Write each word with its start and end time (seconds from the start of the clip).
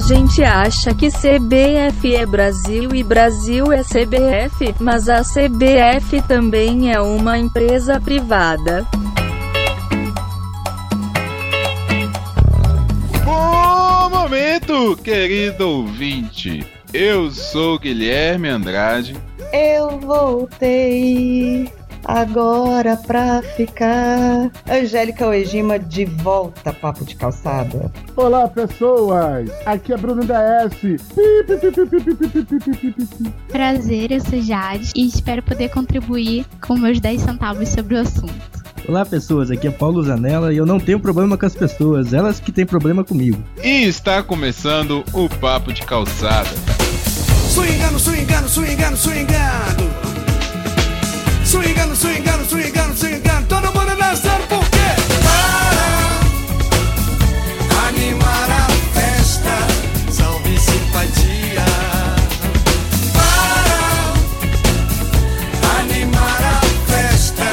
gente 0.00 0.42
acha 0.42 0.94
que 0.94 1.10
CBF 1.10 2.14
é 2.14 2.24
Brasil 2.24 2.94
e 2.94 3.02
Brasil 3.02 3.70
é 3.70 3.82
CBF, 3.82 4.74
mas 4.80 5.08
a 5.08 5.22
CBF 5.22 6.22
também 6.26 6.92
é 6.92 7.00
uma 7.00 7.38
empresa 7.38 8.00
privada. 8.00 8.86
Bom 13.24 14.10
momento, 14.10 14.96
querido 14.96 15.68
ouvinte. 15.68 16.66
Eu 16.92 17.30
sou 17.30 17.78
Guilherme 17.78 18.48
Andrade. 18.48 19.16
Eu 19.52 20.00
voltei 20.00 21.70
agora 22.18 22.96
pra 22.96 23.42
ficar. 23.56 24.50
Angélica 24.68 25.26
Oegima 25.26 25.78
de 25.78 26.04
volta, 26.04 26.72
papo 26.72 27.04
de 27.04 27.14
calçada. 27.14 27.92
Olá, 28.16 28.48
pessoas! 28.48 29.50
Aqui 29.64 29.92
é 29.92 29.96
Bruno 29.96 30.24
da 30.24 30.64
S. 30.64 30.96
Prazer, 33.48 34.10
eu 34.12 34.20
sou 34.20 34.42
Jade 34.42 34.90
e 34.96 35.06
espero 35.06 35.42
poder 35.42 35.70
contribuir 35.70 36.44
com 36.60 36.76
meus 36.76 37.00
10 37.00 37.22
centavos 37.22 37.68
sobre 37.68 37.94
o 37.94 38.00
assunto. 38.00 38.60
Olá 38.88 39.04
pessoas, 39.04 39.50
aqui 39.50 39.68
é 39.68 39.70
Paulo 39.70 40.02
Zanella 40.02 40.52
e 40.52 40.56
eu 40.56 40.66
não 40.66 40.80
tenho 40.80 40.98
problema 40.98 41.36
com 41.36 41.46
as 41.46 41.54
pessoas, 41.54 42.12
elas 42.12 42.40
que 42.40 42.50
têm 42.50 42.66
problema 42.66 43.04
comigo. 43.04 43.40
E 43.62 43.84
está 43.84 44.22
começando 44.22 45.04
o 45.12 45.28
Papo 45.28 45.72
de 45.72 45.82
Calçada. 45.82 46.50
Swingando, 47.48 47.98
swingando, 47.98 48.48
swingando, 48.48 48.96
swingando. 48.96 49.89
Swingando, 52.00 52.44
swingando, 52.46 52.96
swingando. 52.96 53.46
Todo 53.46 53.66
mundo 53.74 53.94
dançando 53.94 54.46
por 54.48 54.64
quê? 54.70 54.78
Para 57.68 57.88
animar 57.88 58.50
a 58.50 58.68
festa. 58.94 59.54
Salve 60.10 60.58
simpatia. 60.58 61.62
Para 65.60 65.78
animar 65.80 66.42
a 66.42 66.60
festa. 66.90 67.44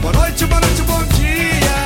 Boa 0.00 0.12
noite, 0.14 0.46
boa 0.46 0.60
noite, 0.60 0.82
bom 0.82 1.04
dia. 1.14 1.76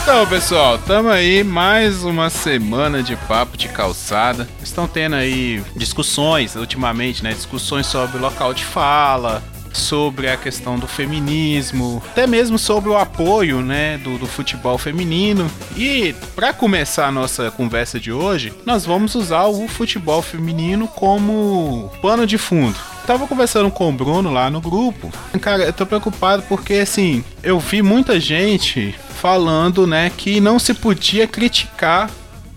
Então, 0.00 0.26
pessoal, 0.28 0.78
tamo 0.78 1.08
aí 1.08 1.42
mais 1.42 2.04
uma 2.04 2.30
semana 2.30 3.02
de 3.02 3.16
papo 3.16 3.56
de 3.56 3.66
calçada. 3.68 4.48
Estão 4.62 4.86
tendo 4.86 5.16
aí 5.16 5.60
discussões 5.74 6.54
ultimamente, 6.54 7.24
né? 7.24 7.34
Discussões 7.34 7.86
sobre 7.88 8.18
local 8.18 8.54
de 8.54 8.64
fala, 8.64 9.42
sobre 9.72 10.28
a 10.28 10.36
questão 10.36 10.78
do 10.78 10.86
feminismo, 10.86 12.02
até 12.10 12.26
mesmo 12.26 12.58
sobre 12.58 12.88
o 12.88 12.96
apoio, 12.96 13.60
né, 13.60 13.98
do, 13.98 14.18
do 14.18 14.26
futebol 14.26 14.78
feminino. 14.78 15.50
E 15.76 16.14
para 16.34 16.52
começar 16.52 17.06
a 17.06 17.12
nossa 17.12 17.50
conversa 17.50 17.98
de 17.98 18.12
hoje, 18.12 18.52
nós 18.64 18.84
vamos 18.84 19.14
usar 19.14 19.46
o 19.46 19.68
futebol 19.68 20.22
feminino 20.22 20.88
como 20.88 21.90
pano 22.00 22.26
de 22.26 22.38
fundo. 22.38 22.76
Tava 23.06 23.26
conversando 23.26 23.70
com 23.70 23.88
o 23.88 23.92
Bruno 23.92 24.30
lá 24.30 24.50
no 24.50 24.60
grupo. 24.60 25.10
Cara, 25.40 25.64
eu 25.64 25.72
tô 25.72 25.86
preocupado 25.86 26.42
porque 26.42 26.74
assim, 26.74 27.24
eu 27.42 27.58
vi 27.58 27.80
muita 27.80 28.20
gente 28.20 28.94
falando, 29.20 29.86
né, 29.86 30.12
que 30.14 30.40
não 30.40 30.58
se 30.58 30.74
podia 30.74 31.26
criticar 31.26 32.10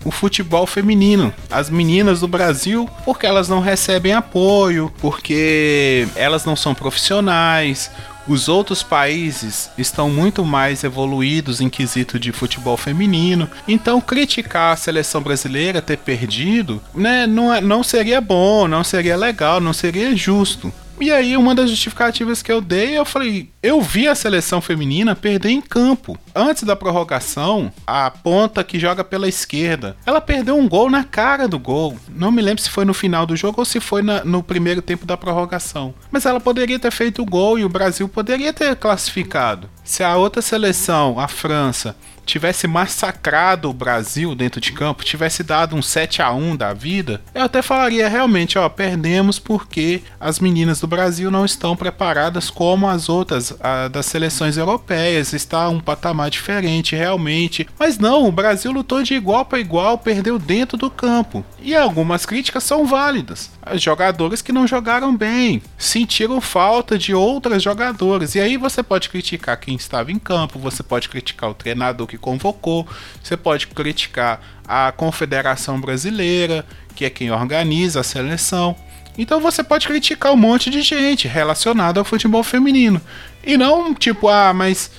o 0.04 0.10
futebol 0.10 0.66
feminino, 0.66 1.32
as 1.50 1.70
meninas 1.70 2.20
do 2.20 2.28
Brasil, 2.28 2.88
porque 3.04 3.26
elas 3.26 3.48
não 3.48 3.60
recebem 3.60 4.12
apoio, 4.12 4.92
porque 5.00 6.06
elas 6.14 6.44
não 6.44 6.56
são 6.56 6.74
profissionais. 6.74 7.90
Os 8.26 8.48
outros 8.48 8.82
países 8.82 9.68
estão 9.76 10.08
muito 10.08 10.44
mais 10.44 10.84
evoluídos 10.84 11.60
em 11.60 11.68
quesito 11.68 12.20
de 12.20 12.30
futebol 12.30 12.76
feminino. 12.76 13.50
Então, 13.66 14.00
criticar 14.00 14.72
a 14.72 14.76
seleção 14.76 15.20
brasileira 15.20 15.82
ter 15.82 15.98
perdido, 15.98 16.80
né, 16.94 17.26
não, 17.26 17.52
é, 17.52 17.60
não 17.60 17.82
seria 17.82 18.20
bom, 18.20 18.68
não 18.68 18.84
seria 18.84 19.16
legal, 19.16 19.60
não 19.60 19.72
seria 19.72 20.14
justo. 20.16 20.72
E 21.00 21.10
aí, 21.10 21.36
uma 21.36 21.54
das 21.54 21.70
justificativas 21.70 22.42
que 22.42 22.52
eu 22.52 22.60
dei, 22.60 22.96
eu 22.96 23.04
falei: 23.04 23.50
eu 23.62 23.80
vi 23.80 24.08
a 24.08 24.14
seleção 24.14 24.60
feminina 24.60 25.14
perder 25.14 25.50
em 25.50 25.60
campo. 25.60 26.18
Antes 26.34 26.62
da 26.62 26.76
prorrogação, 26.76 27.72
a 27.86 28.10
ponta 28.10 28.64
que 28.64 28.78
joga 28.78 29.04
pela 29.04 29.28
esquerda, 29.28 29.96
ela 30.06 30.20
perdeu 30.20 30.56
um 30.56 30.68
gol 30.68 30.90
na 30.90 31.04
cara 31.04 31.48
do 31.48 31.58
gol. 31.58 31.96
Não 32.08 32.30
me 32.30 32.42
lembro 32.42 32.62
se 32.62 32.70
foi 32.70 32.84
no 32.84 32.94
final 32.94 33.26
do 33.26 33.36
jogo 33.36 33.60
ou 33.60 33.64
se 33.64 33.80
foi 33.80 34.02
na, 34.02 34.24
no 34.24 34.42
primeiro 34.42 34.82
tempo 34.82 35.06
da 35.06 35.16
prorrogação. 35.16 35.94
Mas 36.10 36.26
ela 36.26 36.40
poderia 36.40 36.78
ter 36.78 36.90
feito 36.90 37.22
o 37.22 37.26
gol 37.26 37.58
e 37.58 37.64
o 37.64 37.68
Brasil 37.68 38.08
poderia 38.08 38.52
ter 38.52 38.74
classificado. 38.76 39.68
Se 39.84 40.02
a 40.02 40.16
outra 40.16 40.40
seleção, 40.40 41.18
a 41.18 41.26
França, 41.26 41.96
tivesse 42.24 42.66
massacrado 42.66 43.68
o 43.68 43.72
Brasil 43.72 44.34
dentro 44.34 44.60
de 44.60 44.72
campo, 44.72 45.04
tivesse 45.04 45.42
dado 45.42 45.76
um 45.76 45.82
7 45.82 46.22
a 46.22 46.32
1 46.32 46.56
da 46.56 46.72
vida, 46.72 47.20
eu 47.34 47.42
até 47.42 47.62
falaria 47.62 48.08
realmente, 48.08 48.58
ó, 48.58 48.68
perdemos 48.68 49.38
porque 49.38 50.02
as 50.20 50.38
meninas 50.38 50.80
do 50.80 50.86
Brasil 50.86 51.30
não 51.30 51.44
estão 51.44 51.76
preparadas 51.76 52.50
como 52.50 52.88
as 52.88 53.08
outras 53.08 53.54
a, 53.60 53.88
das 53.88 54.06
seleções 54.06 54.56
europeias, 54.56 55.32
está 55.32 55.68
um 55.68 55.80
patamar 55.80 56.30
diferente 56.30 56.96
realmente. 56.96 57.66
Mas 57.78 57.98
não, 57.98 58.26
o 58.26 58.32
Brasil 58.32 58.72
lutou 58.72 59.02
de 59.02 59.14
igual 59.14 59.44
para 59.44 59.60
igual, 59.60 59.98
perdeu 59.98 60.38
dentro 60.38 60.76
do 60.76 60.90
campo. 60.90 61.44
E 61.60 61.74
algumas 61.74 62.26
críticas 62.26 62.64
são 62.64 62.86
válidas. 62.86 63.50
Os 63.72 63.82
jogadores 63.82 64.42
que 64.42 64.52
não 64.52 64.66
jogaram 64.66 65.16
bem, 65.16 65.62
sentiram 65.78 66.40
falta 66.40 66.98
de 66.98 67.14
outras 67.14 67.62
jogadoras. 67.62 68.34
E 68.34 68.40
aí 68.40 68.56
você 68.56 68.82
pode 68.82 69.08
criticar 69.08 69.58
quem 69.58 69.74
estava 69.74 70.10
em 70.10 70.18
campo, 70.18 70.58
você 70.58 70.82
pode 70.82 71.08
criticar 71.08 71.50
o 71.50 71.54
treinador 71.54 72.06
que 72.12 72.18
convocou, 72.18 72.86
você 73.22 73.38
pode 73.38 73.66
criticar 73.68 74.38
a 74.68 74.92
Confederação 74.92 75.80
Brasileira, 75.80 76.64
que 76.94 77.06
é 77.06 77.10
quem 77.10 77.30
organiza 77.30 78.00
a 78.00 78.04
seleção. 78.04 78.76
Então 79.16 79.40
você 79.40 79.64
pode 79.64 79.86
criticar 79.86 80.32
um 80.32 80.36
monte 80.36 80.68
de 80.68 80.82
gente 80.82 81.26
relacionada 81.26 81.98
ao 81.98 82.04
futebol 82.04 82.42
feminino. 82.42 83.00
E 83.42 83.56
não 83.56 83.94
tipo, 83.94 84.28
ah, 84.28 84.52
mas 84.52 84.90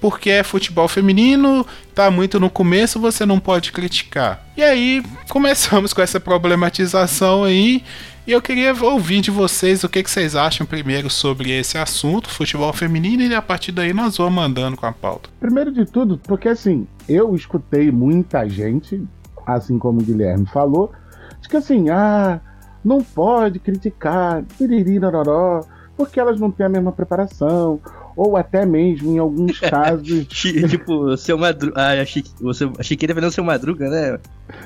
porque 0.00 0.30
é 0.30 0.42
futebol 0.42 0.88
feminino, 0.88 1.66
tá 1.94 2.10
muito 2.10 2.40
no 2.40 2.50
começo, 2.50 3.00
você 3.00 3.24
não 3.24 3.38
pode 3.38 3.72
criticar. 3.72 4.44
E 4.56 4.62
aí 4.62 5.02
começamos 5.28 5.92
com 5.94 6.02
essa 6.02 6.20
problematização 6.20 7.44
aí. 7.44 7.82
E 8.24 8.30
eu 8.30 8.40
queria 8.40 8.72
ouvir 8.72 9.20
de 9.20 9.32
vocês 9.32 9.82
o 9.82 9.88
que, 9.88 10.00
que 10.00 10.10
vocês 10.10 10.36
acham 10.36 10.64
primeiro 10.64 11.10
sobre 11.10 11.50
esse 11.50 11.76
assunto, 11.76 12.30
futebol 12.30 12.72
feminino, 12.72 13.20
e 13.22 13.34
a 13.34 13.42
partir 13.42 13.72
daí 13.72 13.92
nós 13.92 14.16
vamos 14.16 14.44
andando 14.44 14.76
com 14.76 14.86
a 14.86 14.92
pauta. 14.92 15.28
Primeiro 15.40 15.72
de 15.72 15.84
tudo, 15.84 16.16
porque 16.18 16.48
assim, 16.48 16.86
eu 17.08 17.34
escutei 17.34 17.90
muita 17.90 18.48
gente, 18.48 19.02
assim 19.44 19.76
como 19.76 20.00
o 20.00 20.04
Guilherme 20.04 20.46
falou, 20.46 20.92
de 21.40 21.48
que 21.48 21.56
assim, 21.56 21.90
ah, 21.90 22.40
não 22.84 23.02
pode 23.02 23.58
criticar, 23.58 24.44
piriri, 24.56 25.00
nororó, 25.00 25.64
porque 25.96 26.20
elas 26.20 26.38
não 26.38 26.50
têm 26.50 26.66
a 26.66 26.68
mesma 26.68 26.92
preparação, 26.92 27.80
ou 28.16 28.36
até 28.36 28.64
mesmo 28.66 29.12
em 29.12 29.18
alguns 29.18 29.58
casos. 29.60 30.26
tipo, 30.68 31.16
seu 31.16 31.38
Madruga. 31.38 31.80
Ah, 31.80 32.00
achei, 32.00 32.22
você, 32.40 32.70
achei 32.78 32.96
que 32.96 33.04
ele 33.04 33.12
defendendo 33.12 33.32
seu 33.32 33.44
Madruga, 33.44 33.88
né? 33.88 34.18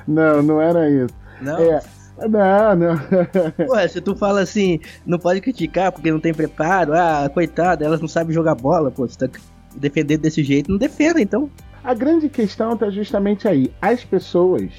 Não, 0.06 0.42
não 0.42 0.60
era 0.60 0.88
isso. 0.88 1.14
Não. 1.40 1.58
É, 1.58 1.80
não, 2.28 2.76
não. 2.76 3.68
Ué, 3.68 3.88
se 3.88 4.00
tu 4.00 4.16
fala 4.16 4.40
assim, 4.40 4.80
não 5.04 5.18
pode 5.18 5.40
criticar 5.40 5.92
porque 5.92 6.10
não 6.10 6.20
tem 6.20 6.32
preparo, 6.32 6.94
ah, 6.94 7.28
coitada, 7.32 7.84
elas 7.84 8.00
não 8.00 8.08
sabem 8.08 8.34
jogar 8.34 8.54
bola, 8.54 8.90
pô, 8.90 9.06
você 9.06 9.28
tá 9.28 9.38
defendendo 9.76 10.22
desse 10.22 10.42
jeito, 10.42 10.70
não 10.70 10.78
defenda, 10.78 11.20
então. 11.20 11.50
A 11.84 11.92
grande 11.94 12.28
questão 12.28 12.72
está 12.72 12.90
justamente 12.90 13.46
aí. 13.46 13.72
As 13.80 14.02
pessoas, 14.04 14.72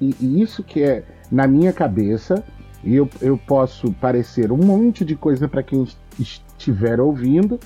e, 0.00 0.14
e, 0.20 0.40
isso 0.40 0.62
que 0.62 0.82
é 0.82 1.04
na 1.30 1.46
minha 1.46 1.72
cabeça, 1.72 2.44
e 2.82 2.94
eu, 2.94 3.08
eu 3.20 3.36
posso 3.36 3.92
parecer 3.94 4.52
um 4.52 4.56
monte 4.56 5.04
de 5.04 5.16
coisa 5.16 5.48
para 5.48 5.62
quem 5.62 5.86
estiver 6.18 7.00
ouvindo, 7.00 7.58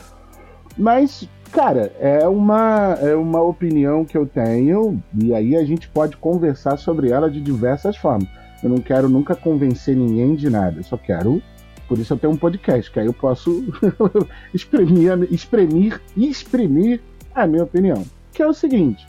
mas, 0.79 1.29
cara, 1.51 1.93
é 1.99 2.27
uma, 2.29 2.97
é 3.01 3.15
uma 3.17 3.43
opinião 3.43 4.05
que 4.05 4.17
eu 4.17 4.27
tenho, 4.27 5.03
e 5.21 5.35
aí 5.35 5.57
a 5.57 5.65
gente 5.65 5.89
pode 5.89 6.17
conversar 6.17 6.77
sobre 6.77 7.11
ela 7.11 7.29
de 7.29 7.41
diversas 7.41 7.97
formas. 7.97 8.29
Eu 8.63 8.71
não 8.71 8.79
quero 8.79 9.09
nunca 9.09 9.35
convencer 9.35 9.97
ninguém 9.97 10.35
de 10.35 10.49
nada, 10.49 10.79
eu 10.79 10.85
só 10.85 10.97
quero. 10.97 11.43
Por 11.89 11.99
isso 11.99 12.13
eu 12.13 12.19
tenho 12.19 12.33
um 12.33 12.37
podcast, 12.37 12.91
que 12.91 13.01
aí 13.01 13.07
eu 13.07 13.13
posso 13.13 13.65
exprimir, 14.55 15.13
exprimir, 15.33 16.01
exprimir 16.17 17.01
a 17.35 17.47
minha 17.47 17.65
opinião. 17.65 18.05
Que 18.33 18.43
é 18.43 18.47
o 18.47 18.53
seguinte: 18.53 19.07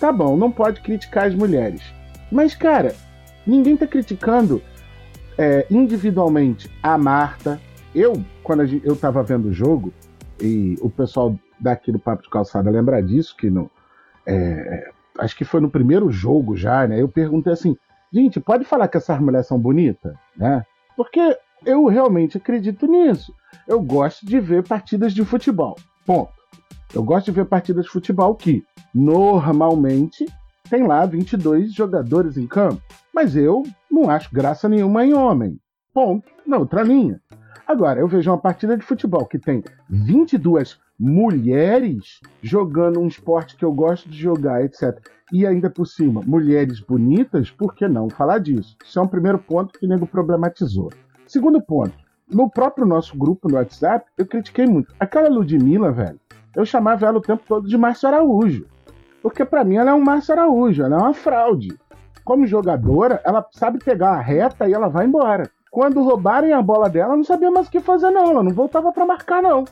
tá 0.00 0.10
bom, 0.10 0.36
não 0.36 0.50
pode 0.50 0.80
criticar 0.80 1.26
as 1.26 1.34
mulheres. 1.34 1.82
Mas, 2.30 2.54
cara, 2.54 2.94
ninguém 3.46 3.76
tá 3.76 3.86
criticando 3.86 4.62
é, 5.36 5.66
individualmente 5.70 6.70
a 6.82 6.96
Marta. 6.96 7.60
Eu, 7.94 8.24
quando 8.42 8.64
gente, 8.66 8.86
eu 8.86 8.96
tava 8.96 9.22
vendo 9.22 9.48
o 9.48 9.52
jogo, 9.52 9.92
e 10.42 10.76
o 10.80 10.90
pessoal 10.90 11.34
daqui 11.58 11.92
do 11.92 11.98
Papo 11.98 12.22
de 12.22 12.28
Calçada 12.28 12.70
lembra 12.70 13.02
disso, 13.02 13.36
que 13.36 13.48
no, 13.48 13.70
é, 14.26 14.90
acho 15.18 15.36
que 15.36 15.44
foi 15.44 15.60
no 15.60 15.70
primeiro 15.70 16.10
jogo 16.10 16.56
já, 16.56 16.86
né? 16.86 17.00
Eu 17.00 17.08
perguntei 17.08 17.52
assim: 17.52 17.76
Gente, 18.12 18.38
pode 18.38 18.64
falar 18.64 18.88
que 18.88 18.98
essas 18.98 19.18
mulheres 19.18 19.46
são 19.46 19.58
bonitas, 19.58 20.14
né? 20.36 20.66
Porque 20.94 21.34
eu 21.64 21.86
realmente 21.86 22.36
acredito 22.36 22.86
nisso. 22.86 23.34
Eu 23.66 23.80
gosto 23.80 24.26
de 24.26 24.38
ver 24.38 24.66
partidas 24.66 25.14
de 25.14 25.24
futebol. 25.24 25.76
Ponto. 26.04 26.32
Eu 26.94 27.02
gosto 27.02 27.26
de 27.26 27.32
ver 27.32 27.46
partidas 27.46 27.86
de 27.86 27.90
futebol 27.90 28.34
que 28.34 28.62
normalmente 28.94 30.26
tem 30.68 30.86
lá 30.86 31.06
22 31.06 31.72
jogadores 31.72 32.36
em 32.36 32.46
campo. 32.46 32.82
Mas 33.14 33.34
eu 33.34 33.62
não 33.90 34.10
acho 34.10 34.28
graça 34.30 34.68
nenhuma 34.68 35.06
em 35.06 35.14
homem. 35.14 35.58
Ponto. 35.94 36.28
Na 36.46 36.58
outra 36.58 36.82
linha. 36.82 37.18
Agora, 37.72 38.00
eu 38.00 38.06
vejo 38.06 38.30
uma 38.30 38.36
partida 38.36 38.76
de 38.76 38.84
futebol 38.84 39.24
que 39.24 39.38
tem 39.38 39.64
22 39.88 40.78
mulheres 41.00 42.20
jogando 42.42 43.00
um 43.00 43.08
esporte 43.08 43.56
que 43.56 43.64
eu 43.64 43.72
gosto 43.72 44.10
de 44.10 44.18
jogar, 44.18 44.62
etc. 44.62 45.00
E 45.32 45.46
ainda 45.46 45.70
por 45.70 45.86
cima, 45.86 46.20
mulheres 46.22 46.80
bonitas, 46.80 47.50
por 47.50 47.74
que 47.74 47.88
não 47.88 48.10
falar 48.10 48.40
disso? 48.40 48.76
Isso 48.84 48.98
é 48.98 49.02
um 49.02 49.08
primeiro 49.08 49.38
ponto 49.38 49.78
que 49.78 49.86
o 49.86 49.88
nego 49.88 50.06
problematizou. 50.06 50.92
Segundo 51.26 51.62
ponto, 51.62 51.94
no 52.30 52.50
próprio 52.50 52.84
nosso 52.84 53.16
grupo 53.16 53.48
no 53.48 53.54
WhatsApp, 53.54 54.04
eu 54.18 54.26
critiquei 54.26 54.66
muito. 54.66 54.94
Aquela 55.00 55.30
Ludmilla, 55.30 55.90
velho, 55.90 56.20
eu 56.54 56.66
chamava 56.66 57.06
ela 57.06 57.16
o 57.16 57.22
tempo 57.22 57.42
todo 57.48 57.66
de 57.66 57.78
Márcio 57.78 58.06
Araújo. 58.06 58.66
Porque 59.22 59.46
para 59.46 59.64
mim 59.64 59.76
ela 59.76 59.92
é 59.92 59.94
um 59.94 60.04
Márcio 60.04 60.34
Araújo, 60.34 60.82
ela 60.82 60.96
é 60.96 60.98
uma 60.98 61.14
fraude. 61.14 61.74
Como 62.22 62.46
jogadora, 62.46 63.22
ela 63.24 63.42
sabe 63.50 63.78
pegar 63.78 64.10
a 64.10 64.20
reta 64.20 64.68
e 64.68 64.74
ela 64.74 64.88
vai 64.88 65.06
embora. 65.06 65.50
Quando 65.72 66.02
roubarem 66.02 66.52
a 66.52 66.60
bola 66.60 66.86
dela, 66.90 67.06
ela 67.06 67.16
não 67.16 67.24
sabia 67.24 67.50
mais 67.50 67.66
o 67.66 67.70
que 67.70 67.80
fazer, 67.80 68.10
não. 68.10 68.26
Ela 68.26 68.42
não 68.42 68.52
voltava 68.52 68.92
para 68.92 69.06
marcar, 69.06 69.42
não. 69.42 69.64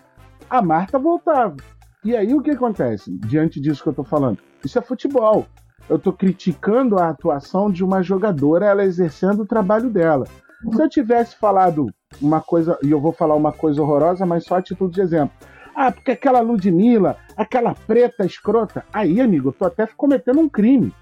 A 0.49 0.63
Marta 0.63 0.99
voltava. 0.99 1.57
E 2.03 2.17
aí 2.17 2.35
o 2.35 2.41
que 2.41 2.53
acontece 2.53 3.15
diante 3.19 3.61
disso 3.61 3.83
que 3.83 3.91
eu 3.91 3.93
tô 3.93 4.03
falando? 4.03 4.39
Isso 4.65 4.79
é 4.79 4.83
futebol. 4.83 5.45
Eu 5.91 5.99
tô 5.99 6.11
criticando 6.11 6.99
a 6.99 7.11
atuação 7.11 7.71
de 7.71 7.85
uma 7.85 8.03
jogadora, 8.03 8.65
ela 8.65 8.83
exercendo 8.83 9.43
o 9.43 9.47
trabalho 9.47 9.91
dela. 9.91 10.25
Se 10.73 10.83
eu 10.83 10.89
tivesse 10.89 11.37
falado 11.37 11.93
uma 12.19 12.41
coisa, 12.41 12.79
e 12.83 12.91
eu 12.91 12.99
vou 12.99 13.13
falar 13.13 13.35
uma 13.35 13.53
coisa 13.53 13.83
horrorosa, 13.83 14.25
mas 14.25 14.45
só 14.45 14.55
a 14.55 14.63
título 14.63 14.91
de 14.91 15.03
exemplo. 15.03 15.37
Ah, 15.77 15.93
porque 15.93 16.13
aquela 16.13 16.41
Ludmilla, 16.41 17.19
aquela 17.37 17.75
preta 17.75 18.25
escrota. 18.25 18.87
Aí, 18.91 19.21
amigo, 19.21 19.51
eu 19.51 19.53
tô 19.53 19.67
até 19.67 19.87
cometendo 19.87 20.41
um 20.41 20.49
crime. 20.49 20.95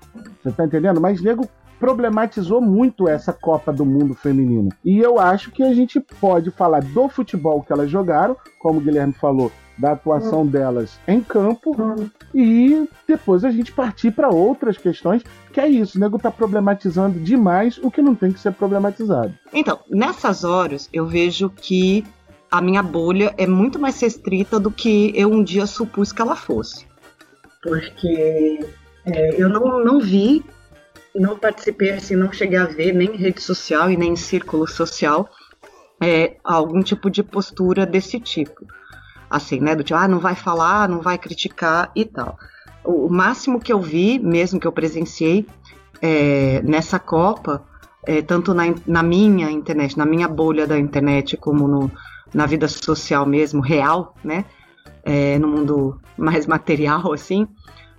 Você 0.42 0.50
tá 0.50 0.64
entendendo? 0.64 1.00
Mas 1.00 1.22
nego 1.22 1.48
problematizou 1.78 2.60
muito 2.60 3.08
essa 3.08 3.32
Copa 3.32 3.72
do 3.72 3.84
Mundo 3.84 4.14
feminino. 4.14 4.70
E 4.84 4.98
eu 4.98 5.18
acho 5.18 5.50
que 5.50 5.62
a 5.62 5.72
gente 5.72 6.00
pode 6.00 6.50
falar 6.50 6.82
do 6.82 7.08
futebol 7.08 7.62
que 7.62 7.72
elas 7.72 7.90
jogaram, 7.90 8.36
como 8.58 8.78
o 8.78 8.82
Guilherme 8.82 9.12
falou, 9.12 9.50
da 9.78 9.92
atuação 9.92 10.44
delas 10.44 10.98
em 11.06 11.20
campo 11.20 11.72
e 12.34 12.88
depois 13.06 13.44
a 13.44 13.50
gente 13.50 13.72
partir 13.72 14.10
para 14.10 14.28
outras 14.28 14.76
questões, 14.76 15.22
que 15.52 15.60
é 15.60 15.68
isso, 15.68 15.96
o 15.96 16.00
nego 16.00 16.18
tá 16.18 16.30
problematizando 16.30 17.20
demais 17.20 17.78
o 17.78 17.90
que 17.90 18.02
não 18.02 18.14
tem 18.14 18.32
que 18.32 18.40
ser 18.40 18.52
problematizado. 18.52 19.32
Então, 19.52 19.78
nessas 19.88 20.42
horas, 20.42 20.88
eu 20.92 21.06
vejo 21.06 21.48
que 21.48 22.04
a 22.50 22.60
minha 22.60 22.82
bolha 22.82 23.32
é 23.36 23.46
muito 23.46 23.78
mais 23.78 24.00
restrita 24.00 24.58
do 24.58 24.70
que 24.70 25.12
eu 25.14 25.30
um 25.30 25.44
dia 25.44 25.66
supus 25.66 26.12
que 26.12 26.22
ela 26.22 26.34
fosse. 26.34 26.86
Porque 27.62 28.66
é, 29.04 29.40
eu 29.40 29.48
não, 29.48 29.84
não 29.84 30.00
vi, 30.00 30.44
não 31.14 31.38
participei, 31.38 31.90
assim, 31.90 32.16
não 32.16 32.32
cheguei 32.32 32.58
a 32.58 32.66
ver 32.66 32.92
nem 32.92 33.14
em 33.14 33.16
rede 33.16 33.40
social 33.42 33.90
e 33.90 33.96
nem 33.96 34.12
em 34.12 34.16
círculo 34.16 34.66
social 34.66 35.28
é, 36.00 36.36
algum 36.44 36.82
tipo 36.82 37.10
de 37.10 37.22
postura 37.22 37.84
desse 37.84 38.20
tipo. 38.20 38.66
Assim, 39.28 39.60
né? 39.60 39.74
Do 39.74 39.82
tipo, 39.82 39.98
ah, 39.98 40.08
não 40.08 40.18
vai 40.18 40.34
falar, 40.34 40.88
não 40.88 41.00
vai 41.00 41.18
criticar 41.18 41.90
e 41.94 42.04
tal. 42.04 42.38
O 42.84 43.08
máximo 43.08 43.60
que 43.60 43.72
eu 43.72 43.80
vi, 43.80 44.18
mesmo 44.18 44.58
que 44.58 44.66
eu 44.66 44.72
presenciei 44.72 45.46
é, 46.00 46.62
nessa 46.62 46.98
Copa, 46.98 47.62
é, 48.06 48.22
tanto 48.22 48.54
na, 48.54 48.64
na 48.86 49.02
minha 49.02 49.50
internet, 49.50 49.98
na 49.98 50.06
minha 50.06 50.28
bolha 50.28 50.66
da 50.66 50.78
internet, 50.78 51.36
como 51.36 51.68
no, 51.68 51.90
na 52.32 52.46
vida 52.46 52.68
social 52.68 53.26
mesmo, 53.26 53.60
real, 53.60 54.14
né? 54.24 54.44
É, 55.04 55.38
no 55.38 55.48
mundo 55.48 56.00
mais 56.16 56.46
material, 56.46 57.12
assim, 57.12 57.46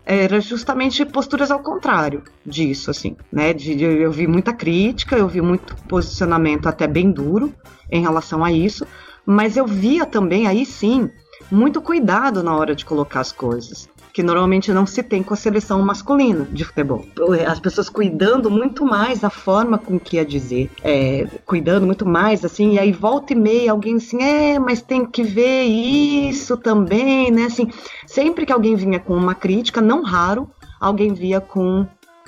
era 0.10 0.42
justamente 0.42 1.06
posturas 1.06 1.52
ao 1.52 1.60
contrário 1.60 2.24
disso, 2.44 2.90
assim, 2.90 3.16
né? 3.32 3.54
De, 3.54 3.76
de, 3.76 3.84
eu 3.84 4.12
vi 4.12 4.26
muita 4.26 4.52
crítica, 4.52 5.16
eu 5.16 5.28
vi 5.28 5.40
muito 5.40 5.76
posicionamento 5.88 6.68
até 6.68 6.88
bem 6.88 7.12
duro 7.12 7.54
em 7.92 8.02
relação 8.02 8.44
a 8.44 8.52
isso, 8.52 8.88
mas 9.24 9.56
eu 9.56 9.68
via 9.68 10.08
também, 10.08 10.48
aí 10.48 10.66
sim, 10.66 11.12
muito 11.52 11.80
cuidado 11.80 12.42
na 12.42 12.56
hora 12.56 12.76
de 12.76 12.86
colocar 12.86 13.20
as 13.20 13.32
coisas 13.32 13.88
que 14.12 14.24
normalmente 14.24 14.74
não 14.74 14.86
se 14.86 15.04
tem 15.04 15.22
com 15.22 15.34
a 15.34 15.38
seleção 15.38 15.82
masculina 15.82 16.48
de 16.52 16.66
futebol. 16.66 17.06
As 17.48 17.60
pessoas 17.60 17.90
cuidando 17.90 18.50
muito 18.50 18.84
mais 18.84 19.20
da 19.20 19.30
forma 19.30 19.78
com 19.78 20.00
que 20.00 20.18
ia 20.18 20.26
dizer, 20.26 20.70
é, 20.84 21.28
cuidando 21.46 21.86
muito 21.86 22.06
mais, 22.06 22.44
assim, 22.44 22.74
e 22.74 22.80
aí 22.80 22.92
volta 22.92 23.34
e 23.34 23.36
meia 23.36 23.72
alguém 23.72 23.96
assim, 23.96 24.22
é, 24.22 24.60
mas 24.60 24.82
tem 24.82 25.06
que 25.06 25.24
ver 25.24 25.64
isso 25.64 26.58
também, 26.58 27.32
né? 27.32 27.46
Assim, 27.46 27.70
sempre 28.10 28.44
que 28.46 28.52
alguém 28.52 28.76
vinha 28.76 29.00
com 29.00 29.16
uma 29.16 29.36
crítica, 29.36 29.80
não 29.80 30.02
raro, 30.02 30.50
alguém 30.80 31.14
via 31.14 31.40
com 31.40 31.86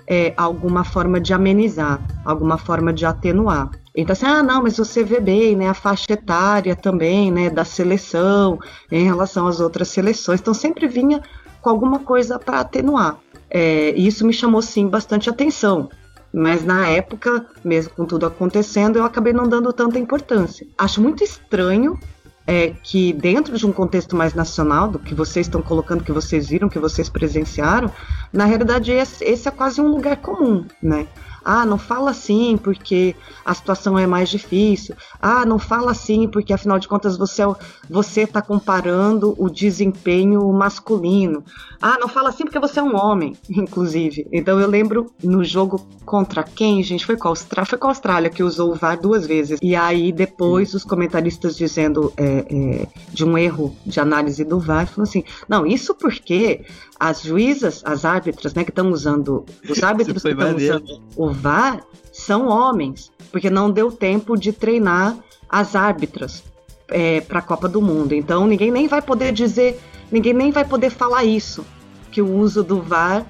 é, 0.08 0.32
alguma 0.38 0.84
forma 0.84 1.20
de 1.20 1.34
amenizar, 1.34 2.00
alguma 2.24 2.58
forma 2.58 2.94
de 2.94 3.04
atenuar. 3.04 3.72
Então, 3.96 4.14
assim, 4.14 4.26
ah, 4.26 4.44
não, 4.44 4.62
mas 4.62 4.78
você 4.78 5.04
vê 5.04 5.20
bem, 5.20 5.56
né, 5.56 5.70
a 5.70 5.74
faixa 5.74 6.14
etária 6.14 6.76
também, 6.76 7.32
né, 7.32 7.50
da 7.50 7.66
seleção, 7.66 8.60
em 8.92 9.04
relação 9.04 9.48
às 9.48 9.60
outras 9.60 9.88
seleções. 9.88 10.40
Então, 10.40 10.54
sempre 10.54 10.88
vinha 10.88 11.22
com 11.62 11.70
alguma 11.70 12.00
coisa 12.00 12.38
para 12.38 12.60
atenuar. 12.60 13.18
É, 13.50 13.92
e 13.98 14.06
isso 14.06 14.26
me 14.26 14.34
chamou, 14.34 14.62
sim, 14.62 14.88
bastante 14.88 15.30
atenção. 15.30 15.90
Mas 16.32 16.64
na 16.64 16.88
época, 16.88 17.46
mesmo 17.64 17.94
com 17.96 18.06
tudo 18.06 18.28
acontecendo, 18.28 18.98
eu 18.98 19.04
acabei 19.04 19.34
não 19.34 19.50
dando 19.50 19.74
tanta 19.74 20.00
importância. 20.00 20.66
Acho 20.78 21.02
muito 21.02 21.24
estranho 21.24 22.00
é, 22.46 22.74
que 22.84 23.14
dentro 23.14 23.58
de 23.58 23.66
um 23.66 23.72
contexto 23.72 24.16
mais 24.16 24.34
nacional, 24.34 24.90
do 24.90 25.00
que 25.00 25.14
vocês 25.14 25.48
estão 25.48 25.62
colocando, 25.62 26.04
que 26.04 26.12
vocês 26.12 26.50
viram, 26.50 26.70
que 26.70 26.80
vocês 26.80 27.10
presenciaram, 27.10 27.92
na 28.32 28.46
realidade 28.46 28.92
esse, 28.92 29.48
é 29.48 29.52
quase 29.52 29.80
um 29.80 29.88
lugar 29.88 30.18
comum, 30.18 30.66
né? 30.82 31.08
Ah, 31.44 31.66
não 31.66 31.78
fala 31.78 32.12
assim 32.12 32.58
porque 32.58 33.16
a 33.44 33.54
situação 33.54 33.98
é 33.98 34.06
mais 34.06 34.30
difícil. 34.30 34.96
Ah, 35.20 35.46
não 35.46 35.58
fala 35.58 35.92
assim 35.92 36.28
porque 36.28 36.54
afinal 36.54 36.80
de 36.80 36.88
contas 36.88 37.18
você 37.18 37.44
é 37.44 37.48
você 37.90 38.22
está 38.22 38.42
comparando 38.42 39.36
o 39.38 39.50
desempenho 39.50 40.52
masculino. 40.54 41.44
Ah, 41.82 41.98
não 42.00 42.08
fala 42.08 42.30
assim 42.30 42.44
porque 42.44 42.60
você 42.60 42.80
é 42.80 42.84
um 42.84 42.96
homem, 42.96 43.36
inclusive. 43.50 44.28
Então 44.32 44.60
eu 44.60 44.68
lembro 44.68 45.12
no 45.24 45.44
jogo 45.44 45.86
contra 46.06 46.44
quem, 46.44 46.84
gente, 46.84 47.06
foi 47.06 47.18
com 47.18 47.28
a 47.28 47.32
Austrália, 47.32 47.70
foi 47.70 47.78
com 47.78 47.88
a 47.88 47.92
Austrália 47.92 48.30
que 48.30 48.44
usou 48.44 48.72
o 48.72 48.76
VAR 48.76 49.00
duas 49.00 49.26
vezes. 49.26 49.60
E 49.62 49.76
aí 49.76 50.12
depois 50.12 50.74
os 50.74 50.84
comentaristas 50.84 51.56
dizendo 51.56 52.14
é, 52.18 52.46
é, 52.50 52.88
de 53.12 53.26
um 53.26 53.38
erro 53.38 53.76
de 53.86 54.00
análise 54.00 54.44
do 54.44 54.60
VAR, 54.60 54.86
falando 54.88 55.10
assim, 55.10 55.24
não, 55.48 55.66
isso 55.66 55.96
porque 55.96 56.66
as 57.02 57.24
juízas, 57.24 57.82
as 57.84 58.06
árbitras, 58.06 58.54
né, 58.54 58.64
que 58.64 58.70
estão 58.70 58.92
usando, 58.92 59.44
os 59.68 59.82
árbitros 59.82 60.22
que 60.22 60.30
estão 60.30 60.56
usando 60.56 61.02
o 61.16 61.32
VAR 61.32 61.82
são 62.14 62.48
homens, 62.48 63.12
porque 63.32 63.50
não 63.50 63.72
deu 63.72 63.92
tempo 63.92 64.38
de 64.38 64.54
treinar 64.54 65.18
as 65.50 65.76
árbitras 65.76 66.44
é, 66.88 67.20
para 67.22 67.40
a 67.40 67.42
Copa 67.42 67.68
do 67.68 67.82
Mundo. 67.82 68.14
Então 68.14 68.46
ninguém 68.46 68.70
nem 68.70 68.88
vai 68.88 69.02
poder 69.02 69.34
dizer, 69.34 69.82
ninguém 70.12 70.32
nem 70.32 70.52
vai 70.52 70.64
poder 70.64 70.92
falar 70.92 71.24
isso, 71.24 71.66
que 72.12 72.22
o 72.22 72.32
uso 72.38 72.64
do 72.64 72.84
VAR 72.84 73.26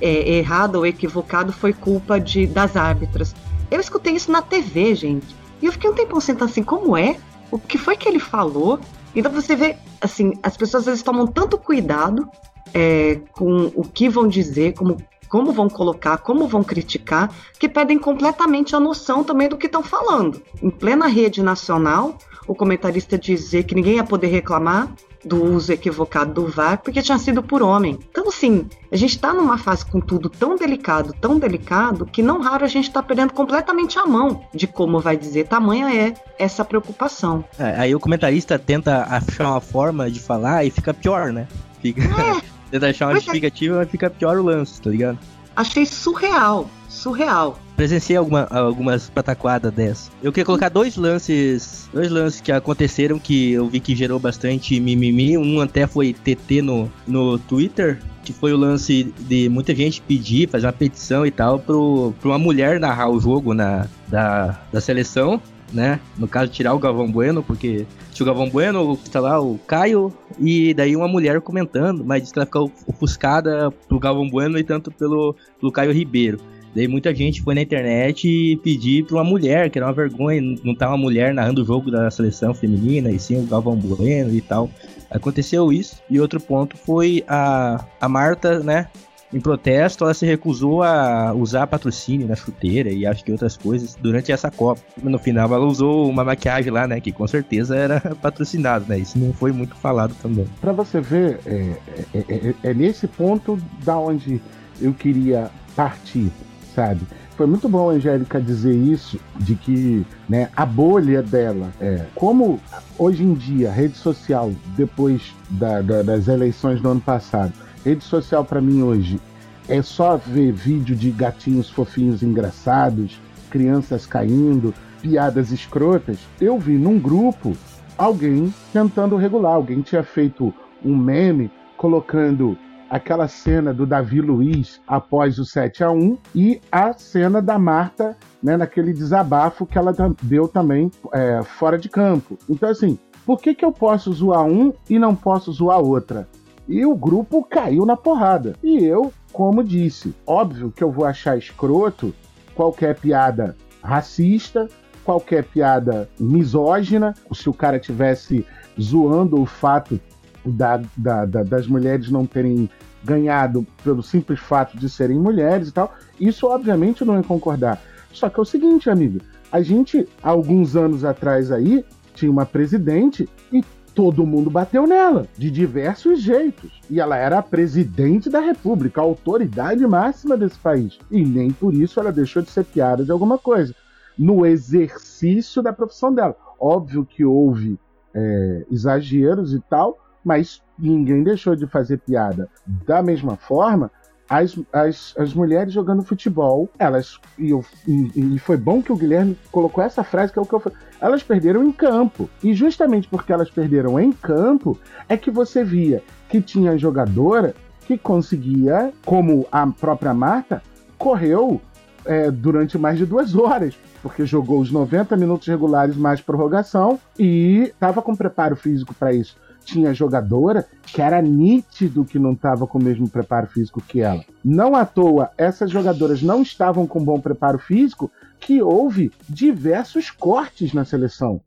é, 0.00 0.38
errado 0.38 0.74
ou 0.74 0.84
equivocado 0.84 1.52
foi 1.52 1.72
culpa 1.72 2.18
de, 2.18 2.44
das 2.44 2.76
árbitras. 2.76 3.36
Eu 3.70 3.78
escutei 3.78 4.14
isso 4.14 4.32
na 4.32 4.42
TV, 4.42 4.96
gente, 4.96 5.36
e 5.62 5.66
eu 5.66 5.70
fiquei 5.70 5.88
um 5.88 5.94
tempo 5.94 6.20
sentado 6.20 6.50
assim, 6.50 6.64
como 6.64 6.96
é? 6.96 7.16
O 7.52 7.58
que 7.60 7.78
foi 7.78 7.96
que 7.96 8.08
ele 8.08 8.18
falou? 8.18 8.80
Então 9.14 9.30
você 9.30 9.54
vê, 9.54 9.76
assim, 10.00 10.32
as 10.42 10.56
pessoas 10.56 10.82
às 10.82 10.86
vezes 10.86 11.02
tomam 11.02 11.26
tanto 11.26 11.58
cuidado 11.58 12.28
é, 12.72 13.20
com 13.32 13.70
o 13.74 13.84
que 13.84 14.08
vão 14.08 14.26
dizer, 14.26 14.72
como, 14.74 14.96
como 15.32 15.50
vão 15.50 15.66
colocar, 15.66 16.18
como 16.18 16.46
vão 16.46 16.62
criticar, 16.62 17.34
que 17.58 17.66
perdem 17.66 17.98
completamente 17.98 18.76
a 18.76 18.80
noção 18.80 19.24
também 19.24 19.48
do 19.48 19.56
que 19.56 19.64
estão 19.64 19.82
falando. 19.82 20.42
Em 20.62 20.68
plena 20.68 21.06
rede 21.06 21.42
nacional, 21.42 22.18
o 22.46 22.54
comentarista 22.54 23.16
dizer 23.16 23.62
que 23.62 23.74
ninguém 23.74 23.94
ia 23.94 24.04
poder 24.04 24.26
reclamar 24.26 24.92
do 25.24 25.42
uso 25.42 25.72
equivocado 25.72 26.34
do 26.34 26.48
VAR 26.48 26.82
porque 26.82 27.00
tinha 27.00 27.16
sido 27.16 27.42
por 27.42 27.62
homem. 27.62 27.98
Então, 28.10 28.28
assim, 28.28 28.66
a 28.90 28.96
gente 28.96 29.12
está 29.12 29.32
numa 29.32 29.56
fase 29.56 29.86
com 29.86 30.02
tudo 30.02 30.28
tão 30.28 30.54
delicado, 30.54 31.14
tão 31.18 31.38
delicado, 31.38 32.04
que 32.04 32.22
não 32.22 32.42
raro 32.42 32.66
a 32.66 32.68
gente 32.68 32.88
está 32.88 33.02
perdendo 33.02 33.32
completamente 33.32 33.98
a 33.98 34.04
mão 34.04 34.44
de 34.52 34.66
como 34.66 35.00
vai 35.00 35.16
dizer. 35.16 35.48
Tamanha 35.48 35.94
é 35.94 36.12
essa 36.38 36.62
preocupação. 36.62 37.42
É, 37.58 37.80
aí 37.80 37.94
o 37.94 38.00
comentarista 38.00 38.58
tenta 38.58 39.06
achar 39.08 39.48
uma 39.48 39.62
forma 39.62 40.10
de 40.10 40.20
falar 40.20 40.62
e 40.66 40.70
fica 40.70 40.92
pior, 40.92 41.32
né? 41.32 41.48
Fica. 41.80 42.02
É. 42.02 42.52
Tenta 42.72 42.88
achar 42.88 43.06
uma 43.06 43.12
é. 43.12 43.14
justificativa, 43.16 43.76
mas 43.76 43.90
fica 43.90 44.08
pior 44.08 44.38
o 44.38 44.42
lance, 44.42 44.80
tá 44.80 44.88
ligado? 44.88 45.18
Achei 45.54 45.84
surreal, 45.84 46.70
surreal. 46.88 47.58
Presenciei 47.76 48.16
alguma, 48.16 48.44
algumas 48.50 49.10
pataquadas 49.10 49.70
dessa. 49.72 50.10
Eu 50.22 50.32
queria 50.32 50.46
colocar 50.46 50.70
dois 50.70 50.96
lances, 50.96 51.90
dois 51.92 52.10
lances 52.10 52.40
que 52.40 52.50
aconteceram 52.50 53.18
que 53.18 53.52
eu 53.52 53.68
vi 53.68 53.78
que 53.78 53.94
gerou 53.94 54.18
bastante 54.18 54.80
mimimi. 54.80 55.36
Um 55.36 55.60
até 55.60 55.86
foi 55.86 56.14
TT 56.14 56.62
no, 56.62 56.90
no 57.06 57.38
Twitter, 57.38 58.00
que 58.24 58.32
foi 58.32 58.54
o 58.54 58.56
lance 58.56 59.12
de 59.18 59.50
muita 59.50 59.74
gente 59.74 60.00
pedir, 60.00 60.48
fazer 60.48 60.66
uma 60.66 60.72
petição 60.72 61.26
e 61.26 61.30
tal, 61.30 61.58
pro, 61.58 62.14
pra 62.20 62.30
uma 62.30 62.38
mulher 62.38 62.80
narrar 62.80 63.10
o 63.10 63.20
jogo 63.20 63.52
na, 63.52 63.86
da, 64.08 64.58
da 64.72 64.80
seleção. 64.80 65.42
Né? 65.72 66.00
No 66.18 66.28
caso, 66.28 66.50
tirar 66.50 66.74
o 66.74 66.78
Galvão 66.78 67.10
Bueno, 67.10 67.42
porque 67.42 67.86
tinha 68.12 68.24
o 68.24 68.26
Galvão 68.26 68.48
Bueno, 68.48 68.96
tá 69.10 69.20
lá 69.20 69.40
o 69.40 69.58
Caio, 69.58 70.12
e 70.38 70.74
daí 70.74 70.94
uma 70.94 71.08
mulher 71.08 71.40
comentando, 71.40 72.04
mas 72.04 72.22
disse 72.22 72.32
que 72.32 72.38
ela 72.38 72.46
ficou 72.46 72.70
ofuscada 72.86 73.70
pro 73.88 73.98
Galvão 73.98 74.28
Bueno 74.28 74.58
e 74.58 74.64
tanto 74.64 74.90
pelo, 74.90 75.34
pelo 75.58 75.72
Caio 75.72 75.92
Ribeiro. 75.92 76.38
Daí 76.74 76.88
muita 76.88 77.14
gente 77.14 77.42
foi 77.42 77.54
na 77.54 77.60
internet 77.60 78.26
e 78.26 78.56
pedir 78.56 79.04
pra 79.04 79.16
uma 79.16 79.24
mulher, 79.24 79.68
que 79.68 79.78
era 79.78 79.86
uma 79.86 79.92
vergonha, 79.92 80.40
não 80.64 80.74
tá 80.74 80.88
uma 80.88 80.96
mulher 80.96 81.34
narrando 81.34 81.62
o 81.62 81.64
jogo 81.64 81.90
da 81.90 82.10
seleção 82.10 82.54
feminina, 82.54 83.10
e 83.10 83.18
sim 83.18 83.42
o 83.42 83.46
Galvão 83.46 83.76
Bueno 83.76 84.34
e 84.34 84.40
tal. 84.40 84.70
Aconteceu 85.10 85.70
isso. 85.70 85.96
E 86.08 86.18
outro 86.18 86.40
ponto 86.40 86.76
foi 86.76 87.22
a, 87.28 87.84
a 88.00 88.08
Marta, 88.08 88.60
né? 88.60 88.88
Em 89.32 89.40
protesto, 89.40 90.04
ela 90.04 90.12
se 90.14 90.26
recusou 90.26 90.82
a 90.82 91.32
usar 91.32 91.66
patrocínio 91.66 92.26
na 92.28 92.36
chuteira 92.36 92.90
e 92.90 93.06
acho 93.06 93.24
que 93.24 93.32
outras 93.32 93.56
coisas 93.56 93.96
durante 94.00 94.30
essa 94.30 94.50
Copa. 94.50 94.80
No 95.02 95.18
final, 95.18 95.52
ela 95.54 95.64
usou 95.64 96.08
uma 96.10 96.22
maquiagem 96.22 96.70
lá, 96.70 96.86
né? 96.86 97.00
Que 97.00 97.10
com 97.12 97.26
certeza 97.26 97.74
era 97.74 98.00
patrocinado, 98.20 98.84
né? 98.88 98.98
Isso 98.98 99.18
não 99.18 99.32
foi 99.32 99.50
muito 99.52 99.74
falado 99.74 100.14
também. 100.20 100.46
Pra 100.60 100.72
você 100.72 101.00
ver, 101.00 101.40
é, 101.46 101.72
é- 102.14 102.18
é- 102.28 102.54
é 102.62 102.74
nesse 102.74 103.06
ponto 103.06 103.58
da 103.84 103.96
onde 103.98 104.40
eu 104.80 104.92
queria 104.92 105.50
partir, 105.74 106.30
sabe? 106.74 107.00
Foi 107.36 107.46
muito 107.46 107.66
bom 107.68 107.88
a 107.88 107.94
Angélica 107.94 108.38
dizer 108.38 108.74
isso, 108.74 109.18
de 109.40 109.54
que 109.54 110.04
né, 110.28 110.50
a 110.54 110.66
bolha 110.66 111.22
dela, 111.22 111.72
é, 111.80 112.04
como 112.14 112.60
hoje 112.98 113.24
em 113.24 113.32
dia, 113.32 113.70
rede 113.72 113.96
social, 113.96 114.52
depois 114.76 115.34
da- 115.48 115.80
da- 115.80 116.02
das 116.02 116.28
eleições 116.28 116.80
do 116.82 116.90
ano 116.90 117.00
passado, 117.00 117.52
rede 117.84 118.04
social 118.04 118.44
pra 118.44 118.60
mim 118.60 118.82
hoje 118.82 119.20
é 119.68 119.80
só 119.80 120.16
ver 120.16 120.52
vídeo 120.52 120.94
de 120.94 121.10
gatinhos 121.10 121.70
fofinhos 121.70 122.22
engraçados, 122.22 123.20
crianças 123.50 124.06
caindo, 124.06 124.74
piadas 125.00 125.50
escrotas. 125.50 126.18
Eu 126.40 126.58
vi 126.58 126.72
num 126.72 126.98
grupo 126.98 127.52
alguém 127.96 128.52
tentando 128.72 129.16
regular. 129.16 129.54
Alguém 129.54 129.80
tinha 129.82 130.02
feito 130.02 130.52
um 130.84 130.96
meme 130.96 131.50
colocando 131.76 132.56
aquela 132.90 133.26
cena 133.26 133.72
do 133.72 133.86
Davi 133.86 134.20
Luiz 134.20 134.80
após 134.86 135.38
o 135.38 135.44
7 135.44 135.82
a 135.82 135.90
1 135.90 136.18
e 136.34 136.60
a 136.70 136.92
cena 136.92 137.40
da 137.40 137.58
Marta 137.58 138.16
né, 138.42 138.56
naquele 138.56 138.92
desabafo 138.92 139.64
que 139.64 139.78
ela 139.78 139.94
deu 140.22 140.46
também 140.46 140.90
é, 141.12 141.42
fora 141.42 141.78
de 141.78 141.88
campo. 141.88 142.36
Então, 142.50 142.68
assim, 142.68 142.98
por 143.24 143.40
que, 143.40 143.54
que 143.54 143.64
eu 143.64 143.72
posso 143.72 144.12
zoar 144.12 144.44
um 144.44 144.74
e 144.90 144.98
não 144.98 145.14
posso 145.14 145.50
zoar 145.52 145.80
outra? 145.80 146.28
E 146.68 146.84
o 146.86 146.94
grupo 146.94 147.42
caiu 147.44 147.84
na 147.84 147.96
porrada. 147.96 148.54
E 148.62 148.84
eu, 148.84 149.12
como 149.32 149.62
disse, 149.64 150.14
óbvio 150.26 150.70
que 150.70 150.82
eu 150.82 150.90
vou 150.90 151.04
achar 151.04 151.36
escroto 151.36 152.14
qualquer 152.54 152.98
piada 152.98 153.56
racista, 153.82 154.68
qualquer 155.04 155.44
piada 155.44 156.08
misógina, 156.18 157.14
se 157.32 157.48
o 157.48 157.52
cara 157.52 157.78
tivesse 157.78 158.46
zoando 158.80 159.40
o 159.40 159.46
fato 159.46 160.00
da- 160.44 160.82
da- 160.96 161.24
da- 161.24 161.42
das 161.42 161.66
mulheres 161.66 162.10
não 162.10 162.26
terem 162.26 162.70
ganhado 163.04 163.66
pelo 163.82 164.02
simples 164.02 164.38
fato 164.38 164.76
de 164.76 164.88
serem 164.88 165.18
mulheres 165.18 165.68
e 165.68 165.72
tal. 165.72 165.92
Isso, 166.20 166.46
obviamente, 166.46 167.04
não 167.04 167.16
ia 167.16 167.22
concordar. 167.22 167.80
Só 168.12 168.28
que 168.28 168.38
é 168.38 168.42
o 168.42 168.46
seguinte, 168.46 168.88
amigo, 168.88 169.20
a 169.50 169.60
gente, 169.60 170.08
há 170.22 170.30
alguns 170.30 170.76
anos 170.76 171.04
atrás 171.04 171.50
aí, 171.50 171.84
tinha 172.14 172.30
uma 172.30 172.46
presidente 172.46 173.28
e 173.52 173.64
todo 173.94 174.26
mundo 174.26 174.50
bateu 174.50 174.86
nela, 174.86 175.26
de 175.36 175.50
diversos 175.50 176.20
jeitos. 176.20 176.80
E 176.90 177.00
ela 177.00 177.16
era 177.16 177.38
a 177.38 177.42
presidente 177.42 178.30
da 178.30 178.40
república, 178.40 179.00
a 179.00 179.04
autoridade 179.04 179.86
máxima 179.86 180.36
desse 180.36 180.58
país. 180.58 180.98
E 181.10 181.24
nem 181.24 181.50
por 181.50 181.74
isso 181.74 182.00
ela 182.00 182.12
deixou 182.12 182.42
de 182.42 182.50
ser 182.50 182.64
piada 182.64 183.04
de 183.04 183.10
alguma 183.10 183.38
coisa. 183.38 183.74
No 184.18 184.44
exercício 184.44 185.62
da 185.62 185.72
profissão 185.72 186.12
dela. 186.12 186.36
Óbvio 186.60 187.04
que 187.04 187.24
houve 187.24 187.78
é, 188.14 188.66
exageros 188.70 189.54
e 189.54 189.60
tal, 189.60 189.98
mas 190.24 190.62
ninguém 190.78 191.22
deixou 191.22 191.56
de 191.56 191.66
fazer 191.66 191.98
piada. 191.98 192.48
Da 192.86 193.02
mesma 193.02 193.36
forma, 193.36 193.90
as, 194.28 194.58
as, 194.72 195.14
as 195.18 195.34
mulheres 195.34 195.72
jogando 195.72 196.02
futebol, 196.02 196.68
elas. 196.78 197.18
E, 197.38 197.50
eu- 197.50 197.64
e- 197.86 198.34
e 198.34 198.38
foi 198.38 198.56
bom 198.56 198.82
que 198.82 198.92
o 198.92 198.96
Guilherme 198.96 199.36
colocou 199.50 199.82
essa 199.84 200.02
frase, 200.02 200.32
que 200.32 200.38
é 200.38 200.42
o 200.42 200.46
que 200.46 200.54
eu 200.54 200.60
falei. 200.60 200.78
Elas 201.00 201.22
perderam 201.22 201.64
em 201.64 201.72
campo. 201.72 202.30
E 202.42 202.54
justamente 202.54 203.08
porque 203.08 203.32
elas 203.32 203.50
perderam 203.50 203.98
em 204.00 204.12
campo, 204.12 204.78
é 205.08 205.16
que 205.16 205.30
você 205.30 205.62
via 205.64 206.02
que 206.28 206.40
tinha 206.40 206.78
jogadora 206.78 207.54
que 207.86 207.98
conseguia, 207.98 208.92
como 209.04 209.46
a 209.50 209.66
própria 209.66 210.14
Marta, 210.14 210.62
correu 210.96 211.60
é, 212.04 212.30
durante 212.30 212.78
mais 212.78 212.96
de 212.98 213.04
duas 213.04 213.34
horas. 213.34 213.74
Porque 214.02 214.24
jogou 214.26 214.60
os 214.60 214.70
90 214.70 215.16
minutos 215.16 215.46
regulares 215.46 215.96
mais 215.96 216.20
prorrogação 216.20 216.98
e 217.18 217.64
estava 217.72 218.00
com 218.02 218.16
preparo 218.16 218.56
físico 218.56 218.94
para 218.94 219.12
isso 219.12 219.36
tinha 219.64 219.94
jogadora 219.94 220.66
que 220.84 221.00
era 221.00 221.20
nítido 221.22 222.04
que 222.04 222.18
não 222.18 222.32
estava 222.32 222.66
com 222.66 222.78
o 222.78 222.82
mesmo 222.82 223.08
preparo 223.08 223.46
físico 223.46 223.80
que 223.80 224.00
ela. 224.00 224.24
Não 224.44 224.74
à 224.74 224.84
toa, 224.84 225.30
essas 225.36 225.70
jogadoras 225.70 226.22
não 226.22 226.42
estavam 226.42 226.86
com 226.86 227.04
bom 227.04 227.20
preparo 227.20 227.58
físico, 227.58 228.10
que 228.38 228.60
houve 228.60 229.12
diversos 229.28 230.10
cortes 230.10 230.72
na 230.72 230.84
seleção. 230.84 231.40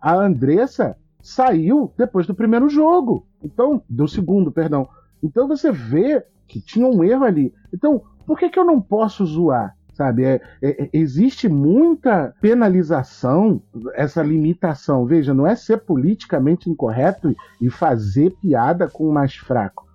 A 0.00 0.14
Andressa 0.14 0.96
saiu 1.20 1.92
depois 1.98 2.26
do 2.26 2.34
primeiro 2.34 2.68
jogo. 2.68 3.26
Então, 3.42 3.82
do 3.88 4.06
segundo, 4.06 4.52
perdão. 4.52 4.88
Então 5.22 5.48
você 5.48 5.72
vê 5.72 6.24
que 6.46 6.60
tinha 6.60 6.86
um 6.86 7.02
erro 7.02 7.24
ali. 7.24 7.52
Então, 7.74 8.00
por 8.24 8.38
que, 8.38 8.48
que 8.48 8.58
eu 8.58 8.64
não 8.64 8.80
posso 8.80 9.26
zoar? 9.26 9.76
Sabe, 9.96 10.24
é, 10.24 10.42
é- 10.60 10.84
é- 10.84 10.90
existe 10.92 11.48
muita 11.48 12.34
penalização, 12.38 13.62
essa 13.94 14.22
limitação. 14.22 15.06
Veja, 15.06 15.32
não 15.32 15.46
é 15.46 15.56
ser 15.56 15.78
politicamente 15.78 16.68
incorreto 16.68 17.34
e 17.58 17.70
fazer 17.70 18.30
piada 18.42 18.88
com 18.90 19.08
o 19.08 19.12
mais 19.12 19.34
fraco. 19.36 19.86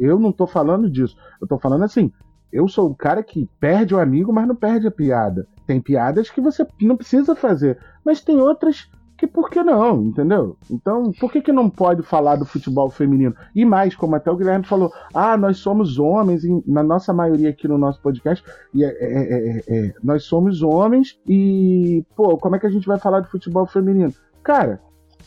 Eu 0.00 0.18
não 0.18 0.32
tô 0.32 0.44
falando 0.44 0.90
disso. 0.90 1.16
Eu 1.40 1.46
tô 1.46 1.56
falando 1.56 1.84
assim. 1.84 2.12
Eu 2.52 2.66
sou 2.66 2.90
o 2.90 2.94
cara 2.96 3.22
que 3.22 3.48
perde 3.60 3.94
o 3.94 4.00
amigo, 4.00 4.32
mas 4.32 4.48
não 4.48 4.56
perde 4.56 4.88
a 4.88 4.90
piada. 4.90 5.46
Tem 5.66 5.80
piadas 5.80 6.30
que 6.30 6.40
você 6.40 6.66
não 6.80 6.96
precisa 6.96 7.36
fazer, 7.36 7.78
mas 8.04 8.20
tem 8.20 8.40
outras 8.40 8.90
que 9.18 9.26
por 9.26 9.50
que 9.50 9.62
não, 9.64 10.04
entendeu? 10.04 10.56
Então, 10.70 11.10
por 11.18 11.32
que, 11.32 11.42
que 11.42 11.52
não 11.52 11.68
pode 11.68 12.02
falar 12.02 12.36
do 12.36 12.44
futebol 12.44 12.88
feminino? 12.88 13.34
E 13.52 13.64
mais, 13.64 13.96
como 13.96 14.14
até 14.14 14.30
o 14.30 14.36
Guilherme 14.36 14.64
falou, 14.64 14.92
ah, 15.12 15.36
nós 15.36 15.58
somos 15.58 15.98
homens, 15.98 16.44
e 16.44 16.62
na 16.64 16.84
nossa 16.84 17.12
maioria 17.12 17.50
aqui 17.50 17.66
no 17.66 17.76
nosso 17.76 18.00
podcast, 18.00 18.44
e 18.72 18.84
é- 18.84 18.88
é- 18.88 19.34
é- 19.34 19.58
é- 19.58 19.86
é, 19.86 19.94
nós 20.04 20.22
somos 20.22 20.62
homens, 20.62 21.18
e, 21.26 22.04
pô, 22.14 22.38
como 22.38 22.54
é 22.54 22.58
que 22.60 22.66
a 22.66 22.70
gente 22.70 22.86
vai 22.86 22.96
falar 22.96 23.20
de 23.20 23.28
futebol 23.28 23.66
feminino? 23.66 24.14
Cara, 24.40 24.80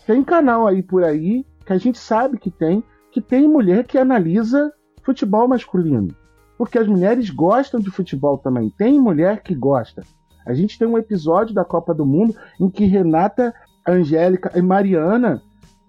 tem 0.07 0.23
canal 0.23 0.67
aí 0.67 0.81
por 0.81 1.03
aí, 1.03 1.45
que 1.65 1.73
a 1.73 1.77
gente 1.77 1.99
sabe 1.99 2.37
que 2.37 2.49
tem, 2.49 2.81
que 3.11 3.19
tem 3.19 3.45
mulher 3.45 3.83
que 3.83 3.97
analisa 3.97 4.71
futebol 5.03 5.49
masculino. 5.49 6.15
Porque 6.57 6.77
as 6.77 6.87
mulheres 6.87 7.29
gostam 7.29 7.79
de 7.79 7.91
futebol 7.91 8.37
também. 8.37 8.69
Tem 8.69 8.97
mulher 8.97 9.41
que 9.41 9.53
gosta. 9.53 10.03
A 10.45 10.53
gente 10.53 10.77
tem 10.77 10.87
um 10.87 10.97
episódio 10.97 11.53
da 11.53 11.65
Copa 11.65 11.93
do 11.93 12.05
Mundo 12.05 12.35
em 12.59 12.69
que 12.69 12.85
Renata, 12.85 13.53
Angélica 13.91 14.51
e 14.55 14.61
Mariana 14.61 15.41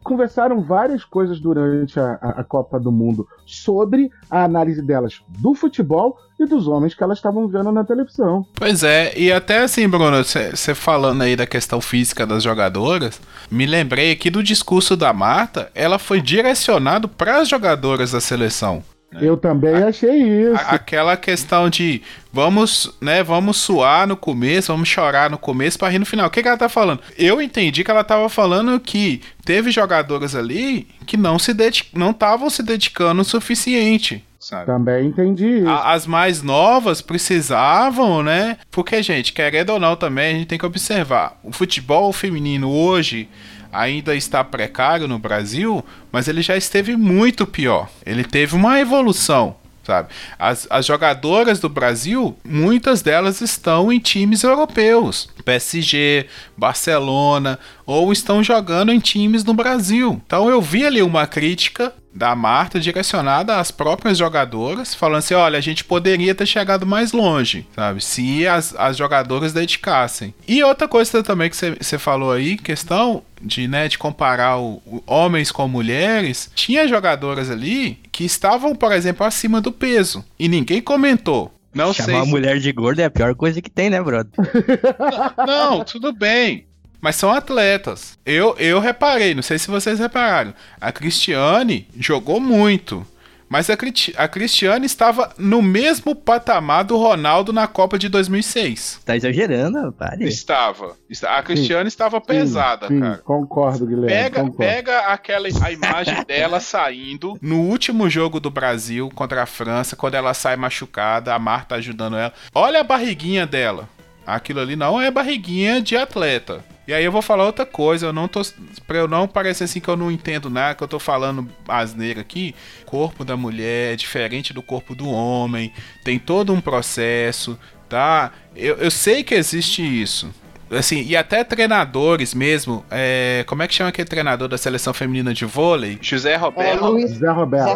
conversaram 0.03 0.61
várias 0.61 1.05
coisas 1.05 1.39
durante 1.39 1.99
a, 2.01 2.15
a- 2.21 2.43
Copa 2.45 2.79
do 2.81 2.91
Mundo 2.91 3.25
sobre 3.47 4.11
a 4.29 4.43
análise 4.43 4.83
delas 4.83 5.21
do 5.29 5.55
futebol 5.55 6.17
e 6.41 6.45
dos 6.45 6.67
homens 6.67 6.93
que 6.93 7.05
elas 7.05 7.19
estavam 7.19 7.47
vendo 7.47 7.71
na 7.71 7.85
televisão. 7.85 8.45
Pois 8.55 8.83
é, 8.83 9.17
e 9.17 9.31
até 9.31 9.59
assim, 9.63 9.89
Bruno, 9.89 10.25
você 10.25 10.75
falando 10.75 11.23
aí 11.23 11.37
da 11.37 11.47
questão 11.47 11.81
física 11.81 12.27
das 12.27 12.43
jogadoras, 12.43 13.21
me 13.49 13.65
lembrei 13.65 14.11
aqui 14.11 14.29
do 14.29 14.43
discurso 14.43 14.97
da 14.97 15.13
Marta, 15.13 15.71
ela 15.73 16.01
foi 16.01 16.21
direcionado 16.21 17.09
para 17.09 17.39
as 17.41 17.49
jogadoras 17.49 18.11
da 18.11 18.21
seleção. 18.21 18.83
Eu 19.21 19.37
também 19.37 19.75
achei 19.75 20.11
isso. 20.43 20.55
A- 20.55 20.75
aquela 20.75 21.17
questão 21.17 21.69
de 21.69 22.01
vamos, 22.33 22.97
né, 23.01 23.23
vamos 23.23 23.57
suar 23.59 24.07
no 24.07 24.17
começo, 24.17 24.73
vamos 24.73 24.89
chorar 24.89 25.29
no 25.31 25.37
começo 25.39 25.79
para 25.79 25.89
rir 25.89 25.99
no 25.99 26.07
final. 26.07 26.27
O 26.29 26.31
que, 26.31 26.41
que 26.43 26.49
ela 26.49 26.57
tá 26.57 26.69
falando? 26.69 27.01
Eu 27.19 27.43
entendi 27.43 27.85
que 27.85 27.91
ela 27.91 28.05
tava 28.05 28.29
falando 28.29 28.79
que 28.81 29.21
teve 29.45 29.71
jogadoras 29.71 30.35
ali 30.35 30.87
que 31.07 31.17
não 31.17 31.39
se 31.39 31.53
não 31.95 32.11
estavam 32.13 32.49
se 32.49 32.63
dedicando 32.63 33.21
o 33.23 33.25
suficiente, 33.25 34.25
sabe? 34.41 34.67
Também 34.67 35.07
entendi 35.09 35.59
isso. 35.59 35.69
A- 35.69 35.93
As 35.93 36.07
mais 36.07 36.43
novas 36.43 37.03
precisavam, 37.03 38.23
né? 38.23 38.57
Porque, 38.71 39.03
gente, 39.03 39.33
querendo 39.33 39.71
ou 39.71 39.81
não 39.81 39.97
também, 39.97 40.35
a 40.35 40.39
gente 40.39 40.47
tem 40.49 40.59
que 40.59 40.67
observar. 40.67 41.39
O 41.43 41.53
futebol 41.53 42.13
feminino 42.13 42.71
hoje 42.71 43.29
ainda 43.73 44.15
está 44.15 44.45
precário 44.45 45.09
no 45.09 45.19
Brasil, 45.19 45.85
mas 46.13 46.29
ele 46.29 46.43
já 46.43 46.57
esteve 46.57 46.97
muito 46.97 47.47
pior. 47.47 47.89
Ele 48.05 48.23
teve 48.23 48.55
uma 48.55 48.79
evolução, 48.79 49.57
sabe? 49.83 50.11
As, 50.39 50.67
as 50.69 50.85
jogadoras 50.85 51.59
do 51.59 51.69
Brasil, 51.69 52.37
muitas 52.45 53.01
delas 53.01 53.41
estão 53.41 53.91
em 53.91 53.99
times 53.99 54.43
europeus. 54.43 55.29
PSG, 55.45 56.27
Barcelona, 56.57 57.59
ou 57.87 58.13
estão 58.13 58.45
jogando 58.45 58.93
em 58.93 59.01
times 59.01 59.43
no 59.43 59.55
Brasil. 59.55 60.21
Então 60.27 60.49
eu 60.51 60.61
vi 60.61 60.87
ali 60.87 61.03
uma 61.03 61.27
crítica 61.27 61.93
da 62.15 62.35
Marta 62.35 62.79
direcionada 62.79 63.59
às 63.59 63.71
próprias 63.71 64.19
jogadoras, 64.19 64.95
falando 64.95 65.19
assim: 65.19 65.35
olha, 65.35 65.59
a 65.59 65.63
gente 65.63 65.85
poderia 65.85 66.35
ter 66.35 66.47
chegado 66.47 66.87
mais 66.87 67.13
longe, 67.13 67.67
sabe? 67.75 68.03
Se 68.05 68.47
as, 68.47 68.75
as 68.77 68.97
jogadoras 68.97 69.53
dedicassem. 69.53 70.35
E 70.47 70.63
outra 70.63 70.87
coisa 70.87 71.23
também 71.23 71.49
que 71.51 71.57
você 71.57 71.99
falou 71.99 72.33
aí, 72.33 72.57
questão 72.57 73.23
de, 73.41 73.67
né, 73.67 73.89
de 73.89 73.99
comparar 73.99 74.59
o, 74.59 74.83
o 74.87 75.03
homens 75.07 75.51
com 75.51 75.67
mulheres, 75.67 76.51
tinha 76.55 76.87
jogadoras 76.87 77.51
ali 77.51 77.99
que 78.13 78.25
estavam, 78.25 78.75
por 78.75 78.93
exemplo, 78.93 79.27
acima 79.27 79.61
do 79.61 79.73
peso. 79.73 80.25
E 80.39 80.49
ninguém 80.49 80.81
comentou. 80.81 81.53
Não 81.75 81.93
Chamar 81.95 82.13
sei. 82.13 82.25
se- 82.25 82.29
mulher 82.31 82.59
de 82.59 82.71
gorda 82.71 83.01
é 83.01 83.07
a 83.07 83.11
pior 83.11 83.35
coisa 83.35 83.63
que 83.63 83.71
tem, 83.71 83.89
né, 83.89 84.03
brother? 84.03 84.31
Não, 85.47 85.83
tudo 85.85 86.13
bem. 86.13 86.67
Mas 87.03 87.17
são 87.17 87.31
atletas. 87.33 88.17
Eu, 88.25 88.55
eu 88.59 88.79
reparei, 88.81 89.35
não 89.35 89.43
sei 89.43 89.59
se 89.59 89.67
vocês 89.69 89.99
repararam. 89.99 90.55
A 90.81 90.91
Cristiane 90.93 91.87
jogou 91.99 92.41
muito. 92.41 93.05
Mas 93.49 93.69
a, 93.69 93.75
a 94.17 94.29
Cristiane 94.29 94.87
estava 94.87 95.31
no 95.37 95.61
mesmo 95.61 96.15
patamar 96.15 96.85
do 96.85 96.97
Ronaldo 96.97 97.53
na 97.53 97.67
Copa 97.67 97.99
de 97.99 98.09
2006. 98.09 99.01
Tá 99.05 99.15
exagerando, 99.15 99.93
pare. 99.93 100.25
Estava. 100.27 100.97
Esta- 101.11 101.37
A 101.37 101.43
Cristiane 101.43 101.87
estava 101.87 102.19
pesada, 102.19 102.89
sim, 102.89 102.99
cara. 102.99 103.19
Concordo, 103.19 103.85
Guilherme. 103.85 104.07
Pega, 104.09 104.41
concordo. 104.41 104.57
pega 104.57 104.99
aquela 105.01 105.49
a 105.49 105.71
imagem 105.71 106.25
dela 106.25 106.61
saindo 106.61 107.37
no 107.43 107.61
último 107.61 108.09
jogo 108.09 108.41
do 108.41 108.49
Brasil 108.51 109.11
contra 109.15 109.43
a 109.43 109.47
França, 109.47 109.97
quando 109.97 110.15
ela 110.15 110.33
sai 110.33 110.57
machucada, 110.57 111.35
a 111.35 111.39
Marta 111.39 111.75
ajudando 111.75 112.17
ela. 112.17 112.33
Olha 112.55 112.81
a 112.81 112.85
barriguinha 112.85 113.47
dela. 113.47 113.87
Aquilo 114.27 114.61
ali 114.61 114.77
não 114.77 115.01
é 115.01 115.11
barriguinha 115.11 115.81
de 115.81 115.97
atleta. 115.97 116.65
E 116.87 116.93
aí 116.93 117.05
eu 117.05 117.13
vou 117.13 117.23
falar 117.23 117.45
outra 117.47 117.65
coisa, 117.65 118.07
eu 118.07 118.13
não 118.13 118.27
tô 118.27 118.43
para 118.87 118.99
eu 118.99 119.07
não 119.07 119.29
parecer 119.29 119.65
assim 119.65 119.79
que 119.81 119.89
eu 119.89 119.97
não 119.97 120.11
entendo 120.11 120.51
nada, 120.51 120.75
que 120.75 120.83
eu 120.83 120.89
tô 120.89 120.99
falando 120.99 121.49
asneira 121.69 122.21
aqui. 122.21 122.55
O 122.83 122.87
corpo 122.87 123.25
da 123.25 123.37
mulher 123.37 123.93
é 123.93 123.97
diferente 123.97 124.53
do 124.53 124.63
corpo 124.63 124.95
do 124.95 125.09
homem, 125.09 125.73
tem 126.05 126.19
todo 126.19 126.53
um 126.53 126.61
processo, 126.61 127.57
tá? 127.89 128.33
Eu, 128.57 128.77
eu 128.79 128.91
sei 128.91 129.23
que 129.23 129.35
existe 129.35 129.81
isso. 129.83 130.33
Assim, 130.71 131.03
e 131.03 131.15
até 131.15 131.45
treinadores 131.45 132.33
mesmo. 132.35 132.85
é, 132.91 133.45
como 133.47 133.63
é 133.63 133.69
que 133.69 133.75
chama 133.75 133.91
aquele 133.91 134.09
treinador 134.09 134.49
da 134.49 134.57
seleção 134.57 134.93
feminina 134.95 135.33
de 135.35 135.45
vôlei? 135.45 135.99
José 136.01 136.33
É, 136.33 136.37
Roberto. 136.37 136.87
Luiz 136.87 137.11
Zé 137.11 137.31
Roberto. 137.31 137.67
Zé 137.69 137.75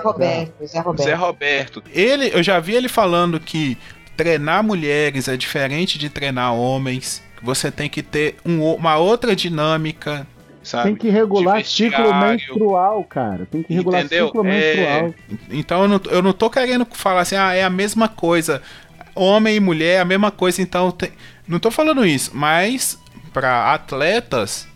Roberto. 0.81 1.03
Zé 1.03 1.15
Roberto. 1.15 1.83
Ele, 1.93 2.31
eu 2.33 2.43
já 2.43 2.59
vi 2.59 2.75
ele 2.75 2.89
falando 2.89 3.39
que 3.39 3.77
treinar 4.17 4.63
mulheres 4.65 5.29
é 5.29 5.37
diferente 5.37 5.99
de 5.99 6.09
treinar 6.09 6.55
homens. 6.55 7.23
Você 7.43 7.71
tem 7.71 7.89
que 7.89 8.03
ter 8.03 8.37
um 8.45 8.63
uma 8.75 8.97
outra 8.97 9.37
dinâmica, 9.37 10.27
sabe? 10.63 10.85
Tem 10.85 10.97
que 10.97 11.09
regular 11.11 11.65
ciclo 11.65 12.15
menstrual, 12.15 13.05
cara. 13.05 13.47
Tem 13.47 13.63
que 13.63 13.75
regular 13.75 14.05
Entendeu? 14.05 14.27
ciclo 14.27 14.47
É, 14.47 14.51
menstrual. 14.51 15.15
Então 15.51 15.83
eu 15.83 15.89
não, 15.89 16.01
eu 16.11 16.23
não 16.23 16.33
tô 16.33 16.51
querendo 16.51 16.87
falar 16.93 17.21
assim, 17.21 17.37
ah, 17.37 17.53
é 17.53 17.63
a 17.63 17.71
mesma 17.71 18.09
coisa. 18.09 18.63
Homem 19.15 19.57
e 19.57 19.61
mulher 19.61 19.97
é 19.97 20.01
a 20.01 20.05
mesma 20.05 20.31
coisa, 20.31 20.61
então 20.61 20.91
tem... 20.91 21.11
não 21.49 21.59
tô 21.59 21.71
falando 21.71 22.05
isso, 22.05 22.33
mas 22.35 22.99
pra 23.33 23.73
atletas 23.73 24.69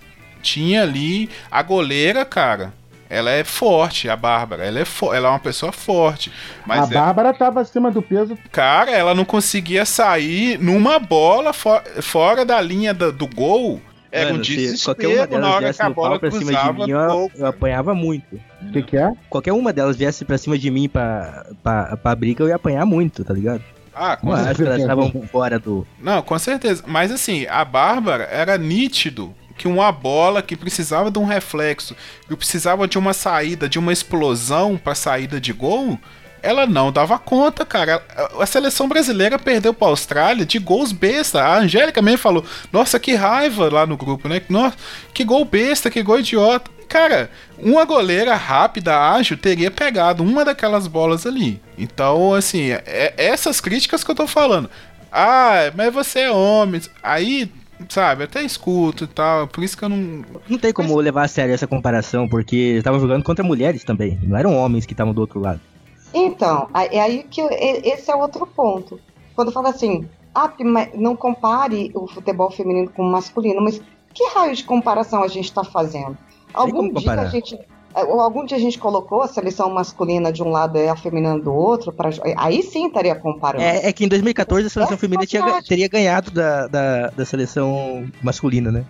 tinha 0.43 0.83
ali 0.83 1.29
a 1.51 1.63
goleira, 1.63 2.25
cara. 2.25 2.73
Ela 3.11 3.33
é 3.33 3.43
forte, 3.43 4.09
a 4.09 4.15
Bárbara. 4.17 4.65
Ela 4.65 4.79
é, 4.81 4.85
ela 5.15 5.27
é 5.29 5.31
uma 5.31 5.39
pessoa 5.41 5.73
forte. 5.73 6.31
Mas 6.65 6.89
a 6.91 6.95
ela- 6.95 7.05
Bárbara 7.07 7.35
tava 7.35 7.61
acima 7.61 7.91
do 7.91 8.01
peso. 8.01 8.39
Cara, 8.53 8.93
ela 8.93 9.15
não 9.15 9.25
conseguia 9.25 9.85
sair 9.85 10.57
numa 10.59 10.99
bola 11.01 11.53
fo- 11.53 11.83
fora 12.01 12.45
da 12.45 12.61
linha 12.61 12.95
do, 12.95 13.13
do 13.13 13.27
gol. 13.27 13.83
Era 14.13 14.31
um 14.31 14.33
Mano, 14.35 14.45
se 14.45 14.85
qualquer 14.85 15.07
uma 15.07 15.15
desespero 15.15 15.29
delas 15.31 15.41
na 15.41 15.51
hora 15.51 15.61
viesse 15.67 15.79
que 15.81 15.87
a 15.87 15.91
bola 15.91 16.19
pra 16.19 16.31
cima 16.31 16.53
de 16.53 16.73
mim, 16.73 16.91
eu, 16.91 17.31
eu 17.37 17.47
apanhava 17.47 17.95
muito. 17.95 18.41
O 18.63 18.73
que, 18.73 18.83
que 18.83 18.97
é? 18.97 19.13
Qualquer 19.29 19.53
uma 19.53 19.73
delas 19.73 19.97
viesse 19.97 20.25
pra 20.25 20.37
cima 20.39 20.59
de 20.59 20.71
mim 20.71 20.89
pra, 20.89 21.47
pra, 21.63 21.97
pra 21.97 22.15
briga, 22.17 22.43
eu 22.45 22.49
ia 22.49 22.57
apanhar 22.57 22.85
muito, 22.87 23.25
tá 23.25 23.33
ligado? 23.35 23.63
Ah, 23.95 24.17
com 24.17 24.33
acho 24.33 24.55
que 24.55 24.63
elas 24.63 24.81
estavam 24.81 25.11
fora 25.31 25.59
do. 25.59 25.87
Não, 26.01 26.23
com 26.23 26.39
certeza. 26.39 26.83
Mas 26.87 27.11
assim, 27.13 27.47
a 27.49 27.65
Bárbara 27.65 28.25
era 28.31 28.57
nítido 28.57 29.35
que 29.61 29.69
uma 29.69 29.93
bola 29.93 30.41
que 30.41 30.57
precisava 30.57 31.11
de 31.11 31.19
um 31.19 31.27
reflexo, 31.27 31.95
que 32.27 32.35
precisava 32.35 32.89
de 32.89 32.97
uma 32.97 33.13
saída, 33.13 33.69
de 33.69 33.79
uma 33.79 33.93
explosão 33.93 34.79
para 34.83 34.95
saída 34.95 35.39
de 35.39 35.53
gol, 35.53 35.99
ela 36.43 36.67
não 36.67 36.91
dava 36.91 37.19
conta, 37.19 37.67
cara. 37.67 38.03
A- 38.41 38.47
seleção 38.47 38.89
brasileira 38.89 39.39
perdeu 39.39 39.75
para 39.75 39.89
a 39.89 39.91
Austrália 39.91 40.47
de 40.47 40.59
gols 40.59 40.93
besta. 40.93 41.43
A 41.45 41.59
Angélica 41.59 42.01
mesmo 42.01 42.17
falou: 42.17 42.43
"Nossa, 42.73 42.99
que 42.99 43.15
raiva 43.15 43.69
lá 43.71 43.85
no 43.87 43.99
grupo, 43.99 44.29
né? 44.29 44.41
Nossa, 44.49 44.75
que 45.13 45.25
gol 45.25 45.45
besta, 45.45 45.91
que 45.91 46.03
gol 46.03 46.21
idiota". 46.21 46.71
Cara, 46.89 47.31
uma 47.59 47.85
goleira 47.85 48.35
rápida, 48.37 48.99
ágil, 49.13 49.37
teria 49.37 49.71
pegado 49.71 50.23
uma 50.23 50.43
daquelas 50.43 50.87
bolas 50.87 51.27
ali. 51.27 51.61
Então, 51.77 52.33
assim, 52.33 52.71
é 52.71 53.13
essas 53.19 53.61
críticas 53.61 54.03
que 54.03 54.11
eu 54.11 54.15
tô 54.15 54.27
falando. 54.27 54.71
Ah, 55.13 55.71
mas 55.77 55.93
você 55.93 56.21
é 56.21 56.31
homem. 56.33 56.81
Aí, 57.03 57.53
sabe, 57.89 58.25
até 58.25 58.43
escuto 58.43 59.05
e 59.05 59.07
tal. 59.07 59.47
Por 59.49 59.63
isso 59.65 59.77
que 59.77 59.85
eu 59.85 59.89
não. 59.89 60.25
Não 60.49 60.59
tem 60.59 60.73
como 60.73 60.97
levar 60.99 61.25
a 61.25 61.29
sério 61.29 61.55
essa 61.55 61.67
comparação, 61.67 62.29
porque 62.29 62.57
eles 62.57 62.79
estavam 62.79 63.01
jogando 63.01 63.23
contra 63.25 63.45
mulheres 63.45 63.85
também. 63.85 64.19
Não 64.23 64.37
eram 64.37 64.57
homens 64.57 64.87
que 64.87 64.93
estavam 64.93 65.13
do 65.13 65.21
outro 65.21 65.41
lado. 65.41 65.61
Então, 66.13 66.69
é 66.75 67.01
aí 67.01 67.25
que 67.31 67.41
eu- 67.41 67.49
esse 67.51 68.11
é 68.11 68.15
outro 68.17 68.47
ponto. 68.47 68.99
Quando 69.35 69.53
fala 69.53 69.71
assim, 69.71 70.09
ah, 70.35 70.51
mas 70.65 70.91
não 70.95 71.15
compare 71.15 71.91
o 71.95 72.07
futebol 72.09 72.51
feminino 72.51 72.91
com 72.91 73.03
o 73.03 73.11
masculino, 73.11 73.61
mas 73.63 73.81
que 74.13 74.25
raio 74.35 74.55
de 74.55 74.65
comparação 74.65 75.23
a 75.23 75.29
gente 75.29 75.45
está 75.45 75.63
fazendo? 75.63 76.19
Algum 76.53 76.83
dia 76.89 76.95
comparar. 76.95 77.23
a 77.23 77.27
gente. 77.27 77.59
É, 77.95 78.01
Algum 78.01 78.45
dia 78.45 78.57
a 78.57 78.61
gente 78.61 78.79
colocou 78.79 79.23
a 79.23 79.29
seleção 79.29 79.71
masculina 79.71 80.33
de 80.33 80.43
um 80.43 80.51
lado 80.51 80.79
e 80.79 80.89
a 80.89 80.97
feminina 80.97 81.39
do 81.39 81.53
outro, 81.53 81.93
pra, 81.93 82.11
aí 82.37 82.63
sim 82.63 82.87
estaria 82.87 83.15
comparando. 83.15 83.65
É, 83.65 83.89
é 83.89 83.93
que 83.93 84.05
em 84.05 84.09
2014 84.09 84.67
a 84.67 84.71
seleção 84.71 84.95
É 84.95 84.99
feminina 84.99 85.27
tinha, 85.27 85.63
teria 85.63 85.89
ganhado 85.89 86.31
da, 86.31 86.67
da, 86.67 87.09
da 87.11 87.25
seleção 87.25 88.09
masculina, 88.23 88.71
né? 88.71 88.85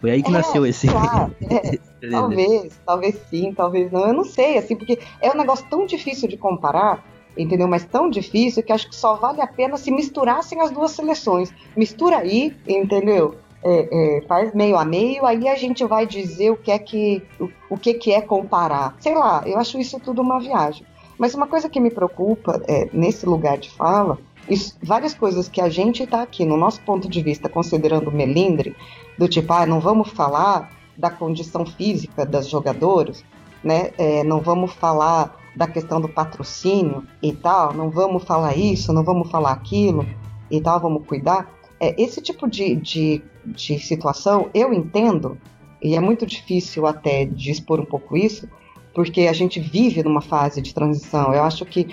Foi 0.00 0.10
aí 0.10 0.22
que 0.22 0.30
É, 0.30 0.32
nasceu 0.32 0.66
esse. 0.66 0.88
claro, 0.88 1.34
é. 1.48 1.78
Talvez, 2.10 2.80
talvez 2.84 3.20
sim, 3.30 3.54
talvez 3.54 3.90
não. 3.92 4.06
Eu 4.08 4.12
não 4.12 4.24
sei, 4.24 4.58
assim, 4.58 4.74
porque 4.74 4.98
é 5.20 5.30
um 5.30 5.36
negócio 5.36 5.64
tão 5.70 5.86
difícil 5.86 6.28
de 6.28 6.36
comparar, 6.36 7.04
entendeu? 7.38 7.68
Mas 7.68 7.84
tão 7.84 8.10
difícil 8.10 8.64
que 8.64 8.72
acho 8.72 8.88
que 8.88 8.96
só 8.96 9.14
vale 9.14 9.40
a 9.40 9.46
pena 9.46 9.76
se 9.76 9.92
misturassem 9.92 10.60
as 10.60 10.72
duas 10.72 10.90
seleções. 10.90 11.54
Mistura 11.76 12.18
aí, 12.18 12.54
entendeu? 12.66 13.36
É, 13.64 14.16
é, 14.18 14.20
faz 14.22 14.52
meio 14.54 14.76
a 14.76 14.84
meio, 14.84 15.24
aí 15.24 15.48
a 15.48 15.54
gente 15.54 15.84
vai 15.84 16.04
dizer 16.06 16.50
o 16.50 16.56
que 16.56 16.70
é 16.70 16.78
que 16.78 17.22
o, 17.38 17.48
o 17.70 17.78
que, 17.78 17.94
que 17.94 18.12
é 18.12 18.20
comparar. 18.20 18.96
Sei 18.98 19.14
lá, 19.14 19.42
eu 19.46 19.56
acho 19.58 19.78
isso 19.78 20.00
tudo 20.00 20.20
uma 20.20 20.40
viagem. 20.40 20.84
Mas 21.16 21.34
uma 21.34 21.46
coisa 21.46 21.68
que 21.68 21.78
me 21.78 21.90
preocupa 21.90 22.60
é, 22.66 22.88
nesse 22.92 23.24
lugar 23.24 23.56
de 23.58 23.70
fala, 23.70 24.18
isso- 24.48 24.76
várias 24.82 25.14
coisas 25.14 25.48
que 25.48 25.60
a 25.60 25.68
gente 25.68 26.02
está 26.02 26.22
aqui, 26.22 26.44
no 26.44 26.56
nosso 26.56 26.80
ponto 26.82 27.08
de 27.08 27.22
vista, 27.22 27.48
considerando 27.48 28.10
melindre, 28.10 28.74
do 29.16 29.28
tipo, 29.28 29.52
ah, 29.52 29.64
não 29.64 29.78
vamos 29.78 30.08
falar 30.10 30.70
da 30.96 31.10
condição 31.10 31.64
física 31.64 32.26
das 32.26 32.48
jogadoras, 32.48 33.24
né? 33.62 33.92
É, 33.96 34.24
não 34.24 34.40
vamos 34.40 34.72
falar 34.72 35.36
da 35.54 35.66
questão 35.68 36.00
do 36.00 36.08
patrocínio 36.08 37.04
e 37.22 37.32
tal, 37.32 37.72
não 37.74 37.90
vamos 37.90 38.24
falar 38.24 38.56
isso, 38.56 38.92
não 38.92 39.04
vamos 39.04 39.30
falar 39.30 39.52
aquilo 39.52 40.04
e 40.50 40.60
tal, 40.60 40.80
vamos 40.80 41.06
cuidar. 41.06 41.48
É, 41.78 41.94
esse 42.02 42.20
tipo 42.20 42.48
de, 42.48 42.74
de, 42.76 43.22
de 43.44 43.78
situação 43.78 44.50
eu 44.54 44.72
entendo, 44.72 45.38
e 45.82 45.94
é 45.94 46.00
muito 46.00 46.26
difícil 46.26 46.86
até 46.86 47.24
de 47.24 47.50
expor 47.50 47.80
um 47.80 47.84
pouco 47.84 48.16
isso, 48.16 48.48
porque 48.94 49.22
a 49.22 49.32
gente 49.32 49.58
vive 49.58 50.02
numa 50.02 50.20
fase 50.20 50.60
de 50.60 50.74
transição. 50.74 51.34
Eu 51.34 51.42
acho 51.42 51.64
que 51.64 51.88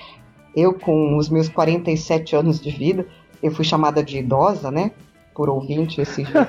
eu, 0.55 0.73
com 0.73 1.17
os 1.17 1.29
meus 1.29 1.49
47 1.49 2.35
anos 2.35 2.59
de 2.59 2.71
vida, 2.71 3.07
eu 3.41 3.51
fui 3.51 3.63
chamada 3.63 4.03
de 4.03 4.19
idosa, 4.19 4.69
né? 4.69 4.91
Por 5.33 5.49
ouvinte 5.49 6.01
esse 6.01 6.23
dia. 6.23 6.35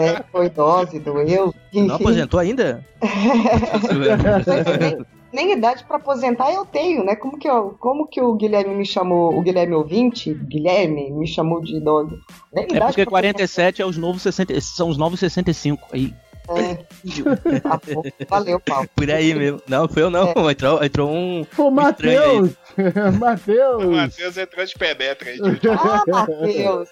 é, 0.00 0.24
foi 0.32 0.50
dose, 0.50 0.98
doeu. 0.98 1.54
Não 1.72 1.84
enfim. 1.84 1.94
aposentou 1.94 2.40
ainda? 2.40 2.84
nem, 5.32 5.52
idade 5.52 5.84
para 5.84 5.96
aposentar 5.96 6.52
eu 6.52 6.64
tenho, 6.64 7.04
né? 7.04 7.16
Como 7.16 7.38
que, 7.38 7.48
eu, 7.48 7.74
como 7.78 8.06
que 8.06 8.20
o 8.20 8.34
Guilherme 8.34 8.74
me 8.74 8.84
chamou, 8.84 9.36
o 9.36 9.42
Guilherme 9.42 9.74
ouvinte, 9.74 10.34
Guilherme 10.34 11.10
me 11.10 11.26
chamou 11.26 11.60
de 11.60 11.76
idoso? 11.76 12.18
Nem 12.52 12.64
É 12.64 12.76
idade 12.76 12.86
porque 12.86 13.02
pra 13.02 13.10
47 13.10 13.82
é 13.82 13.86
os 13.86 13.96
novos 13.96 14.22
60, 14.22 14.60
são 14.60 14.88
os 14.88 14.98
novos 14.98 15.20
65. 15.20 15.88
Aí, 15.92 16.12
Tá 16.46 17.80
bom. 17.86 18.02
Valeu, 18.28 18.60
Paulo. 18.60 18.88
Por 18.94 19.10
aí 19.10 19.34
mesmo. 19.34 19.62
Não, 19.68 19.88
foi 19.88 20.02
eu 20.02 20.10
não. 20.10 20.28
É. 20.28 20.50
Entrou, 20.52 20.82
entrou 20.84 21.10
um. 21.10 21.44
Pô, 21.56 21.70
Matheus! 21.72 22.50
O 22.76 23.12
Matheus! 23.18 23.84
Matheus 23.84 24.36
entrou 24.36 24.64
de 24.66 24.74
penetra 24.74 25.30
aí. 25.30 25.38
Ah, 25.70 26.02
Matheus. 26.08 26.88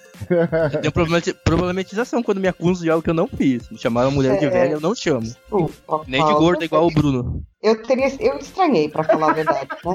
Deu 0.82 0.92
problemati- 0.92 1.34
problematização 1.44 2.22
quando 2.22 2.40
me 2.40 2.48
acusam 2.48 2.84
de 2.84 2.90
algo 2.90 3.02
que 3.02 3.10
eu 3.10 3.14
não 3.14 3.26
fiz. 3.26 3.68
Me 3.70 3.78
chamaram 3.78 4.10
mulher 4.10 4.38
de 4.38 4.44
É. 4.46 4.50
velha, 4.50 4.72
eu 4.72 4.80
não 4.80 4.94
chamo. 4.94 5.22
Desculpa, 5.22 6.04
Nem 6.06 6.24
de 6.24 6.32
gorda 6.34 6.64
igual 6.64 6.86
o 6.86 6.90
Bruno. 6.90 7.42
Eu 7.62 7.82
teria, 7.82 8.08
eu 8.20 8.38
estranhei, 8.38 8.88
para 8.88 9.04
falar 9.04 9.30
a 9.30 9.34
verdade, 9.34 9.68
né? 9.84 9.94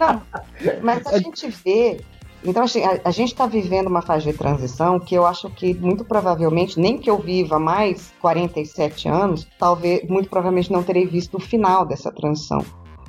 Não, 0.00 0.22
mas 0.82 1.06
a 1.06 1.18
gente 1.18 1.48
vê 1.64 2.00
Então, 2.44 2.64
assim, 2.64 2.82
a, 2.82 3.00
a 3.04 3.10
gente 3.10 3.32
está 3.32 3.46
vivendo 3.46 3.88
uma 3.88 4.02
fase 4.02 4.30
de 4.30 4.36
transição 4.36 5.00
que 5.00 5.14
eu 5.14 5.26
acho 5.26 5.50
que 5.50 5.74
muito 5.74 6.04
provavelmente, 6.04 6.78
nem 6.78 6.98
que 6.98 7.10
eu 7.10 7.18
viva 7.18 7.58
mais 7.58 8.12
47 8.20 9.08
anos, 9.08 9.46
talvez, 9.58 10.08
muito 10.08 10.28
provavelmente 10.28 10.72
não 10.72 10.82
terei 10.82 11.06
visto 11.06 11.36
o 11.36 11.40
final 11.40 11.84
dessa 11.84 12.12
transição. 12.12 12.64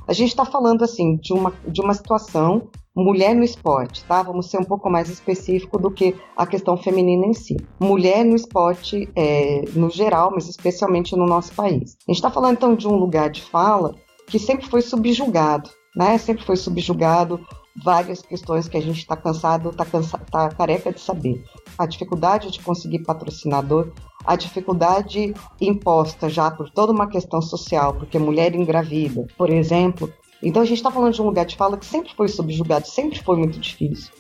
A 0.08 0.14
gente 0.14 0.30
está 0.30 0.46
falando, 0.46 0.84
assim, 0.84 1.18
de 1.18 1.34
uma, 1.34 1.54
de 1.68 1.82
uma 1.82 1.94
situação 1.94 2.70
mulher 2.96 3.36
no 3.36 3.44
esporte, 3.44 4.04
tá? 4.06 4.24
Vamos 4.24 4.50
ser 4.50 4.58
um 4.58 4.64
pouco 4.64 4.90
mais 4.90 5.10
específico 5.10 5.78
do 5.78 5.92
que 5.92 6.16
a 6.36 6.48
questão 6.48 6.76
feminina 6.76 7.28
em 7.28 7.34
si. 7.34 7.56
Mulher 7.80 8.26
no 8.26 8.36
esporte 8.36 9.08
é, 9.16 9.64
no 9.76 9.90
geral, 9.90 10.32
mas 10.34 10.50
especialmente 10.50 11.16
no 11.16 11.28
nosso 11.28 11.54
país. 11.54 11.96
A 12.08 12.12
gente 12.12 12.18
está 12.18 12.32
falando 12.32 12.56
então 12.56 12.76
de 12.76 12.88
um 12.88 12.96
lugar 12.96 13.30
de 13.30 13.42
fala 13.42 13.94
que 14.26 14.40
sempre 14.40 14.66
foi 14.68 14.82
subjugado, 14.82 15.70
né? 15.96 16.18
Sempre 16.18 16.44
foi 16.44 16.56
subjugado 16.56 17.40
várias 17.84 18.22
questões 18.22 18.68
que 18.68 18.78
a 18.78 18.82
gente 18.82 19.00
está 19.00 19.16
cansado, 19.16 19.70
está 19.70 19.86
cansa 19.86 20.18
tá 20.18 20.50
careca 20.50 20.92
de 20.92 21.00
saber. 21.00 21.44
A 21.78 21.86
dificuldade 21.86 22.52
de 22.52 22.62
conseguir 22.62 23.00
patrocinador, 23.00 23.92
a 24.26 24.36
dificuldade 24.36 25.34
imposta 25.62 26.30
já 26.30 26.50
por 26.50 26.70
toda 26.70 26.92
uma 26.92 27.08
questão 27.08 27.42
social, 27.42 27.94
porque 27.94 28.18
mulher 28.18 28.56
engravida, 28.56 29.28
por 29.38 29.50
exemplo. 29.50 30.12
Então 30.42 30.62
a 30.62 30.66
gente 30.66 30.78
está 30.78 30.92
falando 30.92 31.14
de 31.14 31.22
um 31.22 31.26
lugar 31.26 31.46
de 31.46 31.56
fala 31.56 31.78
que 31.78 31.86
sempre 31.86 32.14
foi 32.16 32.28
subjugado, 32.28 32.88
sempre 32.88 33.24
foi 33.24 33.38
muito 33.38 33.60
difícil. 33.60 34.12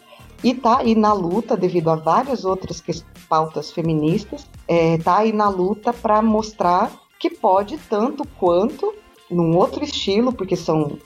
E 0.43 0.53
tá 0.53 0.79
aí 0.79 0.93
na 0.93 1.13
luta, 1.13 1.57
devido 1.57 1.89
a 1.89 1.95
várias 1.95 2.45
outras 2.45 2.83
pautas 3.27 3.71
feministas, 3.71 4.47
é, 4.67 4.97
tá 4.99 5.17
aí 5.17 5.33
na 5.33 5.49
luta 5.49 5.91
para 5.91 6.21
mostrar 6.21 6.91
que 7.19 7.29
pode 7.31 7.77
tanto 7.89 8.23
quanto 8.39 8.93
num 9.29 9.57
outro 9.57 9.83
estilo, 9.83 10.31
porque 10.31 10.55
são 10.55 10.97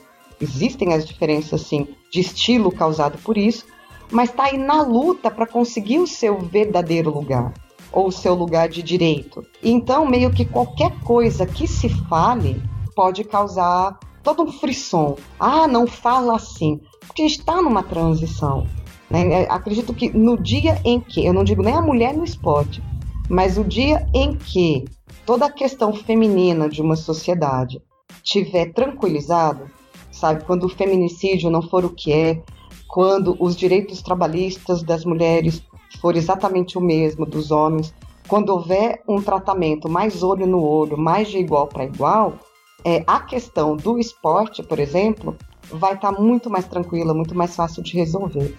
existem 0.42 0.94
as 0.94 1.06
diferenças 1.06 1.62
sim 1.62 1.88
de 2.12 2.20
estilo 2.20 2.72
causado 2.72 3.18
por 3.20 3.38
isso, 3.38 3.66
mas 4.12 4.30
está 4.30 4.46
aí 4.46 4.58
na 4.58 4.82
luta 4.82 5.32
para 5.32 5.48
conseguir 5.48 6.00
o 6.00 6.08
seu 6.08 6.40
verdadeiro 6.40 7.10
lugar 7.10 7.54
ou 7.92 8.08
o 8.08 8.12
seu 8.12 8.34
lugar 8.34 8.70
de 8.70 8.82
direito. 8.82 9.46
Então, 9.62 10.06
meio 10.06 10.32
que 10.32 10.46
qualquer 10.46 10.92
coisa 11.02 11.46
que 11.46 11.68
se 11.68 11.90
fale 12.08 12.62
pode 12.96 13.24
causar 13.24 14.00
todo 14.24 14.44
um 14.44 14.52
frisson. 14.52 15.18
Ah, 15.40 15.68
não 15.68 15.88
fala 15.88 16.36
assim, 16.36 16.80
porque 17.06 17.22
a 17.22 17.28
gente 17.28 17.40
está 17.40 17.62
numa 17.62 17.84
transição. 17.84 18.68
Né? 19.10 19.44
É, 19.44 19.52
acredito 19.52 19.94
que 19.94 20.10
no 20.10 20.42
dia 20.42 20.80
em 20.86 21.00
que, 21.00 21.26
eu 21.26 21.34
não 21.34 21.44
digo 21.44 21.62
nem 21.62 21.74
a 21.74 21.82
mulher 21.82 22.16
no 22.16 22.24
esporte, 22.24 22.82
mas 23.30 23.58
o 23.58 23.64
dia 23.64 24.08
em 24.14 24.36
que 24.36 24.86
toda 25.26 25.46
a 25.46 25.52
questão 25.52 25.94
feminina 25.94 26.70
de 26.70 26.82
uma 26.82 26.96
sociedade 26.96 27.82
tiver 28.24 28.74
tranquilizado, 28.74 29.70
sabe? 30.12 30.44
Quando 30.44 30.66
o 30.66 30.70
feminicídio 30.70 31.50
não 31.50 31.62
for 31.62 31.86
o 31.86 31.90
que 31.90 32.12
é, 32.12 32.42
quando 32.88 33.36
os 33.40 33.56
direitos 33.56 34.02
trabalhistas 34.02 34.84
das 34.84 35.06
mulheres 35.06 35.64
for 36.02 36.16
exatamente 36.16 36.78
o 36.78 36.82
mesmo 36.82 37.26
dos 37.26 37.52
homens, 37.52 37.94
quando 38.28 38.50
houver 38.50 39.02
um 39.08 39.22
tratamento 39.22 39.90
mais 39.90 40.24
olho 40.24 40.46
no 40.46 40.64
olho, 40.64 40.98
mais 40.98 41.28
de 41.30 41.38
igual 41.38 41.68
para 41.68 41.86
igual, 41.86 42.34
é, 42.84 43.04
a 43.06 43.20
questão 43.20 43.76
do 43.76 43.98
esporte, 43.98 44.64
por 44.64 44.80
exemplo, 44.80 45.36
vai 45.70 45.94
estar 45.94 46.14
tá 46.14 46.22
muito 46.22 46.50
mais 46.50 46.68
tranquila, 46.68 47.14
muito 47.14 47.36
mais 47.36 47.56
fácil 47.56 47.84
de 47.84 47.96
resolver 47.96 48.58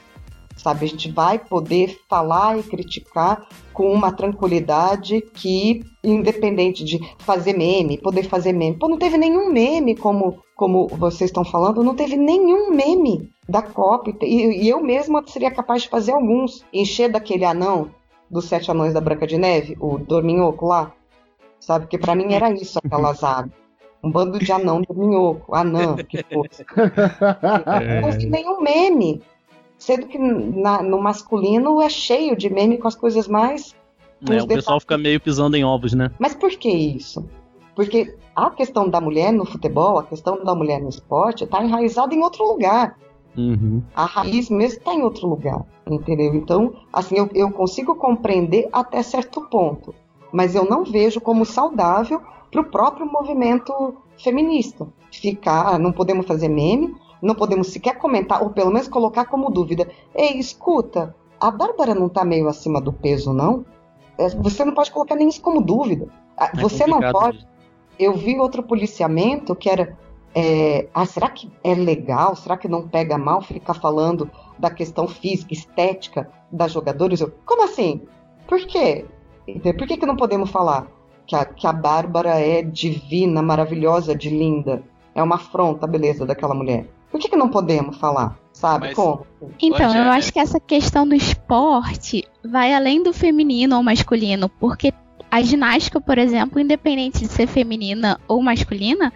sabe? 0.57 0.85
A 0.85 0.88
gente 0.88 1.11
vai 1.11 1.38
poder 1.38 1.99
falar 2.09 2.59
e 2.59 2.62
criticar 2.62 3.47
com 3.73 3.93
uma 3.93 4.12
tranquilidade 4.12 5.21
que, 5.35 5.83
independente 6.03 6.85
de 6.85 6.99
fazer 7.19 7.57
meme, 7.57 7.99
poder 7.99 8.25
fazer 8.25 8.53
meme. 8.53 8.77
Pô, 8.77 8.88
não 8.88 8.99
teve 8.99 9.17
nenhum 9.17 9.51
meme, 9.51 9.97
como, 9.97 10.43
como 10.57 10.88
vocês 10.88 11.31
estão 11.31 11.45
falando, 11.45 11.83
não 11.83 11.95
teve 11.95 12.17
nenhum 12.17 12.71
meme 12.71 13.31
da 13.49 13.62
COP. 13.62 14.17
E, 14.23 14.65
e 14.65 14.69
eu 14.69 14.83
mesma 14.83 15.23
seria 15.27 15.51
capaz 15.51 15.83
de 15.83 15.88
fazer 15.88 16.12
alguns. 16.12 16.65
Encher 16.73 17.11
daquele 17.11 17.45
anão 17.45 17.91
dos 18.31 18.47
Sete 18.47 18.71
Anões 18.71 18.95
da 18.95 19.01
Branca 19.01 19.27
de 19.27 19.37
Neve, 19.37 19.77
o 19.79 19.99
Dorminhoco 19.99 20.67
lá, 20.67 20.93
sabe? 21.61 21.85
Porque 21.85 21.99
para 21.99 22.15
mim 22.15 22.33
era 22.33 22.51
isso, 22.51 22.79
aquela 22.83 23.12
zaga. 23.15 23.51
Um 24.05 24.11
bando 24.11 24.37
de 24.41 24.51
anão 24.51 24.83
dorminhoco, 24.83 25.55
anã, 25.55 25.95
que 25.95 26.25
fosse. 26.25 26.67
É. 27.81 28.01
Não 28.03 28.11
teve 28.11 28.27
nenhum 28.27 28.61
meme 28.61 29.23
Sendo 29.83 30.07
que 30.07 30.16
na, 30.16 30.81
no 30.81 31.03
masculino 31.03 31.83
é 31.83 31.88
cheio 31.88 32.37
de 32.37 32.49
meme 32.49 32.79
com 32.79 32.87
as 32.87 32.95
coisas 32.95 33.27
mais. 33.27 33.75
É, 34.31 34.40
o 34.40 34.47
pessoal 34.47 34.79
fica 34.79 34.97
meio 34.97 35.18
pisando 35.18 35.57
em 35.57 35.64
ovos, 35.64 35.92
né? 35.92 36.12
Mas 36.21 36.37
por 36.37 36.51
que 36.51 36.68
isso? 36.71 37.29
Porque 37.75 38.16
a 38.37 38.49
questão 38.51 38.88
da 38.88 39.01
mulher 39.01 39.33
no 39.33 39.45
futebol, 39.45 39.99
a 39.99 40.05
questão 40.05 40.45
da 40.45 40.55
mulher 40.55 40.81
no 40.81 40.88
esporte, 40.88 41.42
está 41.42 41.64
enraizada 41.64 42.14
em 42.14 42.23
outro 42.23 42.47
lugar. 42.47 42.97
Uhum. 43.37 43.83
A 43.92 44.05
raiz 44.05 44.49
mesmo 44.49 44.79
está 44.79 44.95
em 44.95 45.03
outro 45.03 45.27
lugar, 45.27 45.66
entendeu? 45.90 46.33
Então, 46.33 46.75
assim, 46.92 47.16
eu, 47.16 47.29
eu 47.35 47.51
consigo 47.51 47.97
compreender 47.97 48.68
até 48.73 49.03
certo 49.03 49.40
ponto, 49.49 49.92
mas 50.31 50.55
eu 50.55 50.64
não 50.64 50.85
vejo 50.85 51.21
como 51.21 51.45
saudável 51.45 52.23
para 52.53 52.61
o 52.61 52.71
próprio 52.71 53.05
movimento 53.05 53.97
feminista. 54.16 54.87
Ficar, 55.11 55.75
ah, 55.75 55.79
não 55.79 55.90
podemos 55.90 56.25
fazer 56.25 56.47
meme, 56.47 56.95
não 57.23 57.37
podemos 57.37 57.69
sequer 57.69 57.97
comentar, 57.99 58.43
ou 58.43 58.51
pelo 58.51 58.73
menos 58.73 58.89
colocar 58.89 59.27
como 59.27 59.49
dúvida. 59.49 59.89
Ei, 60.13 60.39
escuta, 60.39 61.15
a 61.41 61.51
Bárbara 61.51 61.95
não 61.95 62.09
está 62.09 62.25
meio 62.25 62.49
acima 62.49 62.81
do 62.81 62.93
peso, 62.93 63.33
não? 63.33 63.65
É, 64.19 64.29
você 64.29 64.65
não 64.65 64.75
pode 64.75 64.91
colocar 64.91 65.15
nem 65.15 65.29
isso 65.29 65.41
como 65.41 65.63
dúvida. 65.63 66.09
Ah, 66.37 66.51
é 66.53 66.61
você 66.61 66.87
não 66.87 67.01
pode. 67.13 67.47
Eu 67.99 68.15
vi 68.15 68.39
outro 68.39 68.63
policiamento 68.63 69.55
que 69.55 69.71
era. 69.71 69.97
É, 70.35 70.89
ah, 70.93 71.07
será 71.07 71.29
que 71.31 71.51
é 71.63 71.75
legal? 71.75 72.35
Será 72.35 72.57
que 72.57 72.67
não 72.67 72.89
pega 72.89 73.17
mal 73.17 73.41
ficar 73.41 73.75
falando 73.75 74.31
da 74.59 74.71
questão 74.71 75.07
física, 75.07 75.53
estética 75.53 76.29
das 76.51 76.73
jogadoras? 76.73 77.21
Eu, 77.21 77.33
como 77.45 77.65
assim? 77.65 78.03
Por 78.49 78.67
quê? 78.67 79.05
Por 79.63 79.87
que, 79.87 79.97
que 79.97 80.07
não 80.07 80.17
podemos 80.17 80.51
falar 80.51 80.87
que 81.27 81.37
a, 81.37 81.45
que 81.45 81.67
a 81.67 81.73
Bárbara 81.73 82.41
é 82.41 82.63
divina, 82.63 83.43
maravilhosa, 83.43 84.15
de 84.15 84.31
linda? 84.31 84.83
É 85.15 85.23
uma 85.23 85.37
afronta 85.37 85.85
a 85.85 85.89
beleza 85.89 86.25
daquela 86.25 86.55
mulher. 86.55 86.87
Por 87.12 87.20
que, 87.20 87.29
que 87.29 87.37
não 87.37 87.51
podemos 87.51 87.98
falar? 87.98 88.38
Sabe 88.55 88.87
Mas, 88.87 88.96
como? 88.96 89.27
Então, 89.61 89.94
eu 89.94 90.11
acho 90.11 90.33
que 90.33 90.38
essa 90.38 90.59
questão 90.59 91.07
do 91.07 91.14
esporte 91.14 92.25
vai 92.42 92.72
além 92.72 93.03
do 93.03 93.12
feminino 93.12 93.77
ou 93.77 93.83
masculino, 93.83 94.48
porque 94.48 94.94
a 95.31 95.42
ginástica, 95.42 96.01
por 96.01 96.16
exemplo, 96.16 96.59
independente 96.59 97.20
de 97.20 97.29
ser 97.29 97.46
feminina 97.46 98.18
ou 98.27 98.42
masculina, 98.42 99.12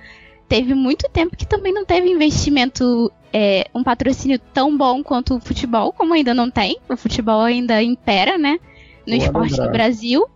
teve 0.46 0.74
muito 0.74 1.08
tempo 1.10 1.36
que 1.36 1.46
também 1.46 1.72
não 1.72 1.86
teve 1.86 2.10
investimento, 2.10 3.10
é, 3.32 3.66
um 3.74 3.82
patrocínio 3.82 4.38
tão 4.52 4.76
bom 4.76 5.02
quanto 5.02 5.36
o 5.36 5.40
futebol, 5.40 5.92
como 5.92 6.12
ainda 6.12 6.34
não 6.34 6.50
tem. 6.50 6.78
O 6.88 6.96
futebol 6.96 7.40
ainda 7.40 7.82
impera, 7.82 8.36
né? 8.36 8.58
No 9.06 9.14
Boa 9.14 9.24
esporte 9.24 9.56
do 9.56 9.70
Brasil. 9.70 10.26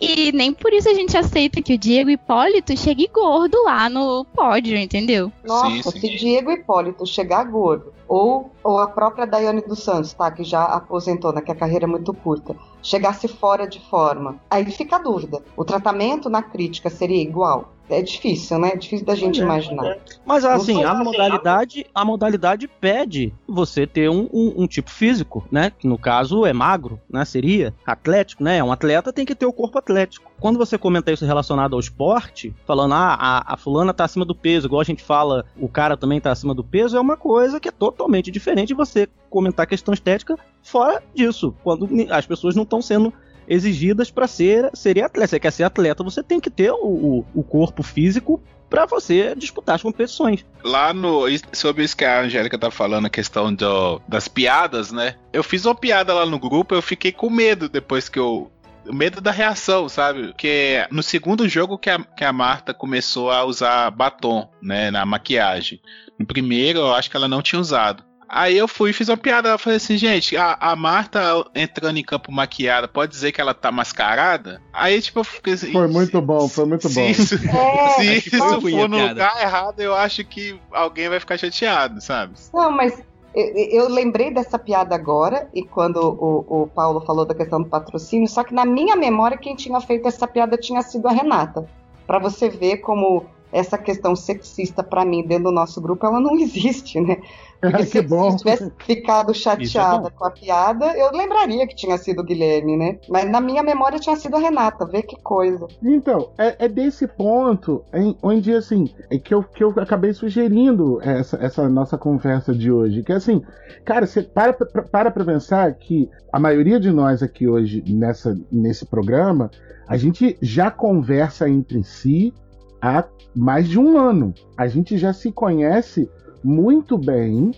E 0.00 0.30
nem 0.32 0.52
por 0.52 0.72
isso 0.72 0.88
a 0.88 0.94
gente 0.94 1.16
aceita 1.16 1.60
que 1.60 1.74
o 1.74 1.78
Diego 1.78 2.10
Hipólito 2.10 2.76
chegue 2.76 3.08
gordo 3.12 3.62
lá 3.64 3.88
no 3.88 4.24
pódio, 4.24 4.76
entendeu? 4.76 5.32
Nossa, 5.44 5.68
sim, 5.68 5.82
sim. 5.82 6.00
se 6.00 6.16
Diego 6.16 6.52
Hipólito 6.52 7.04
chegar 7.04 7.44
gordo, 7.44 7.92
ou, 8.06 8.50
ou 8.62 8.78
a 8.78 8.86
própria 8.86 9.26
Daiane 9.26 9.60
dos 9.60 9.82
Santos, 9.82 10.12
tá, 10.12 10.30
que 10.30 10.44
já 10.44 10.64
aposentou, 10.64 11.32
né, 11.32 11.40
que 11.40 11.50
a 11.50 11.54
carreira 11.54 11.84
é 11.84 11.88
muito 11.88 12.14
curta, 12.14 12.54
chegasse 12.82 13.28
fora 13.28 13.66
de 13.66 13.80
forma, 13.80 14.40
aí 14.50 14.70
fica 14.70 14.96
a 14.96 14.98
dúvida. 14.98 15.42
O 15.56 15.64
tratamento 15.64 16.28
na 16.28 16.42
crítica 16.42 16.90
seria 16.90 17.22
igual? 17.22 17.72
é 17.90 18.02
difícil, 18.02 18.58
né? 18.58 18.70
É 18.70 18.76
difícil 18.76 19.06
da 19.06 19.14
gente 19.14 19.40
é, 19.40 19.44
imaginar. 19.44 19.86
É. 19.86 19.98
Mas 20.24 20.44
assim, 20.44 20.84
a 20.84 20.94
modalidade, 20.94 21.86
a 21.94 22.04
modalidade 22.04 22.68
pede 22.68 23.32
você 23.46 23.86
ter 23.86 24.10
um, 24.10 24.28
um, 24.32 24.62
um, 24.62 24.66
tipo 24.66 24.90
físico, 24.90 25.46
né? 25.50 25.72
Que 25.76 25.86
no 25.86 25.98
caso 25.98 26.44
é 26.44 26.52
magro, 26.52 27.00
né? 27.10 27.24
Seria 27.24 27.74
atlético, 27.86 28.42
né? 28.42 28.62
Um 28.62 28.72
atleta 28.72 29.12
tem 29.12 29.24
que 29.24 29.34
ter 29.34 29.46
o 29.46 29.52
corpo 29.52 29.78
atlético. 29.78 30.30
Quando 30.40 30.58
você 30.58 30.78
comenta 30.78 31.10
isso 31.10 31.24
relacionado 31.24 31.74
ao 31.74 31.80
esporte, 31.80 32.54
falando, 32.66 32.94
ah, 32.94 33.16
a, 33.18 33.54
a 33.54 33.56
fulana 33.56 33.92
tá 33.92 34.04
acima 34.04 34.24
do 34.24 34.34
peso, 34.34 34.66
igual 34.66 34.80
a 34.80 34.84
gente 34.84 35.02
fala, 35.02 35.44
o 35.56 35.68
cara 35.68 35.96
também 35.96 36.20
tá 36.20 36.30
acima 36.30 36.54
do 36.54 36.62
peso, 36.62 36.96
é 36.96 37.00
uma 37.00 37.16
coisa 37.16 37.58
que 37.58 37.68
é 37.68 37.72
totalmente 37.72 38.30
diferente 38.30 38.68
de 38.68 38.74
você 38.74 39.08
comentar 39.28 39.66
questão 39.66 39.92
estética 39.92 40.36
fora 40.68 41.02
disso, 41.14 41.54
quando 41.62 41.88
as 42.10 42.26
pessoas 42.26 42.54
não 42.54 42.62
estão 42.62 42.80
sendo 42.82 43.12
exigidas 43.48 44.10
para 44.10 44.26
ser, 44.26 44.70
ser 44.74 45.02
atleta. 45.02 45.26
Você 45.26 45.40
quer 45.40 45.50
ser 45.50 45.64
atleta, 45.64 46.04
você 46.04 46.22
tem 46.22 46.38
que 46.38 46.50
ter 46.50 46.70
o, 46.70 47.24
o 47.34 47.42
corpo 47.42 47.82
físico 47.82 48.42
para 48.68 48.84
você 48.84 49.34
disputar 49.34 49.76
as 49.76 49.82
competições. 49.82 50.44
Lá 50.62 50.92
no. 50.92 51.24
Sobre 51.52 51.84
isso 51.84 51.96
que 51.96 52.04
a 52.04 52.20
Angélica 52.20 52.58
tá 52.58 52.70
falando, 52.70 53.06
a 53.06 53.10
questão 53.10 53.52
do, 53.52 54.00
das 54.06 54.28
piadas, 54.28 54.92
né? 54.92 55.14
Eu 55.32 55.42
fiz 55.42 55.64
uma 55.64 55.74
piada 55.74 56.12
lá 56.12 56.26
no 56.26 56.38
grupo, 56.38 56.74
eu 56.74 56.82
fiquei 56.82 57.10
com 57.10 57.30
medo 57.30 57.68
depois 57.68 58.08
que 58.08 58.18
eu. 58.18 58.50
Medo 58.90 59.20
da 59.20 59.30
reação, 59.30 59.86
sabe? 59.86 60.28
Porque 60.28 60.86
no 60.90 61.02
segundo 61.02 61.46
jogo 61.46 61.76
que 61.76 61.90
a, 61.90 61.98
que 61.98 62.24
a 62.24 62.32
Marta 62.32 62.72
começou 62.72 63.30
a 63.30 63.44
usar 63.44 63.90
batom, 63.90 64.48
né? 64.62 64.90
Na 64.90 65.04
maquiagem. 65.04 65.80
No 66.18 66.26
primeiro, 66.26 66.78
eu 66.78 66.94
acho 66.94 67.10
que 67.10 67.16
ela 67.16 67.28
não 67.28 67.42
tinha 67.42 67.60
usado. 67.60 68.02
Aí 68.28 68.58
eu 68.58 68.68
fui 68.68 68.90
e 68.90 68.92
fiz 68.92 69.08
uma 69.08 69.16
piada. 69.16 69.48
Eu 69.48 69.58
falei 69.58 69.78
assim, 69.78 69.96
gente, 69.96 70.36
a, 70.36 70.56
a 70.60 70.76
Marta 70.76 71.20
entrando 71.54 71.98
em 71.98 72.04
campo 72.04 72.30
maquiada, 72.30 72.86
pode 72.86 73.10
dizer 73.10 73.32
que 73.32 73.40
ela 73.40 73.54
tá 73.54 73.72
mascarada? 73.72 74.60
Aí, 74.72 75.00
tipo, 75.00 75.20
eu 75.20 75.24
fiquei 75.24 75.54
assim. 75.54 75.72
Foi 75.72 75.88
muito 75.88 76.20
bom, 76.20 76.48
foi 76.48 76.66
muito 76.66 76.88
bom. 76.88 76.90
Se 76.90 77.10
isso, 77.10 77.34
é, 77.48 78.20
se 78.20 78.28
isso 78.28 78.60
for 78.60 78.88
no 78.88 79.08
lugar 79.08 79.40
errado, 79.40 79.80
eu 79.80 79.94
acho 79.94 80.24
que 80.24 80.60
alguém 80.70 81.08
vai 81.08 81.18
ficar 81.18 81.38
chateado, 81.38 82.00
sabe? 82.00 82.34
Não, 82.52 82.70
mas 82.70 83.02
Eu, 83.34 83.82
eu 83.84 83.88
lembrei 83.88 84.32
dessa 84.32 84.58
piada 84.58 84.94
agora, 84.94 85.48
e 85.54 85.62
quando 85.62 85.96
o, 85.96 86.62
o 86.62 86.66
Paulo 86.66 87.00
falou 87.02 87.24
da 87.24 87.34
questão 87.34 87.62
do 87.62 87.68
patrocínio, 87.68 88.26
só 88.26 88.42
que 88.42 88.54
na 88.54 88.64
minha 88.64 88.96
memória 88.96 89.36
quem 89.38 89.54
tinha 89.54 89.80
feito 89.80 90.08
essa 90.08 90.26
piada 90.26 90.56
tinha 90.56 90.82
sido 90.82 91.06
a 91.06 91.12
Renata. 91.12 91.66
Para 92.06 92.18
você 92.18 92.48
ver 92.48 92.78
como 92.78 93.26
essa 93.52 93.78
questão 93.78 94.14
sexista 94.14 94.82
para 94.82 95.04
mim 95.04 95.22
dentro 95.26 95.44
do 95.44 95.52
nosso 95.52 95.80
grupo 95.80 96.06
ela 96.06 96.20
não 96.20 96.36
existe, 96.40 97.00
né? 97.00 97.16
Porque 97.60 97.78
que 97.78 97.86
se, 97.86 98.02
bom. 98.02 98.30
se 98.30 98.36
tivesse 98.38 98.72
ficado 98.86 99.34
chateada 99.34 100.10
com 100.10 100.24
a 100.24 100.30
piada, 100.30 100.96
eu 100.96 101.10
lembraria 101.10 101.66
que 101.66 101.74
tinha 101.74 101.98
sido 101.98 102.20
o 102.20 102.24
Guilherme, 102.24 102.76
né? 102.76 102.98
Mas 103.08 103.28
na 103.28 103.40
minha 103.40 103.64
memória 103.64 103.98
tinha 103.98 104.14
sido 104.14 104.36
a 104.36 104.38
Renata, 104.38 104.86
vê 104.86 105.02
que 105.02 105.16
coisa. 105.20 105.66
Então, 105.82 106.30
é, 106.38 106.66
é 106.66 106.68
desse 106.68 107.08
ponto 107.08 107.82
em- 107.92 108.16
onde, 108.22 108.54
assim, 108.54 108.88
é 109.10 109.18
que 109.18 109.34
eu, 109.34 109.42
que 109.42 109.64
eu 109.64 109.70
acabei 109.70 110.12
sugerindo 110.12 111.00
essa, 111.02 111.36
essa 111.38 111.68
nossa 111.68 111.98
conversa 111.98 112.54
de 112.54 112.70
hoje. 112.70 113.02
Que, 113.02 113.12
assim, 113.12 113.42
cara, 113.84 114.06
você 114.06 114.22
para, 114.22 114.52
pra- 114.52 114.82
para 114.82 115.10
pra 115.10 115.24
pensar 115.24 115.74
que 115.74 116.08
a 116.32 116.38
maioria 116.38 116.78
de 116.78 116.92
nós 116.92 117.24
aqui 117.24 117.48
hoje, 117.48 117.82
nessa, 117.88 118.38
nesse 118.52 118.86
programa, 118.86 119.50
a 119.88 119.96
gente 119.96 120.38
já 120.40 120.70
conversa 120.70 121.48
entre 121.48 121.82
si 121.82 122.32
há 122.80 123.02
mais 123.38 123.68
de 123.68 123.78
um 123.78 123.96
ano. 123.96 124.34
A 124.56 124.66
gente 124.66 124.98
já 124.98 125.12
se 125.12 125.30
conhece 125.30 126.10
muito 126.42 126.98
bem, 126.98 127.52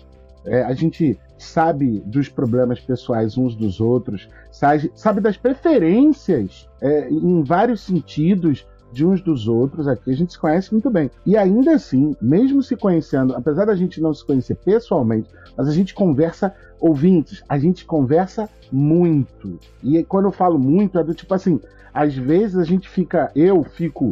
é, 0.45 0.61
a 0.63 0.73
gente 0.73 1.19
sabe 1.39 1.99
dos 2.05 2.29
problemas 2.29 2.79
pessoais 2.79 3.35
uns 3.35 3.55
dos 3.55 3.81
outros, 3.81 4.29
sabe, 4.51 4.91
sabe 4.93 5.19
das 5.19 5.37
preferências 5.37 6.69
é, 6.79 7.09
em 7.09 7.43
vários 7.43 7.81
sentidos 7.81 8.67
de 8.93 9.05
uns 9.05 9.21
dos 9.21 9.47
outros 9.47 9.87
aqui, 9.87 10.11
a 10.11 10.15
gente 10.15 10.33
se 10.33 10.39
conhece 10.39 10.71
muito 10.71 10.89
bem. 10.89 11.09
E 11.25 11.35
ainda 11.35 11.73
assim, 11.73 12.15
mesmo 12.21 12.61
se 12.61 12.75
conhecendo, 12.75 13.33
apesar 13.35 13.65
da 13.65 13.75
gente 13.75 14.01
não 14.01 14.13
se 14.13 14.23
conhecer 14.23 14.55
pessoalmente, 14.55 15.29
mas 15.57 15.67
a 15.67 15.71
gente 15.71 15.95
conversa 15.95 16.53
ouvintes, 16.79 17.41
a 17.49 17.57
gente 17.57 17.85
conversa 17.85 18.49
muito. 18.71 19.57
E 19.81 20.03
quando 20.03 20.25
eu 20.25 20.31
falo 20.31 20.59
muito, 20.59 20.99
é 20.99 21.03
do 21.03 21.13
tipo 21.13 21.33
assim, 21.33 21.59
às 21.93 22.13
vezes 22.15 22.57
a 22.57 22.63
gente 22.63 22.87
fica, 22.87 23.31
eu 23.33 23.63
fico 23.63 24.11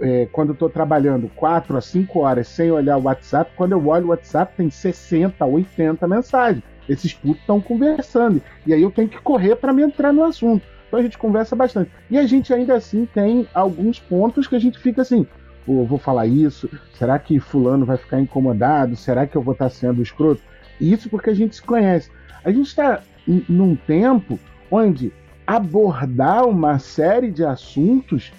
é, 0.00 0.26
quando 0.32 0.50
eu 0.50 0.54
tô 0.54 0.68
trabalhando 0.68 1.30
4 1.36 1.76
a 1.76 1.80
5 1.80 2.18
horas 2.18 2.48
sem 2.48 2.70
olhar 2.70 2.96
o 2.96 3.04
WhatsApp, 3.04 3.52
quando 3.56 3.72
eu 3.72 3.86
olho 3.86 4.06
o 4.06 4.08
WhatsApp 4.10 4.54
tem 4.56 4.70
60, 4.70 5.44
80 5.44 6.06
mensagens. 6.08 6.62
Esses 6.88 7.14
putos 7.14 7.40
estão 7.40 7.60
conversando. 7.60 8.42
E 8.66 8.74
aí 8.74 8.82
eu 8.82 8.90
tenho 8.90 9.08
que 9.08 9.18
correr 9.18 9.56
para 9.56 9.72
me 9.72 9.82
entrar 9.82 10.12
no 10.12 10.24
assunto. 10.24 10.66
Então 10.86 11.00
a 11.00 11.02
gente 11.02 11.16
conversa 11.16 11.56
bastante. 11.56 11.90
E 12.10 12.18
a 12.18 12.26
gente 12.26 12.52
ainda 12.52 12.74
assim 12.74 13.06
tem 13.06 13.48
alguns 13.54 13.98
pontos 13.98 14.46
que 14.46 14.54
a 14.54 14.58
gente 14.58 14.78
fica 14.78 15.02
assim. 15.02 15.26
Vou 15.66 15.98
falar 15.98 16.26
isso? 16.26 16.68
Será 16.92 17.18
que 17.18 17.40
fulano 17.40 17.86
vai 17.86 17.96
ficar 17.96 18.20
incomodado? 18.20 18.96
Será 18.96 19.26
que 19.26 19.34
eu 19.34 19.40
vou 19.40 19.52
estar 19.52 19.70
sendo 19.70 20.02
escroto? 20.02 20.42
Isso 20.78 21.08
porque 21.08 21.30
a 21.30 21.34
gente 21.34 21.56
se 21.56 21.62
conhece. 21.62 22.10
A 22.44 22.50
gente 22.50 22.66
está 22.66 23.00
num 23.48 23.74
tempo 23.74 24.38
onde 24.70 25.10
abordar 25.46 26.46
uma 26.46 26.78
série 26.78 27.30
de 27.30 27.44
assuntos 27.44 28.30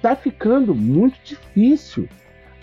tá 0.00 0.16
ficando 0.16 0.74
muito 0.74 1.18
difícil. 1.22 2.08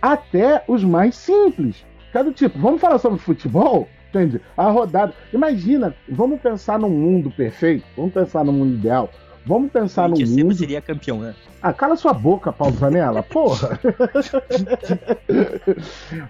Até 0.01 0.63
os 0.67 0.83
mais 0.83 1.15
simples. 1.15 1.85
É 2.13 2.23
do 2.23 2.31
tipo, 2.31 2.57
vamos 2.57 2.79
falar 2.79 2.97
sobre 2.97 3.19
futebol? 3.19 3.89
Entende? 4.09 4.39
A 4.55 4.69
rodada. 4.69 5.13
Imagina, 5.33 5.93
vamos 6.07 6.39
pensar 6.39 6.79
num 6.79 6.89
mundo 6.89 7.29
perfeito, 7.29 7.83
vamos 7.97 8.13
pensar 8.13 8.45
num 8.45 8.53
mundo 8.53 8.75
ideal. 8.75 9.09
Vamos 9.45 9.71
pensar 9.71 10.03
num 10.03 10.15
Corinthians 10.15 10.29
sempre 10.29 10.43
mundo. 10.45 10.57
seria 10.57 10.81
campeão, 10.81 11.19
né? 11.19 11.35
Ah, 11.61 11.73
cala 11.73 11.95
sua 11.95 12.13
boca, 12.13 12.53
Paulo 12.53 12.75
Zanella, 12.75 13.21
porra! 13.21 13.79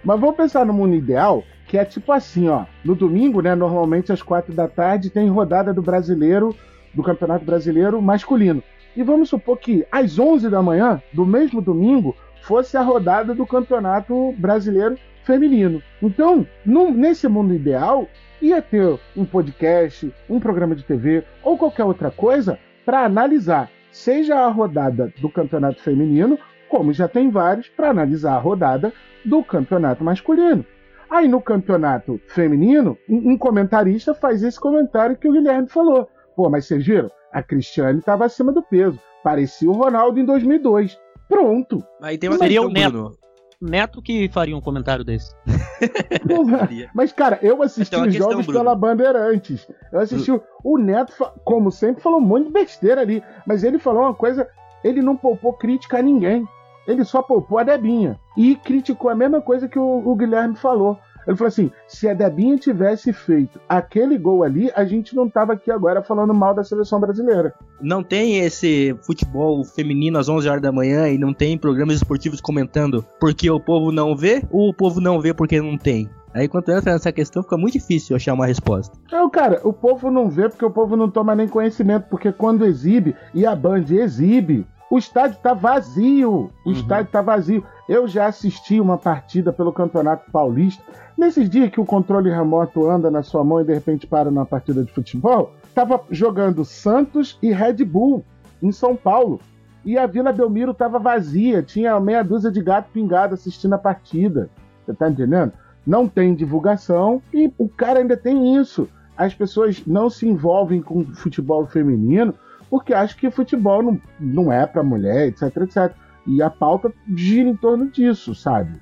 Mas 0.03 0.19
vamos 0.19 0.35
pensar 0.35 0.65
no 0.65 0.73
mundo 0.73 0.95
ideal, 0.95 1.43
que 1.67 1.77
é 1.77 1.85
tipo 1.85 2.11
assim, 2.11 2.49
ó. 2.49 2.65
No 2.83 2.95
domingo, 2.95 3.41
né, 3.41 3.53
normalmente 3.53 4.11
às 4.11 4.21
quatro 4.21 4.53
da 4.53 4.67
tarde, 4.67 5.09
tem 5.09 5.29
rodada 5.29 5.73
do 5.73 5.81
brasileiro, 5.81 6.55
do 6.93 7.03
Campeonato 7.03 7.45
Brasileiro 7.45 8.01
masculino. 8.01 8.63
E 8.95 9.03
vamos 9.03 9.29
supor 9.29 9.57
que 9.57 9.85
às 9.91 10.17
11 10.17 10.49
da 10.49 10.61
manhã, 10.61 11.01
do 11.11 11.25
mesmo 11.25 11.61
domingo, 11.61 12.15
fosse 12.41 12.77
a 12.77 12.81
rodada 12.81 13.33
do 13.33 13.45
Campeonato 13.45 14.33
Brasileiro 14.37 14.97
feminino. 15.23 15.81
Então, 16.01 16.45
num- 16.65 16.91
nesse 16.91 17.27
mundo 17.27 17.53
ideal, 17.53 18.07
ia 18.41 18.61
ter 18.61 18.99
um 19.17 19.25
podcast, 19.25 20.13
um 20.29 20.39
programa 20.39 20.75
de 20.75 20.83
TV 20.83 21.23
ou 21.43 21.57
qualquer 21.57 21.83
outra 21.83 22.11
coisa 22.11 22.59
para 22.85 23.03
analisar, 23.05 23.69
seja 23.91 24.35
a 24.35 24.47
rodada 24.47 25.11
do 25.19 25.29
campeonato 25.29 25.81
feminino, 25.81 26.37
como 26.69 26.93
já 26.93 27.07
tem 27.07 27.29
vários, 27.29 27.67
para 27.69 27.89
analisar 27.89 28.35
a 28.35 28.39
rodada 28.39 28.93
do 29.23 29.43
campeonato 29.43 30.03
masculino. 30.03 30.63
Aí 31.09 31.27
no 31.27 31.41
campeonato 31.41 32.19
feminino, 32.27 32.97
um, 33.09 33.37
comentarista 33.37 34.13
faz 34.13 34.43
esse 34.43 34.59
comentário 34.59 35.15
que 35.15 35.27
o 35.27 35.31
Guilherme 35.31 35.67
falou. 35.67 36.09
Pô, 36.35 36.49
mas 36.49 36.65
vocês 36.65 36.85
viram? 36.85 37.09
A 37.31 37.41
Cristiane 37.43 37.99
estava 37.99 38.25
acima 38.25 38.51
do 38.51 38.61
peso. 38.61 38.99
Parecia 39.23 39.69
o 39.69 39.73
Ronaldo 39.73 40.19
em 40.19 40.25
2002. 40.25 40.97
Pronto. 41.27 41.83
Aí 42.01 42.17
tem 42.17 42.29
uma 42.29 42.37
Seria 42.37 42.61
o 42.61 42.69
Neto. 42.69 43.17
Neto 43.61 44.01
que 44.01 44.27
faria 44.29 44.55
um 44.55 44.61
comentário 44.61 45.03
desse. 45.03 45.33
Porra. 46.27 46.69
Mas, 46.93 47.11
cara, 47.11 47.39
eu 47.41 47.63
assisti 47.63 47.95
os 47.95 48.03
questão, 48.03 48.29
jogos 48.31 48.45
Bruno. 48.45 48.59
pela 48.59 48.75
Bandeirantes. 48.75 49.67
Eu 49.91 49.99
assisti 49.99 50.31
o- 50.31 50.41
o 50.63 50.77
Neto, 50.77 51.13
como 51.43 51.71
sempre, 51.71 52.01
falou 52.03 52.19
um 52.19 52.23
monte 52.25 52.47
de 52.47 52.51
besteira 52.51 53.01
ali. 53.01 53.23
Mas 53.45 53.63
ele 53.63 53.79
falou 53.79 54.03
uma 54.03 54.13
coisa, 54.13 54.47
ele 54.83 55.01
não 55.01 55.15
poupou 55.15 55.53
crítica 55.53 55.97
a 55.97 56.01
ninguém. 56.01 56.45
Ele 56.87 57.03
só 57.03 57.21
poupou 57.21 57.57
a 57.57 57.63
Debinha. 57.63 58.19
E 58.37 58.55
criticou 58.57 59.09
a 59.09 59.15
mesma 59.15 59.41
coisa 59.41 59.67
que 59.67 59.79
o, 59.79 60.07
o 60.07 60.15
Guilherme 60.15 60.55
falou. 60.55 60.99
Ele 61.27 61.35
falou 61.35 61.47
assim: 61.47 61.71
se 61.87 62.07
a 62.07 62.13
Debinha 62.13 62.57
tivesse 62.57 63.11
feito 63.11 63.59
aquele 63.67 64.17
gol 64.17 64.43
ali, 64.43 64.71
a 64.75 64.85
gente 64.85 65.15
não 65.15 65.29
tava 65.29 65.53
aqui 65.53 65.71
agora 65.71 66.03
falando 66.03 66.33
mal 66.33 66.53
da 66.53 66.63
seleção 66.63 66.99
brasileira. 66.99 67.53
Não 67.81 68.03
tem 68.03 68.39
esse 68.39 68.95
futebol 69.01 69.63
feminino 69.63 70.17
às 70.17 70.29
11 70.29 70.47
horas 70.47 70.61
da 70.61 70.71
manhã 70.71 71.09
e 71.09 71.17
não 71.17 71.33
tem 71.33 71.57
programas 71.57 71.97
esportivos 71.97 72.39
comentando 72.39 73.05
porque 73.19 73.49
o 73.49 73.59
povo 73.59 73.91
não 73.91 74.15
vê 74.15 74.43
ou 74.49 74.69
o 74.69 74.73
povo 74.73 75.01
não 75.01 75.19
vê 75.19 75.33
porque 75.33 75.61
não 75.61 75.77
tem? 75.77 76.09
Aí 76.35 76.49
quando 76.49 76.69
entra 76.69 76.91
nessa 76.91 77.13
questão 77.13 77.41
fica 77.41 77.55
muito 77.55 77.73
difícil 77.73 78.13
achar 78.13 78.33
uma 78.33 78.45
resposta. 78.45 78.97
Então, 79.05 79.29
cara, 79.29 79.61
o 79.63 79.71
povo 79.71 80.11
não 80.11 80.29
vê 80.29 80.49
porque 80.49 80.65
o 80.65 80.69
povo 80.69 80.97
não 80.97 81.09
toma 81.09 81.33
nem 81.33 81.47
conhecimento, 81.47 82.07
porque 82.09 82.29
quando 82.29 82.65
exibe, 82.65 83.15
e 83.33 83.45
a 83.45 83.55
Band 83.55 83.85
exibe, 83.89 84.67
o 84.89 84.97
estádio 84.97 85.37
tá 85.41 85.53
vazio. 85.53 86.51
O 86.65 86.71
estádio 86.71 87.11
tá 87.11 87.21
vazio. 87.21 87.63
Eu 87.87 88.07
já 88.07 88.27
assisti 88.27 88.79
uma 88.79 88.97
partida 88.97 89.51
pelo 89.51 89.73
Campeonato 89.73 90.31
Paulista. 90.31 90.83
Nesses 91.17 91.49
dias 91.49 91.69
que 91.69 91.79
o 91.79 91.85
controle 91.85 92.29
remoto 92.29 92.89
anda 92.89 93.09
na 93.09 93.23
sua 93.23 93.43
mão 93.43 93.61
e 93.61 93.63
de 93.63 93.73
repente 93.73 94.05
para 94.05 94.29
numa 94.29 94.45
partida 94.45 94.83
de 94.83 94.91
futebol, 94.91 95.53
tava 95.73 96.01
jogando 96.11 96.65
Santos 96.65 97.37
e 97.41 97.51
Red 97.51 97.83
Bull 97.85 98.23
em 98.61 98.71
São 98.71 98.95
Paulo. 98.95 99.39
E 99.83 99.97
a 99.97 100.07
Vila 100.07 100.33
Belmiro 100.33 100.73
tava 100.73 100.97
vazia, 100.97 101.61
tinha 101.61 101.99
meia 101.99 102.23
dúzia 102.23 102.51
de 102.51 102.61
gato 102.61 102.89
pingado 102.91 103.35
assistindo 103.35 103.73
a 103.73 103.77
partida. 103.77 104.49
Você 104.83 104.93
tá 104.93 105.09
entendendo? 105.09 105.53
Não 105.85 106.07
tem 106.07 106.33
divulgação 106.33 107.21
e 107.33 107.51
o 107.57 107.69
cara 107.69 107.99
ainda 107.99 108.17
tem 108.17 108.55
isso. 108.55 108.89
As 109.15 109.33
pessoas 109.33 109.83
não 109.85 110.09
se 110.09 110.27
envolvem 110.27 110.81
com 110.81 111.05
futebol 111.05 111.65
feminino 111.65 112.33
porque 112.69 112.93
acham 112.93 113.17
que 113.17 113.31
futebol 113.31 113.81
não, 113.81 114.01
não 114.19 114.51
é 114.51 114.65
pra 114.65 114.83
mulher, 114.83 115.27
etc, 115.27 115.57
etc. 115.57 115.91
E 116.27 116.41
a 116.41 116.49
pauta 116.49 116.91
gira 117.15 117.49
em 117.49 117.55
torno 117.55 117.89
disso, 117.89 118.33
sabe? 118.33 118.79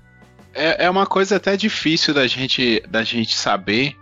É, 0.53 0.85
é 0.85 0.89
uma 0.89 1.05
coisa 1.05 1.37
até 1.37 1.57
difícil 1.57 2.13
da 2.13 2.27
gente, 2.27 2.81
da 2.89 3.03
gente 3.03 3.35
saber, 3.35 3.95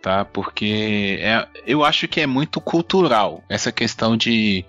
tá? 0.00 0.24
Porque 0.24 1.18
é, 1.20 1.46
eu 1.66 1.84
acho 1.84 2.06
que 2.06 2.20
é 2.20 2.26
muito 2.26 2.60
cultural 2.60 3.42
essa 3.48 3.72
questão 3.72 4.16
de, 4.16 4.64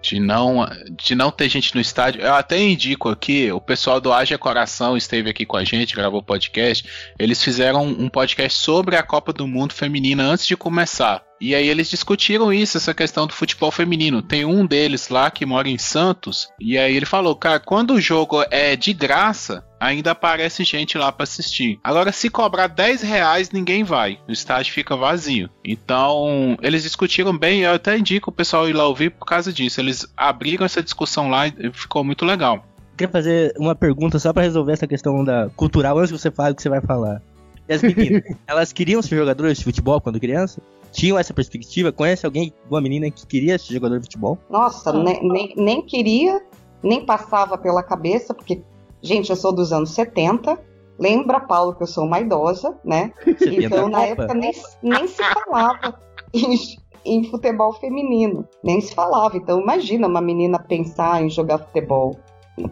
de, 0.00 0.18
não, 0.18 0.66
de 0.90 1.14
não 1.14 1.30
ter 1.30 1.48
gente 1.48 1.74
no 1.74 1.80
estádio. 1.80 2.22
Eu 2.22 2.34
até 2.34 2.58
indico 2.58 3.10
aqui, 3.10 3.52
o 3.52 3.60
pessoal 3.60 4.00
do 4.00 4.12
Haja 4.12 4.38
Coração 4.38 4.96
esteve 4.96 5.28
aqui 5.30 5.44
com 5.44 5.56
a 5.56 5.64
gente, 5.64 5.94
gravou 5.94 6.22
podcast. 6.22 6.88
Eles 7.18 7.42
fizeram 7.42 7.84
um 7.84 8.08
podcast 8.08 8.58
sobre 8.58 8.96
a 8.96 9.02
Copa 9.02 9.32
do 9.32 9.46
Mundo 9.46 9.74
Feminina 9.74 10.24
antes 10.24 10.46
de 10.46 10.56
começar. 10.56 11.27
E 11.40 11.54
aí 11.54 11.68
eles 11.68 11.88
discutiram 11.88 12.52
isso, 12.52 12.76
essa 12.76 12.94
questão 12.94 13.26
do 13.26 13.32
futebol 13.32 13.70
feminino. 13.70 14.22
Tem 14.22 14.44
um 14.44 14.66
deles 14.66 15.08
lá 15.08 15.30
que 15.30 15.46
mora 15.46 15.68
em 15.68 15.78
Santos, 15.78 16.48
e 16.60 16.76
aí 16.76 16.96
ele 16.96 17.06
falou, 17.06 17.36
cara, 17.36 17.60
quando 17.60 17.94
o 17.94 18.00
jogo 18.00 18.44
é 18.50 18.74
de 18.76 18.92
graça, 18.92 19.64
ainda 19.80 20.10
aparece 20.12 20.64
gente 20.64 20.98
lá 20.98 21.12
pra 21.12 21.24
assistir. 21.24 21.78
Agora, 21.82 22.12
se 22.12 22.28
cobrar 22.28 22.66
10 22.66 23.02
reais, 23.02 23.50
ninguém 23.50 23.84
vai. 23.84 24.18
O 24.28 24.32
estádio 24.32 24.72
fica 24.72 24.96
vazio. 24.96 25.48
Então, 25.64 26.56
eles 26.60 26.82
discutiram 26.82 27.36
bem, 27.36 27.60
eu 27.60 27.72
até 27.72 27.96
indico 27.96 28.30
o 28.30 28.34
pessoal 28.34 28.68
ir 28.68 28.72
lá 28.72 28.86
ouvir 28.86 29.10
por 29.10 29.24
causa 29.24 29.52
disso. 29.52 29.80
Eles 29.80 30.06
abriram 30.16 30.64
essa 30.66 30.82
discussão 30.82 31.28
lá 31.28 31.46
e 31.46 31.70
ficou 31.72 32.02
muito 32.02 32.24
legal. 32.24 32.64
Queria 32.96 33.12
fazer 33.12 33.54
uma 33.56 33.76
pergunta 33.76 34.18
só 34.18 34.32
pra 34.32 34.42
resolver 34.42 34.72
essa 34.72 34.86
questão 34.86 35.24
da 35.24 35.48
cultural 35.54 35.98
antes 35.98 36.10
que 36.10 36.18
você 36.18 36.30
fale 36.30 36.52
o 36.52 36.56
que 36.56 36.62
você 36.62 36.68
vai 36.68 36.80
falar. 36.80 37.22
E 37.68 37.72
as 37.72 37.82
meninas, 37.82 38.22
elas 38.46 38.72
queriam 38.72 39.00
ser 39.00 39.16
jogadoras 39.16 39.58
de 39.58 39.64
futebol 39.64 40.00
quando 40.00 40.18
criança? 40.18 40.60
Tinham 40.92 41.18
essa 41.18 41.34
perspectiva? 41.34 41.92
Conhece 41.92 42.24
alguém, 42.26 42.52
uma 42.70 42.80
menina 42.80 43.10
que 43.10 43.26
queria 43.26 43.58
ser 43.58 43.74
jogador 43.74 43.98
de 43.98 44.04
futebol? 44.06 44.38
Nossa, 44.50 44.92
ne- 44.92 45.20
nem, 45.22 45.54
nem 45.56 45.82
queria, 45.82 46.42
nem 46.82 47.04
passava 47.04 47.58
pela 47.58 47.82
cabeça, 47.82 48.32
porque, 48.34 48.62
gente, 49.02 49.30
eu 49.30 49.36
sou 49.36 49.52
dos 49.52 49.72
anos 49.72 49.90
70, 49.90 50.58
Lembra, 50.98 51.38
Paulo, 51.38 51.74
que 51.76 51.82
eu 51.84 51.86
sou 51.86 52.04
uma 52.04 52.18
idosa, 52.18 52.76
né? 52.84 53.12
Então, 53.40 53.88
na 53.88 54.02
época, 54.02 54.34
nem, 54.34 54.50
nem 54.82 55.06
se 55.06 55.22
falava 55.22 55.96
em, 56.34 56.58
em 57.04 57.24
futebol 57.30 57.72
feminino. 57.74 58.44
Nem 58.64 58.80
se 58.80 58.92
falava. 58.94 59.36
Então, 59.36 59.60
imagina 59.60 60.08
uma 60.08 60.20
menina 60.20 60.58
pensar 60.58 61.22
em 61.22 61.30
jogar 61.30 61.58
futebol. 61.58 62.18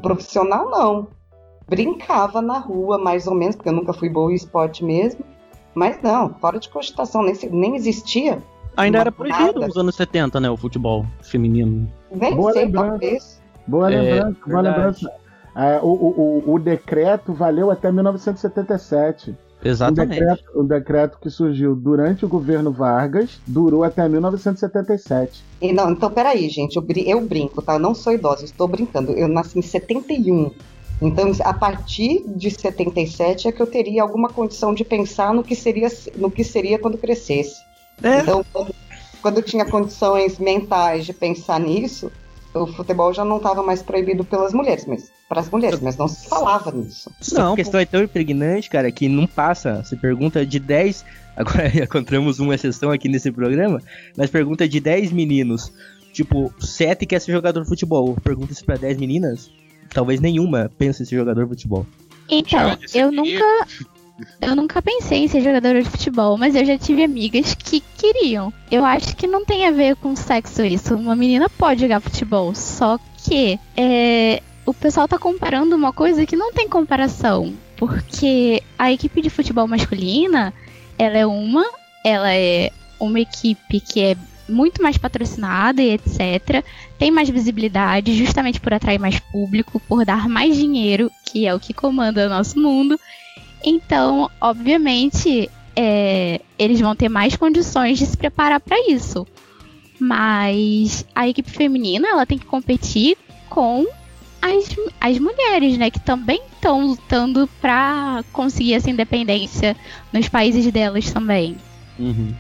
Profissional, 0.03 0.69
não. 0.69 1.07
Brincava 1.69 2.43
na 2.43 2.59
rua, 2.59 2.99
mais 2.99 3.29
ou 3.29 3.35
menos, 3.35 3.55
porque 3.55 3.69
eu 3.69 3.73
nunca 3.75 3.93
fui 3.93 4.09
boa 4.09 4.33
em 4.33 4.35
esporte 4.35 4.85
mesmo. 4.85 5.25
Mas 5.77 6.01
não, 6.03 6.33
fora 6.41 6.59
de 6.59 6.71
cogitação, 6.71 7.23
nem, 7.23 7.35
nem 7.53 7.77
existia. 7.77 8.39
Ainda 8.77 8.99
era 8.99 9.13
proibido 9.13 9.45
nada. 9.45 9.67
nos 9.67 9.77
anos 9.77 9.95
70, 9.95 10.41
né? 10.41 10.51
O 10.51 10.57
futebol 10.57 11.05
feminino. 11.23 11.87
Nem 12.11 12.35
Boa 12.35 12.53
sei, 12.53 12.65
lembrança. 12.65 12.89
talvez. 12.89 13.43
Boa 13.67 13.93
É, 13.93 14.01
lembrança, 14.01 14.37
boa 14.47 14.61
lembrança. 14.63 15.11
É, 15.55 15.79
o, 15.83 15.87
o, 15.87 16.55
o, 16.55 16.59
decreto 16.59 17.33
valeu 17.35 17.71
até 17.71 17.91
1977. 17.93 19.31
Um 19.31 19.69
Exatamente. 19.69 20.19
decreto, 20.19 20.45
um 20.55 20.65
decreto 20.67 21.19
que 21.21 21.29
surgiu 21.31 21.75
durante 21.75 22.25
o 22.25 22.29
governo 22.29 22.71
Vargas 22.73 23.39
durou 23.47 23.83
até 23.85 24.07
1977. 24.09 25.43
E 25.61 25.73
não, 25.73 25.91
então, 25.91 26.11
peraí, 26.11 26.49
gente, 26.49 26.77
eu, 26.77 26.83
bri- 26.83 27.09
eu 27.09 27.21
brinco, 27.23 27.61
tá? 27.63 27.75
Eu 27.75 27.79
não 27.79 27.95
sou 27.95 28.13
idosa, 28.13 28.45
estou 28.45 28.69
brincando. 28.69 29.13
Eu 29.13 29.29
nasci 29.29 29.59
em 29.59 29.63
71. 29.63 30.51
Então, 31.01 31.31
a 31.45 31.53
partir 31.53 32.25
de 32.27 32.51
77 32.51 33.49
é 33.49 33.53
que 33.53 33.61
eu 33.61 33.67
teria 33.67 34.03
alguma 34.03 34.29
condição 34.29 34.73
de 34.73 34.85
pensar 34.85 35.35
no 35.35 35.43
que 35.43 35.55
seria, 35.55 35.89
no 36.17 36.31
que 36.31 36.43
seria 36.43 36.79
quando 36.79 36.97
crescesse. 36.97 37.61
É. 38.03 38.21
Então, 38.21 38.45
quando, 38.53 38.75
quando 39.21 39.37
eu 39.39 39.43
tinha 39.43 39.65
condições 39.65 40.39
mentais 40.39 41.05
de 41.05 41.13
pensar 41.13 41.61
nisso, 41.61 42.11
o 42.55 42.67
futebol 42.67 43.13
já 43.13 43.25
não 43.25 43.37
estava 43.37 43.63
mais 43.63 43.83
proibido 43.83 44.25
pelas 44.25 44.53
mulheres, 44.53 44.87
mas 44.87 45.11
para 45.29 45.41
as 45.41 45.51
mulheres, 45.51 45.81
mas 45.81 45.97
não 45.97 46.09
se 46.09 46.29
falava 46.29 46.73
nisso. 46.73 47.11
Não, 47.33 47.53
a 47.53 47.57
questão 47.57 47.81
é 47.81 47.85
tão 47.85 48.03
impregnante, 48.03 48.71
cara, 48.71 48.91
que 48.91 49.09
não 49.09 49.27
passa. 49.27 49.83
Você 49.83 49.97
pergunta 49.97 50.47
de 50.47 50.59
10. 50.59 51.05
Agora 51.37 51.69
encontramos 51.83 52.39
uma 52.39 52.55
exceção 52.55 52.91
aqui 52.91 53.09
nesse 53.09 53.31
programa, 53.31 53.81
mas 54.17 54.31
pergunta 54.31 54.67
de 54.67 54.81
10 54.81 55.13
meninos. 55.13 55.71
Tipo, 56.13 56.51
7 56.59 57.05
quer 57.05 57.21
ser 57.21 57.33
jogador 57.33 57.63
de 57.63 57.69
futebol. 57.69 58.17
Pergunta 58.23 58.53
isso 58.53 58.65
pra 58.65 58.77
10 58.77 58.97
meninas. 58.97 59.51
Talvez 59.93 60.21
nenhuma 60.21 60.71
pense 60.79 61.03
em 61.03 61.07
ser 61.07 61.17
jogador 61.17 61.45
de 61.45 61.51
futebol. 61.51 61.87
Então, 62.29 62.77
eu 62.95 63.13
nunca. 63.13 63.45
Eu 64.41 64.57
nunca 64.57 64.81
pensei 64.81 65.25
em 65.25 65.29
ser 65.29 65.43
jogadora 65.43 65.83
de 65.83 65.91
futebol, 65.91 66.39
mas 66.39 66.55
eu 66.55 66.65
já 66.65 66.79
tive 66.79 67.05
amigas 67.05 67.55
que 67.55 67.83
queriam. 67.99 68.51
Eu 68.71 68.83
acho 68.85 69.15
que 69.15 69.27
não 69.27 69.45
tem 69.45 69.67
a 69.67 69.71
ver 69.71 69.95
com 69.97 70.17
sexo 70.17 70.65
isso. 70.65 70.95
Uma 70.95 71.15
menina 71.15 71.51
pode 71.51 71.83
jogar 71.83 72.01
futebol, 72.01 72.55
só 72.55 72.99
que 73.19 73.61
é, 73.77 74.43
o 74.65 74.73
pessoal 74.73 75.07
tá 75.07 75.19
comparando 75.19 75.77
uma 75.77 75.93
coisa 75.93 76.25
que 76.25 76.35
não 76.35 76.53
tem 76.53 76.67
comparação. 76.67 77.53
Porque 77.77 78.63
a 78.79 78.91
equipe 78.91 79.21
de 79.21 79.29
futebol 79.29 79.69
masculina, 79.69 80.55
ela 80.99 81.19
é 81.19 81.27
uma, 81.27 81.67
ela 82.03 82.33
é 82.33 82.71
uma 82.99 83.21
equipe 83.21 83.81
que 83.81 84.01
é 84.01 84.17
muito 84.49 84.83
mais 84.83 84.97
patrocinada 84.97 85.83
e 85.83 85.93
etc. 85.95 86.65
Tem 86.99 87.11
mais 87.11 87.29
visibilidade, 87.29 88.15
justamente 88.15 88.61
por 88.61 88.73
atrair 88.73 88.99
mais 88.99 89.19
público, 89.19 89.81
por 89.81 90.05
dar 90.05 90.29
mais 90.29 90.57
dinheiro, 90.57 91.11
que 91.25 91.47
é 91.47 91.55
o 91.55 91.61
que 91.61 91.75
comanda 91.75 92.27
o 92.27 92.29
nosso 92.29 92.59
mundo. 92.59 92.99
Então, 93.65 94.31
obviamente, 94.41 95.51
é, 95.75 96.41
eles 96.59 96.81
vão 96.81 96.95
ter 96.95 97.09
mais 97.09 97.37
condições 97.37 97.99
de 97.99 98.07
se 98.07 98.17
preparar 98.17 98.61
para 98.61 98.91
isso. 98.91 99.27
Mas 99.99 101.07
a 101.15 101.27
equipe 101.29 101.51
feminina, 101.51 102.09
ela 102.09 102.27
tem 102.27 102.39
que 102.39 102.45
competir 102.45 103.17
com 103.49 103.87
as, 104.41 104.77
as 105.01 105.19
mulheres, 105.19 105.77
né? 105.79 105.91
Que 105.91 106.01
também 106.01 106.41
estão 106.53 106.87
lutando 106.87 107.49
para 107.61 108.23
conseguir 108.33 108.75
essa 108.75 108.91
independência 108.91 109.77
nos 110.13 110.29
países 110.29 110.71
delas 110.71 111.11
também. 111.11 111.57
Uhum. 111.99 112.35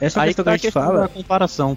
Essa 0.00 0.22
Aí 0.22 0.28
questão 0.28 0.44
tá 0.44 0.50
que 0.50 0.52
a 0.52 0.52
a 0.52 0.56
gente 0.56 0.62
questão 0.66 0.82
fala. 0.82 1.00
da 1.00 1.08
comparação. 1.08 1.76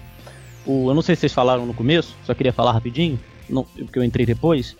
O, 0.64 0.90
eu 0.90 0.94
não 0.94 1.02
sei 1.02 1.16
se 1.16 1.20
vocês 1.22 1.32
falaram 1.32 1.66
no 1.66 1.74
começo, 1.74 2.16
só 2.24 2.34
queria 2.34 2.52
falar 2.52 2.72
rapidinho, 2.72 3.18
não, 3.50 3.64
porque 3.64 3.98
eu 3.98 4.04
entrei 4.04 4.24
depois, 4.24 4.76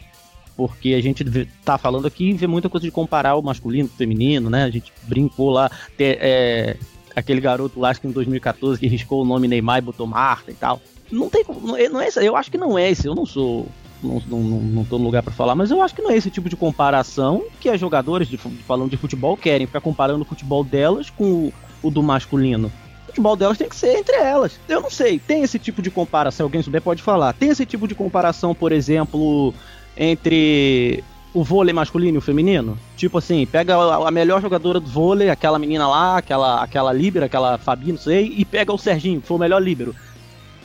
porque 0.57 0.95
a 0.95 1.01
gente 1.03 1.25
vê- 1.25 1.49
tá 1.65 1.77
falando 1.77 2.07
aqui 2.07 2.31
e 2.31 2.35
vê 2.35 2.47
muita 2.47 2.69
coisa 2.69 2.87
de 2.87 2.91
comparar 2.93 3.35
o 3.35 3.43
masculino 3.43 3.89
com 3.89 3.95
o 3.95 3.99
feminino, 3.99 4.49
né? 4.49 4.63
A 4.65 4.71
gente 4.71 4.93
brincou 5.03 5.51
lá, 5.51 5.69
ter, 5.97 6.19
é, 6.21 6.77
aquele 7.17 7.41
garoto 7.41 7.81
lá, 7.81 7.91
acho 7.91 8.01
que 8.01 8.07
em 8.07 8.13
2014, 8.13 8.79
que 8.79 8.87
riscou 8.87 9.23
o 9.23 9.25
nome 9.25 9.49
Neymar 9.49 9.79
e 9.79 9.83
botou 9.83 10.07
Marta 10.07 10.53
e 10.53 10.55
tal. 10.55 10.81
Não 11.11 11.29
tem 11.29 11.43
como- 11.45 11.67
não 11.67 11.77
é, 11.77 11.89
não 11.89 12.01
é 12.01 12.09
eu 12.17 12.37
acho 12.37 12.51
que 12.51 12.57
não 12.59 12.79
é 12.79 12.89
esse, 12.91 13.07
eu 13.09 13.15
não 13.15 13.27
sou. 13.27 13.67
Não, 14.03 14.21
não, 14.27 14.41
não, 14.41 14.85
tô 14.85 14.99
no 14.99 15.05
lugar 15.05 15.23
pra 15.23 15.33
falar, 15.33 15.55
mas 15.55 15.71
eu 15.71 15.81
acho 15.81 15.95
que 15.95 16.03
não 16.03 16.11
é 16.11 16.17
esse 16.17 16.29
tipo 16.31 16.49
de 16.49 16.57
comparação 16.57 17.45
que 17.61 17.69
as 17.69 17.79
jogadoras 17.79 18.27
de, 18.29 18.37
falando 18.37 18.91
de 18.91 18.97
futebol 18.97 19.37
querem, 19.37 19.65
ficar 19.67 19.81
comparando 19.81 20.23
o 20.23 20.25
futebol 20.25 20.65
delas 20.65 21.09
com 21.09 21.25
o, 21.25 21.53
o 21.85 21.89
do 21.91 22.03
masculino 22.03 22.71
futebol 23.13 23.37
delas 23.37 23.59
tem 23.59 23.69
que 23.69 23.77
ser 23.77 23.99
entre 23.99 24.17
elas. 24.17 24.59
Eu 24.69 24.81
não 24.81 24.91
sei, 24.91 25.19
tem 25.19 25.43
esse 25.43 25.59
tipo 25.59 25.83
de 25.83 25.91
comparação, 25.91 26.47
alguém 26.47 26.63
souber 26.63 26.81
pode 26.81 27.03
falar. 27.03 27.33
Tem 27.35 27.51
esse 27.51 27.67
tipo 27.67 27.87
de 27.87 27.95
comparação, 27.95 28.55
por 28.55 28.73
exemplo, 28.73 29.55
entre 29.97 31.05
o 31.35 31.45
vôlei 31.45 31.75
masculino 31.75 32.17
e 32.17 32.19
o 32.19 32.23
feminino? 32.23 32.79
Tipo 32.97 33.19
assim, 33.19 33.47
pega 33.47 33.77
a, 33.77 34.11
melhor 34.11 34.41
jogadora 34.41 34.81
do 34.81 34.89
vôlei, 34.89 35.29
aquela 35.29 35.59
menina 35.59 35.87
lá, 35.87 36.17
aquela, 36.17 36.63
aquela 36.63 36.93
líbero, 36.93 37.27
aquela 37.27 37.59
Fabi, 37.59 37.93
não 37.93 37.99
sei, 37.99 38.35
e 38.37 38.45
pega 38.45 38.73
o 38.73 38.79
Serginho, 38.79 39.21
que 39.21 39.27
foi 39.27 39.37
o 39.37 39.41
melhor 39.41 39.63
líbero. 39.63 39.95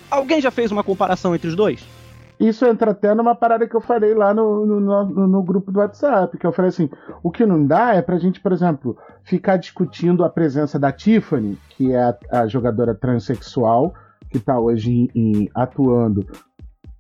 Alguém 0.09 0.39
já 0.39 0.49
fez 0.49 0.71
uma 0.71 0.83
comparação 0.83 1.35
entre 1.35 1.49
os 1.49 1.55
dois? 1.55 1.81
Isso 2.39 2.65
entra 2.65 2.91
até 2.91 3.15
numa 3.15 3.33
parada 3.35 3.67
que 3.67 3.75
eu 3.75 3.81
falei 3.81 4.13
lá 4.13 4.33
no, 4.33 4.65
no, 4.65 4.79
no- 4.79 5.27
no 5.27 5.43
grupo 5.43 5.71
do 5.71 5.79
WhatsApp, 5.79 6.37
que 6.37 6.45
eu 6.45 6.51
falei 6.51 6.69
assim, 6.69 6.89
o 7.23 7.31
que 7.31 7.45
não 7.45 7.65
dá 7.65 7.95
é 7.95 8.01
pra 8.01 8.19
gente, 8.19 8.39
por 8.39 8.51
exemplo, 8.51 8.95
ficar 9.23 9.57
discutindo 9.57 10.23
a 10.23 10.29
presença 10.29 10.77
da 10.77 10.91
Tiffany, 10.91 11.57
que 11.69 11.91
é 11.93 11.99
a, 12.03 12.17
a 12.41 12.47
jogadora 12.47 12.93
transexual, 12.93 13.93
que 14.29 14.39
tá 14.39 14.59
hoje 14.59 14.91
em- 14.91 15.09
em- 15.15 15.49
atuando 15.55 16.25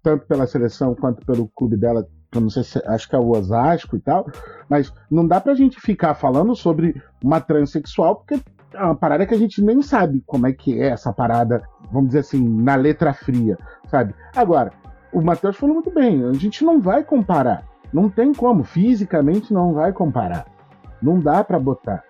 tanto 0.01 0.25
pela 0.25 0.47
seleção 0.47 0.95
quanto 0.95 1.25
pelo 1.25 1.47
clube 1.49 1.77
dela, 1.77 2.03
que 2.31 2.37
eu 2.37 2.41
não 2.41 2.49
sei 2.49 2.63
se 2.63 2.81
acho 2.85 3.07
que 3.09 3.15
é 3.15 3.19
o 3.19 3.29
Osasco 3.29 3.95
e 3.95 3.99
tal, 3.99 4.25
mas 4.69 4.91
não 5.11 5.27
dá 5.27 5.39
pra 5.39 5.53
gente 5.53 5.79
ficar 5.79 6.15
falando 6.15 6.55
sobre 6.55 6.99
uma 7.23 7.39
transexual, 7.41 8.15
porque 8.15 8.41
é 8.73 8.81
uma 8.83 8.95
parada 8.95 9.25
que 9.25 9.33
a 9.33 9.37
gente 9.37 9.61
nem 9.61 9.81
sabe 9.81 10.23
como 10.25 10.47
é 10.47 10.53
que 10.53 10.79
é 10.79 10.87
essa 10.89 11.11
parada, 11.13 11.61
vamos 11.91 12.07
dizer 12.07 12.19
assim, 12.19 12.47
na 12.63 12.75
letra 12.75 13.13
fria, 13.13 13.57
sabe? 13.87 14.13
Agora, 14.35 14.71
o 15.17 15.21
Matheus 15.23 15.57
falou 15.57 15.75
muito 15.75 15.89
bem, 15.89 16.23
a 16.23 16.33
gente 16.33 16.63
não 16.63 16.79
vai 16.79 17.03
comparar. 17.03 17.63
Não 17.91 18.07
tem 18.07 18.33
como, 18.33 18.63
fisicamente 18.63 19.51
não 19.51 19.73
vai 19.73 19.91
comparar. 19.91 20.45
Não 21.01 21.19
dá 21.19 21.43
pra 21.43 21.57
botar, 21.57 22.03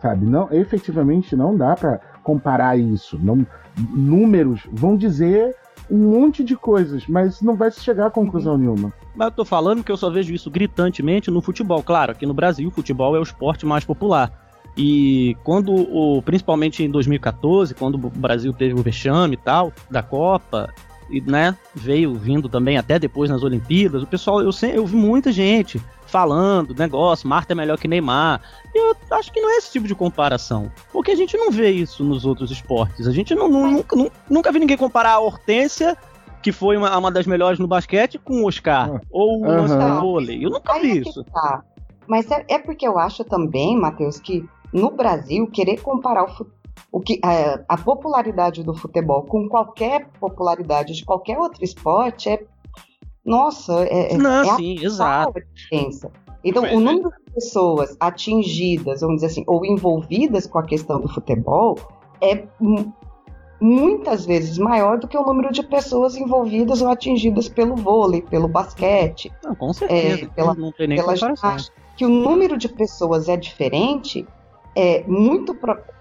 sabe? 0.00 0.26
Não, 0.26 0.48
efetivamente 0.52 1.34
não 1.34 1.56
dá 1.56 1.74
pra 1.74 2.00
comparar 2.22 2.76
isso. 2.76 3.18
Não, 3.18 3.46
números 3.78 4.68
vão 4.70 4.94
dizer 4.94 5.56
um 5.90 5.96
monte 5.96 6.44
de 6.44 6.54
coisas, 6.54 7.06
mas 7.06 7.40
não 7.40 7.56
vai 7.56 7.70
se 7.70 7.80
chegar 7.80 8.06
a 8.06 8.10
conclusão 8.10 8.58
nenhuma. 8.58 8.92
Mas 9.14 9.28
eu 9.28 9.32
tô 9.32 9.44
falando 9.44 9.82
que 9.82 9.90
eu 9.90 9.96
só 9.96 10.10
vejo 10.10 10.34
isso 10.34 10.50
gritantemente 10.50 11.30
no 11.30 11.40
futebol. 11.40 11.82
Claro, 11.82 12.12
aqui 12.12 12.26
no 12.26 12.34
Brasil 12.34 12.68
o 12.68 12.72
futebol 12.72 13.16
é 13.16 13.18
o 13.18 13.22
esporte 13.22 13.64
mais 13.64 13.84
popular. 13.84 14.30
E 14.76 15.36
quando, 15.42 15.72
o, 15.72 16.22
principalmente 16.22 16.84
em 16.84 16.90
2014, 16.90 17.74
quando 17.74 17.94
o 17.94 18.10
Brasil 18.10 18.52
teve 18.52 18.74
o 18.74 18.82
vexame 18.82 19.34
e 19.34 19.36
tal, 19.38 19.72
da 19.90 20.02
Copa, 20.02 20.72
né, 21.26 21.56
veio 21.74 22.12
vindo 22.14 22.46
também 22.48 22.76
até 22.76 22.98
depois 22.98 23.30
nas 23.30 23.42
Olimpíadas, 23.42 24.02
o 24.02 24.06
pessoal, 24.06 24.42
eu, 24.42 24.52
sempre, 24.52 24.76
eu 24.76 24.84
vi 24.86 24.96
muita 24.96 25.32
gente 25.32 25.80
falando, 26.06 26.74
negócio, 26.74 27.28
Marta 27.28 27.52
é 27.52 27.56
melhor 27.56 27.78
que 27.78 27.88
Neymar. 27.88 28.40
E 28.74 28.78
eu 28.78 28.96
acho 29.12 29.32
que 29.32 29.40
não 29.40 29.48
é 29.50 29.56
esse 29.56 29.72
tipo 29.72 29.86
de 29.86 29.94
comparação. 29.94 30.70
Porque 30.92 31.12
a 31.12 31.16
gente 31.16 31.36
não 31.36 31.50
vê 31.50 31.70
isso 31.70 32.02
nos 32.04 32.24
outros 32.24 32.50
esportes. 32.50 33.06
A 33.06 33.12
gente 33.12 33.34
não, 33.34 33.48
não- 33.48 33.70
nunca, 33.70 33.96
nunca, 33.96 34.12
nunca 34.28 34.52
vi 34.52 34.58
ninguém 34.58 34.76
comparar 34.76 35.12
a 35.14 35.20
Hortência 35.20 35.96
que 36.42 36.52
foi 36.52 36.76
uma, 36.76 36.96
uma 36.98 37.10
das 37.12 37.26
melhores 37.26 37.58
no 37.58 37.66
basquete 37.68 38.18
com 38.18 38.42
o 38.42 38.46
Oscar. 38.48 38.90
Ah. 38.96 39.00
Ou 39.10 39.42
o 39.42 39.44
Aham. 39.50 39.94
do 39.94 40.00
vôlei. 40.00 40.44
Eu 40.44 40.50
nunca 40.50 40.72
Aí 40.72 40.82
vi 40.82 40.98
é 40.98 41.00
isso. 41.08 41.22
tá. 41.24 41.62
Mas 42.08 42.28
é, 42.30 42.44
é 42.48 42.58
porque 42.58 42.86
eu 42.88 42.98
acho 42.98 43.22
também, 43.24 43.78
Matheus, 43.78 44.18
que 44.18 44.44
no 44.72 44.90
Brasil, 44.90 45.46
querer 45.48 45.80
comparar 45.80 46.24
o, 46.24 46.28
fu- 46.28 46.46
o 46.92 47.00
que, 47.00 47.20
a, 47.24 47.60
a 47.68 47.76
popularidade 47.78 48.62
do 48.62 48.74
futebol 48.74 49.22
com 49.22 49.48
qualquer 49.48 50.08
popularidade 50.18 50.94
de 50.94 51.04
qualquer 51.04 51.38
outro 51.38 51.62
esporte 51.64 52.28
é. 52.28 52.42
Nossa, 53.24 53.84
é, 53.84 54.14
é- 54.14 54.16
Não, 54.16 54.42
é 54.42 54.56
sim, 54.56 54.76
exato. 54.82 55.38
a 55.38 55.40
diferença. 55.54 56.10
Então, 56.42 56.62
Mas 56.62 56.72
o 56.72 56.76
é- 56.76 56.80
número 56.80 57.10
de 57.10 57.34
pessoas 57.34 57.96
atingidas, 58.00 59.02
vamos 59.02 59.16
dizer 59.16 59.26
assim, 59.26 59.44
ou 59.46 59.64
envolvidas 59.64 60.46
com 60.46 60.58
a 60.58 60.62
questão 60.64 61.00
do 61.00 61.08
futebol 61.08 61.76
é 62.20 62.44
mu- 62.58 62.92
muitas 63.60 64.24
vezes 64.24 64.56
maior 64.56 64.98
do 64.98 65.06
que 65.06 65.18
o 65.18 65.22
número 65.22 65.52
de 65.52 65.62
pessoas 65.62 66.16
envolvidas 66.16 66.80
ou 66.80 66.88
atingidas 66.88 67.46
pelo 67.48 67.76
vôlei, 67.76 68.22
pelo 68.22 68.48
basquete 68.48 69.30
Não, 69.44 69.54
com 69.54 69.70
certeza. 69.72 70.24
É, 70.24 70.28
pela- 70.28 70.54
não 70.54 70.72
tem 70.72 70.88
nem 70.88 70.96
pela 70.98 71.14
que 71.96 72.06
o 72.06 72.08
número 72.08 72.56
de 72.56 72.68
pessoas 72.68 73.28
é 73.28 73.36
diferente, 73.36 74.26
é 74.74 75.04
muito, 75.06 75.56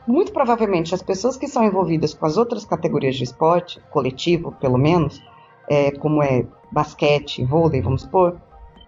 muito 0.07 0.31
provavelmente 0.31 0.93
as 0.93 1.01
pessoas 1.01 1.37
que 1.37 1.47
são 1.47 1.63
envolvidas 1.63 2.13
com 2.13 2.25
as 2.25 2.37
outras 2.37 2.65
categorias 2.65 3.15
de 3.15 3.23
esporte, 3.23 3.81
coletivo 3.89 4.51
pelo 4.59 4.77
menos, 4.77 5.21
é, 5.69 5.91
como 5.91 6.21
é 6.23 6.45
basquete, 6.71 7.43
vôlei, 7.43 7.81
vamos 7.81 8.03
supor, 8.03 8.37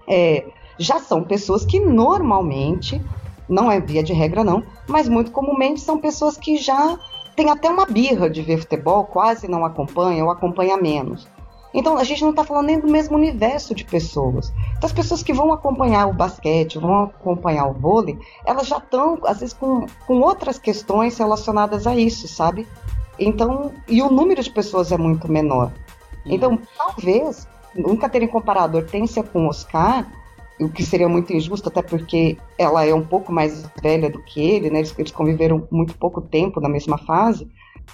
é, 0.08 0.46
já 0.78 1.00
são 1.00 1.24
pessoas 1.24 1.66
que 1.66 1.80
normalmente 1.80 3.02
não 3.48 3.72
é 3.72 3.80
via 3.80 4.02
de 4.02 4.14
regra 4.14 4.44
não, 4.44 4.64
mas 4.88 5.10
muito 5.10 5.32
comumente 5.32 5.82
são 5.82 6.00
pessoas 6.00 6.38
que 6.38 6.58
já 6.58 6.98
têm 7.36 7.50
até 7.50 7.70
uma 7.70 7.86
birra 7.86 8.30
de 8.30 8.42
ver 8.42 8.60
futebol, 8.60 9.04
quase 9.06 9.48
não 9.48 9.66
acompanham 9.66 10.28
ou 10.28 10.32
acompanha 10.32 10.78
menos. 10.78 11.28
Então 11.74 11.98
a 11.98 12.04
gente 12.04 12.22
não 12.22 12.32
está 12.32 12.44
falando 12.44 12.68
nem 12.68 12.80
do 12.80 12.88
mesmo 12.88 13.18
universo 13.18 13.74
de 13.74 13.86
pessoas. 13.86 14.52
Então 14.78 14.88
as 14.88 14.94
pessoas 14.94 15.24
que 15.24 15.34
vão 15.34 15.54
acompanhar 15.54 16.08
o 16.08 16.14
basquete, 16.14 16.78
vão 16.78 17.04
acompanhar 17.04 17.68
o 17.68 17.74
vôlei, 17.74 18.18
elas 18.46 18.68
já 18.68 18.78
estão, 18.78 19.20
às 19.26 19.40
vezes, 19.40 19.54
com, 19.54 19.86
com 20.06 20.20
outras 20.20 20.60
questões 20.60 21.18
relacionadas 21.18 21.88
a 21.88 21.96
isso, 21.96 22.28
sabe? 22.28 22.68
Então, 23.18 23.72
e 23.88 24.02
o 24.02 24.10
número 24.10 24.42
de 24.42 24.50
pessoas 24.50 24.92
é 24.92 24.98
muito 24.98 25.32
menor. 25.32 25.72
Então, 26.26 26.60
talvez, 26.78 27.48
nunca 27.76 28.10
terem 28.10 28.28
comparado 28.28 28.78
Hortência 28.78 29.24
com 29.24 29.48
Oscar, 29.48 30.08
o 30.60 30.70
que 30.70 30.84
seria 30.84 31.10
muito 31.10 31.34
injusto, 31.34 31.70
até 31.70 31.82
porque 31.82 32.38
ela 32.58 32.86
é 32.86 32.94
um 32.94 33.04
pouco 33.04 33.32
mais 33.32 33.66
velha 33.82 34.10
do 34.10 34.22
que 34.22 34.40
ele, 34.40 34.70
né? 34.70 34.80
Eles, 34.80 34.94
eles 34.98 35.12
conviveram 35.12 35.68
muito 35.72 35.98
pouco 35.98 36.22
tempo 36.22 36.60
na 36.60 36.70
mesma 36.70 36.98
fase. 36.98 37.50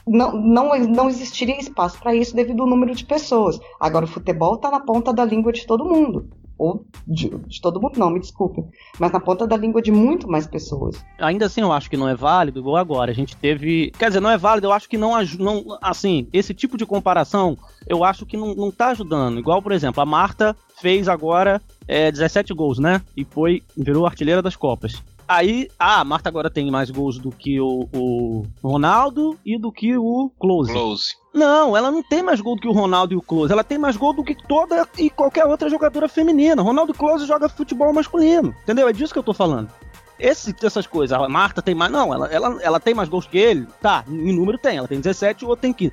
Não, 0.05 0.31
não, 0.33 0.77
não 0.79 1.09
existiria 1.09 1.59
espaço 1.59 1.99
para 1.99 2.15
isso 2.15 2.35
devido 2.35 2.61
ao 2.61 2.69
número 2.69 2.93
de 2.93 3.05
pessoas. 3.05 3.59
Agora, 3.79 4.05
o 4.05 4.07
futebol 4.07 4.55
está 4.55 4.69
na 4.69 4.79
ponta 4.79 5.13
da 5.13 5.25
língua 5.25 5.51
de 5.51 5.65
todo 5.65 5.85
mundo. 5.85 6.29
Ou 6.57 6.83
de, 7.05 7.29
de 7.29 7.61
todo 7.61 7.79
mundo, 7.79 7.99
não, 7.99 8.09
me 8.09 8.19
desculpe. 8.19 8.63
Mas 8.99 9.11
na 9.11 9.19
ponta 9.19 9.45
da 9.45 9.55
língua 9.55 9.79
de 9.81 9.91
muito 9.91 10.27
mais 10.27 10.47
pessoas. 10.47 11.03
Ainda 11.19 11.45
assim, 11.45 11.61
eu 11.61 11.71
acho 11.71 11.89
que 11.89 11.95
não 11.95 12.09
é 12.09 12.15
válido, 12.15 12.59
igual 12.59 12.77
agora. 12.77 13.11
A 13.11 13.13
gente 13.13 13.35
teve. 13.35 13.91
Quer 13.97 14.07
dizer, 14.07 14.19
não 14.19 14.29
é 14.29 14.37
válido, 14.37 14.67
eu 14.67 14.71
acho 14.71 14.89
que 14.89 14.97
não. 14.97 15.11
não 15.37 15.77
assim, 15.81 16.27
esse 16.33 16.55
tipo 16.55 16.75
de 16.75 16.85
comparação, 16.85 17.55
eu 17.87 18.03
acho 18.03 18.25
que 18.25 18.35
não, 18.35 18.55
não 18.55 18.71
tá 18.71 18.87
ajudando. 18.87 19.37
Igual, 19.37 19.61
por 19.61 19.71
exemplo, 19.71 20.01
a 20.01 20.05
Marta 20.05 20.55
fez 20.81 21.07
agora 21.07 21.61
é, 21.87 22.11
17 22.11 22.53
gols, 22.55 22.79
né? 22.79 23.01
E 23.15 23.23
foi. 23.23 23.61
virou 23.77 24.07
artilheira 24.07 24.41
das 24.41 24.55
Copas. 24.55 25.03
Aí, 25.27 25.67
ah, 25.77 25.99
a 25.99 26.03
Marta 26.05 26.29
agora 26.29 26.49
tem 26.49 26.71
mais 26.71 26.89
gols 26.89 27.19
do 27.19 27.31
que 27.31 27.59
o, 27.59 27.87
o 27.93 28.43
Ronaldo 28.63 29.37
e 29.45 29.59
do 29.59 29.71
que 29.71 29.97
o 29.97 30.31
Close. 30.39 30.71
Close. 30.71 31.15
Não, 31.33 31.75
ela 31.75 31.91
não 31.91 32.01
tem 32.01 32.23
mais 32.23 32.39
gol 32.39 32.55
do 32.55 32.61
que 32.61 32.67
o 32.67 32.71
Ronaldo 32.71 33.13
e 33.13 33.17
o 33.17 33.21
Close. 33.21 33.51
Ela 33.51 33.63
tem 33.63 33.77
mais 33.77 33.97
gol 33.97 34.13
do 34.13 34.23
que 34.23 34.35
toda 34.47 34.87
e 34.97 35.09
qualquer 35.09 35.45
outra 35.45 35.69
jogadora 35.69 36.07
feminina. 36.07 36.61
Ronaldo 36.61 36.93
Close 36.93 37.27
joga 37.27 37.49
futebol 37.49 37.91
masculino. 37.91 38.55
Entendeu? 38.63 38.87
É 38.87 38.93
disso 38.93 39.11
que 39.11 39.19
eu 39.19 39.23
tô 39.23 39.33
falando. 39.33 39.69
Esse, 40.17 40.55
essas 40.63 40.87
coisas, 40.87 41.15
a 41.15 41.27
Marta 41.27 41.61
tem 41.61 41.75
mais. 41.75 41.91
Não, 41.91 42.13
ela, 42.13 42.27
ela, 42.27 42.61
ela 42.61 42.79
tem 42.79 42.93
mais 42.93 43.09
gols 43.09 43.27
que 43.27 43.37
ele. 43.37 43.67
Tá, 43.81 44.05
em 44.07 44.33
número 44.33 44.57
tem. 44.57 44.77
Ela 44.77 44.87
tem 44.87 44.99
17 44.99 45.43
e 45.43 45.45
o 45.45 45.49
outro 45.49 45.61
tem 45.61 45.73
15. 45.73 45.91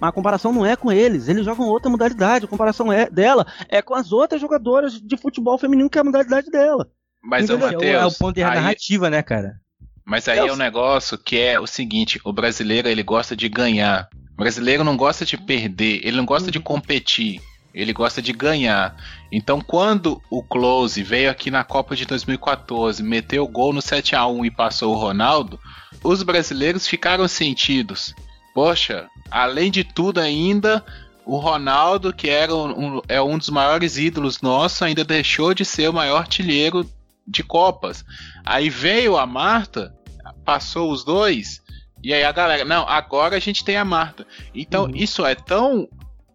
Mas 0.00 0.10
a 0.10 0.12
comparação 0.12 0.52
não 0.52 0.64
é 0.64 0.76
com 0.76 0.92
eles, 0.92 1.28
eles 1.28 1.44
jogam 1.44 1.68
outra 1.68 1.90
modalidade. 1.90 2.44
A 2.44 2.48
comparação 2.48 2.92
é 2.92 3.08
dela 3.08 3.46
é 3.68 3.80
com 3.82 3.94
as 3.94 4.12
outras 4.12 4.40
jogadoras 4.40 5.00
de 5.00 5.16
futebol 5.16 5.58
feminino 5.58 5.90
que 5.90 5.98
é 5.98 6.00
a 6.00 6.04
modalidade 6.04 6.50
dela. 6.50 6.88
Mas, 7.26 7.50
ô, 7.50 7.54
É 7.54 7.56
o- 7.56 7.60
Matheus, 7.60 7.82
é 7.84 8.06
o 8.06 8.12
ponto 8.12 8.34
de 8.36 8.42
aí- 8.42 8.54
narrativa, 8.54 9.10
né, 9.10 9.22
cara? 9.22 9.54
Mas 10.04 10.28
aí 10.28 10.38
é 10.38 10.52
um 10.52 10.56
negócio 10.56 11.18
que 11.18 11.36
é 11.38 11.58
o 11.58 11.66
seguinte: 11.66 12.20
o 12.24 12.32
brasileiro 12.32 12.88
ele 12.88 13.02
gosta 13.02 13.34
de 13.34 13.48
ganhar. 13.48 14.08
O 14.34 14.36
brasileiro 14.36 14.84
não 14.84 14.96
gosta 14.96 15.24
de 15.24 15.36
perder, 15.36 16.00
ele 16.06 16.16
não 16.16 16.24
gosta 16.26 16.50
de 16.50 16.60
competir, 16.60 17.40
ele 17.74 17.92
gosta 17.92 18.22
de 18.22 18.32
ganhar. 18.32 18.94
Então, 19.32 19.60
quando 19.60 20.22
o 20.30 20.42
Close 20.44 21.02
veio 21.02 21.30
aqui 21.30 21.50
na 21.50 21.64
Copa 21.64 21.96
de 21.96 22.04
2014, 22.06 23.02
meteu 23.02 23.42
o 23.44 23.48
gol 23.48 23.72
no 23.72 23.82
7 23.82 24.14
a 24.14 24.26
1 24.26 24.44
e 24.44 24.50
passou 24.50 24.94
o 24.94 24.98
Ronaldo, 24.98 25.58
os 26.04 26.22
brasileiros 26.22 26.86
ficaram 26.86 27.26
sentidos. 27.26 28.14
Poxa, 28.54 29.08
além 29.30 29.70
de 29.70 29.82
tudo 29.82 30.20
ainda, 30.20 30.84
o 31.24 31.38
Ronaldo, 31.38 32.12
que 32.12 32.28
era 32.28 32.54
um, 32.54 32.98
um- 32.98 33.02
é 33.08 33.20
um 33.20 33.36
dos 33.36 33.48
maiores 33.50 33.96
ídolos 33.98 34.40
nossos, 34.40 34.80
ainda 34.82 35.02
deixou 35.04 35.52
de 35.52 35.64
ser 35.64 35.88
o 35.90 35.94
maior 35.94 36.18
artilheiro 36.18 36.88
de 37.26 37.42
Copas. 37.42 38.04
Aí 38.44 38.68
veio 38.70 39.16
a 39.16 39.26
Marta, 39.26 39.94
passou 40.44 40.90
os 40.90 41.04
dois, 41.04 41.60
e 42.02 42.12
aí 42.14 42.22
a 42.24 42.32
galera, 42.32 42.64
não, 42.64 42.88
agora 42.88 43.36
a 43.36 43.40
gente 43.40 43.64
tem 43.64 43.76
a 43.76 43.84
Marta. 43.84 44.26
Então 44.54 44.84
Uhum. 44.84 44.92
isso 44.94 45.24
é 45.24 45.34
tão 45.34 45.88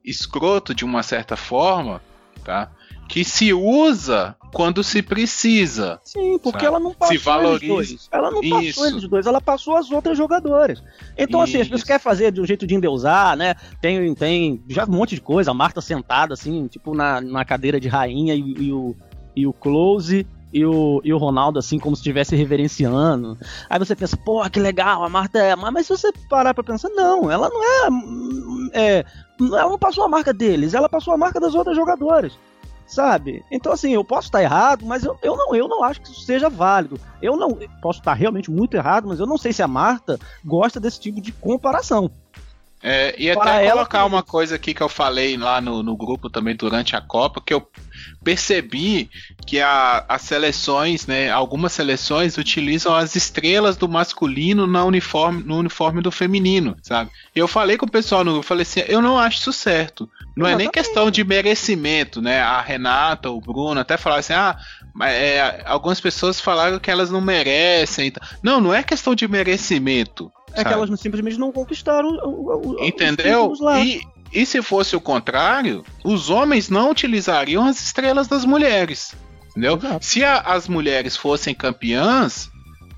escroto 0.03 0.73
de 0.73 0.83
uma 0.83 1.03
certa 1.03 1.35
forma, 1.37 2.01
tá? 2.43 2.69
Que 3.07 3.23
se 3.23 3.53
usa 3.53 4.35
quando 4.53 4.83
se 4.83 5.01
precisa. 5.01 5.99
Sim, 6.03 6.37
porque 6.39 6.59
Sabe? 6.59 6.65
ela 6.67 6.79
não 6.79 6.93
passou 6.93 7.15
Se 7.17 7.23
valoriza. 7.23 7.73
eles 7.73 7.87
dois. 7.89 8.09
Ela 8.11 8.31
não 8.31 8.41
passou 8.41 8.61
Isso. 8.61 8.85
eles 8.85 9.07
dois, 9.07 9.25
ela 9.25 9.41
passou 9.41 9.75
as 9.77 9.91
outras 9.91 10.17
jogadoras. 10.17 10.81
Então, 11.17 11.41
assim, 11.41 11.57
as 11.57 11.63
pessoas 11.63 11.79
Isso. 11.81 11.87
querem 11.87 12.01
fazer 12.01 12.31
de 12.31 12.41
um 12.41 12.45
jeito 12.45 12.65
de 12.65 12.73
endeusar, 12.73 13.35
né? 13.37 13.55
Tem, 13.81 14.13
tem 14.15 14.63
já 14.69 14.85
um 14.85 14.91
monte 14.91 15.15
de 15.15 15.21
coisa, 15.21 15.51
a 15.51 15.53
Marta 15.53 15.79
sentada, 15.81 16.33
assim, 16.33 16.67
tipo, 16.67 16.93
na, 16.95 17.19
na 17.21 17.45
cadeira 17.45 17.79
de 17.79 17.87
rainha 17.87 18.33
e, 18.33 18.39
e 18.39 18.71
o, 18.73 18.95
e 19.35 19.45
o 19.47 19.53
Close. 19.53 20.25
E 20.53 20.65
o, 20.65 21.01
e 21.03 21.13
o 21.13 21.17
Ronaldo, 21.17 21.59
assim, 21.59 21.79
como 21.79 21.95
se 21.95 22.01
estivesse 22.01 22.35
reverenciando. 22.35 23.37
Aí 23.69 23.79
você 23.79 23.95
pensa, 23.95 24.17
pô, 24.17 24.47
que 24.49 24.59
legal, 24.59 25.03
a 25.03 25.09
Marta 25.09 25.39
é. 25.39 25.55
Mas, 25.55 25.87
se 25.87 25.97
você 25.97 26.11
parar 26.29 26.53
pra 26.53 26.63
pensar, 26.63 26.89
não, 26.89 27.31
ela 27.31 27.49
não 27.49 27.63
é, 27.63 28.99
é. 28.99 29.05
Ela 29.39 29.69
não 29.69 29.79
passou 29.79 30.03
a 30.03 30.09
marca 30.09 30.33
deles, 30.33 30.73
ela 30.73 30.89
passou 30.89 31.13
a 31.13 31.17
marca 31.17 31.39
das 31.39 31.55
outras 31.55 31.75
jogadoras 31.75 32.37
sabe? 32.91 33.43
Então, 33.49 33.71
assim, 33.71 33.93
eu 33.93 34.03
posso 34.03 34.27
estar 34.27 34.43
errado, 34.43 34.85
mas 34.85 35.05
eu, 35.05 35.17
eu, 35.23 35.37
não, 35.37 35.55
eu 35.55 35.67
não 35.67 35.81
acho 35.81 36.01
que 36.01 36.09
isso 36.09 36.21
seja 36.21 36.49
válido. 36.49 36.99
Eu 37.21 37.37
não 37.37 37.57
posso 37.81 37.99
estar 37.99 38.13
realmente 38.13 38.51
muito 38.51 38.75
errado, 38.75 39.07
mas 39.07 39.19
eu 39.19 39.25
não 39.25 39.37
sei 39.37 39.53
se 39.53 39.63
a 39.63 39.67
Marta 39.67 40.19
gosta 40.43 40.77
desse 40.77 40.99
tipo 40.99 41.21
de 41.21 41.31
comparação. 41.31 42.11
É, 42.83 43.15
e 43.17 43.33
Para 43.33 43.51
até 43.51 43.65
ela, 43.65 43.73
colocar 43.73 44.05
uma 44.05 44.23
coisa 44.23 44.55
aqui 44.55 44.73
que 44.73 44.81
eu 44.81 44.89
falei 44.89 45.37
lá 45.37 45.61
no, 45.61 45.83
no 45.83 45.95
grupo 45.95 46.29
também 46.29 46.55
durante 46.55 46.95
a 46.95 47.01
Copa, 47.01 47.41
que 47.45 47.53
eu 47.53 47.65
percebi 48.23 49.09
que 49.45 49.59
a- 49.59 50.05
as 50.07 50.21
seleções, 50.21 51.07
né, 51.07 51.29
algumas 51.29 51.71
seleções 51.73 52.37
utilizam 52.37 52.93
as 52.95 53.15
estrelas 53.15 53.75
do 53.77 53.87
masculino 53.89 54.67
na 54.67 54.83
uniforme, 54.85 55.43
no 55.43 55.57
uniforme 55.57 56.01
do 56.01 56.11
feminino, 56.11 56.75
sabe? 56.81 57.09
Eu 57.35 57.47
falei 57.47 57.77
com 57.77 57.85
o 57.85 57.91
pessoal 57.91 58.23
no 58.23 58.31
grupo, 58.33 58.45
falei 58.47 58.61
assim, 58.63 58.83
eu 58.87 59.01
não 59.01 59.17
acho 59.17 59.39
isso 59.39 59.53
certo. 59.53 60.09
Não 60.35 60.45
é 60.45 60.55
nem 60.55 60.65
Exatamente. 60.67 60.71
questão 60.87 61.11
de 61.11 61.23
merecimento, 61.23 62.21
né? 62.21 62.39
A 62.41 62.61
Renata, 62.61 63.29
o 63.29 63.41
Bruno 63.41 63.79
até 63.79 63.97
falaram 63.97 64.19
assim, 64.21 64.33
ah, 64.33 64.57
mas, 64.93 65.13
é, 65.13 65.61
algumas 65.65 65.99
pessoas 65.99 66.39
falaram 66.39 66.79
que 66.79 66.89
elas 66.91 67.09
não 67.11 67.19
merecem. 67.21 68.13
Não, 68.41 68.61
não 68.61 68.73
é 68.73 68.81
questão 68.83 69.13
de 69.15 69.27
merecimento. 69.27 70.31
É 70.51 70.57
que 70.57 70.61
sabe? 70.63 70.73
elas 70.75 70.89
não- 70.89 70.97
simplesmente 70.97 71.37
não 71.37 71.51
conquistaram 71.51 72.09
o, 72.09 72.75
o- 72.79 72.85
Entendeu? 72.85 73.49
os 73.51 73.59
lá. 73.61 73.79
E, 73.79 74.01
e 74.33 74.45
se 74.45 74.61
fosse 74.61 74.95
o 74.95 75.01
contrário, 75.01 75.83
os 76.03 76.29
homens 76.29 76.69
não 76.69 76.91
utilizariam 76.91 77.65
as 77.65 77.81
estrelas 77.81 78.27
das 78.27 78.45
mulheres. 78.45 79.13
Entendeu? 79.51 79.77
Exato. 79.77 80.05
Se 80.05 80.23
a- 80.23 80.39
as 80.39 80.67
mulheres 80.67 81.17
fossem 81.17 81.53
campeãs, 81.53 82.49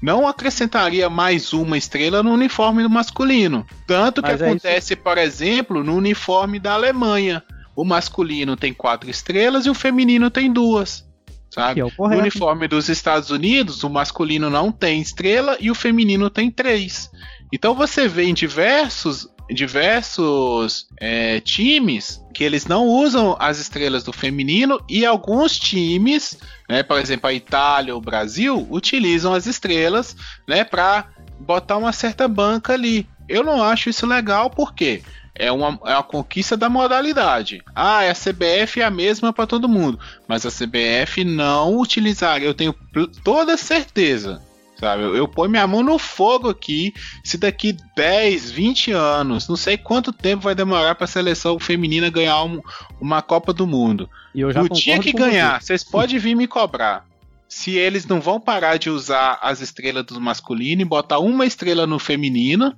não 0.02 0.28
acrescentaria 0.28 1.10
mais 1.10 1.54
uma 1.54 1.78
estrela 1.78 2.22
no 2.22 2.32
uniforme 2.32 2.84
do 2.84 2.90
masculino. 2.90 3.66
Tanto 3.88 4.22
que 4.22 4.30
é 4.30 4.34
acontece, 4.34 4.96
por 4.96 5.18
exemplo, 5.18 5.84
no 5.84 5.96
uniforme 5.96 6.60
da 6.60 6.74
Alemanha. 6.74 7.42
O 7.76 7.84
masculino 7.84 8.56
tem 8.56 8.72
quatro 8.74 9.10
estrelas 9.10 9.66
e 9.66 9.70
o 9.70 9.74
feminino 9.74 10.30
tem 10.30 10.52
duas. 10.52 11.04
Sabe? 11.50 11.80
É 11.82 11.86
o 11.86 11.92
No 11.98 12.18
uniforme 12.18 12.68
dos 12.68 12.90
Estados 12.90 13.30
Unidos, 13.30 13.84
o 13.84 13.90
masculino 13.90 14.50
não 14.50 14.72
tem 14.72 15.00
estrela 15.02 15.56
e 15.60 15.72
o 15.72 15.76
feminino 15.76 16.30
tem 16.30 16.52
três. 16.52 17.10
Então 17.52 17.74
você 17.76 18.08
vê 18.08 18.24
em 18.24 18.34
diversos, 18.34 19.28
diversos 19.50 20.88
é, 21.00 21.40
times 21.40 22.24
que 22.34 22.44
eles 22.44 22.66
não 22.66 22.88
usam 22.88 23.36
as 23.40 23.60
estrelas 23.60 24.04
do 24.04 24.12
feminino 24.12 24.84
e 24.90 25.06
alguns 25.06 25.58
times, 25.58 26.38
né, 26.68 26.82
por 26.82 27.00
exemplo 27.00 27.30
a 27.30 27.34
Itália, 27.34 27.96
o 27.96 28.02
Brasil, 28.02 28.68
utilizam 28.70 29.34
as 29.34 29.46
estrelas, 29.46 30.16
né, 30.48 30.64
para 30.64 31.06
botar 31.40 31.78
uma 31.78 31.92
certa 31.92 32.28
banca 32.28 32.74
ali. 32.74 33.08
Eu 33.30 33.44
não 33.44 33.64
acho 33.64 33.90
isso 33.90 34.06
legal 34.06 34.50
porque 34.50 35.04
é 35.36 35.52
uma, 35.52 35.80
é 35.86 35.94
uma 35.94 36.04
conquista 36.04 36.56
da 36.56 36.70
modalidade. 36.70 37.62
Ah, 37.76 38.00
a 38.00 38.14
CBF 38.14 38.82
é 38.82 38.86
a 38.86 38.92
mesma 38.92 39.34
para 39.34 39.48
todo 39.48 39.70
mundo, 39.70 40.00
mas 40.28 40.46
a 40.46 40.52
CBF 40.52 41.24
não 41.24 41.78
utilizaria. 41.78 42.48
Eu 42.48 42.54
tenho 42.54 42.76
toda 43.24 43.58
certeza, 43.58 44.42
sabe? 44.80 45.04
Eu, 45.04 45.16
eu 45.16 45.28
ponho 45.28 45.50
minha 45.52 45.66
mão 45.68 45.84
no 45.84 45.98
fogo 45.98 46.50
aqui. 46.50 46.94
Se 47.24 47.38
daqui 47.38 47.76
10, 47.96 48.52
20 48.52 48.92
anos, 48.92 49.48
não 49.48 49.56
sei 49.56 49.78
quanto 49.78 50.12
tempo 50.14 50.44
vai 50.44 50.56
demorar 50.56 50.96
para 50.96 51.06
a 51.06 51.08
seleção 51.08 51.60
feminina 51.60 52.10
ganhar 52.10 52.44
um- 52.44 52.62
uma 53.00 53.22
Copa 53.22 53.54
do 53.54 53.66
Mundo. 53.68 54.10
E 54.34 54.42
eu 54.42 54.52
já 54.52 54.62
No 54.64 54.70
dia 54.70 55.00
que 55.00 55.12
ganhar, 55.14 55.60
você. 55.62 55.68
vocês 55.68 55.84
podem 55.84 56.18
vir 56.20 56.36
me 56.36 56.48
cobrar. 56.48 57.06
Se 57.48 57.78
eles 57.78 58.08
não 58.08 58.20
vão 58.20 58.40
parar 58.40 58.78
de 58.78 58.90
usar 58.90 59.38
as 59.42 59.62
estrelas 59.62 60.04
do 60.06 60.20
masculino 60.20 60.82
e 60.82 60.86
botar 60.86 61.20
uma 61.20 61.46
estrela 61.46 61.86
no 61.86 62.00
feminino, 62.00 62.74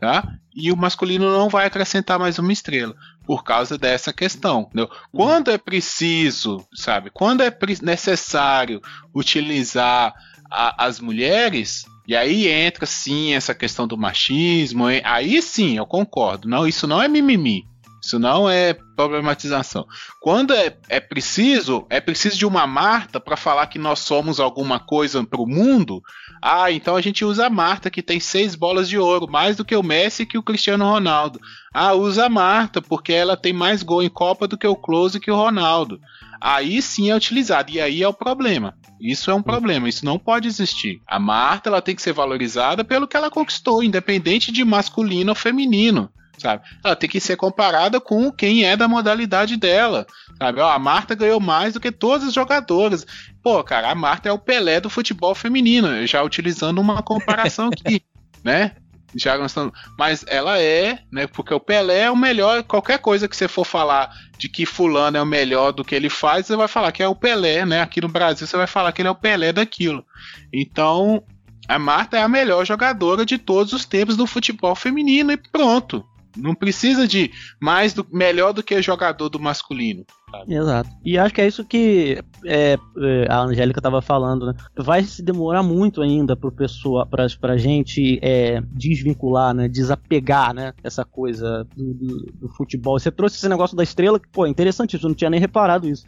tá? 0.00 0.26
E 0.54 0.72
o 0.72 0.76
masculino 0.76 1.30
não 1.30 1.48
vai 1.48 1.66
acrescentar 1.66 2.18
mais 2.18 2.38
uma 2.38 2.52
estrela 2.52 2.94
por 3.24 3.44
causa 3.44 3.78
dessa 3.78 4.12
questão. 4.12 4.62
entendeu? 4.62 4.90
Quando 5.12 5.50
é 5.50 5.58
preciso, 5.58 6.66
sabe? 6.74 7.10
Quando 7.10 7.42
é 7.42 7.56
necessário 7.82 8.80
utilizar 9.14 10.12
a- 10.50 10.84
as 10.86 10.98
mulheres, 10.98 11.84
e 12.08 12.16
aí 12.16 12.48
entra 12.48 12.84
sim 12.86 13.34
essa 13.34 13.54
questão 13.54 13.86
do 13.86 13.96
machismo, 13.96 14.86
aí 15.04 15.40
sim 15.40 15.76
eu 15.76 15.86
concordo. 15.86 16.48
Não, 16.48 16.66
isso 16.66 16.86
não 16.88 17.00
é 17.00 17.06
mimimi. 17.06 17.64
Isso 18.10 18.18
não 18.18 18.50
é 18.50 18.74
problematização. 18.96 19.86
Quando 20.20 20.52
é, 20.52 20.76
é 20.88 20.98
preciso, 20.98 21.86
é 21.88 22.00
preciso 22.00 22.36
de 22.36 22.44
uma 22.44 22.66
Marta 22.66 23.20
para 23.20 23.36
falar 23.36 23.68
que 23.68 23.78
nós 23.78 24.00
somos 24.00 24.40
alguma 24.40 24.80
coisa 24.80 25.22
para 25.22 25.40
o 25.40 25.46
mundo. 25.46 26.02
Ah, 26.42 26.72
então 26.72 26.96
a 26.96 27.00
gente 27.00 27.24
usa 27.24 27.46
a 27.46 27.50
Marta 27.50 27.88
que 27.88 28.02
tem 28.02 28.18
seis 28.18 28.56
bolas 28.56 28.88
de 28.88 28.98
ouro, 28.98 29.30
mais 29.30 29.56
do 29.56 29.64
que 29.64 29.76
o 29.76 29.82
Messi 29.82 30.24
e 30.24 30.26
que 30.26 30.36
o 30.36 30.42
Cristiano 30.42 30.84
Ronaldo. 30.84 31.38
Ah, 31.72 31.94
usa 31.94 32.26
a 32.26 32.28
Marta 32.28 32.82
porque 32.82 33.12
ela 33.12 33.36
tem 33.36 33.52
mais 33.52 33.84
gol 33.84 34.02
em 34.02 34.10
Copa 34.10 34.48
do 34.48 34.58
que 34.58 34.66
o 34.66 34.74
Close 34.74 35.18
e 35.18 35.20
que 35.20 35.30
o 35.30 35.36
Ronaldo. 35.36 36.00
Aí 36.40 36.82
sim 36.82 37.10
é 37.10 37.14
utilizado 37.14 37.70
e 37.70 37.80
aí 37.80 38.02
é 38.02 38.08
o 38.08 38.12
problema. 38.12 38.74
Isso 39.00 39.30
é 39.30 39.34
um 39.34 39.42
problema, 39.42 39.88
isso 39.88 40.04
não 40.04 40.18
pode 40.18 40.48
existir. 40.48 41.00
A 41.06 41.20
Marta 41.20 41.68
ela 41.68 41.80
tem 41.80 41.94
que 41.94 42.02
ser 42.02 42.12
valorizada 42.12 42.82
pelo 42.82 43.06
que 43.06 43.16
ela 43.16 43.30
conquistou, 43.30 43.84
independente 43.84 44.50
de 44.50 44.64
masculino 44.64 45.30
ou 45.30 45.36
feminino 45.36 46.10
sabe? 46.40 46.64
Ela 46.82 46.96
tem 46.96 47.08
que 47.08 47.20
ser 47.20 47.36
comparada 47.36 48.00
com 48.00 48.32
quem 48.32 48.64
é 48.64 48.76
da 48.76 48.88
modalidade 48.88 49.56
dela, 49.56 50.06
sabe? 50.38 50.60
A 50.60 50.78
Marta 50.78 51.14
ganhou 51.14 51.38
mais 51.38 51.74
do 51.74 51.80
que 51.80 51.92
todas 51.92 52.28
as 52.28 52.34
jogadoras. 52.34 53.06
Pô, 53.42 53.62
cara, 53.62 53.90
a 53.90 53.94
Marta 53.94 54.28
é 54.28 54.32
o 54.32 54.38
Pelé 54.38 54.80
do 54.80 54.90
futebol 54.90 55.34
feminino, 55.34 56.06
já 56.06 56.22
utilizando 56.22 56.80
uma 56.80 57.02
comparação 57.02 57.68
aqui, 57.72 58.02
né? 58.42 58.72
Já 59.14 59.36
gostando, 59.36 59.74
mas 59.98 60.24
ela 60.28 60.60
é, 60.60 61.00
né? 61.10 61.26
Porque 61.26 61.52
o 61.52 61.58
Pelé 61.58 62.02
é 62.02 62.10
o 62.10 62.16
melhor. 62.16 62.62
Qualquer 62.62 62.98
coisa 63.00 63.28
que 63.28 63.36
você 63.36 63.48
for 63.48 63.64
falar 63.64 64.08
de 64.38 64.48
que 64.48 64.64
fulano 64.64 65.16
é 65.16 65.22
o 65.22 65.26
melhor 65.26 65.72
do 65.72 65.84
que 65.84 65.96
ele 65.96 66.08
faz, 66.08 66.46
você 66.46 66.54
vai 66.54 66.68
falar 66.68 66.92
que 66.92 67.02
é 67.02 67.08
o 67.08 67.14
Pelé, 67.14 67.66
né? 67.66 67.80
Aqui 67.80 68.00
no 68.00 68.08
Brasil 68.08 68.46
você 68.46 68.56
vai 68.56 68.68
falar 68.68 68.92
que 68.92 69.02
ele 69.02 69.08
é 69.08 69.10
o 69.10 69.16
Pelé 69.16 69.52
daquilo. 69.52 70.04
Então, 70.52 71.24
a 71.70 71.78
Marta 71.78 72.18
é 72.18 72.22
a 72.22 72.28
melhor 72.28 72.64
jogadora 72.64 73.24
de 73.24 73.36
todos 73.38 73.72
os 73.72 73.84
tempos 73.84 74.16
do 74.16 74.26
futebol 74.26 74.74
feminino 74.74 75.32
e 75.32 75.36
pronto. 75.36 76.04
Não 76.36 76.54
precisa 76.54 77.06
de 77.06 77.30
mais 77.60 77.92
do 77.92 78.06
melhor 78.12 78.52
do 78.52 78.62
que 78.62 78.80
jogador 78.82 79.28
do 79.28 79.40
masculino. 79.40 80.04
Sabe? 80.30 80.54
Exato. 80.54 80.90
E 81.04 81.18
acho 81.18 81.34
que 81.34 81.40
é 81.40 81.46
isso 81.46 81.64
que 81.64 82.22
é, 82.44 82.78
é, 82.98 83.26
a 83.28 83.40
Angélica 83.40 83.80
estava 83.80 84.00
falando, 84.00 84.46
né? 84.46 84.54
Vai 84.76 85.02
se 85.02 85.22
demorar 85.22 85.62
muito 85.62 86.00
ainda 86.00 86.36
para 86.36 86.50
pessoa, 86.50 87.04
pra, 87.04 87.26
pra 87.40 87.56
gente 87.56 88.18
é, 88.22 88.62
desvincular, 88.72 89.52
né? 89.52 89.68
Desapegar, 89.68 90.54
né? 90.54 90.72
Essa 90.84 91.04
coisa 91.04 91.66
do, 91.76 91.94
do, 91.94 92.32
do, 92.32 92.48
futebol. 92.50 92.98
Você 92.98 93.10
trouxe 93.10 93.36
esse 93.36 93.48
negócio 93.48 93.76
da 93.76 93.82
estrela, 93.82 94.20
que, 94.20 94.28
pô, 94.28 94.46
interessantíssimo, 94.46 95.08
eu 95.08 95.10
não 95.10 95.16
tinha 95.16 95.30
nem 95.30 95.40
reparado 95.40 95.88
isso. 95.88 96.04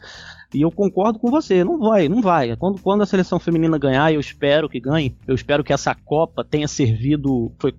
E 0.53 0.61
eu 0.61 0.71
concordo 0.71 1.19
com 1.19 1.31
você, 1.31 1.63
não 1.63 1.79
vai, 1.79 2.07
não 2.07 2.21
vai. 2.21 2.55
Quando, 2.55 2.79
quando 2.81 3.01
a 3.01 3.05
seleção 3.05 3.39
feminina 3.39 3.77
ganhar, 3.77 4.13
eu 4.13 4.19
espero 4.19 4.69
que 4.69 4.79
ganhe. 4.79 5.15
Eu 5.27 5.35
espero 5.35 5.63
que 5.63 5.73
essa 5.73 5.95
Copa 5.95 6.43
tenha 6.43 6.67
servido 6.67 7.51
foi 7.57 7.73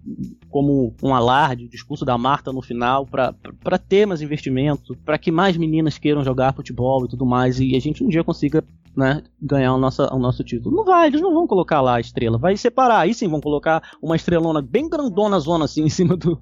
como 0.51 0.95
um 1.03 1.15
alarde, 1.15 1.65
o 1.65 1.69
discurso 1.69 2.05
da 2.05 2.19
Marta 2.19 2.53
no 2.53 2.63
final, 2.63 3.07
para 3.07 3.79
ter 3.79 4.07
mais 4.07 4.23
investimento, 4.23 4.97
para 5.05 5.19
que 5.19 5.31
mais 5.31 5.57
meninas 5.57 5.99
queiram 5.99 6.25
jogar 6.25 6.55
futebol 6.55 7.05
e 7.05 7.09
tudo 7.09 7.25
mais, 7.25 7.61
e 7.61 7.77
a 7.77 7.81
gente 7.81 8.03
um 8.03 8.09
dia 8.09 8.25
consiga 8.25 8.65
né, 8.97 9.23
ganhar 9.41 9.75
o 9.75 9.79
nosso, 9.79 10.03
o 10.03 10.19
nosso 10.19 10.45
título. 10.45 10.75
Não 10.75 10.85
vai, 10.85 11.09
eles 11.09 11.21
não 11.21 11.33
vão 11.33 11.47
colocar 11.47 11.81
lá 11.81 11.97
a 11.97 12.01
estrela, 12.01 12.39
vai 12.39 12.57
separar. 12.57 13.01
Aí 13.01 13.15
sim 13.15 13.29
vão 13.29 13.41
colocar 13.41 13.83
uma 14.01 14.17
estrelona 14.17 14.63
bem 14.63 14.89
grandona 14.89 15.39
zona 15.39 15.65
assim 15.65 15.83
em 15.85 15.91
cima 15.91 16.17
do, 16.17 16.39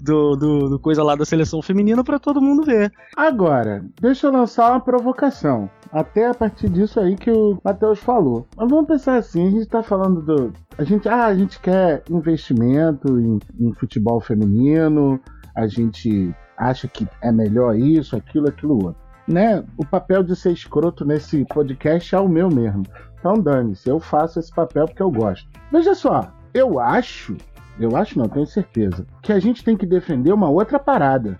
do, 0.00 0.36
do, 0.36 0.68
do, 0.70 0.78
coisa 0.78 1.02
lá 1.02 1.14
da 1.14 1.24
seleção 1.24 1.62
feminina 1.62 2.04
para 2.04 2.18
todo 2.18 2.40
mundo 2.40 2.64
ver. 2.64 2.92
Agora, 3.16 3.84
deixa 4.00 4.26
eu 4.26 4.32
lançar 4.32 4.70
uma 4.70 4.80
provocação. 4.80 5.70
Até 5.92 6.28
a 6.28 6.34
partir 6.34 6.68
disso 6.68 7.00
aí 7.00 7.16
que 7.16 7.30
o 7.30 7.58
Matheus 7.64 7.98
falou. 7.98 8.46
Mas 8.56 8.70
vamos 8.70 8.86
pensar 8.86 9.16
assim, 9.16 9.48
a 9.48 9.50
gente 9.50 9.66
tá 9.66 9.82
falando 9.82 10.22
do. 10.22 10.52
A 10.78 10.84
gente, 10.84 11.08
ah, 11.08 11.26
a 11.26 11.34
gente 11.34 11.58
quer 11.58 12.04
investimento 12.08 13.18
em, 13.18 13.38
em 13.58 13.72
futebol 13.74 14.20
feminino, 14.20 15.20
a 15.54 15.66
gente 15.66 16.32
acha 16.56 16.86
que 16.86 17.08
é 17.20 17.32
melhor 17.32 17.76
isso, 17.76 18.14
aquilo, 18.14 18.48
aquilo 18.48 18.86
outro 18.86 19.09
né, 19.30 19.64
o 19.76 19.86
papel 19.86 20.24
de 20.24 20.34
ser 20.34 20.52
escroto 20.52 21.04
nesse 21.04 21.44
podcast 21.44 22.14
é 22.14 22.18
o 22.18 22.28
meu 22.28 22.50
mesmo. 22.50 22.82
Então 23.18 23.34
dane-se, 23.34 23.88
eu 23.88 24.00
faço 24.00 24.40
esse 24.40 24.52
papel 24.52 24.86
porque 24.86 25.02
eu 25.02 25.10
gosto. 25.10 25.48
Veja 25.70 25.94
só, 25.94 26.32
eu 26.52 26.80
acho, 26.80 27.36
eu 27.78 27.96
acho 27.96 28.18
não, 28.18 28.28
tenho 28.28 28.46
certeza, 28.46 29.06
que 29.22 29.32
a 29.32 29.38
gente 29.38 29.62
tem 29.62 29.76
que 29.76 29.86
defender 29.86 30.32
uma 30.32 30.48
outra 30.48 30.78
parada. 30.78 31.38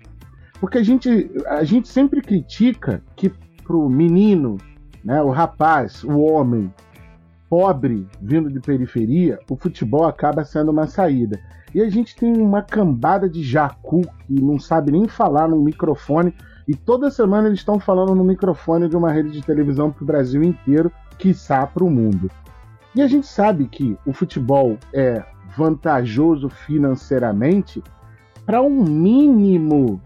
Porque 0.60 0.78
a 0.78 0.82
gente, 0.82 1.30
a 1.46 1.64
gente 1.64 1.88
sempre 1.88 2.20
critica 2.20 3.02
que 3.16 3.32
pro 3.64 3.88
menino, 3.88 4.58
né, 5.04 5.20
o 5.22 5.30
rapaz, 5.30 6.04
o 6.04 6.20
homem 6.20 6.72
pobre 7.48 8.06
vindo 8.22 8.48
de 8.48 8.60
periferia, 8.60 9.40
o 9.50 9.56
futebol 9.56 10.04
acaba 10.04 10.44
sendo 10.44 10.70
uma 10.70 10.86
saída. 10.86 11.40
E 11.74 11.80
a 11.80 11.88
gente 11.88 12.14
tem 12.14 12.36
uma 12.36 12.62
cambada 12.62 13.28
de 13.28 13.42
jacu 13.42 14.02
que 14.02 14.40
não 14.40 14.58
sabe 14.60 14.92
nem 14.92 15.08
falar 15.08 15.48
no 15.48 15.60
microfone 15.60 16.34
e 16.66 16.74
toda 16.74 17.10
semana 17.10 17.48
eles 17.48 17.60
estão 17.60 17.78
falando 17.78 18.14
no 18.14 18.24
microfone 18.24 18.88
de 18.88 18.96
uma 18.96 19.12
rede 19.12 19.30
de 19.30 19.42
televisão 19.42 19.90
para 19.90 20.02
o 20.02 20.06
Brasil 20.06 20.42
inteiro, 20.42 20.90
quiçá 21.18 21.66
para 21.66 21.84
o 21.84 21.90
mundo. 21.90 22.30
E 22.94 23.02
a 23.02 23.06
gente 23.06 23.26
sabe 23.26 23.66
que 23.66 23.96
o 24.04 24.12
futebol 24.12 24.76
é 24.92 25.22
vantajoso 25.56 26.48
financeiramente 26.48 27.82
para 28.44 28.62
um 28.62 28.82
mínimo 28.82 30.00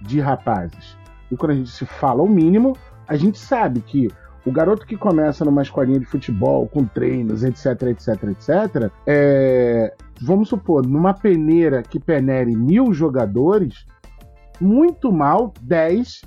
de 0.00 0.20
rapazes. 0.20 0.96
E 1.30 1.36
quando 1.36 1.52
a 1.52 1.54
gente 1.54 1.70
se 1.70 1.84
fala 1.84 2.22
o 2.22 2.28
mínimo, 2.28 2.76
a 3.06 3.16
gente 3.16 3.38
sabe 3.38 3.80
que 3.80 4.08
o 4.44 4.50
garoto 4.50 4.86
que 4.86 4.96
começa 4.96 5.44
numa 5.44 5.62
escolinha 5.62 6.00
de 6.00 6.06
futebol, 6.06 6.66
com 6.66 6.84
treinos, 6.84 7.44
etc, 7.44 7.82
etc, 7.88 8.08
etc, 8.24 8.90
é, 9.06 9.94
vamos 10.20 10.48
supor, 10.48 10.86
numa 10.86 11.12
peneira 11.12 11.82
que 11.82 12.00
penere 12.00 12.56
mil 12.56 12.92
jogadores, 12.92 13.84
muito 14.60 15.12
mal, 15.12 15.52
10 15.62 16.22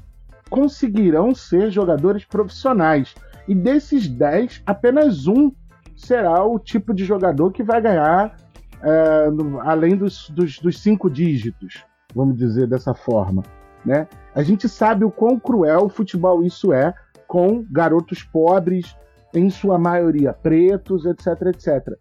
conseguirão 0.49 1.33
ser 1.33 1.71
jogadores 1.71 2.25
profissionais. 2.25 3.15
E 3.47 3.55
desses 3.55 4.07
10, 4.07 4.61
apenas 4.65 5.27
um 5.27 5.51
será 5.95 6.45
o 6.45 6.59
tipo 6.59 6.93
de 6.93 7.05
jogador 7.05 7.51
que 7.51 7.63
vai 7.63 7.81
ganhar 7.81 8.35
é, 8.81 9.29
no, 9.31 9.59
além 9.61 9.95
dos, 9.95 10.29
dos, 10.29 10.59
dos, 10.59 10.79
cinco 10.79 11.09
dígitos, 11.09 11.83
vamos 12.13 12.37
dizer 12.37 12.67
dessa 12.67 12.93
forma. 12.93 13.41
Né? 13.85 14.07
A 14.35 14.43
gente 14.43 14.69
sabe 14.69 15.03
o 15.05 15.11
quão 15.11 15.39
cruel 15.39 15.85
o 15.85 15.89
futebol 15.89 16.43
isso 16.43 16.71
é 16.71 16.93
com 17.27 17.65
garotos 17.71 18.21
pobres, 18.23 18.95
em 19.33 19.49
sua 19.49 19.79
maioria 19.79 20.33
pretos, 20.33 21.05
etc, 21.05 21.27
etc. 21.47 21.97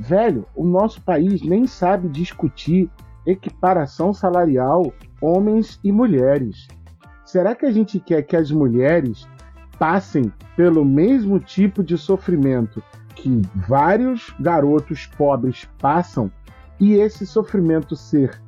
Velho, 0.00 0.46
o 0.56 0.64
nosso 0.64 1.00
país 1.02 1.42
nem 1.42 1.66
sabe 1.66 2.08
discutir 2.08 2.90
equiparação 3.24 4.12
salarial 4.12 4.92
homens 5.24 5.80
e 5.82 5.90
mulheres. 5.90 6.68
Será 7.24 7.54
que 7.54 7.64
a 7.64 7.72
gente 7.72 7.98
quer 7.98 8.22
que 8.22 8.36
as 8.36 8.50
mulheres 8.50 9.26
passem 9.78 10.30
pelo 10.54 10.84
mesmo 10.84 11.40
tipo 11.40 11.82
de 11.82 11.96
sofrimento 11.96 12.82
que 13.16 13.42
vários 13.66 14.34
garotos 14.38 15.06
pobres 15.16 15.66
passam 15.78 16.30
e 16.78 16.94
esse 16.94 17.26
sofrimento 17.26 17.96
ser 17.96 18.38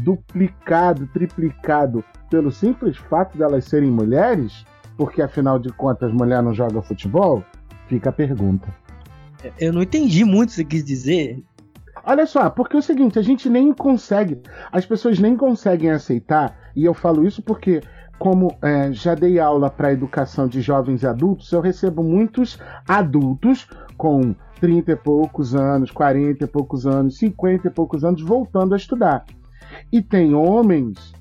duplicado, 0.00 1.06
triplicado 1.06 2.04
pelo 2.30 2.52
simples 2.52 2.98
fato 2.98 3.38
delas 3.38 3.64
de 3.64 3.70
serem 3.70 3.90
mulheres? 3.90 4.66
Porque 4.98 5.22
afinal 5.22 5.58
de 5.58 5.72
contas, 5.72 6.12
mulher 6.12 6.42
não 6.42 6.54
joga 6.54 6.82
futebol? 6.82 7.42
Fica 7.88 8.10
a 8.10 8.12
pergunta. 8.12 8.68
Eu 9.58 9.72
não 9.72 9.82
entendi 9.82 10.24
muito 10.24 10.50
o 10.50 10.52
que 10.52 10.56
você 10.56 10.64
quis 10.64 10.84
dizer. 10.84 11.42
Olha 12.08 12.24
só, 12.24 12.48
porque 12.48 12.76
é 12.76 12.78
o 12.78 12.82
seguinte, 12.82 13.18
a 13.18 13.22
gente 13.22 13.50
nem 13.50 13.72
consegue, 13.72 14.40
as 14.70 14.86
pessoas 14.86 15.18
nem 15.18 15.36
conseguem 15.36 15.90
aceitar, 15.90 16.56
e 16.76 16.84
eu 16.84 16.94
falo 16.94 17.26
isso 17.26 17.42
porque, 17.42 17.80
como 18.16 18.56
é, 18.62 18.92
já 18.92 19.16
dei 19.16 19.40
aula 19.40 19.68
para 19.68 19.92
educação 19.92 20.46
de 20.46 20.60
jovens 20.60 21.04
adultos, 21.04 21.50
eu 21.50 21.60
recebo 21.60 22.04
muitos 22.04 22.60
adultos 22.86 23.68
com 23.96 24.36
30 24.60 24.92
e 24.92 24.96
poucos 24.96 25.56
anos, 25.56 25.90
40 25.90 26.44
e 26.44 26.46
poucos 26.46 26.86
anos, 26.86 27.18
50 27.18 27.66
e 27.66 27.70
poucos 27.72 28.04
anos 28.04 28.22
voltando 28.22 28.74
a 28.74 28.76
estudar. 28.76 29.24
E 29.90 30.00
tem 30.00 30.32
homens 30.32 31.12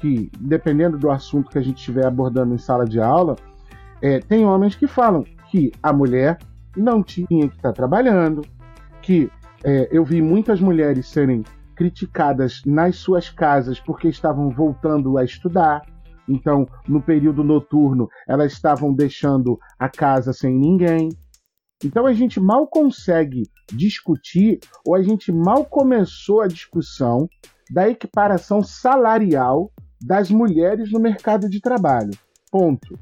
que, 0.00 0.28
dependendo 0.40 0.98
do 0.98 1.08
assunto 1.08 1.50
que 1.50 1.58
a 1.58 1.62
gente 1.62 1.78
estiver 1.78 2.04
abordando 2.04 2.52
em 2.52 2.58
sala 2.58 2.84
de 2.84 3.00
aula, 3.00 3.36
é, 4.02 4.18
tem 4.18 4.44
homens 4.44 4.74
que 4.74 4.88
falam 4.88 5.24
que 5.52 5.70
a 5.80 5.92
mulher 5.92 6.38
não 6.76 7.00
tinha 7.00 7.26
que 7.28 7.56
estar 7.56 7.68
tá 7.68 7.72
trabalhando, 7.72 8.42
que 9.00 9.30
é, 9.64 9.88
eu 9.90 10.04
vi 10.04 10.20
muitas 10.20 10.60
mulheres 10.60 11.06
serem 11.06 11.44
criticadas 11.74 12.62
nas 12.66 12.96
suas 12.96 13.28
casas 13.28 13.80
porque 13.80 14.08
estavam 14.08 14.50
voltando 14.50 15.16
a 15.18 15.24
estudar. 15.24 15.82
Então, 16.28 16.66
no 16.86 17.02
período 17.02 17.42
noturno, 17.42 18.08
elas 18.28 18.52
estavam 18.52 18.92
deixando 18.92 19.58
a 19.78 19.88
casa 19.88 20.32
sem 20.32 20.56
ninguém. 20.56 21.08
Então, 21.84 22.06
a 22.06 22.12
gente 22.12 22.38
mal 22.38 22.66
consegue 22.66 23.42
discutir, 23.72 24.60
ou 24.86 24.94
a 24.94 25.02
gente 25.02 25.32
mal 25.32 25.64
começou 25.64 26.40
a 26.40 26.46
discussão 26.46 27.28
da 27.70 27.88
equiparação 27.88 28.62
salarial 28.62 29.72
das 30.00 30.30
mulheres 30.30 30.92
no 30.92 31.00
mercado 31.00 31.48
de 31.48 31.60
trabalho. 31.60 32.12
Ponto. 32.50 32.98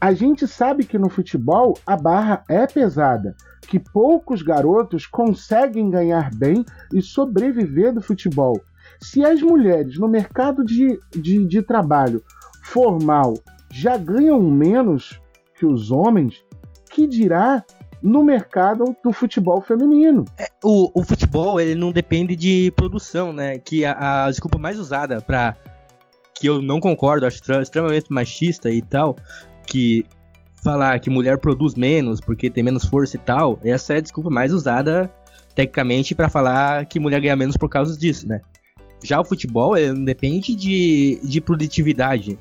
A 0.00 0.12
gente 0.12 0.48
sabe 0.48 0.84
que 0.84 0.98
no 0.98 1.10
futebol 1.10 1.78
a 1.86 1.96
barra 1.96 2.42
é 2.48 2.66
pesada, 2.66 3.36
que 3.60 3.78
poucos 3.78 4.42
garotos 4.42 5.06
conseguem 5.06 5.90
ganhar 5.90 6.34
bem 6.34 6.64
e 6.92 7.00
sobreviver 7.00 7.92
do 7.92 8.00
futebol. 8.00 8.60
Se 9.00 9.24
as 9.24 9.40
mulheres 9.40 9.98
no 9.98 10.08
mercado 10.08 10.64
de, 10.64 10.98
de, 11.10 11.46
de 11.46 11.62
trabalho 11.62 12.22
formal 12.64 13.34
já 13.72 13.96
ganham 13.96 14.40
menos 14.42 15.20
que 15.58 15.64
os 15.64 15.90
homens, 15.90 16.44
que 16.90 17.06
dirá 17.06 17.64
no 18.02 18.24
mercado 18.24 18.96
do 19.02 19.12
futebol 19.12 19.60
feminino? 19.60 20.24
O, 20.62 20.90
o 21.00 21.04
futebol, 21.04 21.60
ele 21.60 21.74
não 21.74 21.92
depende 21.92 22.34
de 22.34 22.72
produção, 22.72 23.32
né? 23.32 23.58
Que 23.58 23.84
a, 23.84 24.24
a 24.24 24.30
desculpa 24.30 24.58
mais 24.58 24.78
usada 24.78 25.20
pra. 25.20 25.56
Que 26.34 26.48
eu 26.48 26.62
não 26.62 26.80
concordo, 26.80 27.26
acho 27.26 27.40
extremamente 27.60 28.10
machista 28.10 28.70
e 28.70 28.80
tal. 28.80 29.16
Que 29.66 30.06
falar 30.62 30.98
que 31.00 31.10
mulher 31.10 31.38
produz 31.38 31.74
menos 31.74 32.20
porque 32.20 32.50
tem 32.50 32.62
menos 32.62 32.84
força 32.84 33.16
e 33.16 33.20
tal. 33.20 33.58
Essa 33.64 33.94
é 33.94 33.96
a 33.96 34.00
desculpa 34.00 34.30
mais 34.30 34.52
usada, 34.52 35.10
tecnicamente, 35.54 36.14
pra 36.14 36.28
falar 36.28 36.86
que 36.86 37.00
mulher 37.00 37.20
ganha 37.20 37.36
menos 37.36 37.56
por 37.56 37.68
causa 37.68 37.96
disso, 37.96 38.28
né? 38.28 38.40
Já 39.02 39.20
o 39.20 39.24
futebol, 39.24 39.74
não 39.94 40.04
depende 40.04 40.54
de, 40.54 41.20
de 41.22 41.40
produtividade. 41.40 42.38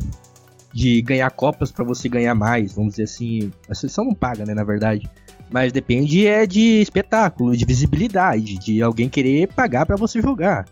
De 0.72 1.02
ganhar 1.02 1.32
copas 1.32 1.72
pra 1.72 1.84
você 1.84 2.08
ganhar 2.08 2.36
mais, 2.36 2.74
vamos 2.74 2.92
dizer 2.92 3.04
assim. 3.04 3.52
A 3.68 3.74
seleção 3.74 4.06
não 4.06 4.14
paga, 4.14 4.46
né, 4.46 4.54
na 4.54 4.64
verdade. 4.64 5.10
Mas 5.50 5.72
depende 5.72 6.28
é 6.28 6.46
de 6.46 6.80
espetáculo, 6.80 7.58
de 7.58 7.66
visibilidade, 7.66 8.60
de 8.60 8.82
alguém 8.82 9.10
querer 9.10 9.48
pagar 9.48 9.86
pra 9.86 9.96
você 9.96 10.22
jogar. 10.22 10.66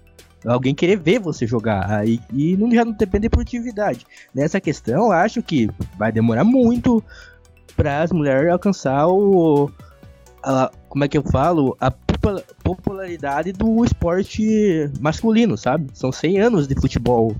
Alguém 0.46 0.76
querer 0.76 0.98
ver 0.98 1.20
você 1.20 1.48
jogar. 1.48 1.90
Aí, 1.90 2.20
e 2.32 2.56
não, 2.56 2.72
já 2.72 2.86
não 2.86 2.92
depende 2.92 3.24
de 3.24 3.30
produtividade. 3.30 4.06
Nessa 4.34 4.62
questão, 4.62 5.12
acho 5.12 5.42
que 5.42 5.70
vai 5.98 6.12
demorar 6.12 6.44
muito 6.44 7.04
para 7.78 8.02
as 8.02 8.12
mulheres 8.12 8.52
alcançar 8.52 9.08
o. 9.08 9.72
a- 10.44 10.70
como 10.90 11.04
é 11.04 11.08
que 11.08 11.18
eu 11.18 11.24
falo? 11.24 11.78
A 11.80 11.90
popula- 11.92 12.44
popularidade 12.64 13.54
do 13.54 13.86
esporte 13.86 14.90
masculino, 15.00 15.58
sabe? 15.58 15.90
São 15.94 16.12
100 16.12 16.40
anos 16.40 16.68
de 16.68 16.76
futebol 16.76 17.36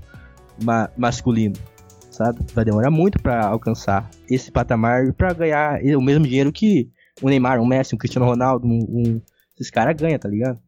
ma- 0.62 0.88
masculino, 0.96 1.56
sabe? 2.10 2.38
Vai 2.54 2.64
demorar 2.64 2.90
muito 2.90 3.20
para 3.20 3.46
alcançar 3.46 4.08
esse 4.30 4.50
patamar 4.50 5.12
para 5.12 5.32
ganhar 5.32 5.80
o 5.96 6.00
mesmo 6.00 6.24
dinheiro 6.24 6.52
que 6.52 6.88
o 7.20 7.28
Neymar, 7.28 7.60
um 7.60 7.66
Messi, 7.66 7.94
um 7.94 7.98
Cristiano 7.98 8.26
Ronaldo, 8.26 8.66
um, 8.66 8.78
um- 8.88 9.20
esses 9.58 9.70
caras 9.70 9.96
ganham, 9.96 10.18
tá 10.18 10.28
ligado? 10.28 10.58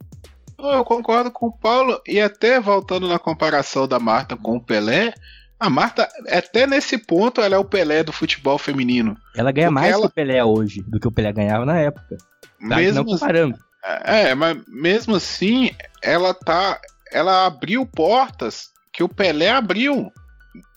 Eu 0.58 0.84
concordo 0.84 1.30
com 1.30 1.46
o 1.46 1.52
Paulo, 1.52 1.98
e 2.06 2.20
até 2.20 2.60
voltando 2.60 3.08
na 3.08 3.18
comparação 3.18 3.88
da 3.88 3.98
Marta 3.98 4.36
com 4.36 4.56
o 4.56 4.60
Pelé, 4.60 5.14
a 5.60 5.68
Marta, 5.68 6.08
até 6.28 6.66
nesse 6.66 6.96
ponto, 6.96 7.40
ela 7.40 7.54
é 7.54 7.58
o 7.58 7.64
Pelé 7.64 8.02
do 8.02 8.12
futebol 8.12 8.56
feminino. 8.56 9.16
Ela 9.36 9.52
ganha 9.52 9.70
mais 9.70 9.92
ela- 9.92 10.02
que 10.02 10.06
o 10.08 10.10
Pelé 10.10 10.42
hoje 10.42 10.82
do 10.88 10.98
que 10.98 11.06
o 11.06 11.12
Pelé 11.12 11.30
ganhava 11.32 11.66
na 11.66 11.78
época. 11.78 12.16
Tá? 12.16 12.76
Mesmo 12.76 13.04
não 13.04 13.04
comparando. 13.04 13.58
É, 14.04 14.34
mas 14.34 14.58
mesmo 14.66 15.16
assim, 15.16 15.70
ela 16.02 16.34
tá. 16.34 16.80
Ela 17.12 17.46
abriu 17.46 17.84
portas 17.86 18.70
que 18.92 19.02
o 19.02 19.08
Pelé 19.08 19.50
abriu. 19.50 20.10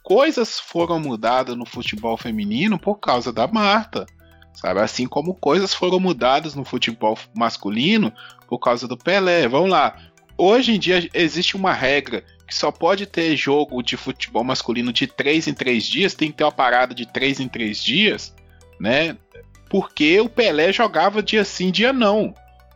Coisas 0.04 0.60
foram 0.60 1.00
mudadas 1.00 1.56
no 1.56 1.66
futebol 1.66 2.18
feminino 2.18 2.78
por 2.78 2.96
causa 2.96 3.32
da 3.32 3.48
Marta. 3.48 4.06
Sabe? 4.54 4.80
Assim 4.82 5.08
como 5.08 5.34
coisas 5.34 5.74
foram 5.74 6.00
mudadas 6.00 6.56
no 6.56 6.64
futebol 6.66 7.18
masculino 7.36 8.12
por 8.48 8.60
causa 8.60 8.88
do 8.88 8.98
Pelé. 8.98 9.48
Vamos 9.48 9.70
lá. 9.70 9.96
Hoje 10.38 10.74
em 10.76 10.80
dia 10.80 11.08
existe 11.14 11.56
uma 11.56 11.74
regra 11.74 12.24
que 12.54 12.60
só 12.60 12.72
pode 12.72 13.06
ter 13.06 13.36
jogo 13.36 13.82
de 13.82 13.98
futebol 13.98 14.44
masculino 14.44 14.94
de 14.94 15.08
3 15.08 15.48
em 15.48 15.54
3 15.54 15.84
dias, 15.84 16.14
tem 16.14 16.32
que 16.32 16.38
ter 16.38 16.44
uma 16.44 16.52
parada 16.52 16.94
de 16.94 17.06
3 17.06 17.40
em 17.40 17.48
3 17.48 17.84
dias, 17.84 18.36
né? 18.80 19.18
Porque 19.70 20.20
o 20.20 20.30
Pelé 20.30 20.72
jogava 20.72 21.24
dia 21.24 21.44
sim, 21.44 21.72
dia 21.72 21.92
não 21.92 22.34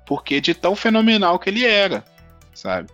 porque 0.08 0.40
de 0.40 0.56
tão 0.56 0.76
fenomenal 0.76 1.38
que 1.38 1.50
ele 1.50 1.66
era, 1.66 2.04
sabe? 2.56 2.90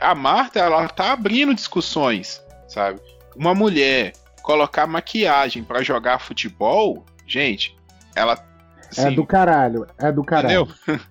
A 0.00 0.14
Marta, 0.14 0.58
ela 0.58 0.88
tá 0.88 1.12
abrindo 1.12 1.54
discussões, 1.54 2.44
sabe? 2.68 3.00
Uma 3.36 3.54
mulher 3.54 4.12
colocar 4.42 4.86
maquiagem 4.86 5.62
pra 5.62 5.82
jogar 5.82 6.18
futebol, 6.18 7.06
gente, 7.26 7.78
ela 8.14 8.44
É 8.90 9.08
sim, 9.08 9.14
do 9.14 9.24
caralho, 9.24 9.86
é 9.96 10.10
do 10.12 10.24
caralho. 10.24 10.62
entendeu? 10.62 10.98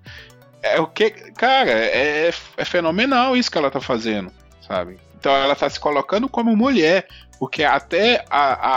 É 0.66 0.80
o 0.80 0.88
que, 0.88 1.10
cara, 1.10 1.72
é, 1.72 2.32
é 2.56 2.64
fenomenal 2.64 3.36
isso 3.36 3.52
que 3.52 3.58
ela 3.58 3.70
tá 3.70 3.82
fazendo, 3.82 4.32
sabe? 4.68 4.98
Então 5.20 5.32
ela 5.34 5.56
tá 5.56 5.70
se 5.70 5.80
colocando 5.80 6.28
como 6.28 6.56
mulher, 6.56 7.08
porque 7.40 7.64
até 7.64 8.26
a, 8.30 8.68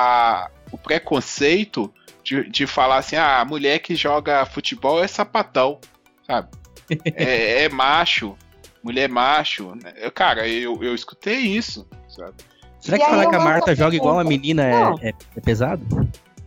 a- 0.44 0.50
o 0.72 0.78
preconceito 0.78 1.92
de, 2.22 2.48
de 2.48 2.66
falar 2.66 2.96
assim, 2.98 3.16
ah, 3.16 3.40
a 3.40 3.44
mulher 3.44 3.78
que 3.80 3.94
joga 3.94 4.44
futebol 4.46 5.02
é 5.02 5.06
sapatão, 5.06 5.80
sabe? 6.26 6.48
é, 7.16 7.64
é 7.64 7.68
macho, 7.68 8.36
mulher 8.82 9.08
macho. 9.08 9.74
né? 9.82 9.92
Eu, 9.96 10.10
Cara, 10.12 10.46
eu, 10.48 10.82
eu 10.82 10.94
escutei 10.94 11.38
isso, 11.38 11.86
sabe? 12.08 12.34
Será 12.80 12.96
E 12.96 13.00
que 13.00 13.06
aí 13.06 13.10
falar 13.10 13.26
que 13.28 13.34
a 13.36 13.40
Marta 13.40 13.70
a 13.72 13.74
joga 13.74 13.96
igual 13.96 14.14
uma 14.14 14.24
pergunta. 14.24 14.40
menina 14.40 14.62
é, 15.02 15.08
é, 15.08 15.14
é 15.36 15.40
pesado? 15.40 15.84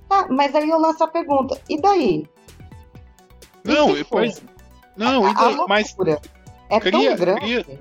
Tá, 0.07 0.27
mas 0.29 0.55
aí 0.55 0.69
eu 0.69 0.79
lanço 0.79 1.03
a 1.03 1.07
pergunta. 1.07 1.59
E 1.69 1.81
daí? 1.81 2.25
E 3.65 3.67
Não, 3.73 3.91
e 3.97 4.03
for? 4.03 4.21
pois- 4.21 4.41
não, 4.95 5.25
a, 5.25 5.31
e 5.31 5.33
daí? 5.33 5.53
a 5.53 5.67
mas 5.67 5.87
loucura 5.89 6.19
é 6.69 6.79
cria- 6.79 6.91
tão 7.09 7.25
grande, 7.25 7.39
cria- 7.63 7.79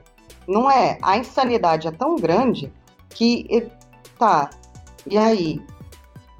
não 0.48 0.70
é? 0.70 0.98
A 1.02 1.18
insanidade 1.18 1.86
é 1.86 1.90
tão 1.90 2.16
grande 2.16 2.72
que 3.10 3.68
tá. 4.18 4.50
E 5.06 5.16
aí? 5.16 5.60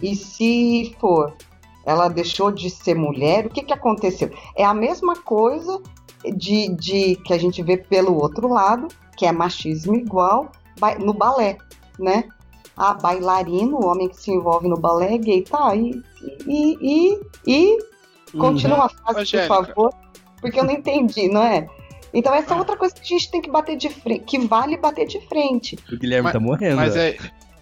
E 0.02 0.16
se 0.16 0.96
for? 0.98 1.36
Ela 1.84 2.08
deixou 2.08 2.50
de 2.50 2.68
ser 2.70 2.94
mulher? 2.94 3.46
O 3.46 3.50
que 3.50 3.62
que 3.62 3.72
aconteceu? 3.72 4.30
É 4.56 4.64
a 4.64 4.74
mesma 4.74 5.16
coisa 5.16 5.80
de, 6.36 6.68
de 6.74 7.16
que 7.16 7.32
a 7.32 7.38
gente 7.38 7.62
vê 7.62 7.76
pelo 7.76 8.14
outro 8.20 8.48
lado, 8.48 8.88
que 9.16 9.26
é 9.26 9.32
machismo 9.32 9.94
igual 9.94 10.50
no 11.00 11.12
balé, 11.12 11.58
né? 11.98 12.24
A 12.76 12.94
bailarino, 12.94 13.76
o 13.76 13.86
homem 13.86 14.08
que 14.08 14.20
se 14.20 14.30
envolve 14.30 14.68
no 14.68 14.76
balé 14.76 15.14
é 15.14 15.18
gay, 15.18 15.42
tá? 15.42 15.74
E, 15.74 16.00
e, 16.46 16.78
e, 16.80 17.20
e 17.46 17.78
Continua 18.36 18.86
a 18.86 18.88
frase, 18.88 19.38
por 19.38 19.46
favor, 19.46 19.94
porque 20.40 20.60
eu 20.60 20.64
não 20.64 20.72
entendi, 20.72 21.28
não 21.28 21.42
é? 21.42 21.66
Então 22.12 22.34
essa 22.34 22.54
é 22.54 22.56
outra 22.56 22.76
coisa 22.76 22.94
que 22.94 23.00
a 23.02 23.04
gente 23.04 23.30
tem 23.30 23.40
que 23.42 23.50
bater 23.50 23.76
de 23.76 23.88
frente, 23.88 24.24
que 24.24 24.38
vale 24.38 24.76
bater 24.76 25.06
de 25.06 25.20
frente. 25.28 25.78
O 25.92 25.96
Guilherme 25.96 26.24
Mas- 26.24 26.32
tá 26.32 26.40
morrendo. 26.40 26.76
Mas 26.76 26.96
é, 26.96 27.16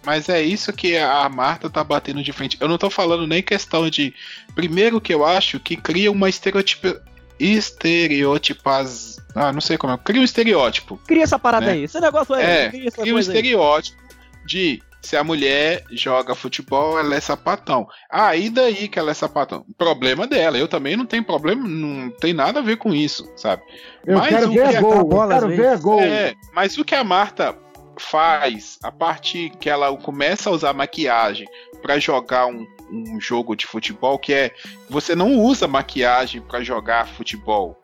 mas 0.05 0.29
é 0.29 0.41
isso 0.41 0.71
que 0.71 0.97
a 0.97 1.27
Marta 1.27 1.69
tá 1.69 1.83
batendo 1.83 2.23
de 2.23 2.31
frente. 2.31 2.57
Eu 2.61 2.67
não 2.67 2.77
tô 2.77 2.89
falando 2.89 3.27
nem 3.27 3.43
questão 3.43 3.89
de. 3.89 4.13
Primeiro 4.55 5.01
que 5.01 5.13
eu 5.13 5.25
acho 5.25 5.59
que 5.59 5.75
cria 5.75 6.11
uma 6.11 6.29
estereotipo. 6.29 6.95
Estereotipas. 7.39 9.17
Ah, 9.35 9.51
não 9.51 9.61
sei 9.61 9.77
como 9.77 9.93
é. 9.93 9.97
Cria 9.97 10.21
um 10.21 10.23
estereótipo. 10.25 10.99
Cria 11.07 11.23
essa 11.23 11.37
parada 11.37 11.67
Né? 11.67 11.71
aí. 11.73 11.83
Esse 11.83 11.99
negócio 11.99 12.33
aí. 12.33 12.43
É, 12.43 12.69
cria 12.69 12.87
essa 12.87 13.01
Cria 13.01 13.13
um 13.13 13.15
coisa 13.15 13.31
aí. 13.31 13.37
estereótipo 13.37 13.97
de 14.45 14.81
se 15.01 15.15
a 15.15 15.23
mulher 15.23 15.83
joga 15.91 16.35
futebol, 16.35 16.99
ela 16.99 17.15
é 17.15 17.19
sapatão. 17.19 17.87
Ah, 18.09 18.35
e 18.35 18.49
daí 18.49 18.87
que 18.87 18.99
ela 18.99 19.11
é 19.11 19.13
sapatão? 19.13 19.65
Problema 19.77 20.27
dela. 20.27 20.57
Eu 20.57 20.67
também 20.67 20.97
não 20.97 21.05
tenho 21.05 21.23
problema, 21.23 21.67
não 21.67 22.09
tem 22.09 22.33
nada 22.33 22.59
a 22.59 22.63
ver 22.63 22.77
com 22.77 22.93
isso, 22.93 23.31
sabe? 23.37 23.61
Eu 24.05 24.17
Mas 24.17 24.27
quero 24.29 24.47
o 24.47 24.51
ver 24.53 24.69
que 24.69 24.75
a 24.75 24.79
é- 24.79 24.81
gol, 24.81 24.93
eu 24.95 25.03
bola, 25.05 25.33
quero 25.35 25.47
ver 25.47 25.67
a 25.69 25.75
gol. 25.77 26.01
É, 26.01 26.33
mas 26.53 26.77
o 26.77 26.83
que 26.85 26.95
a 26.95 27.03
Marta 27.03 27.55
faz 27.99 28.77
a 28.83 28.91
partir 28.91 29.49
que 29.59 29.69
ela 29.69 29.95
começa 29.97 30.49
a 30.49 30.53
usar 30.53 30.73
maquiagem 30.73 31.47
pra 31.81 31.99
jogar 31.99 32.47
um, 32.47 32.65
um 32.91 33.19
jogo 33.19 33.55
de 33.55 33.65
futebol, 33.65 34.19
que 34.19 34.33
é 34.33 34.51
você 34.89 35.15
não 35.15 35.35
usa 35.39 35.67
maquiagem 35.67 36.41
pra 36.41 36.61
jogar 36.63 37.07
futebol, 37.07 37.79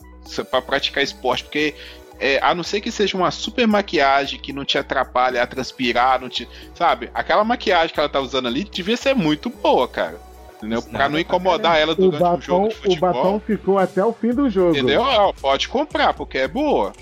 para 0.50 0.62
praticar 0.62 1.04
esporte, 1.04 1.44
porque 1.44 1.76
é, 2.20 2.40
a 2.42 2.54
não 2.54 2.64
ser 2.64 2.82
que 2.82 2.92
seja 2.92 3.18
uma 3.18 3.32
super 3.32 3.68
maquiagem 3.68 4.40
que 4.40 4.54
não 4.54 4.64
te 4.64 4.78
atrapalha 4.78 5.42
a 5.42 5.48
transpirar, 5.48 6.20
não 6.22 6.30
te, 6.30 6.48
sabe? 6.76 7.10
Aquela 7.14 7.44
maquiagem 7.44 7.94
que 7.94 8.00
ela 8.00 8.10
tá 8.10 8.20
usando 8.20 8.48
ali 8.48 8.64
devia 8.64 8.96
ser 8.98 9.14
muito 9.14 9.50
boa, 9.50 9.88
cara. 9.88 10.20
Entendeu? 10.58 10.82
Pra 10.82 11.10
não 11.10 11.20
incomodar 11.20 11.78
ela 11.78 11.92
O 11.92 11.96
durante 11.96 12.24
um 12.24 12.42
jogo 12.42 12.68
batom, 12.68 12.68
de 12.70 12.76
o 12.76 12.78
futebol. 12.82 13.14
batom 13.14 13.40
ficou 13.40 13.78
até 13.78 14.06
o 14.06 14.14
fim 14.14 14.30
do 14.30 14.50
jogo. 14.50 14.72
Entendeu? 14.72 15.06
Ela 15.06 15.34
pode 15.34 15.68
comprar, 15.68 16.14
porque 16.14 16.38
é 16.38 16.48
boa. 16.48 16.94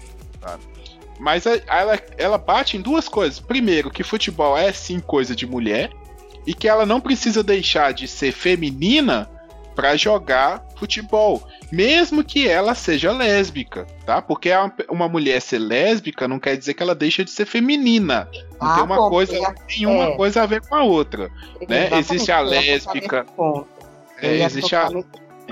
sabe? 0.41 0.63
Mas 1.19 1.45
ela, 1.45 1.99
ela 2.17 2.37
bate 2.39 2.77
em 2.77 2.81
duas 2.81 3.07
coisas. 3.07 3.39
Primeiro, 3.39 3.91
que 3.91 4.01
futebol 4.03 4.57
é 4.57 4.71
sim 4.71 4.99
coisa 4.99 5.35
de 5.35 5.45
mulher. 5.45 5.91
E 6.47 6.55
que 6.55 6.67
ela 6.67 6.87
não 6.87 6.99
precisa 6.99 7.43
deixar 7.43 7.93
de 7.93 8.07
ser 8.07 8.31
feminina 8.31 9.29
pra 9.75 9.95
jogar 9.95 10.63
futebol. 10.77 11.47
Mesmo 11.71 12.23
que 12.23 12.47
ela 12.47 12.75
seja 12.75 13.11
lésbica, 13.11 13.85
tá? 14.05 14.21
Porque 14.21 14.51
a- 14.51 14.71
uma 14.89 15.07
mulher 15.07 15.41
ser 15.41 15.59
lésbica 15.59 16.27
não 16.27 16.39
quer 16.39 16.57
dizer 16.57 16.73
que 16.73 16.83
ela 16.83 16.93
deixa 16.95 17.23
de 17.23 17.31
ser 17.31 17.45
feminina. 17.45 18.27
Não 18.61 18.67
Ah, 18.69 18.75
tem 18.75 18.83
uma 18.83 18.95
bom, 18.97 19.09
coisa, 19.09 19.35
é- 19.35 19.53
tem 19.67 19.85
uma 19.85 20.05
é. 20.09 20.15
coisa 20.15 20.43
a 20.43 20.45
ver 20.45 20.61
com 20.61 20.75
a 20.75 20.83
outra. 20.83 21.29
né? 21.67 21.89
Existe 21.97 22.31
a 22.31 22.41
lésbica. 22.41 23.25
É, 24.21 24.43
existe 24.43 24.75
a, 24.75 24.89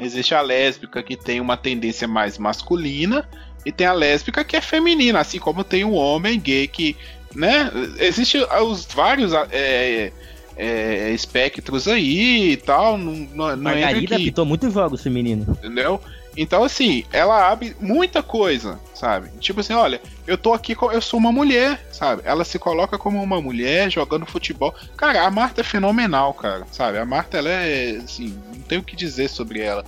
Existe 0.01 0.33
a 0.33 0.39
lésbica 0.41 1.01
que 1.03 1.17
tem 1.17 1.41
uma 1.41 1.57
tendência 1.57 2.07
mais 2.07 2.37
masculina 2.37 3.27
e 3.65 3.71
tem 3.71 3.85
a 3.85 3.91
lésbica 3.91 4.43
que 4.45 4.55
é 4.55 4.61
feminina, 4.61 5.19
assim 5.19 5.39
como 5.39 5.63
tem 5.63 5.83
o 5.83 5.91
homem 5.91 6.39
gay 6.39 6.67
que, 6.67 6.95
né? 7.35 7.69
Existe 7.97 8.37
os 8.61 8.85
vários 8.85 9.33
é, 9.51 10.11
é, 10.59 11.11
espectros 11.11 11.87
aí 11.87 12.51
e 12.51 12.57
tal, 12.57 12.97
não, 12.97 13.13
não, 13.13 13.55
não 13.55 13.57
Margarida 13.57 14.15
aqui, 14.15 14.25
pitou 14.25 14.45
muito 14.45 14.69
jogos 14.69 15.01
feminino. 15.01 15.45
entendeu? 15.57 16.01
Então, 16.35 16.63
assim, 16.63 17.05
ela 17.11 17.49
abre 17.49 17.75
muita 17.79 18.21
coisa, 18.21 18.79
sabe? 18.93 19.29
Tipo 19.39 19.61
assim, 19.61 19.73
olha, 19.73 20.01
eu 20.27 20.37
tô 20.37 20.53
aqui, 20.53 20.75
eu 20.79 21.01
sou 21.01 21.17
uma 21.17 21.31
mulher, 21.31 21.85
sabe? 21.91 22.21
Ela 22.25 22.43
se 22.43 22.59
coloca 22.59 22.97
como 22.97 23.21
uma 23.21 23.41
mulher 23.41 23.89
jogando 23.89 24.25
futebol. 24.25 24.75
Cara, 24.95 25.25
a 25.25 25.31
Marta 25.31 25.61
é 25.61 25.63
fenomenal, 25.63 26.33
cara, 26.33 26.65
sabe? 26.71 26.97
A 26.97 27.05
Marta, 27.05 27.37
ela 27.37 27.49
é, 27.49 27.97
assim, 28.03 28.37
não 28.53 28.61
tem 28.61 28.77
o 28.77 28.83
que 28.83 28.95
dizer 28.95 29.29
sobre 29.29 29.61
ela. 29.61 29.83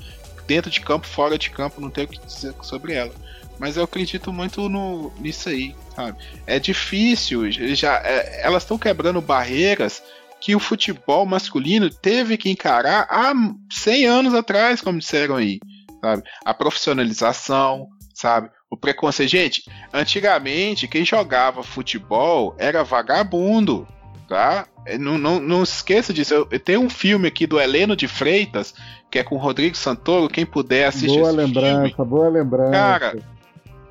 Dentro 0.48 0.72
de 0.72 0.82
campo, 0.82 1.06
fora 1.06 1.38
de 1.38 1.50
campo, 1.50 1.80
não 1.80 1.90
tem 1.90 2.06
o 2.06 2.08
que 2.08 2.20
dizer 2.26 2.54
sobre 2.62 2.94
ela. 2.94 3.12
Mas 3.60 3.78
eu 3.78 3.84
acredito 3.84 4.34
muito 4.34 4.68
no, 4.68 5.14
nisso 5.20 5.50
aí, 5.50 5.76
sabe? 5.96 6.18
É 6.48 6.60
difícil, 6.60 7.52
já, 7.52 8.02
é, 8.04 8.42
elas 8.44 8.64
estão 8.64 8.78
quebrando 8.78 9.22
barreiras 9.22 10.02
que 10.42 10.56
o 10.56 10.60
futebol 10.60 11.26
masculino 11.26 11.90
teve 11.90 12.36
que 12.36 12.50
encarar 12.50 13.08
há 13.10 13.32
100 13.72 14.06
anos 14.08 14.34
atrás, 14.34 14.82
como 14.82 14.98
disseram 14.98 15.36
aí, 15.36 15.60
sabe? 16.02 16.24
A 16.44 16.54
profissionalização, 16.54 17.88
sabe? 18.14 18.50
O 18.70 18.76
preconceito. 18.76 19.30
Gente, 19.30 19.64
antigamente 19.94 20.88
quem 20.88 21.06
jogava 21.06 21.62
futebol 21.62 22.56
era 22.58 22.84
vagabundo, 22.84 23.88
tá? 24.28 24.66
É, 24.84 24.98
Não, 24.98 25.16
não, 25.16 25.40
não 25.40 25.64
se 25.64 25.76
esqueça 25.76 26.12
disso. 26.12 26.34
Eu, 26.34 26.48
eu 26.50 26.60
tenho 26.60 26.82
um 26.82 26.90
filme 26.90 27.28
aqui 27.28 27.46
do 27.46 27.60
Heleno 27.60 27.96
de 27.96 28.08
Freitas, 28.08 28.74
que 29.12 29.20
é 29.20 29.24
com 29.24 29.36
o 29.36 29.40
Rodrigo 29.40 29.78
Santoro. 29.78 30.28
Quem 30.28 30.46
puder 30.46 30.88
assistir 30.88 31.20
Boa 31.20 31.32
lembrança, 31.32 31.96
filme. 31.96 32.10
boa 32.10 32.30
lembrança. 32.30 32.72
Cara, 32.72 33.20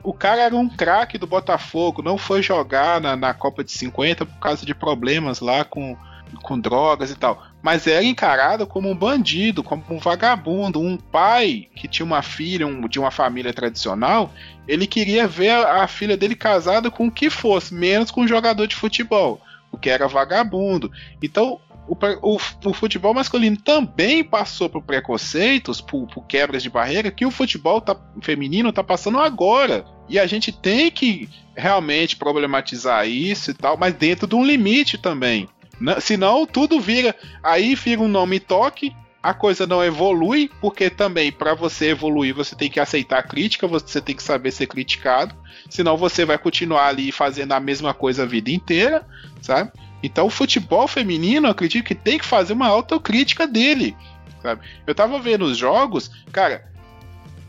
o 0.03 0.13
cara 0.13 0.43
era 0.43 0.57
um 0.57 0.69
craque 0.69 1.17
do 1.17 1.29
Botafogo, 1.29 2.03
não 2.03 2.19
foi 2.19 2.43
jogar 2.43 3.01
na, 3.01 3.15
na 3.15 3.33
Copa 3.33 3.63
de 3.63 3.71
50 3.71 4.27
por 4.27 4.39
causa 4.41 4.67
de 4.67 4.75
problemas 4.75 5.41
lá 5.41 5.63
com, 5.65 5.97
com 6.43 6.59
drogas 6.59 7.11
e 7.11 7.15
tal. 7.15 7.43
Mas 7.63 7.87
era 7.87 8.03
encarado 8.05 8.67
como 8.67 8.89
um 8.91 8.95
bandido, 8.95 9.63
como 9.63 9.83
um 9.91 9.99
vagabundo, 9.99 10.81
um 10.81 10.97
pai 10.97 11.69
que 11.75 11.87
tinha 11.89 12.07
uma 12.07 12.23
filha 12.23 12.67
um- 12.67 12.89
de 12.89 12.99
uma 12.99 13.11
família 13.11 13.53
tradicional. 13.53 14.33
Ele 14.67 14.87
queria 14.87 15.27
ver 15.27 15.51
a, 15.51 15.87
filha 15.87 16.17
dele 16.17 16.35
casada 16.35 16.91
com 16.91 17.07
o 17.07 17.11
que 17.13 17.29
fosse, 17.31 17.75
menos 17.75 18.11
com 18.11 18.23
um 18.23 18.29
jogador 18.29 18.67
de 18.67 18.77
futebol, 18.77 19.41
o 19.73 19.77
que 19.77 19.91
era 19.91 20.07
vagabundo. 20.09 20.91
Então, 21.23 21.61
o, 21.89 21.97
o, 22.23 22.39
o 22.67 22.73
futebol 22.73 23.13
masculino 23.13 23.57
também 23.57 24.23
passou 24.23 24.69
por 24.69 24.81
preconceitos, 24.83 25.81
por, 25.81 26.07
por 26.07 26.25
quebras 26.27 26.63
de 26.63 26.71
barreira, 26.71 27.11
que 27.11 27.27
o 27.27 27.31
futebol 27.31 27.81
tá- 27.81 27.97
feminino 28.23 28.69
está 28.71 28.83
passando 28.85 29.19
agora. 29.19 29.85
E 30.09 30.19
a 30.19 30.27
gente 30.27 30.53
tem 30.53 30.91
que 30.91 31.29
realmente 31.57 32.17
problematizar 32.17 33.07
isso 33.09 33.51
e 33.51 33.55
tal, 33.55 33.77
mas 33.77 33.93
dentro 33.95 34.27
de 34.27 34.35
um 34.35 34.45
limite 34.45 34.97
também. 34.99 35.49
Não- 35.81 36.01
senão 36.01 36.47
tudo 36.47 36.81
vira. 36.81 37.15
Aí 37.43 37.75
vira 37.75 38.01
um 38.01 38.09
nome 38.09 38.39
toque, 38.39 38.95
a 39.23 39.35
coisa 39.35 39.67
não 39.67 39.85
evolui, 39.85 40.51
porque 40.61 40.89
também 40.89 41.31
para 41.31 41.55
você 41.55 41.91
evoluir 41.91 42.35
você 42.35 42.55
tem 42.55 42.71
que 42.71 42.81
aceitar 42.81 43.19
a 43.19 43.23
crítica, 43.23 43.67
você 43.67 44.01
tem 44.01 44.15
que 44.15 44.23
saber 44.23 44.51
ser 44.51 44.67
criticado, 44.67 45.35
senão 45.69 45.97
você 45.97 46.25
vai 46.25 46.39
continuar 46.39 46.87
ali 46.87 47.13
fazendo 47.13 47.53
a 47.53 47.61
mesma 47.61 47.93
coisa 47.93 48.23
a 48.23 48.27
vida 48.27 48.51
inteira, 48.51 49.07
sabe? 49.43 49.73
Então 50.03 50.27
o 50.27 50.31
futebol 50.31 50.89
feminino, 50.89 51.47
eu 51.47 51.51
acredito 51.51 51.85
que 51.85 51.95
tem 51.95 52.19
que 52.19 52.25
fazer 52.25 52.55
uma 52.55 52.69
autocrítica 52.69 53.47
dele, 53.47 53.95
sabe? 54.43 54.63
Eu 54.87 54.95
tava 54.95 55.19
vendo 55.19 55.45
os 55.45 55.59
jogos, 55.59 56.11
cara, 56.33 56.65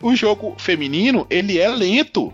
o 0.02 0.14
jogo 0.16 0.56
feminino, 0.58 1.26
ele 1.30 1.58
é 1.58 1.70
lento, 1.70 2.34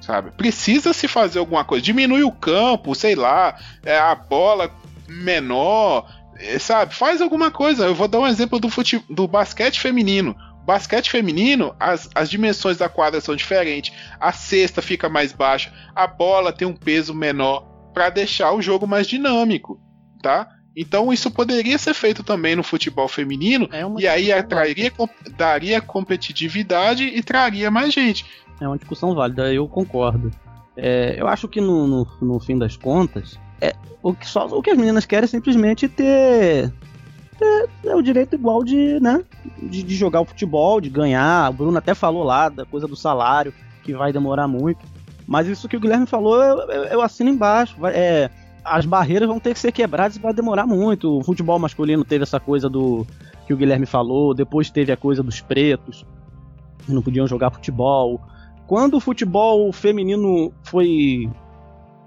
sabe? 0.00 0.30
Precisa 0.30 0.92
se 0.92 1.08
fazer 1.08 1.40
alguma 1.40 1.64
coisa, 1.64 1.84
diminui 1.84 2.22
o 2.22 2.30
campo, 2.30 2.94
sei 2.94 3.16
lá, 3.16 3.58
é, 3.84 3.98
a 3.98 4.14
bola 4.14 4.72
menor, 5.08 6.06
é, 6.38 6.58
sabe? 6.58 6.94
Faz 6.94 7.20
alguma 7.20 7.50
coisa. 7.50 7.86
Eu 7.86 7.94
vou 7.94 8.08
dar 8.08 8.20
um 8.20 8.26
exemplo 8.26 8.58
do, 8.58 8.68
fute... 8.68 9.02
do 9.08 9.26
basquete 9.26 9.80
feminino. 9.80 10.36
Basquete 10.64 11.10
feminino, 11.10 11.74
as, 11.80 12.10
as 12.14 12.28
dimensões 12.28 12.76
da 12.76 12.90
quadra 12.90 13.22
são 13.22 13.34
diferentes, 13.34 13.90
a 14.20 14.32
cesta 14.32 14.82
fica 14.82 15.08
mais 15.08 15.32
baixa, 15.32 15.72
a 15.94 16.06
bola 16.06 16.52
tem 16.52 16.68
um 16.68 16.74
peso 16.74 17.14
menor 17.14 17.66
para 17.94 18.10
deixar 18.10 18.52
o 18.52 18.60
jogo 18.60 18.86
mais 18.86 19.06
dinâmico, 19.06 19.80
tá? 20.22 20.46
Então 20.76 21.10
isso 21.10 21.30
poderia 21.30 21.78
ser 21.78 21.94
feito 21.94 22.22
também 22.22 22.54
no 22.54 22.62
futebol 22.62 23.08
feminino 23.08 23.68
É 23.72 23.82
e 23.98 24.06
aí 24.06 24.30
atrairia, 24.30 24.92
daria 25.36 25.80
competitividade 25.80 27.02
e 27.02 27.22
traria 27.22 27.70
mais 27.70 27.92
gente. 27.94 28.26
É 28.60 28.68
uma 28.68 28.76
discussão 28.76 29.14
válida, 29.14 29.52
eu 29.52 29.66
concordo. 29.66 30.30
É, 30.76 31.16
eu 31.18 31.26
acho 31.26 31.48
que 31.48 31.60
no, 31.60 31.86
no, 31.86 32.06
no 32.20 32.38
fim 32.38 32.56
das 32.56 32.76
contas, 32.76 33.40
é, 33.60 33.74
o, 34.02 34.14
que 34.14 34.26
só, 34.26 34.46
o 34.46 34.62
que 34.62 34.70
as 34.70 34.78
meninas 34.78 35.04
querem 35.04 35.24
é 35.24 35.28
simplesmente 35.28 35.88
ter, 35.88 36.72
ter- 37.38 37.68
ter 37.82 37.94
o 37.94 38.02
direito 38.02 38.34
igual 38.34 38.62
de, 38.62 39.00
né, 39.00 39.24
de, 39.62 39.82
de 39.82 39.94
jogar 39.94 40.20
o 40.20 40.24
futebol, 40.24 40.80
de 40.80 40.90
ganhar. 40.90 41.50
O 41.50 41.54
Bruno 41.54 41.78
até 41.78 41.94
falou 41.94 42.22
lá 42.22 42.48
da 42.48 42.64
coisa 42.64 42.86
do 42.86 42.96
salário, 42.96 43.52
que 43.82 43.94
vai 43.94 44.12
demorar 44.12 44.48
muito. 44.48 44.84
Mas 45.26 45.46
isso 45.46 45.68
que 45.68 45.76
o 45.76 45.80
Guilherme 45.80 46.06
falou, 46.06 46.42
eu, 46.42 46.58
eu, 46.70 46.84
eu 46.84 47.02
assino 47.02 47.30
embaixo. 47.30 47.76
É, 47.86 48.30
as 48.64 48.86
barreiras 48.86 49.28
vão 49.28 49.38
ter 49.38 49.52
que 49.52 49.60
ser 49.60 49.72
quebradas 49.72 50.16
e 50.16 50.20
vai 50.20 50.32
demorar 50.32 50.66
muito. 50.66 51.18
O 51.18 51.24
futebol 51.24 51.58
masculino 51.58 52.04
teve 52.04 52.22
essa 52.22 52.40
coisa 52.40 52.68
do 52.68 53.06
que 53.46 53.52
o 53.54 53.56
Guilherme 53.56 53.86
falou, 53.86 54.34
depois 54.34 54.70
teve 54.70 54.92
a 54.92 54.96
coisa 54.96 55.22
dos 55.22 55.40
pretos, 55.40 56.04
que 56.84 56.92
não 56.92 57.00
podiam 57.02 57.26
jogar 57.26 57.50
futebol. 57.50 58.20
Quando 58.66 58.94
o 58.98 59.00
futebol 59.00 59.72
feminino 59.72 60.52
foi 60.64 61.30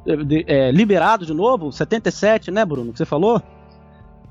é, 0.06 0.68
é, 0.68 0.72
liberado 0.72 1.26
de 1.26 1.34
novo, 1.34 1.72
77, 1.72 2.52
né, 2.52 2.64
Bruno, 2.66 2.92
que 2.92 2.98
você 2.98 3.06
falou? 3.06 3.42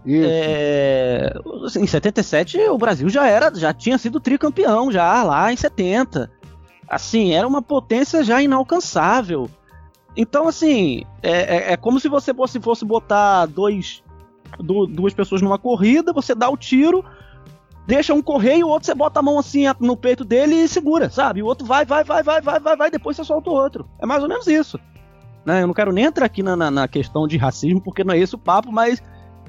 Isso. 0.05 0.29
É, 0.31 1.35
assim, 1.65 1.83
em 1.83 1.87
77 1.87 2.59
o 2.71 2.79
Brasil 2.79 3.09
já 3.09 3.27
era, 3.29 3.55
já 3.55 3.73
tinha 3.73 3.99
sido 3.99 4.19
tricampeão 4.19 4.91
já 4.91 5.23
lá 5.23 5.53
em 5.53 5.57
70. 5.57 6.31
Assim, 6.89 7.35
era 7.35 7.47
uma 7.47 7.63
potência 7.63 8.25
já 8.25 8.43
inalcançável. 8.43 9.49
Então, 10.17 10.49
assim, 10.49 11.05
é, 11.23 11.57
é- 11.57 11.73
é 11.73 11.77
como 11.77 12.01
se 12.01 12.09
você 12.09 12.35
fosse, 12.35 12.59
fosse 12.61 12.85
botar 12.85 13.47
dois, 13.47 14.03
du- 14.59 14.87
duas 14.87 15.15
pessoas 15.15 15.41
numa 15.41 15.59
corrida, 15.59 16.13
você 16.13 16.35
dá 16.35 16.49
o 16.51 16.57
tiro, 16.57 17.05
deixa 17.87 18.13
um 18.13 18.21
correr 18.23 18.57
e 18.57 18.65
o 18.65 18.69
outro 18.69 18.87
você 18.87 18.95
bota 18.95 19.21
a 19.21 19.23
mão 19.23 19.39
assim 19.39 19.65
no 19.79 19.97
peito 19.97 20.25
dele 20.25 20.55
e 20.57 20.69
segura, 20.69 21.11
sabe? 21.11 21.41
E 21.41 21.43
o 21.43 21.47
outro 21.47 21.65
vai, 21.67 21.85
vai, 21.85 22.03
vai, 22.03 22.23
vai, 22.23 22.41
vai, 22.41 22.59
vai, 22.59 22.77
vai, 22.77 22.91
depois 22.91 23.17
você 23.17 23.23
solta 23.25 23.51
o 23.51 23.55
outro. 23.55 23.89
É 24.01 24.07
mais 24.07 24.23
ou 24.23 24.29
menos 24.29 24.47
isso. 24.49 24.81
Né? 25.51 25.63
Eu 25.63 25.67
não 25.67 25.75
quero 25.75 25.93
nem 25.93 26.05
entrar 26.05 26.27
aqui 26.27 26.43
na, 26.43 26.55
na, 26.55 26.71
na 26.71 26.89
questão 26.89 27.27
de 27.27 27.37
racismo, 27.37 27.81
porque 27.81 28.05
não 28.05 28.15
é 28.15 28.19
esse 28.19 28.35
o 28.35 28.39
papo, 28.39 28.71
mas 28.71 29.03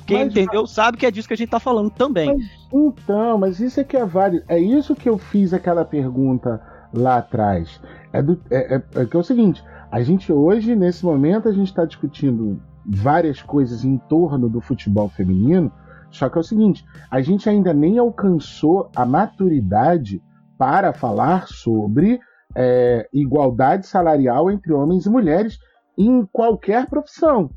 quem 0.05 0.25
Mas- 0.25 0.31
entendeu 0.31 0.65
sabe 0.65 0.97
que 0.97 1.05
é 1.05 1.11
disso 1.11 1.27
que 1.27 1.33
a 1.33 1.37
gente 1.37 1.49
tá 1.49 1.59
falando 1.59 1.91
também. 1.91 2.35
Então, 2.73 3.37
mas 3.37 3.59
isso 3.59 3.79
é 3.79 3.83
que 3.83 3.95
é 3.95 4.05
válido. 4.05 4.43
É 4.47 4.59
isso 4.59 4.95
que 4.95 5.07
eu 5.07 5.17
fiz 5.17 5.53
aquela 5.53 5.85
pergunta 5.85 6.61
lá 6.93 7.17
atrás. 7.17 7.79
É, 8.11 8.21
do, 8.21 8.39
é, 8.49 8.75
é- 8.75 9.01
é 9.01 9.05
que 9.05 9.15
é 9.15 9.19
o 9.19 9.23
seguinte: 9.23 9.63
a 9.91 10.01
gente 10.01 10.31
hoje, 10.33 10.75
nesse 10.75 11.05
momento, 11.05 11.47
a 11.47 11.51
gente 11.51 11.67
está 11.67 11.85
discutindo 11.85 12.59
várias 12.85 13.41
coisas 13.41 13.85
em 13.85 13.97
torno 13.97 14.49
do 14.49 14.59
futebol 14.59 15.07
feminino. 15.07 15.71
Só 16.09 16.29
que 16.29 16.37
é 16.37 16.41
o 16.41 16.43
seguinte: 16.43 16.83
a 17.09 17.21
gente 17.21 17.47
ainda 17.47 17.73
nem 17.73 17.99
alcançou 17.99 18.89
a 18.95 19.05
maturidade 19.05 20.21
para 20.57 20.93
falar 20.93 21.47
sobre 21.47 22.19
é, 22.55 23.07
igualdade 23.13 23.85
salarial 23.87 24.51
entre 24.51 24.73
homens 24.73 25.05
e 25.05 25.09
mulheres 25.09 25.57
em 25.97 26.25
qualquer 26.25 26.87
profissão. 26.87 27.49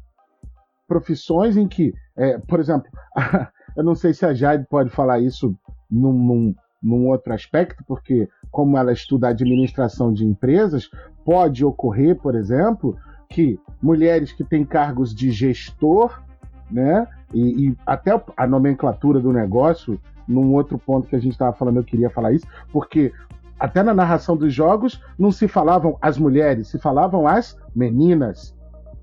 Profissões 0.86 1.56
em 1.56 1.66
que, 1.66 1.92
é, 2.16 2.38
por 2.38 2.60
exemplo, 2.60 2.88
eu 3.76 3.82
não 3.82 3.94
sei 3.94 4.12
se 4.12 4.24
a 4.26 4.34
Jade 4.34 4.66
pode 4.68 4.90
falar 4.90 5.20
isso 5.20 5.56
num, 5.90 6.12
num, 6.12 6.54
num 6.82 7.08
outro 7.08 7.32
aspecto, 7.32 7.82
porque, 7.86 8.28
como 8.50 8.76
ela 8.76 8.92
estuda 8.92 9.28
administração 9.28 10.12
de 10.12 10.24
empresas, 10.24 10.90
pode 11.24 11.64
ocorrer, 11.64 12.16
por 12.16 12.34
exemplo, 12.34 12.96
que 13.28 13.58
mulheres 13.82 14.32
que 14.32 14.44
têm 14.44 14.64
cargos 14.64 15.14
de 15.14 15.30
gestor, 15.30 16.22
né, 16.70 17.06
e, 17.32 17.68
e 17.68 17.76
até 17.86 18.10
a 18.36 18.46
nomenclatura 18.46 19.20
do 19.20 19.32
negócio, 19.32 19.98
num 20.26 20.52
outro 20.54 20.78
ponto 20.78 21.08
que 21.08 21.16
a 21.16 21.18
gente 21.18 21.32
estava 21.32 21.54
falando, 21.56 21.78
eu 21.78 21.84
queria 21.84 22.10
falar 22.10 22.32
isso, 22.32 22.46
porque 22.72 23.12
até 23.58 23.82
na 23.82 23.94
narração 23.94 24.36
dos 24.36 24.52
jogos 24.52 25.00
não 25.18 25.30
se 25.30 25.46
falavam 25.48 25.96
as 26.00 26.18
mulheres, 26.18 26.68
se 26.68 26.78
falavam 26.78 27.26
as 27.26 27.56
meninas. 27.74 28.54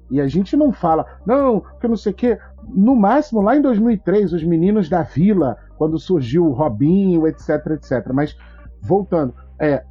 E 0.10 0.20
a 0.20 0.28
gente 0.28 0.58
não 0.58 0.74
fala, 0.74 1.06
não, 1.26 1.64
que 1.80 1.88
não 1.88 1.96
sei 1.96 2.12
o 2.12 2.16
quê. 2.16 2.38
No 2.68 2.96
máximo, 2.96 3.42
lá 3.42 3.56
em 3.56 3.62
2003, 3.62 4.34
os 4.34 4.44
meninos 4.44 4.90
da 4.90 5.04
vila, 5.04 5.58
quando 5.78 5.98
surgiu 5.98 6.46
o 6.46 6.52
Robinho, 6.52 7.26
etc, 7.26 7.66
etc. 7.72 8.12
Mas, 8.14 8.36
voltando, 8.82 9.34
é, 9.58 9.84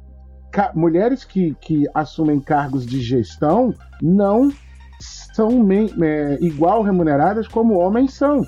mulheres 0.75 1.23
que, 1.23 1.55
que 1.59 1.87
assumem 1.93 2.39
cargos 2.39 2.85
de 2.85 3.01
gestão 3.01 3.73
não 4.01 4.51
são 5.33 5.67
é, 5.71 6.37
igual 6.39 6.83
remuneradas 6.83 7.47
como 7.47 7.79
homens 7.79 8.13
são. 8.13 8.45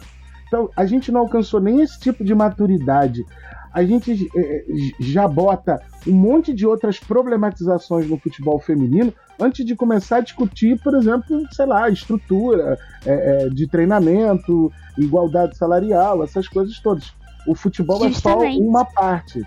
Então, 0.47 0.69
a 0.77 0.85
gente 0.85 1.11
não 1.11 1.21
alcançou 1.21 1.59
nem 1.59 1.81
esse 1.81 1.99
tipo 1.99 2.23
de 2.23 2.35
maturidade. 2.35 3.25
A 3.73 3.83
gente 3.83 4.29
é, 4.37 4.63
já 4.99 5.27
bota 5.27 5.81
um 6.07 6.13
monte 6.13 6.53
de 6.53 6.65
outras 6.65 6.99
problematizações 6.99 8.09
no 8.09 8.17
futebol 8.17 8.59
feminino 8.59 9.13
antes 9.39 9.65
de 9.65 9.75
começar 9.75 10.17
a 10.17 10.21
discutir, 10.21 10.79
por 10.81 10.95
exemplo, 10.95 11.43
sei 11.51 11.65
lá, 11.65 11.89
estrutura 11.89 12.77
é, 13.05 13.45
é, 13.45 13.49
de 13.49 13.67
treinamento, 13.67 14.71
igualdade 14.97 15.57
salarial, 15.57 16.23
essas 16.23 16.47
coisas 16.47 16.79
todas. 16.79 17.13
O 17.47 17.55
futebol 17.55 18.05
é 18.05 18.09
Justamente. 18.09 18.57
só 18.57 18.63
uma 18.63 18.85
parte. 18.85 19.43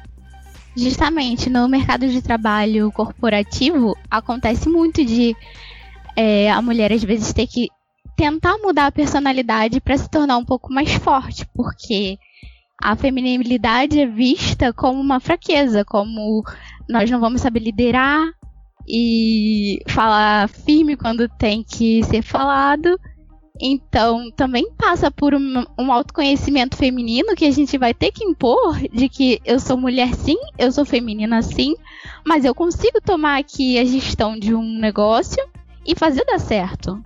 Justamente 0.76 1.48
no 1.48 1.66
mercado 1.68 2.07
de 2.07 2.20
trabalho 2.20 2.92
corporativo 2.92 3.96
acontece 4.11 4.68
muito 4.68 5.04
de 5.04 5.34
é, 6.14 6.50
a 6.50 6.61
mulher 6.61 6.92
às 6.92 7.02
vezes 7.02 7.32
ter 7.32 7.46
que 7.46 7.68
tentar 8.16 8.57
mudar 8.59 8.86
a 8.86 8.92
personalidade 8.92 9.80
para 9.80 9.96
se 9.96 10.11
tornar 10.11 10.36
um 10.38 10.44
pouco 10.44 10.72
mais 10.72 10.92
forte, 10.94 11.46
porque 11.54 12.18
a 12.83 12.95
feminilidade 12.95 13.99
é 13.99 14.07
vista 14.07 14.72
como 14.72 15.01
uma 15.01 15.20
fraqueza, 15.20 15.85
como 15.85 16.45
nós 16.89 17.11
não 17.11 17.20
vamos 17.20 17.41
saber 17.41 17.61
liderar 17.61 18.31
e 18.87 19.81
falar 19.89 20.49
firme 20.49 20.97
quando 20.97 21.29
tem 21.29 21.62
que 21.62 22.03
ser 22.05 22.22
falado. 22.22 22.99
Então, 23.61 24.31
também 24.33 24.70
passa 24.77 25.11
por 25.11 25.35
um, 25.35 25.64
um, 25.79 25.91
autoconhecimento 25.91 26.77
feminino 26.77 27.35
que 27.35 27.47
a 27.47 27.51
gente 27.51 27.79
vai 27.79 27.95
ter 27.95 28.12
que 28.12 28.22
impor 28.22 28.79
de 28.93 29.09
que 29.09 29.41
eu 29.47 29.59
sou 29.59 29.79
mulher 29.79 30.14
sim, 30.14 30.37
eu 30.59 30.70
sou 30.70 30.85
feminina 30.85 31.41
sim, 31.41 31.74
mas 32.24 32.45
eu 32.45 32.55
consigo 32.55 33.01
tomar 33.01 33.39
aqui 33.39 33.79
a 33.79 33.85
gestão 33.85 34.39
de 34.39 34.55
um 34.55 34.79
negócio 34.79 35.43
e 35.87 35.95
fazer 35.95 36.24
dar 36.27 36.39
certo. 36.39 37.03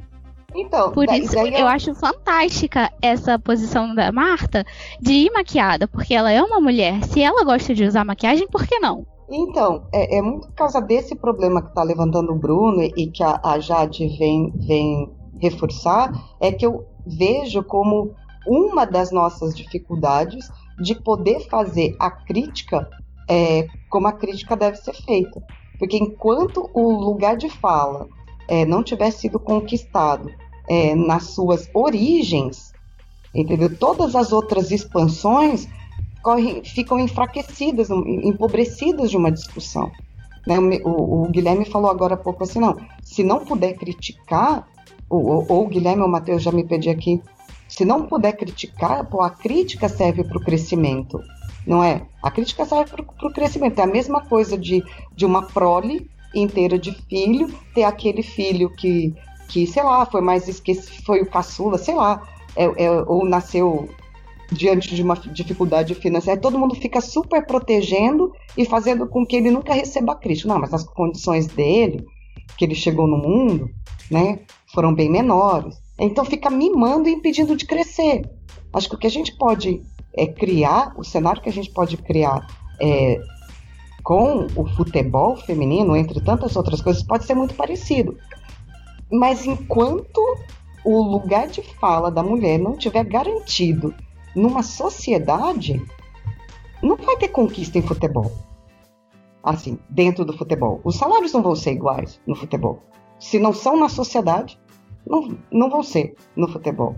Então, 0.55 0.93
Por 0.93 1.07
daí- 1.07 1.21
isso 1.23 1.35
daí 1.35 1.55
eu 1.55 1.67
acho 1.67 1.95
fantástica 1.95 2.91
essa 3.01 3.39
posição 3.39 3.95
da 3.95 4.11
Marta 4.11 4.65
de 5.01 5.13
ir 5.13 5.31
maquiada, 5.33 5.87
porque 5.87 6.15
ela 6.15 6.31
é 6.31 6.43
uma 6.43 6.61
mulher. 6.61 7.03
Se 7.05 7.23
ela 7.23 7.45
gosta 7.45 7.75
de 7.75 7.85
usar 7.85 8.05
maquiagem, 8.05 8.49
por 8.49 8.67
que 8.67 8.79
não? 8.79 9.07
Então, 9.31 9.85
é, 9.93 10.19
é 10.19 10.23
muito 10.23 10.49
por 10.49 10.55
causa 10.55 10.81
desse 10.81 11.15
problema 11.15 11.63
que 11.63 11.69
está 11.69 11.83
levantando 11.85 12.33
o 12.33 12.39
Bruno 12.39 12.83
e, 12.83 12.93
e 12.97 13.07
que 13.11 13.23
a, 13.23 13.41
a 13.45 13.61
Jade 13.61 14.09
vem, 14.19 14.53
vem 14.57 15.09
reforçar, 15.41 16.11
é 16.41 16.51
que 16.51 16.67
eu 16.67 16.85
vejo 17.07 17.63
como 17.63 18.13
uma 18.47 18.85
das 18.85 19.13
nossas 19.13 19.55
dificuldades 19.55 20.51
de 20.81 20.95
poder 20.95 21.41
fazer 21.49 21.95
a 22.01 22.11
crítica 22.11 22.89
é, 23.29 23.67
como 23.89 24.09
a 24.09 24.13
crítica 24.13 24.57
deve 24.57 24.77
ser 24.79 24.95
feita. 24.95 25.41
Porque 25.79 25.97
enquanto 25.97 26.69
o 26.75 26.91
lugar 26.91 27.37
de 27.37 27.49
fala 27.49 28.09
é, 28.51 28.65
não 28.67 28.83
tiver 28.83 29.11
sido 29.13 29.39
conquistado 29.39 30.31
é, 30.69 30.95
nas 30.95 31.25
suas 31.35 31.69
origens, 31.73 32.73
entendeu? 33.35 33.75
Todas 33.79 34.15
as 34.17 34.33
outras 34.33 34.71
expansões 34.71 35.69
correm, 36.23 36.63
ficam 36.65 36.99
enfraquecidas, 36.99 37.89
em- 37.91 38.29
empobrecidas 38.29 39.11
de 39.11 39.17
uma 39.17 39.31
discussão. 39.31 39.91
né? 40.47 40.59
O 40.85 41.25
O, 41.25 41.29
Guilherme 41.31 41.65
falou 41.65 41.91
agora 41.91 42.15
há 42.15 42.17
pouco 42.17 42.43
assim, 42.45 42.59
não, 42.59 42.77
se 43.03 43.23
não 43.23 43.45
puder 43.45 43.75
criticar, 43.75 44.67
ou- 45.09 45.45
ou 45.49 45.65
o 45.65 45.69
Guilherme 45.69 46.03
ou 46.03 46.09
o 46.09 46.11
Matheus 46.11 46.43
já 46.43 46.51
me 46.51 46.65
pedi 46.65 46.89
aqui, 46.91 47.21
se 47.69 47.85
não 47.85 48.07
puder 48.07 48.33
criticar, 48.33 49.05
pô, 49.09 49.21
a 49.21 49.31
crítica 49.31 49.89
serve 49.89 50.25
para 50.25 50.39
o 50.39 50.45
crescimento, 50.45 51.21
não 51.67 51.85
é? 51.85 52.03
A 52.23 52.31
crítica 52.31 52.65
serve 52.65 52.91
para 52.91 53.29
o 53.29 53.33
crescimento. 53.33 53.79
É 53.79 53.83
a 53.85 53.87
mesma 53.87 54.23
coisa 54.23 54.57
de, 54.59 54.83
de 55.15 55.25
uma 55.27 55.43
prole 55.43 56.11
inteira 56.35 56.79
de 56.79 56.93
filho, 57.09 57.49
ter 57.75 57.85
aquele 57.85 58.23
filho 58.23 58.71
que, 58.71 59.15
que 59.49 59.67
sei 59.67 59.83
lá, 59.83 60.07
foi 60.07 60.21
mais 60.21 60.49
esquecido, 60.49 61.05
foi 61.05 61.21
o 61.23 61.31
caçula, 61.31 61.79
sei 61.79 61.95
lá, 61.95 62.23
é- 62.57 62.85
é- 62.85 63.03
ou 63.07 63.25
nasceu 63.25 63.89
diante 64.53 64.95
de 64.95 65.03
uma 65.03 65.15
dificuldade 65.17 65.95
financeira, 65.95 66.41
todo 66.41 66.59
mundo 66.59 66.75
fica 66.75 67.01
super 67.01 67.47
protegendo 67.47 68.33
e 68.57 68.65
fazendo 68.65 69.07
com 69.07 69.25
que 69.25 69.37
ele 69.37 69.51
nunca 69.51 69.73
receba 69.73 70.17
crítica. 70.17 70.49
Não, 70.49 70.59
mas 70.59 70.75
as 70.75 70.85
condições 70.85 71.47
dele, 71.47 72.05
que 72.59 72.65
ele 72.65 72.75
chegou 72.75 73.07
no 73.07 73.17
mundo, 73.17 73.71
né, 74.11 74.41
foram 74.75 74.93
bem 74.93 75.09
menores. 75.09 75.81
Então 75.99 76.25
fica 76.25 76.51
mimando 76.51 77.09
e 77.09 77.13
impedindo 77.13 77.55
de 77.57 77.65
crescer. 77.65 78.29
Acho 78.73 78.89
que 78.89 78.95
o 78.95 78.99
que 78.99 79.07
a 79.07 79.11
gente 79.11 79.37
pode 79.37 79.83
é, 80.17 80.27
criar, 80.27 80.95
o 80.97 81.05
cenário 81.05 81.41
que 81.41 81.49
a 81.49 81.53
gente 81.53 81.71
pode 81.71 81.97
criar 81.97 82.47
é, 82.81 83.21
com 84.03 84.47
o 84.57 84.67
futebol 84.77 85.37
feminino, 85.37 85.97
entre 85.97 86.21
tantas 86.21 86.57
outras 86.57 86.81
coisas, 86.81 87.03
pode 87.03 87.25
ser 87.25 87.35
muito 87.35 87.55
parecido. 87.55 88.17
Mas 89.11 89.47
enquanto 89.47 90.21
o 90.85 91.03
lugar 91.03 91.49
de 91.49 91.63
fala 91.63 92.11
da 92.11 92.23
mulher 92.23 92.59
não 92.59 92.77
tiver 92.77 93.05
garantido 93.05 93.95
numa 94.35 94.63
sociedade, 94.63 95.83
não 96.83 96.97
vai 96.97 97.17
ter 97.17 97.29
conquista 97.29 97.79
em 97.79 97.83
futebol. 97.83 98.31
Assim, 99.43 99.79
dentro 99.89 100.25
do 100.25 100.37
futebol. 100.37 100.81
Os 100.85 100.97
salários 100.97 101.33
não 101.33 101.43
vão 101.43 101.55
ser 101.55 101.73
iguais 101.73 102.21
no 102.27 102.35
futebol. 102.35 102.83
Se 103.19 103.39
não 103.39 103.53
são 103.53 103.77
na 103.79 103.89
sociedade, 103.89 104.59
não, 105.07 105.37
não 105.51 105.71
vão 105.71 105.83
ser 105.83 106.15
no 106.37 106.49
futebol. 106.49 106.95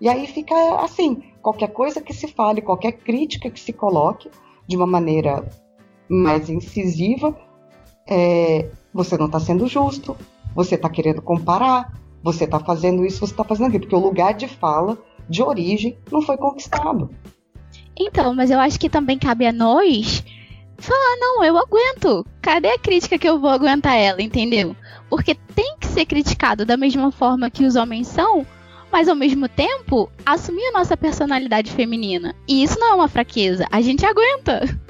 E 0.00 0.08
aí 0.08 0.26
fica 0.26 0.54
assim: 0.80 1.22
qualquer 1.40 1.68
coisa 1.68 2.00
que 2.00 2.12
se 2.12 2.28
fale, 2.28 2.60
qualquer 2.60 2.92
crítica 2.92 3.50
que 3.50 3.60
se 3.60 3.72
coloque 3.72 4.30
de 4.66 4.76
uma 4.76 4.86
maneira 4.86 5.48
mais 6.08 6.48
incisiva, 6.48 7.36
é, 8.06 8.70
você 8.92 9.16
não 9.16 9.26
está 9.26 9.40
sendo 9.40 9.66
justo, 9.66 10.16
você 10.54 10.74
está 10.74 10.88
querendo 10.88 11.20
comparar, 11.20 11.92
você 12.22 12.44
está 12.44 12.58
fazendo 12.58 13.04
isso, 13.04 13.20
você 13.20 13.32
está 13.32 13.44
fazendo 13.44 13.66
aquilo, 13.66 13.82
porque 13.82 13.96
o 13.96 14.00
lugar 14.00 14.34
de 14.34 14.48
fala, 14.48 14.98
de 15.28 15.42
origem, 15.42 15.98
não 16.10 16.22
foi 16.22 16.36
conquistado. 16.36 17.10
Então, 17.98 18.34
mas 18.34 18.50
eu 18.50 18.58
acho 18.58 18.78
que 18.78 18.90
também 18.90 19.18
cabe 19.18 19.46
a 19.46 19.52
nós 19.52 20.24
falar, 20.78 21.16
não, 21.18 21.42
eu 21.44 21.56
aguento. 21.56 22.24
Cadê 22.40 22.68
a 22.68 22.78
crítica 22.78 23.18
que 23.18 23.28
eu 23.28 23.40
vou 23.40 23.50
aguentar 23.50 23.96
ela, 23.96 24.22
entendeu? 24.22 24.76
Porque 25.08 25.34
tem 25.54 25.76
que 25.78 25.86
ser 25.86 26.04
criticado 26.04 26.64
da 26.64 26.76
mesma 26.76 27.10
forma 27.10 27.50
que 27.50 27.64
os 27.64 27.76
homens 27.76 28.08
são, 28.08 28.46
mas 28.92 29.08
ao 29.08 29.16
mesmo 29.16 29.48
tempo 29.48 30.10
assumir 30.24 30.66
a 30.68 30.78
nossa 30.78 30.96
personalidade 30.96 31.72
feminina. 31.72 32.34
E 32.46 32.62
isso 32.62 32.78
não 32.78 32.92
é 32.92 32.94
uma 32.94 33.08
fraqueza, 33.08 33.66
a 33.70 33.80
gente 33.80 34.04
aguenta. 34.04 34.85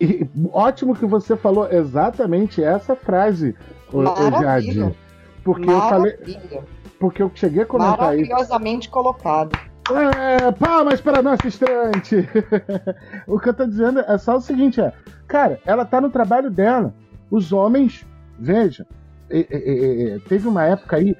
E- 0.00 0.28
ótimo 0.52 0.94
que 0.94 1.06
você 1.06 1.36
falou 1.36 1.70
exatamente 1.70 2.62
essa 2.62 2.94
frase, 2.96 3.54
Maravilha. 3.92 4.40
Jade. 4.40 4.96
Porque 5.44 5.70
eu 5.70 5.80
falei. 5.80 6.12
Maravilha. 6.12 6.64
Porque 6.98 7.22
eu 7.22 7.30
cheguei 7.34 7.62
a 7.62 7.66
comentar 7.66 8.18
isso. 8.18 8.28
Maravilhosamente 8.28 8.88
colocado. 8.88 9.56
É, 9.90 10.52
palmas 10.52 11.00
para 11.00 11.20
a 11.20 11.22
nossa 11.22 11.48
estreante! 11.48 12.28
o 13.26 13.38
que 13.38 13.48
eu 13.48 13.54
tô 13.54 13.66
dizendo 13.66 14.00
é 14.00 14.18
só 14.18 14.36
o 14.36 14.40
seguinte: 14.40 14.80
é, 14.80 14.92
cara, 15.26 15.58
ela 15.64 15.84
tá 15.84 16.00
no 16.00 16.10
trabalho 16.10 16.50
dela. 16.50 16.92
Os 17.30 17.52
homens, 17.52 18.06
veja, 18.38 18.86
é, 19.30 19.38
é, 19.50 20.14
é, 20.14 20.18
teve 20.28 20.46
uma 20.46 20.64
época 20.64 20.96
aí. 20.96 21.16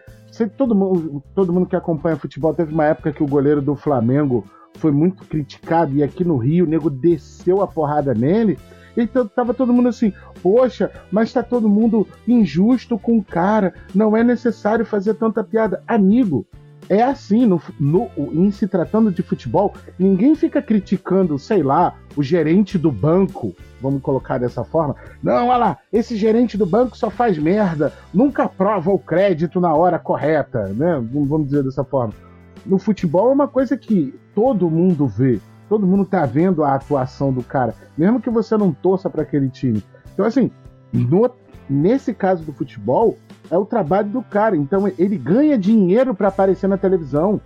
todo 0.56 0.74
mundo, 0.74 1.22
todo 1.34 1.52
mundo 1.52 1.66
que 1.66 1.76
acompanha 1.76 2.16
futebol 2.16 2.52
teve 2.52 2.72
uma 2.72 2.84
época 2.84 3.12
que 3.12 3.22
o 3.22 3.28
goleiro 3.28 3.62
do 3.62 3.74
Flamengo 3.74 4.44
foi 4.78 4.90
muito 4.92 5.24
criticado 5.24 5.94
e 5.94 6.02
aqui 6.02 6.24
no 6.24 6.36
Rio 6.36 6.64
o 6.64 6.68
nego 6.68 6.88
desceu 6.88 7.60
a 7.62 7.66
porrada 7.66 8.14
nele. 8.14 8.58
Então 8.96 9.26
tava 9.26 9.54
todo 9.54 9.72
mundo 9.72 9.88
assim, 9.88 10.12
poxa, 10.42 10.90
mas 11.12 11.32
tá 11.32 11.42
todo 11.42 11.68
mundo 11.68 12.06
injusto 12.26 12.98
com 12.98 13.18
o 13.18 13.24
cara, 13.24 13.72
não 13.94 14.16
é 14.16 14.24
necessário 14.24 14.84
fazer 14.84 15.14
tanta 15.14 15.44
piada. 15.44 15.82
Amigo, 15.86 16.44
é 16.88 17.02
assim, 17.02 17.46
no, 17.46 17.60
no- 17.78 18.10
em 18.16 18.50
se 18.50 18.66
tratando 18.66 19.12
de 19.12 19.22
futebol, 19.22 19.74
ninguém 19.98 20.34
fica 20.34 20.60
criticando, 20.62 21.38
sei 21.38 21.62
lá, 21.62 21.94
o 22.16 22.22
gerente 22.22 22.78
do 22.78 22.90
banco, 22.90 23.54
vamos 23.80 24.00
colocar 24.02 24.38
dessa 24.38 24.64
forma. 24.64 24.96
Não, 25.22 25.48
olha 25.48 25.56
lá, 25.58 25.78
esse 25.92 26.16
gerente 26.16 26.56
do 26.56 26.66
banco 26.66 26.96
só 26.96 27.10
faz 27.10 27.38
merda, 27.38 27.92
nunca 28.12 28.44
aprova 28.44 28.90
o 28.90 28.98
crédito 28.98 29.60
na 29.60 29.72
hora 29.74 29.98
correta, 29.98 30.68
né? 30.68 31.00
Vamos 31.12 31.46
dizer 31.48 31.62
dessa 31.62 31.84
forma. 31.84 32.14
No 32.66 32.78
futebol 32.78 33.30
é 33.30 33.32
uma 33.32 33.48
coisa 33.48 33.76
que 33.76 34.14
todo 34.34 34.70
mundo 34.70 35.06
vê, 35.06 35.40
todo 35.68 35.86
mundo 35.86 36.04
tá 36.04 36.24
vendo 36.26 36.64
a 36.64 36.74
atuação 36.74 37.32
do 37.32 37.42
cara, 37.42 37.74
mesmo 37.96 38.20
que 38.20 38.30
você 38.30 38.56
não 38.56 38.72
torça 38.72 39.08
para 39.10 39.22
aquele 39.22 39.48
time. 39.48 39.82
Então, 40.12 40.24
assim, 40.24 40.50
no- 40.92 41.30
nesse 41.68 42.14
caso 42.14 42.44
do 42.44 42.52
futebol, 42.52 43.16
é 43.50 43.56
o 43.56 43.64
trabalho 43.64 44.08
do 44.08 44.22
cara. 44.22 44.56
Então 44.56 44.90
ele 44.98 45.16
ganha 45.16 45.56
dinheiro 45.58 46.14
para 46.14 46.28
aparecer 46.28 46.66
na 46.68 46.76
televisão. 46.76 47.40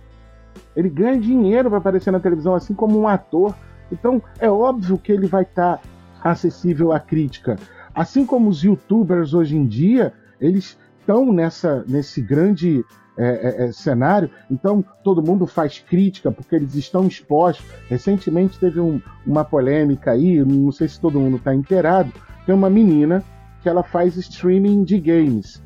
Ele 0.75 0.89
ganha 0.89 1.19
dinheiro 1.19 1.69
para 1.69 1.77
aparecer 1.77 2.11
na 2.11 2.19
televisão, 2.19 2.53
assim 2.53 2.73
como 2.73 2.99
um 2.99 3.07
ator. 3.07 3.55
Então 3.91 4.21
é 4.39 4.49
óbvio 4.49 4.97
que 4.97 5.11
ele 5.11 5.27
vai 5.27 5.43
estar 5.43 5.81
acessível 6.23 6.91
à 6.91 6.99
crítica. 6.99 7.57
Assim 7.93 8.25
como 8.25 8.49
os 8.49 8.63
youtubers 8.63 9.33
hoje 9.33 9.55
em 9.55 9.65
dia, 9.65 10.13
eles 10.41 10.77
estão 10.99 11.31
nessa, 11.31 11.83
nesse 11.87 12.21
grande 12.21 12.83
é, 13.17 13.25
é, 13.63 13.65
é, 13.65 13.71
cenário, 13.71 14.29
então 14.49 14.83
todo 15.03 15.21
mundo 15.21 15.45
faz 15.45 15.79
crítica 15.79 16.31
porque 16.31 16.55
eles 16.55 16.73
estão 16.75 17.05
expostos. 17.07 17.65
Recentemente 17.87 18.59
teve 18.59 18.79
um- 18.79 18.99
uma 19.25 19.45
polêmica 19.45 20.11
aí, 20.11 20.43
não 20.43 20.71
sei 20.71 20.87
se 20.87 20.99
todo 20.99 21.19
mundo 21.19 21.37
está 21.37 21.53
inteirado. 21.53 22.11
Tem 22.45 22.53
uma 22.55 22.69
menina 22.69 23.23
que 23.61 23.69
ela 23.69 23.83
faz 23.83 24.17
streaming 24.17 24.83
de 24.83 24.99
games 24.99 25.61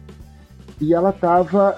e 0.80 0.94
ela 0.94 1.10
estava 1.10 1.76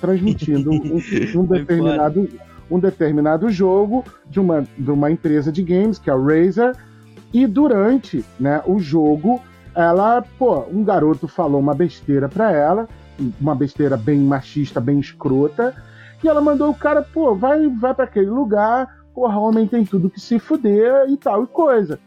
transmitindo 0.00 0.70
um, 0.70 1.00
um 1.40 1.44
determinado, 1.44 2.28
um 2.70 2.78
determinado 2.78 3.50
jogo 3.50 4.04
de 4.28 4.38
uma, 4.40 4.64
de 4.76 4.90
uma 4.90 5.10
empresa 5.10 5.50
de 5.50 5.62
games, 5.62 5.98
que 5.98 6.10
é 6.10 6.12
a 6.12 6.16
Razer, 6.16 6.76
e 7.32 7.46
durante 7.46 8.24
né, 8.38 8.60
o 8.66 8.78
jogo, 8.78 9.40
ela, 9.74 10.22
pô, 10.38 10.64
um 10.70 10.84
garoto 10.84 11.26
falou 11.28 11.60
uma 11.60 11.74
besteira 11.74 12.28
pra 12.28 12.50
ela, 12.52 12.88
uma 13.40 13.54
besteira 13.54 13.96
bem 13.96 14.18
machista, 14.20 14.80
bem 14.80 14.98
escrota, 14.98 15.74
e 16.22 16.28
ela 16.28 16.40
mandou 16.40 16.70
o 16.70 16.74
cara, 16.74 17.02
pô, 17.02 17.34
vai, 17.34 17.66
vai 17.68 17.94
para 17.94 18.04
aquele 18.04 18.30
lugar, 18.30 19.00
porra, 19.14 19.38
homem 19.38 19.66
tem 19.66 19.84
tudo 19.84 20.10
que 20.10 20.20
se 20.20 20.38
fuder 20.38 21.08
e 21.08 21.16
tal 21.16 21.44
e 21.44 21.46
coisa. 21.46 21.98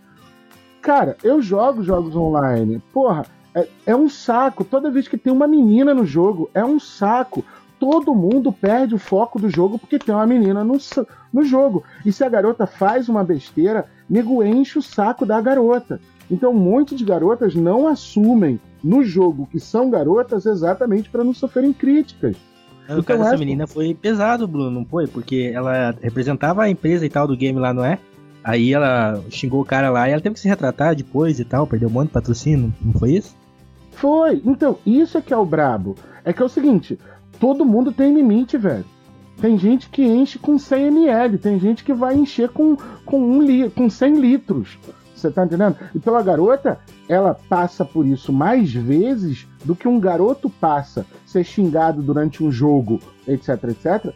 cara, 0.81 1.15
eu 1.23 1.41
jogo 1.41 1.83
jogos 1.83 2.15
online. 2.15 2.81
Porra, 2.91 3.25
é, 3.55 3.67
é 3.85 3.95
um 3.95 4.09
saco. 4.09 4.63
Toda 4.63 4.91
vez 4.91 5.07
que 5.07 5.17
tem 5.17 5.31
uma 5.31 5.47
menina 5.47 5.93
no 5.93 6.05
jogo, 6.05 6.49
é 6.53 6.63
um 6.63 6.79
saco. 6.79 7.43
Todo 7.79 8.15
mundo 8.15 8.51
perde 8.51 8.95
o 8.95 8.99
foco 8.99 9.39
do 9.39 9.49
jogo 9.49 9.77
porque 9.77 9.99
tem 9.99 10.13
uma 10.13 10.25
menina 10.25 10.63
no, 10.63 10.77
no 11.31 11.43
jogo. 11.43 11.83
E 12.05 12.11
se 12.11 12.23
a 12.23 12.29
garota 12.29 12.65
faz 12.65 13.09
uma 13.09 13.23
besteira, 13.23 13.85
nego 14.09 14.43
enche 14.43 14.79
o 14.79 14.81
saco 14.81 15.25
da 15.25 15.39
garota. 15.41 15.99
Então, 16.29 16.51
um 16.51 16.59
monte 16.59 16.95
de 16.95 17.03
garotas 17.03 17.55
não 17.55 17.87
assumem 17.87 18.59
no 18.83 19.03
jogo 19.03 19.47
que 19.49 19.59
são 19.59 19.89
garotas 19.89 20.45
exatamente 20.45 21.09
para 21.09 21.23
não 21.23 21.33
sofrerem 21.33 21.71
críticas. 21.73 22.35
Mas 22.87 22.97
o 22.97 22.99
Então, 22.99 23.03
caso 23.03 23.19
dessa 23.19 23.35
essa- 23.35 23.39
menina 23.39 23.65
foi 23.65 23.93
pesado, 23.93 24.47
Bruno, 24.47 24.69
não 24.69 24.85
foi? 24.85 25.07
Porque 25.07 25.51
ela 25.53 25.95
representava 26.01 26.63
a 26.63 26.69
empresa 26.69 27.05
e 27.05 27.09
tal 27.09 27.25
do 27.27 27.37
game 27.37 27.57
lá, 27.59 27.73
não 27.73 27.85
é? 27.85 27.97
Aí 28.43 28.73
ela 28.73 29.23
xingou 29.29 29.61
o 29.61 29.65
cara 29.65 29.89
lá 29.89 30.09
e 30.09 30.11
ela 30.11 30.21
teve 30.21 30.33
que 30.33 30.41
se 30.41 30.49
retratar 30.49 30.93
depois 30.95 31.39
e 31.39 31.45
tal, 31.45 31.65
perdeu 31.65 31.87
um 31.87 31.91
monte 31.93 32.07
de 32.07 32.13
patrocínio, 32.13 32.73
não 32.81 32.91
foi 32.93 33.11
isso? 33.13 33.33
Foi. 33.91 34.41
Então, 34.43 34.77
isso 34.85 35.17
é 35.17 35.21
que 35.21 35.33
é 35.33 35.37
o 35.37 35.45
brabo. 35.45 35.95
É 36.25 36.33
que 36.33 36.41
é 36.41 36.45
o 36.45 36.49
seguinte, 36.49 36.99
todo 37.39 37.63
mundo 37.65 37.91
tem 37.93 38.13
limite, 38.13 38.57
velho. 38.57 38.83
Tem 39.39 39.57
gente 39.57 39.89
que 39.89 40.03
enche 40.03 40.37
com 40.37 40.57
100 40.59 40.87
ml, 40.87 41.37
tem 41.37 41.59
gente 41.59 41.83
que 41.85 41.93
vai 41.93 42.15
encher 42.15 42.49
com, 42.49 42.75
com, 43.05 43.19
um 43.21 43.41
li 43.41 43.69
com 43.69 43.89
100 43.89 44.15
litros. 44.19 44.77
Você 45.15 45.31
tá 45.31 45.45
entendendo? 45.45 45.77
Então 45.95 46.15
a 46.15 46.21
garota, 46.21 46.79
ela 47.07 47.37
passa 47.47 47.85
por 47.85 48.05
isso 48.05 48.33
mais 48.33 48.73
vezes 48.73 49.47
do 49.63 49.75
que 49.75 49.87
um 49.87 49.99
garoto 49.99 50.49
passa 50.49 51.05
ser 51.25 51.43
xingado 51.43 52.01
durante 52.01 52.43
um 52.43 52.51
jogo, 52.51 52.99
etc, 53.27 53.63
etc. 53.65 54.13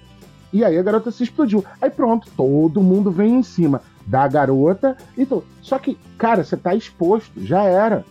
E 0.51 0.63
aí 0.63 0.77
a 0.77 0.83
garota 0.83 1.11
se 1.11 1.23
explodiu. 1.23 1.63
Aí 1.81 1.89
pronto, 1.89 2.29
todo 2.35 2.81
mundo 2.81 3.11
vem 3.11 3.39
em 3.39 3.43
cima 3.43 3.81
da 4.05 4.27
garota. 4.27 4.95
Então, 5.17 5.43
só 5.61 5.77
que, 5.77 5.97
cara, 6.17 6.43
você 6.43 6.55
tá 6.55 6.73
exposto, 6.73 7.43
já 7.43 7.63
era 7.63 8.05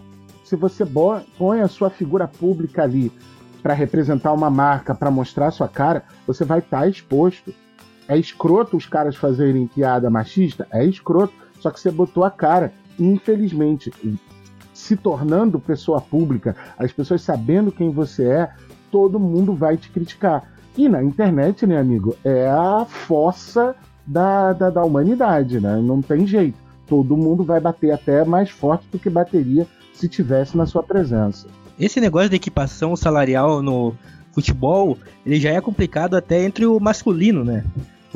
se 0.44 0.54
você 0.54 0.84
põe 1.36 1.60
a 1.60 1.68
sua 1.68 1.90
figura 1.90 2.28
pública 2.28 2.84
ali 2.84 3.10
para 3.62 3.74
representar 3.74 4.32
uma 4.32 4.48
marca, 4.48 4.94
para 4.94 5.10
mostrar 5.10 5.48
a 5.48 5.50
sua 5.50 5.66
cara, 5.66 6.04
você 6.24 6.44
vai 6.44 6.60
estar 6.60 6.88
exposto. 6.88 7.52
É 8.06 8.16
escroto 8.16 8.76
os 8.76 8.86
caras 8.86 9.16
fazerem 9.16 9.66
piada 9.66 10.08
machista? 10.08 10.68
É 10.70 10.84
escroto. 10.84 11.34
Só 11.60 11.70
que 11.70 11.80
você 11.80 11.90
botou 11.90 12.24
a 12.24 12.30
cara. 12.30 12.72
Infelizmente, 12.98 13.92
se 14.72 14.96
tornando 14.96 15.58
pessoa 15.58 16.00
pública, 16.00 16.56
as 16.78 16.92
pessoas 16.92 17.22
sabendo 17.22 17.72
quem 17.72 17.90
você 17.90 18.24
é, 18.24 18.50
todo 18.90 19.18
mundo 19.18 19.54
vai 19.54 19.76
te 19.76 19.90
criticar. 19.90 20.50
E 20.76 20.88
na 20.88 21.02
internet, 21.02 21.66
né, 21.66 21.78
amigo, 21.78 22.14
é 22.22 22.48
a 22.48 22.84
fossa 22.84 23.74
da, 24.06 24.52
da, 24.52 24.70
da 24.70 24.84
humanidade, 24.84 25.58
né? 25.58 25.80
Não 25.82 26.02
tem 26.02 26.26
jeito. 26.26 26.58
Todo 26.86 27.16
mundo 27.16 27.42
vai 27.42 27.58
bater 27.58 27.90
até 27.90 28.24
mais 28.24 28.50
forte 28.50 28.86
do 28.92 28.98
que 28.98 29.10
bateria 29.10 29.66
se 29.92 30.08
tivesse 30.08 30.56
na 30.56 30.66
sua 30.66 30.82
presença. 30.82 31.48
Esse 31.78 32.00
negócio 32.00 32.28
de 32.28 32.36
equipação 32.36 32.94
salarial 32.94 33.62
no 33.62 33.94
futebol, 34.32 34.98
ele 35.24 35.40
já 35.40 35.50
é 35.50 35.60
complicado 35.60 36.14
até 36.14 36.44
entre 36.44 36.66
o 36.66 36.78
masculino, 36.78 37.42
né? 37.42 37.64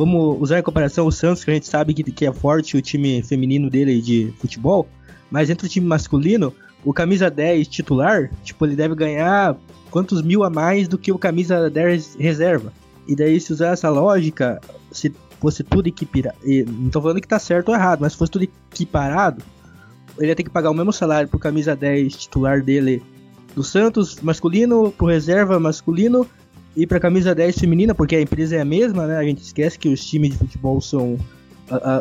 Vamos 0.01 0.41
usar 0.41 0.59
em 0.59 0.63
comparação 0.63 1.07
o 1.07 1.13
Santos, 1.13 1.45
que 1.45 1.51
a 1.51 1.53
gente 1.53 1.67
sabe 1.67 1.93
que, 1.93 2.03
que 2.03 2.25
é 2.25 2.33
forte 2.33 2.75
o 2.75 2.81
time 2.81 3.23
feminino 3.23 3.69
dele 3.69 4.01
de 4.01 4.33
futebol, 4.39 4.89
mas 5.31 5.51
entre 5.51 5.67
o 5.67 5.69
time 5.69 5.87
masculino, 5.87 6.55
o 6.83 6.91
camisa 6.91 7.31
10 7.31 7.69
titular, 7.69 8.31
tipo, 8.43 8.65
ele 8.65 8.75
deve 8.75 8.95
ganhar 8.95 9.59
quantos 9.91 10.23
mil 10.23 10.43
a 10.43 10.49
mais 10.49 10.89
do 10.89 10.97
que 10.97 11.13
o 11.13 11.19
camisa 11.19 11.69
10 11.69 12.17
reserva. 12.19 12.73
E 13.07 13.15
daí, 13.15 13.39
se 13.39 13.53
usar 13.53 13.75
essa 13.75 13.91
lógica, 13.91 14.59
se 14.91 15.13
fosse 15.39 15.63
tudo 15.63 15.87
equiparado, 15.87 16.39
não 16.67 16.89
tô 16.89 17.03
falando 17.03 17.21
que 17.21 17.29
tá 17.29 17.39
certo 17.39 17.69
ou 17.69 17.75
errado, 17.75 18.01
mas 18.01 18.13
se 18.13 18.19
fosse 18.19 18.33
tudo 18.33 18.45
equiparado, 18.73 19.45
ele 20.17 20.29
ia 20.29 20.35
ter 20.35 20.45
que 20.45 20.49
pagar 20.49 20.71
o 20.71 20.75
mesmo 20.75 20.95
salário 20.95 21.29
pro 21.29 21.39
camisa 21.39 21.77
10 21.77 22.17
titular 22.17 22.63
dele 22.63 23.03
do 23.55 23.63
Santos 23.63 24.19
masculino, 24.23 24.93
pro 24.93 25.09
reserva 25.09 25.61
masculino 25.61 26.27
e 26.77 26.87
pra 26.87 27.01
camisa 27.01 27.35
10 27.35 27.59
feminina, 27.59 27.95
porque 27.95 28.17
a 28.17 28.21
empresa 28.21 28.57
é 28.57 28.61
a 28.61 28.65
mesma, 28.65 29.07
né? 29.07 29.17
A 29.17 29.25
gente 29.25 29.43
esquece 29.43 29.79
que 29.79 29.89
os 29.89 30.05
times 30.05 30.31
de 30.31 30.39
futebol 30.39 30.81
são, 30.81 31.19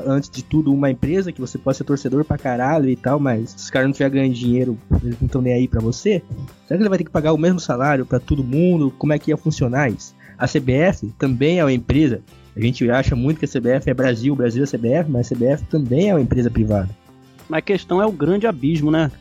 antes 0.05 0.30
de 0.30 0.43
tudo, 0.43 0.74
uma 0.74 0.89
empresa, 0.89 1.32
que 1.32 1.41
você 1.41 1.57
pode 1.57 1.78
ser 1.78 1.84
torcedor 1.84 2.24
pra 2.24 2.38
caralho 2.38 2.89
e 2.89 2.95
tal, 2.95 3.20
mas 3.20 3.51
se 3.51 3.57
os 3.57 3.70
caras 3.70 3.88
não 3.88 3.91
estiverem 3.91 4.22
ganhando 4.22 4.36
dinheiro, 4.36 4.78
eles 5.03 5.20
não 5.20 5.26
estão 5.26 5.41
nem 5.41 5.53
aí 5.53 5.67
pra 5.67 5.82
você. 5.82 6.24
Será 6.67 6.78
que 6.78 6.84
ele 6.84 6.89
vai 6.89 6.97
ter 6.97 7.03
que 7.03 7.11
pagar 7.11 7.34
o 7.34 7.38
mesmo 7.38 7.59
salário 7.59 8.05
pra 8.05 8.20
todo 8.20 8.43
mundo? 8.43 8.93
Como 8.97 9.13
é 9.13 9.20
que 9.20 9.32
ia 9.32 9.38
funcionar 9.38 9.91
isso? 9.91 10.15
A 10.38 10.47
CBF 10.47 11.13
também 11.17 11.59
é 11.59 11.63
uma 11.63 11.74
empresa. 11.74 12.22
A 12.55 12.61
gente 12.61 12.89
acha 12.89 13.15
muito 13.15 13.39
que 13.39 13.45
a 13.45 13.47
CBF 13.47 13.89
é 13.89 13.93
Brasil, 13.93 14.36
Brasil 14.36 14.63
é 14.63 14.67
CBF, 14.67 15.09
mas 15.09 15.32
a 15.32 15.36
CBF 15.36 15.65
também 15.65 16.09
é 16.09 16.13
uma 16.13 16.22
empresa 16.22 16.49
privada. 16.49 16.89
Mas 17.47 17.59
a 17.59 17.61
questão 17.61 18.01
é 18.01 18.05
o 18.05 18.11
grande 18.11 18.47
abismo, 18.47 18.91
né? 18.91 19.11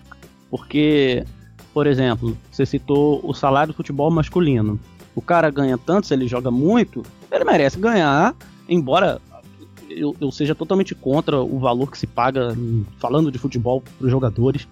Porque, 0.50 1.24
por 1.72 1.86
exemplo, 1.86 2.36
você 2.50 2.64
citou 2.64 3.20
o 3.22 3.32
salário 3.34 3.72
do 3.72 3.76
futebol 3.76 4.10
masculino. 4.10 4.78
O 5.18 5.22
cara 5.22 5.50
ganha 5.50 5.76
tanto, 5.76 6.06
se 6.06 6.14
ele 6.14 6.28
joga 6.28 6.50
muito, 6.50 7.02
ele 7.30 7.44
merece 7.44 7.78
ganhar, 7.78 8.34
embora 8.68 9.20
eu, 9.90 10.14
eu 10.20 10.30
seja 10.30 10.54
totalmente 10.54 10.94
contra 10.94 11.40
o 11.40 11.58
valor 11.58 11.90
que 11.90 11.98
se 11.98 12.06
paga 12.06 12.56
falando 12.98 13.30
de 13.32 13.38
futebol 13.38 13.80
para 13.80 14.04
os 14.06 14.10
jogadores. 14.10 14.68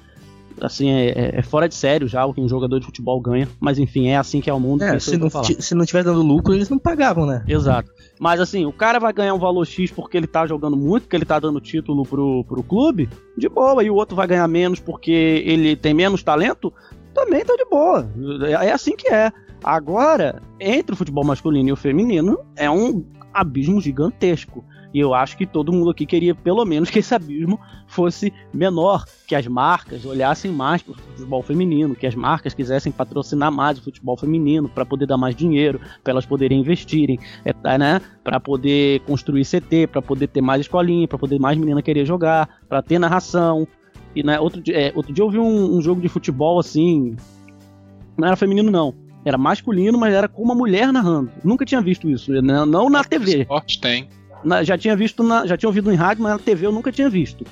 Assim, 0.60 0.88
é, 0.90 1.08
é- 1.08 1.30
é 1.38 1.42
fora 1.42 1.68
de 1.68 1.74
sério 1.74 2.08
já 2.08 2.24
o 2.24 2.32
que 2.32 2.40
um 2.40 2.48
jogador 2.48 2.78
de 2.80 2.86
futebol 2.86 3.20
ganha. 3.20 3.46
Mas 3.60 3.78
enfim, 3.78 4.06
é 4.08 4.16
assim 4.16 4.40
que 4.40 4.48
é 4.48 4.54
o 4.54 4.60
mundo. 4.60 4.82
É, 4.82 4.96
isso 4.96 5.10
se 5.10 5.16
não, 5.18 5.28
se 5.60 5.74
não 5.74 5.84
tivesse 5.84 6.06
dando 6.06 6.22
lucro, 6.22 6.54
eles 6.54 6.70
não 6.70 6.78
pagavam, 6.78 7.26
né? 7.26 7.44
Exato. 7.46 7.90
Mas 8.18 8.40
assim, 8.40 8.64
o 8.64 8.72
cara 8.72 8.98
vai 8.98 9.12
ganhar 9.12 9.34
um 9.34 9.38
valor 9.38 9.66
X 9.66 9.90
porque 9.90 10.16
ele 10.16 10.26
tá 10.26 10.46
jogando 10.46 10.74
muito, 10.76 11.02
porque 11.02 11.16
ele 11.16 11.26
tá 11.26 11.38
dando 11.38 11.60
título 11.60 12.04
pro, 12.04 12.42
pro 12.44 12.62
clube, 12.62 13.06
de 13.36 13.48
boa. 13.48 13.82
E 13.84 13.90
o 13.90 13.94
outro 13.96 14.16
vai 14.16 14.26
ganhar 14.26 14.48
menos 14.48 14.80
porque 14.80 15.42
ele 15.44 15.76
tem 15.76 15.92
menos 15.92 16.22
talento, 16.22 16.72
também 17.12 17.44
tá 17.44 17.54
de 17.54 17.64
boa. 17.66 18.08
É 18.46 18.68
é 18.68 18.72
assim 18.72 18.96
que 18.96 19.08
é. 19.08 19.30
Agora, 19.64 20.42
entre 20.60 20.94
o 20.94 20.96
futebol 20.96 21.24
masculino 21.24 21.68
e 21.68 21.72
o 21.72 21.76
feminino, 21.76 22.38
é 22.56 22.70
um 22.70 23.04
abismo 23.32 23.80
gigantesco. 23.80 24.64
E 24.94 25.00
eu 25.00 25.12
acho 25.12 25.36
que 25.36 25.44
todo 25.44 25.72
mundo 25.72 25.90
aqui 25.90 26.06
queria, 26.06 26.34
pelo 26.34 26.64
menos, 26.64 26.88
que 26.90 27.00
esse 27.00 27.14
abismo 27.14 27.60
fosse 27.86 28.32
menor, 28.54 29.04
que 29.26 29.34
as 29.34 29.46
marcas 29.46 30.04
olhassem 30.06 30.50
mais 30.50 30.82
para 30.82 30.92
o 30.92 30.94
futebol 30.96 31.42
feminino, 31.42 31.94
que 31.94 32.06
as 32.06 32.14
marcas 32.14 32.54
quisessem 32.54 32.90
patrocinar 32.90 33.52
mais 33.52 33.78
o 33.78 33.82
futebol 33.82 34.16
feminino 34.16 34.68
para 34.68 34.86
poder 34.86 35.06
dar 35.06 35.18
mais 35.18 35.34
dinheiro, 35.36 35.80
para 36.02 36.12
elas 36.12 36.24
poderem 36.24 36.60
investirem, 36.60 37.18
é, 37.44 37.52
tá, 37.52 37.76
né? 37.76 38.00
Para 38.24 38.40
poder 38.40 39.00
construir 39.00 39.44
CT, 39.44 39.88
para 39.88 40.00
poder 40.00 40.28
ter 40.28 40.40
mais 40.40 40.62
escolinha, 40.62 41.06
para 41.06 41.18
poder 41.18 41.38
mais 41.38 41.58
menina 41.58 41.82
querer 41.82 42.06
jogar, 42.06 42.60
para 42.68 42.80
ter 42.80 42.98
narração. 42.98 43.66
E 44.14 44.22
né, 44.22 44.40
outro, 44.40 44.62
dia- 44.62 44.78
é, 44.78 44.92
outro 44.94 45.12
dia 45.12 45.22
eu 45.22 45.28
vi 45.30 45.38
um, 45.38 45.76
um 45.76 45.82
jogo 45.82 46.00
de 46.00 46.08
futebol 46.08 46.58
assim, 46.58 47.16
não 48.16 48.28
era 48.28 48.36
feminino 48.36 48.70
não, 48.70 48.94
era 49.28 49.36
masculino, 49.36 49.98
mas 49.98 50.14
era 50.14 50.28
com 50.28 50.40
uma 50.42 50.54
mulher 50.54 50.92
narrando. 50.92 51.32
Nunca 51.42 51.64
tinha 51.66 51.80
visto 51.80 52.08
isso, 52.08 52.30
né? 52.30 52.64
não 52.64 52.88
na 52.88 53.02
TV. 53.02 53.40
Esporte 53.40 53.80
tem. 53.80 54.08
Na- 54.44 54.62
já 54.62 54.78
tinha 54.78 54.94
visto 54.94 55.22
na, 55.24 55.44
já 55.46 55.56
tinha 55.56 55.68
ouvido 55.68 55.90
em 55.92 55.96
rádio, 55.96 56.22
mas 56.22 56.32
na 56.32 56.38
TV 56.38 56.64
eu 56.66 56.70
nunca 56.72 56.92
tinha 56.92 57.10
visto. 57.10 57.44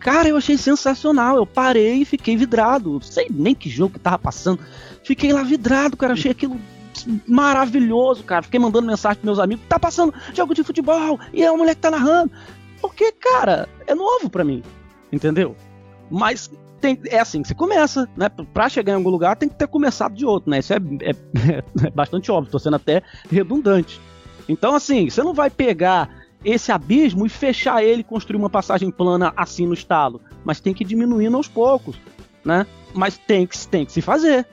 Cara, 0.00 0.28
eu 0.28 0.36
achei 0.36 0.56
sensacional. 0.58 1.36
Eu 1.36 1.46
parei 1.46 1.98
e 2.02 2.04
fiquei 2.04 2.36
vidrado. 2.36 2.94
Não 2.94 3.00
sei 3.00 3.28
nem 3.30 3.54
que 3.54 3.68
jogo 3.70 3.92
que 3.94 4.00
tava 4.00 4.18
passando. 4.18 4.58
Fiquei 5.04 5.32
lá 5.32 5.42
vidrado, 5.44 5.96
cara. 5.96 6.14
Achei 6.14 6.32
aquilo 6.32 6.58
maravilhoso, 7.28 8.24
cara. 8.24 8.42
Fiquei 8.42 8.58
mandando 8.58 8.86
mensagem 8.86 9.16
pros 9.20 9.26
meus 9.26 9.38
amigos. 9.38 9.64
Tá 9.68 9.78
passando 9.78 10.12
jogo 10.34 10.54
de 10.54 10.64
futebol 10.64 11.18
e 11.32 11.42
é 11.42 11.50
uma 11.50 11.58
mulher 11.58 11.74
que 11.74 11.80
tá 11.80 11.90
narrando. 11.90 12.32
Porque, 12.80 13.12
cara, 13.12 13.68
é 13.86 13.94
novo 13.94 14.28
pra 14.30 14.42
mim. 14.42 14.62
Entendeu? 15.12 15.54
Mas 16.10 16.50
tem- 16.80 16.98
é 17.06 17.18
assim 17.20 17.42
que 17.42 17.48
você 17.48 17.54
começa, 17.54 18.08
né? 18.16 18.28
Pra 18.28 18.68
chegar 18.68 18.92
em 18.92 18.96
algum 18.96 19.10
lugar 19.10 19.36
tem 19.36 19.48
que 19.48 19.54
ter 19.54 19.66
começado 19.68 20.14
de 20.14 20.24
outro, 20.24 20.50
né? 20.50 20.58
Isso 20.58 20.72
é, 20.72 20.76
é- 21.02 21.14
é 21.86 21.90
bastante 21.90 22.30
óbvio. 22.30 22.50
Tô 22.50 22.58
sendo 22.58 22.76
até 22.76 23.02
redundante. 23.30 24.00
Então, 24.48 24.74
assim, 24.74 25.08
você 25.08 25.22
não 25.22 25.32
vai 25.34 25.48
pegar 25.50 26.08
esse 26.44 26.72
abismo 26.72 27.26
e 27.26 27.28
fechar 27.28 27.84
ele 27.84 28.02
construir 28.02 28.36
uma 28.38 28.50
passagem 28.50 28.90
plana 28.90 29.32
assim 29.36 29.66
no 29.66 29.74
estalo. 29.74 30.20
Mas 30.44 30.58
tem 30.60 30.72
que 30.74 30.82
ir 30.82 30.86
diminuindo 30.86 31.36
aos 31.36 31.46
poucos, 31.48 31.96
né? 32.44 32.66
Mas 32.94 33.18
tem 33.18 33.46
que, 33.46 33.68
tem 33.68 33.84
que 33.86 33.92
se 33.92 34.00
fazer. 34.02 34.46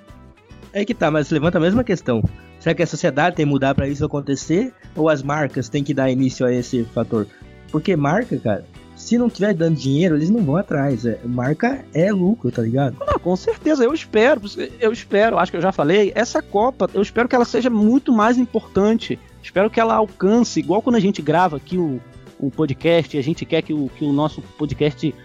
É 0.74 0.84
que 0.86 0.94
tá, 0.94 1.10
mas 1.10 1.32
levanta 1.32 1.58
a 1.58 1.62
mesma 1.62 1.84
questão. 1.84 2.22
Será 2.60 2.76
que 2.76 2.84
a 2.84 2.88
sociedade 2.88 3.36
tem 3.36 3.46
que 3.46 3.50
mudar 3.52 3.74
pra 3.74 3.88
isso 3.88 4.04
acontecer? 4.04 4.74
Ou 4.96 5.10
as 5.10 5.24
marcas 5.24 5.70
têm 5.70 5.84
que 5.84 5.94
dar 5.94 6.10
início 6.12 6.46
a 6.46 6.52
esse 6.52 6.84
fator? 6.86 7.26
Porque 7.72 7.96
marca, 7.96 8.38
cara, 8.38 8.66
se 9.08 9.18
não 9.18 9.30
tiver 9.30 9.54
dando 9.54 9.78
dinheiro, 9.78 10.16
eles 10.16 10.30
não 10.30 10.44
vão 10.44 10.58
atrás. 10.58 11.06
É, 11.06 11.18
marca 11.24 11.86
é 11.94 12.12
lucro, 12.12 12.52
tá 12.52 12.62
ligado? 12.62 12.98
Ah, 13.00 13.18
com 13.18 13.38
certeza, 13.38 13.82
eu 13.82 13.94
espero, 13.94 14.42
eu 14.82 14.92
espero, 14.92 15.40
acho 15.40 15.50
que 15.50 15.58
eu 15.58 15.62
já 15.62 15.72
falei, 15.72 16.12
essa 16.14 16.42
Copa, 16.42 16.90
eu 16.94 17.02
espero 17.02 17.30
que 17.30 17.34
ela 17.34 17.46
seja 17.46 17.70
muito 17.70 18.12
mais 18.12 18.38
importante. 18.38 19.18
Espero 19.42 19.70
que 19.70 19.80
ela 19.80 19.96
alcance, 19.96 20.60
igual 20.60 20.82
quando 20.82 20.98
a 20.98 21.00
gente 21.00 21.22
grava 21.22 21.56
aqui 21.56 21.78
o, 21.78 22.02
o 22.38 22.52
podcast, 22.52 23.16
e 23.16 23.20
a 23.20 23.24
gente 23.24 23.46
quer 23.46 23.62
que 23.62 23.74
o, 23.74 23.90
que 23.98 24.04
o 24.04 24.12
nosso 24.12 24.42
podcast 24.42 25.16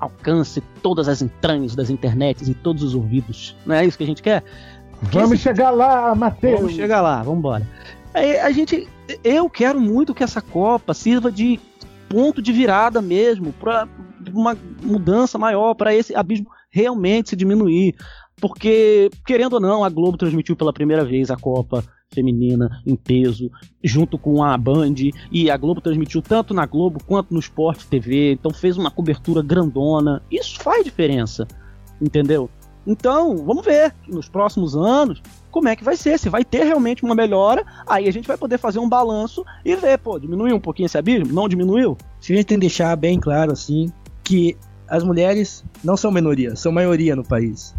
alcance 0.00 0.60
todas 0.82 1.06
as 1.06 1.22
entranhas 1.22 1.76
das 1.76 1.90
internets 1.90 2.48
em 2.48 2.54
todos 2.54 2.82
os 2.82 2.92
ouvidos. 2.92 3.54
Não 3.64 3.76
é 3.76 3.86
isso 3.86 3.96
que 3.96 4.02
a 4.02 4.06
gente 4.06 4.20
quer? 4.20 4.42
Vamos 5.00 5.38
chegar 5.38 5.70
lá, 5.70 6.12
Matheus! 6.12 6.58
Vamos 6.58 6.74
chegar 6.74 7.00
lá, 7.00 7.22
vamos 7.22 7.38
embora. 7.38 7.68
Aí, 8.12 8.36
a 8.40 8.50
gente, 8.50 8.88
eu 9.22 9.48
quero 9.48 9.80
muito 9.80 10.12
que 10.12 10.24
essa 10.24 10.40
Copa 10.42 10.92
sirva 10.92 11.30
de 11.30 11.60
ponto 12.12 12.42
de 12.42 12.52
virada 12.52 13.00
mesmo 13.00 13.54
para 13.54 13.88
uma 14.34 14.54
mudança 14.82 15.38
maior 15.38 15.72
para 15.74 15.94
esse 15.94 16.14
abismo 16.14 16.46
realmente 16.70 17.30
se 17.30 17.36
diminuir. 17.36 17.94
Porque, 18.38 19.10
querendo 19.26 19.54
ou 19.54 19.60
não, 19.60 19.82
a 19.82 19.88
Globo 19.88 20.18
transmitiu 20.18 20.54
pela 20.54 20.74
primeira 20.74 21.04
vez 21.06 21.30
a 21.30 21.36
Copa 21.36 21.82
feminina 22.12 22.82
em 22.86 22.94
peso, 22.94 23.50
junto 23.82 24.18
com 24.18 24.44
a 24.44 24.58
Band, 24.58 24.94
e 25.30 25.50
a 25.50 25.56
Globo 25.56 25.80
transmitiu 25.80 26.20
tanto 26.20 26.52
na 26.52 26.66
Globo 26.66 27.02
quanto 27.06 27.32
no 27.32 27.40
Sport 27.40 27.84
TV, 27.86 28.32
então 28.32 28.52
fez 28.52 28.76
uma 28.76 28.90
cobertura 28.90 29.42
grandona. 29.42 30.22
Isso 30.30 30.60
faz 30.60 30.84
diferença, 30.84 31.48
entendeu? 32.00 32.50
Então, 32.86 33.38
vamos 33.38 33.64
ver 33.64 33.94
nos 34.06 34.28
próximos 34.28 34.76
anos 34.76 35.22
como 35.52 35.68
é 35.68 35.76
que 35.76 35.84
vai 35.84 35.96
ser, 35.96 36.18
se 36.18 36.30
vai 36.30 36.42
ter 36.42 36.64
realmente 36.64 37.04
uma 37.04 37.14
melhora, 37.14 37.62
aí 37.86 38.08
a 38.08 38.12
gente 38.12 38.26
vai 38.26 38.38
poder 38.38 38.58
fazer 38.58 38.78
um 38.78 38.88
balanço 38.88 39.44
e 39.62 39.76
ver, 39.76 39.98
pô, 39.98 40.18
diminuiu 40.18 40.56
um 40.56 40.60
pouquinho 40.60 40.86
esse 40.86 40.96
abismo? 40.96 41.32
Não 41.32 41.46
diminuiu? 41.46 41.96
Se 42.20 42.32
a 42.32 42.36
gente 42.36 42.46
tem 42.46 42.56
que 42.56 42.62
deixar 42.62 42.96
bem 42.96 43.20
claro, 43.20 43.52
assim, 43.52 43.92
que 44.24 44.56
as 44.88 45.04
mulheres 45.04 45.62
não 45.84 45.94
são 45.94 46.10
minoria, 46.10 46.56
são 46.56 46.72
maioria 46.72 47.14
no 47.14 47.22
país. 47.22 47.74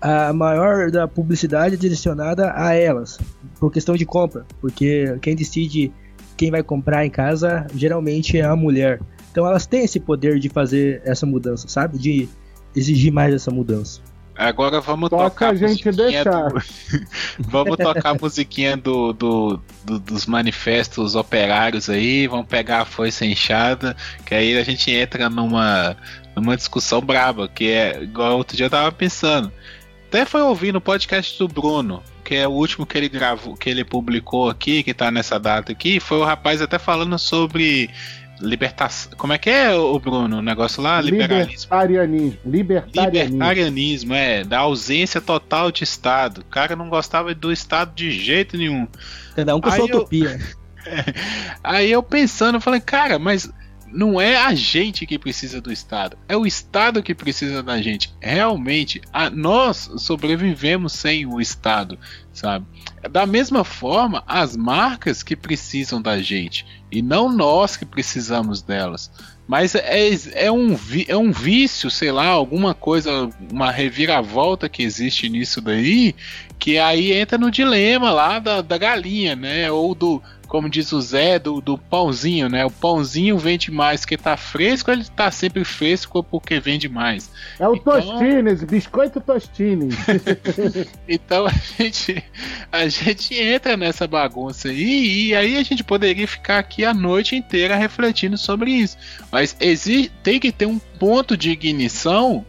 A 0.00 0.32
maior 0.32 0.90
da 0.90 1.06
publicidade 1.06 1.74
é 1.74 1.78
direcionada 1.78 2.52
a 2.56 2.72
elas, 2.72 3.18
por 3.60 3.70
questão 3.70 3.94
de 3.94 4.06
compra, 4.06 4.46
porque 4.60 5.18
quem 5.20 5.36
decide 5.36 5.92
quem 6.34 6.50
vai 6.50 6.62
comprar 6.62 7.04
em 7.04 7.10
casa 7.10 7.66
geralmente 7.74 8.38
é 8.38 8.44
a 8.44 8.56
mulher. 8.56 9.00
Então 9.30 9.46
elas 9.46 9.66
têm 9.66 9.84
esse 9.84 10.00
poder 10.00 10.38
de 10.38 10.48
fazer 10.48 11.02
essa 11.04 11.26
mudança, 11.26 11.68
sabe? 11.68 11.98
De 11.98 12.26
exigir 12.74 13.12
mais 13.12 13.34
essa 13.34 13.50
mudança. 13.50 14.00
Agora 14.38 14.80
vamos 14.80 15.08
Só 15.08 15.30
tocar 15.30 15.50
a 15.50 15.54
gente 15.54 15.86
musiquinha 15.86 15.92
deixar. 16.24 16.48
do- 16.48 16.62
vamos 17.40 17.76
tocar 17.76 18.10
a 18.10 18.14
musiquinha 18.14 18.76
do, 18.76 19.12
do- 19.12 19.60
do- 19.84 19.98
dos 19.98 20.26
manifestos 20.26 21.14
operários 21.14 21.88
aí, 21.88 22.26
vamos 22.26 22.46
pegar 22.46 22.82
a 22.82 22.84
foice 22.84 23.24
enxada, 23.24 23.96
que 24.24 24.34
aí 24.34 24.56
a 24.58 24.62
gente 24.64 24.90
entra 24.90 25.30
numa, 25.30 25.96
numa 26.34 26.56
discussão 26.56 27.00
braba, 27.00 27.48
que 27.48 27.68
é 27.70 28.02
igual 28.02 28.36
outro 28.36 28.56
dia 28.56 28.66
eu 28.66 28.70
tava 28.70 28.92
pensando. 28.92 29.50
Até 30.08 30.24
foi 30.24 30.42
ouvir 30.42 30.72
no 30.72 30.80
podcast 30.80 31.36
do 31.38 31.48
Bruno, 31.48 32.02
que 32.24 32.34
é 32.34 32.46
o 32.46 32.52
último 32.52 32.86
que 32.86 32.96
ele 32.96 33.08
gravou, 33.08 33.56
que 33.56 33.68
ele 33.70 33.84
publicou 33.84 34.48
aqui, 34.48 34.82
que 34.82 34.94
tá 34.94 35.10
nessa 35.10 35.38
data 35.38 35.72
aqui, 35.72 35.98
foi 35.98 36.18
o 36.18 36.24
rapaz 36.24 36.60
até 36.62 36.78
falando 36.78 37.18
sobre 37.18 37.90
libertação. 38.40 39.12
Como 39.16 39.32
é 39.32 39.38
que 39.38 39.48
é, 39.50 39.74
o 39.74 39.98
Bruno? 39.98 40.38
O 40.38 40.42
negócio 40.42 40.82
lá? 40.82 41.00
Liberalismo. 41.00 41.52
Libertarianismo. 41.52 42.38
Libertarianismo. 42.44 43.32
Libertarianismo, 43.34 44.14
é, 44.14 44.44
da 44.44 44.58
ausência 44.60 45.20
total 45.20 45.70
de 45.72 45.84
Estado. 45.84 46.38
O 46.40 46.44
cara 46.44 46.74
não 46.76 46.88
gostava 46.88 47.34
do 47.34 47.52
Estado 47.52 47.94
de 47.94 48.10
jeito 48.10 48.56
nenhum. 48.56 48.86
Cada 49.34 49.56
um 49.56 49.60
com 49.60 49.68
a 49.68 49.72
sua 49.72 49.84
Aí 49.84 49.90
eu- 49.90 49.96
utopia. 49.96 50.40
Aí 51.62 51.90
eu 51.90 52.02
pensando, 52.02 52.56
eu 52.56 52.60
falei, 52.60 52.80
cara, 52.80 53.18
mas 53.18 53.50
não 53.92 54.20
é 54.20 54.36
a 54.36 54.54
gente 54.54 55.06
que 55.06 55.18
precisa 55.18 55.60
do 55.60 55.72
Estado, 55.72 56.18
é 56.28 56.36
o 56.36 56.44
Estado 56.46 57.02
que 57.02 57.14
precisa 57.14 57.62
da 57.62 57.80
gente. 57.80 58.12
Realmente, 58.20 59.00
a- 59.12 59.30
nós 59.30 59.90
sobrevivemos 59.98 60.92
sem 60.92 61.24
o 61.26 61.40
Estado, 61.40 61.98
sabe? 62.36 62.66
Da 63.10 63.24
mesma 63.24 63.64
forma, 63.64 64.22
as 64.26 64.56
marcas 64.56 65.22
que 65.22 65.34
precisam 65.34 66.00
da 66.02 66.20
gente 66.20 66.66
e 66.92 67.00
não 67.02 67.28
nós 67.32 67.76
que 67.76 67.84
precisamos 67.84 68.62
delas. 68.62 69.10
Mas 69.48 69.74
é, 69.74 70.10
é, 70.34 70.50
um, 70.52 70.76
é 71.06 71.16
um 71.16 71.30
vício, 71.32 71.88
sei 71.90 72.10
lá, 72.10 72.26
alguma 72.26 72.74
coisa, 72.74 73.30
uma 73.52 73.70
reviravolta 73.70 74.68
que 74.68 74.82
existe 74.82 75.28
nisso 75.28 75.60
daí, 75.60 76.14
que 76.58 76.78
aí 76.78 77.12
entra 77.12 77.38
no 77.38 77.50
dilema 77.50 78.10
lá 78.10 78.38
da, 78.40 78.60
da 78.60 78.76
galinha, 78.76 79.36
né? 79.36 79.70
Ou 79.70 79.94
do, 79.94 80.20
como 80.48 80.68
diz 80.68 80.90
o 80.90 81.00
Zé, 81.00 81.38
do, 81.38 81.60
do 81.60 81.78
pãozinho, 81.78 82.48
né? 82.48 82.64
O 82.64 82.70
pãozinho 82.70 83.38
vende 83.38 83.70
mais 83.70 84.00
porque 84.00 84.16
tá 84.16 84.36
fresco, 84.36 84.90
ele 84.90 85.04
tá 85.04 85.30
sempre 85.30 85.64
fresco 85.64 86.24
porque 86.24 86.58
vende 86.58 86.88
mais. 86.88 87.30
É 87.60 87.68
o 87.68 87.76
Então- 87.76 88.00
Tostines, 88.00 88.64
biscoito 88.64 89.20
Tostines. 89.20 89.94
Então 91.08 91.46
a 91.46 91.50
gente, 91.50 92.22
a 92.70 92.88
gente 92.88 93.34
entra 93.34 93.76
nessa 93.76 94.06
bagunça 94.06 94.68
aí, 94.68 95.28
e 95.28 95.34
aí 95.34 95.56
a 95.56 95.62
gente 95.62 95.82
poderia 95.82 96.26
ficar 96.28 96.58
aqui 96.58 96.84
a 96.84 96.92
noite 96.92 97.36
inteira 97.36 97.76
refletindo 97.76 98.36
sobre 98.36 98.70
isso. 98.70 98.96
Mas 99.30 99.56
exi 99.60 100.10
tem 100.22 100.38
que 100.38 100.52
ter 100.52 100.66
um 100.66 100.78
ponto 100.78 101.36
de 101.36 101.50
ignição 101.50 102.44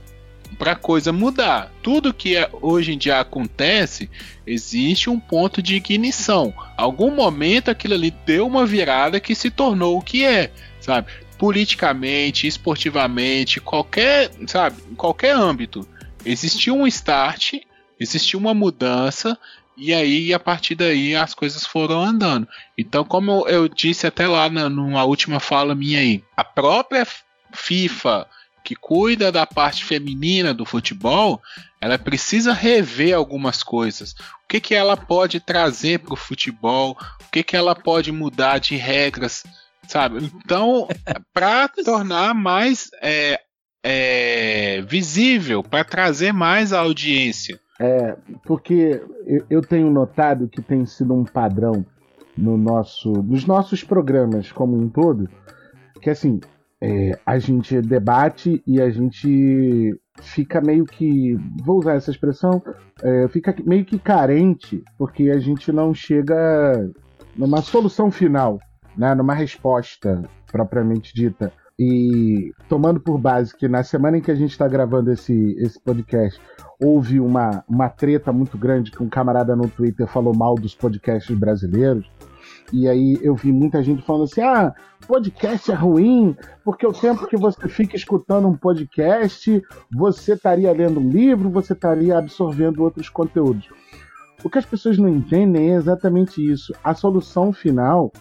para 0.57 0.75
coisa 0.75 1.11
mudar. 1.11 1.71
Tudo 1.81 2.13
que 2.13 2.35
é- 2.35 2.49
hoje 2.61 2.93
em 2.93 2.97
dia 2.97 3.19
acontece, 3.19 4.09
existe 4.45 5.09
um 5.09 5.19
ponto 5.19 5.61
de 5.61 5.75
ignição. 5.75 6.53
Algum 6.75 7.11
momento 7.11 7.69
aquilo 7.69 7.93
ali 7.93 8.11
deu 8.25 8.47
uma 8.47 8.65
virada 8.65 9.19
que 9.19 9.35
se 9.35 9.51
tornou 9.51 9.97
o 9.97 10.01
que 10.01 10.25
é, 10.25 10.51
sabe? 10.79 11.07
Politicamente, 11.37 12.47
esportivamente, 12.47 13.61
qualquer, 13.61 14.31
sabe, 14.47 14.81
qualquer 14.95 15.35
âmbito. 15.35 15.87
Existiu 16.25 16.75
um 16.75 16.87
start, 16.87 17.53
existiu 17.99 18.39
uma 18.39 18.53
mudança 18.53 19.37
e 19.77 19.93
aí 19.93 20.33
a 20.33 20.39
partir 20.39 20.75
daí 20.75 21.15
as 21.15 21.33
coisas 21.33 21.65
foram 21.65 22.03
andando. 22.03 22.47
Então, 22.77 23.03
como 23.05 23.31
eu, 23.31 23.47
eu 23.47 23.67
disse 23.67 24.07
até 24.07 24.27
lá 24.27 24.49
na, 24.49 24.69
numa 24.69 25.03
última 25.03 25.39
fala 25.39 25.75
minha 25.75 25.99
aí, 25.99 26.23
a 26.35 26.43
própria 26.43 27.07
FIFA 27.53 28.27
que 28.63 28.75
cuida 28.75 29.31
da 29.31 29.45
parte 29.45 29.85
feminina 29.85 30.53
do 30.53 30.65
futebol, 30.65 31.41
ela 31.79 31.97
precisa 31.97 32.51
rever 32.51 33.15
algumas 33.15 33.63
coisas. 33.63 34.11
O 34.43 34.47
que, 34.49 34.59
que 34.59 34.75
ela 34.75 34.97
pode 34.97 35.39
trazer 35.39 35.99
para 35.99 36.13
o 36.13 36.17
futebol? 36.17 36.97
O 37.21 37.31
que, 37.31 37.43
que 37.43 37.55
ela 37.55 37.73
pode 37.73 38.11
mudar 38.11 38.57
de 38.57 38.75
regras, 38.75 39.45
sabe? 39.87 40.29
Então, 40.43 40.85
para 41.33 41.69
tornar 41.69 42.33
mais 42.33 42.89
é, 43.01 43.39
é, 43.81 44.81
visível, 44.81 45.63
para 45.63 45.85
trazer 45.85 46.33
mais 46.33 46.73
audiência. 46.73 47.57
É, 47.79 48.17
porque 48.43 49.01
eu, 49.49 49.61
tenho 49.61 49.91
notado 49.91 50.47
que 50.47 50.61
tem 50.61 50.85
sido 50.85 51.13
um 51.13 51.23
padrão 51.23 51.85
no 52.35 52.57
nosso, 52.57 53.11
nos 53.11 53.45
nossos 53.45 53.83
programas 53.83 54.51
como 54.51 54.75
um 54.75 54.89
todo, 54.89 55.29
que 56.01 56.09
assim, 56.09 56.39
é, 56.81 57.19
a 57.25 57.37
gente 57.37 57.79
debate 57.81 58.63
e 58.65 58.81
a 58.81 58.89
gente 58.89 59.95
fica 60.21 60.59
meio 60.59 60.85
que, 60.85 61.37
vou 61.63 61.77
usar 61.79 61.93
essa 61.93 62.09
expressão, 62.09 62.61
é, 63.03 63.27
fica 63.27 63.55
meio 63.63 63.85
que 63.85 63.99
carente, 63.99 64.83
porque 64.97 65.29
a 65.29 65.39
gente 65.39 65.71
não 65.71 65.93
chega 65.93 66.89
numa 67.35 67.61
solução 67.61 68.09
final, 68.09 68.59
né, 68.97 69.13
numa 69.13 69.35
resposta 69.35 70.23
propriamente 70.51 71.13
dita. 71.13 71.51
E 71.79 72.51
tomando 72.67 72.99
por 72.99 73.19
base 73.19 73.55
que 73.55 73.67
na 73.67 73.83
semana 73.83 74.17
em 74.17 74.21
que 74.21 74.31
a 74.31 74.35
gente 74.35 74.51
está 74.51 74.67
gravando 74.67 75.11
esse, 75.11 75.55
esse 75.59 75.79
podcast, 75.79 76.41
houve 76.81 77.19
uma, 77.19 77.63
uma 77.67 77.87
treta 77.87 78.31
muito 78.31 78.57
grande 78.57 78.91
que 78.91 79.03
um 79.03 79.09
camarada 79.09 79.55
no 79.55 79.69
Twitter 79.69 80.07
falou 80.07 80.35
mal 80.35 80.55
dos 80.55 80.73
podcasts 80.73 81.35
brasileiros. 81.37 82.09
E 82.73 82.87
aí 82.87 83.19
eu 83.21 83.35
vi 83.35 83.51
muita 83.51 83.83
gente 83.83 84.01
falando 84.03 84.23
assim: 84.23 84.41
ah, 84.41 84.73
podcast 85.07 85.71
é 85.71 85.75
ruim, 85.75 86.35
porque 86.63 86.85
o 86.85 86.93
tempo 86.93 87.27
que 87.27 87.37
você 87.37 87.69
fica 87.69 87.95
escutando 87.95 88.47
um 88.47 88.57
podcast, 88.57 89.61
você 89.91 90.33
estaria 90.33 90.71
lendo 90.71 90.99
um 90.99 91.09
livro, 91.09 91.49
você 91.49 91.73
estaria 91.73 92.17
absorvendo 92.17 92.83
outros 92.83 93.07
conteúdos. 93.07 93.69
O 94.43 94.49
que 94.49 94.57
as 94.57 94.65
pessoas 94.65 94.97
não 94.97 95.09
entendem 95.09 95.71
é 95.71 95.75
exatamente 95.75 96.41
isso. 96.41 96.73
A 96.83 96.93
solução 96.93 97.51
final, 97.51 98.11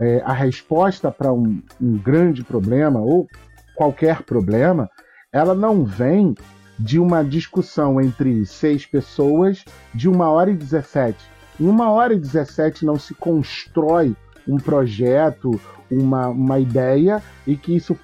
é, 0.00 0.22
a 0.24 0.32
resposta 0.32 1.10
para 1.10 1.32
um, 1.32 1.60
um 1.80 1.98
grande 1.98 2.44
problema 2.44 3.00
ou 3.00 3.26
qualquer 3.74 4.22
problema, 4.22 4.90
ela 5.32 5.54
não 5.54 5.84
vem 5.84 6.34
de 6.78 6.98
uma 6.98 7.24
discussão 7.24 8.00
entre 8.00 8.46
seis 8.46 8.86
pessoas 8.86 9.64
de 9.94 10.08
uma 10.08 10.30
hora 10.30 10.50
e 10.50 10.56
17. 10.56 11.18
Em 11.60 11.66
uma 11.66 11.90
hora 11.90 12.14
e 12.14 12.18
17 12.18 12.84
não 12.84 12.98
se 12.98 13.14
constrói 13.14 14.14
um 14.46 14.56
projeto, 14.56 15.60
uma, 15.90 16.28
uma 16.28 16.58
ideia 16.58 17.22
e 17.46 17.56
que 17.56 17.74
isso 17.74 17.98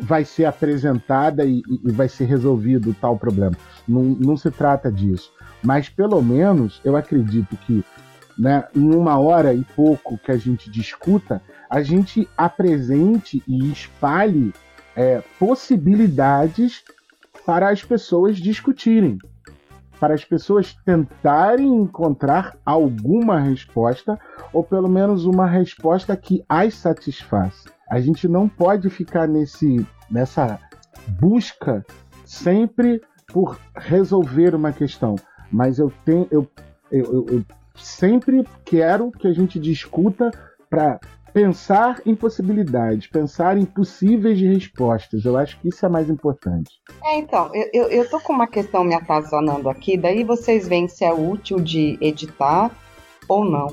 vai 0.00 0.24
ser 0.24 0.44
apresentada 0.44 1.44
e, 1.44 1.62
e 1.84 1.92
vai 1.92 2.08
ser 2.08 2.24
resolvido 2.24 2.94
tal 3.00 3.16
problema. 3.16 3.56
Não, 3.86 4.02
não 4.02 4.36
se 4.36 4.50
trata 4.50 4.90
disso. 4.90 5.32
Mas 5.62 5.88
pelo 5.88 6.20
menos 6.22 6.80
eu 6.84 6.96
acredito 6.96 7.56
que 7.56 7.84
né, 8.38 8.66
em 8.74 8.94
uma 8.94 9.18
hora 9.18 9.54
e 9.54 9.64
pouco 9.76 10.18
que 10.18 10.30
a 10.30 10.36
gente 10.36 10.70
discuta, 10.70 11.42
a 11.68 11.82
gente 11.82 12.28
apresente 12.36 13.42
e 13.46 13.70
espalhe 13.70 14.52
é, 14.96 15.22
possibilidades 15.38 16.82
para 17.46 17.70
as 17.70 17.82
pessoas 17.82 18.36
discutirem, 18.36 19.18
para 19.98 20.14
as 20.14 20.24
pessoas 20.24 20.74
tentarem 20.84 21.66
encontrar 21.66 22.56
alguma 22.64 23.38
resposta, 23.38 24.18
ou 24.52 24.62
pelo 24.62 24.88
menos 24.88 25.24
uma 25.24 25.46
resposta 25.46 26.16
que 26.16 26.44
as 26.48 26.74
satisfaça. 26.74 27.70
A 27.90 28.00
gente 28.00 28.26
não 28.26 28.48
pode 28.48 28.88
ficar 28.90 29.28
nesse, 29.28 29.86
nessa 30.10 30.58
busca 31.20 31.84
sempre 32.24 33.00
por 33.28 33.58
resolver 33.76 34.54
uma 34.54 34.72
questão, 34.72 35.16
mas 35.50 35.78
eu 35.78 35.92
tenho, 36.04 36.26
eu, 36.30 36.48
eu, 36.90 37.26
eu, 37.28 37.44
sempre 37.74 38.44
quero 38.64 39.10
que 39.10 39.26
a 39.26 39.32
gente 39.32 39.58
discuta 39.58 40.30
para 40.68 40.98
pensar 41.32 42.00
em 42.04 42.14
possibilidades, 42.14 43.06
pensar 43.06 43.56
em 43.56 43.64
possíveis 43.64 44.40
respostas. 44.40 45.24
Eu 45.24 45.36
acho 45.36 45.58
que 45.60 45.68
isso 45.68 45.84
é 45.84 45.88
mais 45.88 46.10
importante. 46.10 46.70
É, 47.04 47.18
então, 47.18 47.50
eu, 47.72 48.08
tô 48.08 48.20
com 48.20 48.32
uma 48.32 48.46
questão 48.46 48.84
me 48.84 48.94
atazanando 48.94 49.68
aqui, 49.68 49.96
daí 49.96 50.24
vocês 50.24 50.68
veem 50.68 50.88
se 50.88 51.04
é 51.04 51.12
útil 51.12 51.58
de 51.58 51.98
editar 52.00 52.70
ou 53.28 53.44
não. 53.44 53.68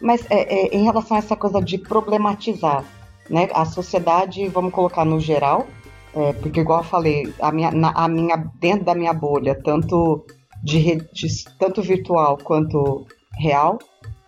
Mas 0.00 0.26
é, 0.28 0.42
é, 0.42 0.76
em 0.76 0.84
relação 0.84 1.16
a 1.16 1.20
essa 1.20 1.36
coisa 1.36 1.62
de 1.62 1.78
problematizar, 1.78 2.84
né? 3.30 3.48
A 3.54 3.64
sociedade, 3.64 4.48
vamos 4.48 4.72
colocar 4.72 5.04
no 5.04 5.20
geral, 5.20 5.66
é, 6.14 6.32
porque 6.34 6.60
igual 6.60 6.80
eu 6.80 6.84
falei, 6.84 7.32
a 7.40 7.52
minha, 7.52 7.70
na, 7.70 7.90
a 7.90 8.08
minha, 8.08 8.36
dentro 8.58 8.84
da 8.84 8.94
minha 8.94 9.12
bolha, 9.12 9.54
tanto 9.54 10.26
de 10.62 10.78
rede, 10.78 11.44
tanto 11.58 11.80
virtual 11.80 12.38
quanto 12.42 13.06
real, 13.38 13.78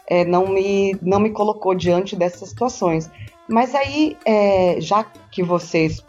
é, 0.07 0.24
não, 0.24 0.49
me, 0.49 0.97
não 1.03 1.19
me 1.19 1.31
colocou 1.31 1.74
diante 1.74 2.15
dessas 2.16 2.49
situações. 2.49 3.11
Mas 3.49 3.74
aí, 3.74 4.16
é, 4.24 4.81
já 4.81 5.05
que 5.05 5.43
vocês 5.43 6.05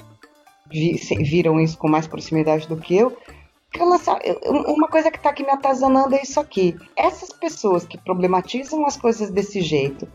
vi, 0.70 0.96
viram 1.20 1.60
isso 1.60 1.78
com 1.78 1.88
mais 1.88 2.08
proximidade 2.08 2.68
do 2.68 2.78
que 2.78 2.96
eu, 2.96 3.16
uma 4.68 4.88
coisa 4.88 5.12
que 5.12 5.18
está 5.18 5.30
aqui 5.30 5.44
me 5.44 5.52
atazanando 5.52 6.16
é 6.16 6.22
isso 6.22 6.40
aqui. 6.40 6.76
Essas 6.96 7.30
pessoas 7.30 7.86
que 7.86 7.98
problematizam 7.98 8.86
as 8.86 8.98
coisas 8.98 9.30
desse 9.30 9.62
jeito, 9.62 10.08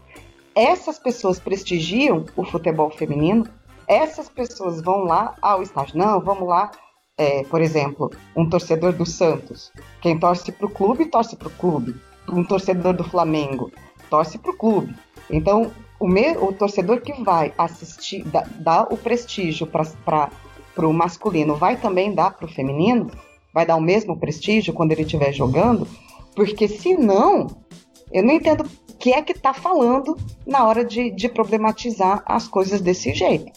essas 0.54 0.98
pessoas 0.98 1.38
prestigiam 1.38 2.24
o 2.36 2.44
futebol 2.44 2.90
feminino? 2.90 3.46
Essas 3.86 4.28
pessoas 4.28 4.80
vão 4.80 5.04
lá 5.04 5.34
ao 5.40 5.62
estádio? 5.62 5.98
Não, 5.98 6.20
vamos 6.20 6.48
lá. 6.48 6.70
É, 7.16 7.44
por 7.44 7.60
exemplo, 7.60 8.10
um 8.34 8.48
torcedor 8.48 8.92
do 8.92 9.04
Santos. 9.04 9.70
Quem 10.00 10.18
torce 10.18 10.50
para 10.50 10.66
o 10.66 10.70
clube, 10.70 11.06
torce 11.06 11.36
para 11.36 11.48
o 11.48 11.52
clube 11.52 11.94
um 12.28 12.44
torcedor 12.44 12.94
do 12.94 13.04
Flamengo 13.04 13.70
torce 14.10 14.38
para 14.38 14.50
o 14.50 14.56
clube. 14.56 14.94
Então, 15.30 15.70
o, 15.98 16.06
me, 16.06 16.36
o 16.36 16.52
torcedor 16.52 17.00
que 17.00 17.22
vai 17.22 17.52
assistir, 17.56 18.24
dá, 18.24 18.44
dá 18.56 18.82
o 18.82 18.96
prestígio 18.96 19.66
para 19.66 20.30
o 20.78 20.92
masculino, 20.92 21.56
vai 21.56 21.76
também 21.76 22.14
dar 22.14 22.32
para 22.32 22.46
o 22.46 22.52
feminino? 22.52 23.10
Vai 23.54 23.66
dar 23.66 23.76
o 23.76 23.80
mesmo 23.80 24.18
prestígio 24.18 24.72
quando 24.72 24.92
ele 24.92 25.02
estiver 25.02 25.32
jogando? 25.32 25.86
Porque 26.34 26.66
se 26.66 26.96
não, 26.96 27.46
eu 28.10 28.22
não 28.22 28.32
entendo 28.32 28.64
o 28.64 28.94
que 28.94 29.12
é 29.12 29.22
que 29.22 29.32
está 29.32 29.52
falando 29.52 30.16
na 30.46 30.64
hora 30.64 30.84
de, 30.84 31.10
de 31.10 31.28
problematizar 31.28 32.22
as 32.26 32.48
coisas 32.48 32.80
desse 32.80 33.12
jeito. 33.14 33.52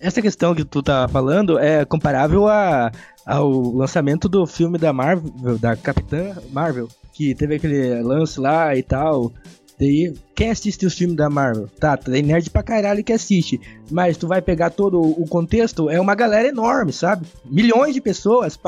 Essa 0.00 0.20
questão 0.20 0.54
que 0.54 0.64
tu 0.64 0.82
tá 0.82 1.06
falando 1.08 1.58
é 1.58 1.84
comparável 1.84 2.48
a, 2.48 2.90
ao 3.26 3.50
lançamento 3.50 4.28
do 4.28 4.46
filme 4.46 4.78
da 4.78 4.92
Marvel, 4.92 5.58
da 5.58 5.76
Capitã 5.76 6.36
Marvel, 6.50 6.88
que 7.14 7.34
teve 7.34 7.54
aquele 7.54 8.02
lance 8.02 8.38
lá 8.38 8.76
e 8.76 8.82
tal. 8.82 9.32
Daí, 9.78 10.14
quem 10.34 10.50
assiste 10.50 10.86
os 10.86 10.94
filmes 10.94 11.16
da 11.16 11.28
Marvel? 11.28 11.68
Tá, 11.80 11.96
tem 11.96 12.22
nerd 12.22 12.48
pra 12.50 12.62
caralho 12.62 13.02
que 13.02 13.12
assiste. 13.12 13.60
Mas 13.90 14.16
tu 14.16 14.28
vai 14.28 14.40
pegar 14.40 14.70
todo 14.70 15.00
o 15.00 15.26
contexto, 15.26 15.90
é 15.90 16.00
uma 16.00 16.14
galera 16.14 16.48
enorme, 16.48 16.92
sabe? 16.92 17.26
Milhões 17.44 17.94
de 17.94 18.00
pessoas, 18.00 18.58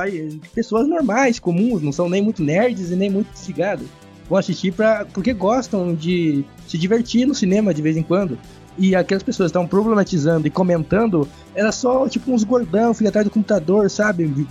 pessoas 0.55 0.89
normais, 0.89 1.39
comuns, 1.39 1.83
não 1.83 1.93
são 1.93 2.09
nem 2.09 2.23
muito 2.23 2.43
nerds 2.43 2.91
e 2.91 2.97
nem 2.97 3.11
muito 3.11 3.33
desligados. 3.33 3.87
Vão 4.29 4.39
assistir 4.39 4.73
pra, 4.73 5.05
porque 5.05 5.33
gostam 5.33 5.95
de 5.95 6.45
se 6.67 6.77
divertir 6.77 7.27
no 7.27 7.35
cinema 7.35 7.73
de 7.73 7.83
vez 7.83 7.97
em 7.97 8.03
quando. 8.03 8.37
E 8.77 8.95
aquelas 8.95 9.23
pessoas 9.23 9.49
estão 9.49 9.67
problematizando 9.67 10.47
e 10.47 10.51
comentando, 10.51 11.27
era 11.55 11.73
só 11.73 12.09
tipo 12.09 12.33
uns 12.33 12.45
gordão, 12.45 12.93
filho 12.93 13.09
atrás 13.09 13.25
do 13.25 13.31
computador, 13.31 13.89
sabe? 13.89 14.47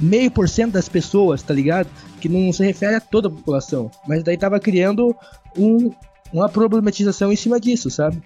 Meio 0.00 0.30
por 0.30 0.48
cento 0.48 0.72
das 0.72 0.88
pessoas, 0.88 1.42
tá 1.42 1.52
ligado? 1.52 1.88
que 2.18 2.28
não 2.28 2.52
se 2.52 2.64
refere 2.64 2.96
a 2.96 3.00
toda 3.00 3.28
a 3.28 3.30
população, 3.30 3.90
mas 4.06 4.22
daí 4.22 4.36
tava 4.36 4.60
criando 4.60 5.16
um, 5.56 5.92
uma 6.32 6.48
problematização 6.48 7.32
em 7.32 7.36
cima 7.36 7.58
disso, 7.58 7.90
sabe? 7.90 8.22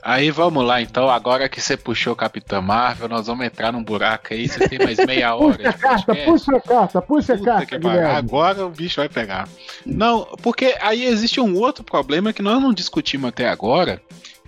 Aí 0.00 0.30
vamos 0.30 0.64
lá, 0.64 0.80
então. 0.80 1.10
Agora 1.10 1.48
que 1.48 1.60
você 1.60 1.76
puxou 1.76 2.12
o 2.12 2.16
Capitão 2.16 2.62
Marvel, 2.62 3.08
nós 3.08 3.26
vamos 3.26 3.44
entrar 3.44 3.72
num 3.72 3.82
buraco 3.82 4.32
aí. 4.32 4.46
Você 4.46 4.68
tem 4.68 4.78
mais 4.78 4.96
meia 5.04 5.34
hora. 5.34 5.56
puxa 5.56 5.68
a 5.68 5.72
carta, 5.72 6.14
puxa 6.14 6.56
a 6.56 6.60
carta, 6.60 7.02
puxa 7.02 7.34
a 7.34 7.38
carta. 7.38 8.16
Agora 8.16 8.64
o 8.64 8.70
bicho 8.70 9.00
vai 9.00 9.08
pegar. 9.08 9.48
Não, 9.84 10.24
porque 10.40 10.76
aí 10.80 11.04
existe 11.04 11.40
um 11.40 11.56
outro 11.56 11.82
problema 11.82 12.32
que 12.32 12.42
nós 12.42 12.62
não 12.62 12.72
discutimos 12.72 13.28
até 13.28 13.48
agora, 13.48 14.00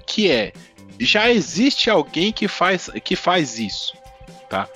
que 0.06 0.31
é 0.31 0.52
já 1.01 1.31
existe 1.31 1.90
alguém 1.90 2.32
que 2.32 2.47
faz, 2.47 2.89
que 3.02 3.16
faz 3.16 3.59
isso, 3.59 3.93
tá? 4.48 4.69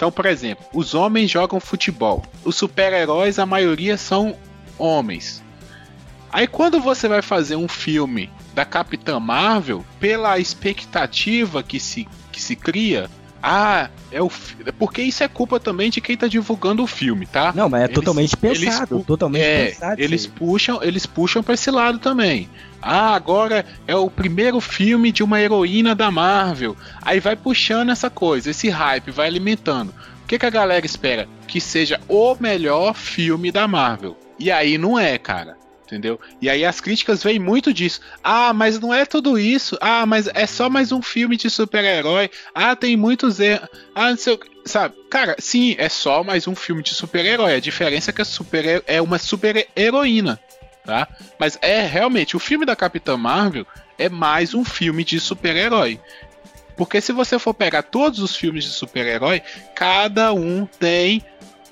Então, 0.00 0.10
por 0.10 0.24
exemplo, 0.24 0.64
os 0.72 0.94
homens 0.94 1.30
jogam 1.30 1.60
futebol. 1.60 2.24
Os 2.42 2.56
super-heróis, 2.56 3.38
a 3.38 3.44
maioria 3.44 3.98
são 3.98 4.34
homens. 4.78 5.44
Aí 6.32 6.46
quando 6.46 6.80
você 6.80 7.06
vai 7.06 7.20
fazer 7.20 7.56
um 7.56 7.68
filme 7.68 8.30
da 8.54 8.64
Capitã 8.64 9.20
Marvel, 9.20 9.84
pela 10.00 10.38
expectativa 10.38 11.62
que 11.62 11.78
se, 11.78 12.08
que 12.32 12.40
se 12.40 12.56
cria, 12.56 13.10
ah, 13.42 13.88
é 14.12 14.20
o 14.20 14.30
porque 14.78 15.02
isso 15.02 15.22
é 15.22 15.28
culpa 15.28 15.58
também 15.58 15.90
de 15.90 16.00
quem 16.00 16.16
tá 16.16 16.26
divulgando 16.26 16.82
o 16.82 16.86
filme, 16.86 17.26
tá? 17.26 17.52
Não, 17.54 17.68
mas 17.68 17.82
é 17.82 17.84
eles, 17.84 17.94
totalmente 17.94 18.36
pensado, 18.36 18.94
eles, 18.96 19.06
totalmente 19.06 19.42
é, 19.42 19.66
pensado. 19.66 20.00
Eles 20.00 20.26
puxam, 20.26 20.82
eles 20.82 21.06
puxam 21.06 21.42
para 21.42 21.54
esse 21.54 21.70
lado 21.70 21.98
também. 21.98 22.48
Ah, 22.82 23.14
agora 23.14 23.64
é 23.86 23.96
o 23.96 24.10
primeiro 24.10 24.60
filme 24.60 25.12
de 25.12 25.22
uma 25.22 25.40
heroína 25.40 25.94
da 25.94 26.10
Marvel. 26.10 26.76
Aí 27.02 27.20
vai 27.20 27.36
puxando 27.36 27.90
essa 27.90 28.10
coisa, 28.10 28.50
esse 28.50 28.68
hype, 28.68 29.10
vai 29.10 29.26
alimentando. 29.26 29.90
O 30.22 30.26
que, 30.26 30.38
que 30.38 30.46
a 30.46 30.50
galera 30.50 30.84
espera? 30.84 31.28
Que 31.46 31.60
seja 31.60 32.00
o 32.08 32.36
melhor 32.38 32.94
filme 32.94 33.50
da 33.50 33.66
Marvel. 33.66 34.16
E 34.38 34.50
aí 34.50 34.78
não 34.78 34.98
é, 34.98 35.18
cara. 35.18 35.59
Entendeu? 35.90 36.20
E 36.40 36.48
aí 36.48 36.64
as 36.64 36.80
críticas 36.80 37.22
vêm 37.22 37.40
muito 37.40 37.74
disso. 37.74 38.00
Ah, 38.22 38.52
mas 38.52 38.78
não 38.78 38.94
é 38.94 39.04
tudo 39.04 39.36
isso. 39.36 39.76
Ah, 39.80 40.06
mas 40.06 40.28
é 40.28 40.46
só 40.46 40.70
mais 40.70 40.92
um 40.92 41.02
filme 41.02 41.36
de 41.36 41.50
super-herói. 41.50 42.30
Ah, 42.54 42.76
tem 42.76 42.96
muitos 42.96 43.40
erros. 43.40 43.68
Ah, 43.94 44.10
não 44.10 44.16
sei 44.16 44.34
o 44.34 44.40
Sabe? 44.64 44.94
Cara, 45.10 45.36
sim, 45.38 45.74
é 45.78 45.88
só 45.88 46.22
mais 46.22 46.46
um 46.46 46.54
filme 46.54 46.82
de 46.82 46.94
super-herói. 46.94 47.54
A 47.54 47.60
diferença 47.60 48.10
é 48.10 48.12
que 48.12 48.22
a 48.22 48.24
super 48.26 48.84
é 48.86 49.00
uma 49.00 49.18
super-heroína 49.18 50.38
tá? 50.84 51.08
Mas 51.38 51.58
é 51.62 51.86
realmente 51.86 52.36
o 52.36 52.40
filme 52.40 52.66
da 52.66 52.74
Capitã 52.74 53.16
Marvel 53.16 53.66
é 53.98 54.08
mais 54.08 54.54
um 54.54 54.64
filme 54.64 55.04
de 55.04 55.20
super-herói. 55.20 56.00
Porque 56.76 57.00
se 57.00 57.12
você 57.12 57.38
for 57.38 57.52
pegar 57.54 57.82
todos 57.82 58.20
os 58.20 58.34
filmes 58.34 58.64
de 58.64 58.70
super-herói, 58.70 59.42
cada 59.74 60.32
um 60.32 60.66
tem 60.66 61.22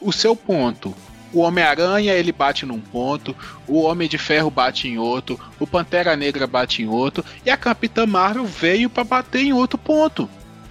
o 0.01 0.12
seu 0.12 0.36
ponto. 0.36 0.95
O 1.32 1.40
Homem-Aranha 1.40 2.14
ele 2.14 2.32
bate 2.32 2.64
num 2.64 2.80
ponto, 2.80 3.36
o 3.66 3.82
Homem 3.82 4.09
de 4.09 4.18
Ferro 4.18 4.50
bate 4.50 4.88
em 4.88 4.98
outro, 4.98 5.38
o 5.60 5.66
Pantera 5.66 6.16
Negra 6.16 6.46
bate 6.46 6.82
em 6.82 6.88
outro, 6.88 7.24
e 7.44 7.50
a 7.50 7.56
Capitã 7.56 8.06
Marvel 8.06 8.46
veio 8.46 8.88
para 8.88 9.05
bater 9.05 9.42
em 9.42 9.52
outro 9.52 9.78
ponto 9.78 10.28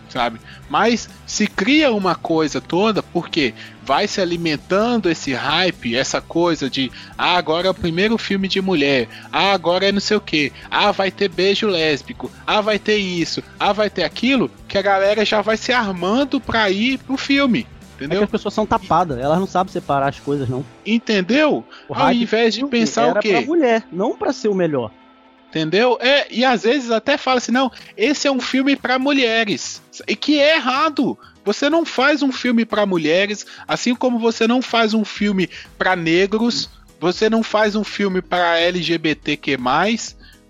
sabe? 0.09 0.39
Mas 0.69 1.09
se 1.25 1.47
cria 1.47 1.91
uma 1.91 2.15
coisa 2.15 2.59
toda 2.59 3.03
porque 3.03 3.53
vai 3.83 4.07
se 4.07 4.19
alimentando 4.19 5.09
esse 5.09 5.33
hype, 5.33 5.95
essa 5.95 6.19
coisa 6.19 6.69
de 6.69 6.91
ah, 7.17 7.37
agora 7.37 7.67
é 7.67 7.71
o 7.71 7.75
primeiro 7.75 8.17
filme 8.17 8.47
de 8.47 8.61
mulher, 8.61 9.07
ah, 9.31 9.53
agora 9.53 9.87
é 9.87 9.91
não 9.91 9.99
sei 9.99 10.17
o 10.17 10.21
que, 10.21 10.51
ah, 10.69 10.91
vai 10.91 11.11
ter 11.11 11.29
beijo 11.29 11.67
lésbico, 11.67 12.31
ah, 12.45 12.61
vai 12.61 12.79
ter 12.79 12.97
isso, 12.97 13.43
ah, 13.59 13.71
vai 13.71 13.89
ter 13.89 14.03
aquilo, 14.03 14.51
que 14.67 14.77
a 14.77 14.81
galera 14.81 15.23
já 15.23 15.41
vai 15.41 15.55
se 15.55 15.71
armando 15.71 16.41
pra 16.41 16.69
ir 16.69 16.97
pro 16.99 17.15
filme. 17.15 17.65
Entendeu? 17.97 18.21
É 18.21 18.23
as 18.23 18.29
pessoas 18.29 18.53
são 18.53 18.65
tapadas, 18.65 19.17
elas 19.17 19.39
não 19.39 19.47
sabem 19.47 19.73
separar 19.73 20.09
as 20.09 20.19
coisas, 20.19 20.47
não. 20.47 20.63
Entendeu? 20.85 21.65
O 21.89 21.95
Ao 21.95 22.13
invés 22.13 22.53
de 22.53 22.65
pensar 22.67 23.09
o 23.09 23.19
quê? 23.19 23.31
Pra 23.31 23.41
mulher, 23.41 23.83
não 23.91 24.15
para 24.15 24.31
ser 24.31 24.47
o 24.47 24.53
melhor. 24.53 24.91
Entendeu? 25.49 25.97
É, 25.99 26.27
e 26.29 26.45
às 26.45 26.63
vezes 26.63 26.91
até 26.91 27.17
fala 27.17 27.39
assim: 27.39 27.51
não, 27.51 27.71
esse 27.95 28.27
é 28.27 28.31
um 28.31 28.39
filme 28.39 28.75
para 28.75 28.99
mulheres. 28.99 29.81
E 30.07 30.15
que 30.15 30.39
é 30.39 30.55
errado. 30.55 31.17
Você 31.43 31.69
não 31.69 31.85
faz 31.85 32.21
um 32.21 32.31
filme 32.31 32.65
para 32.65 32.85
mulheres, 32.85 33.45
assim 33.65 33.95
como 33.95 34.19
você 34.19 34.45
não 34.45 34.61
faz 34.61 34.93
um 34.93 35.05
filme 35.05 35.49
para 35.77 35.95
negros, 35.95 36.69
você 36.99 37.29
não 37.29 37.41
faz 37.41 37.73
um 37.73 37.85
filme 37.85 38.21
para 38.21 38.59
LGBTQ+, 38.59 39.57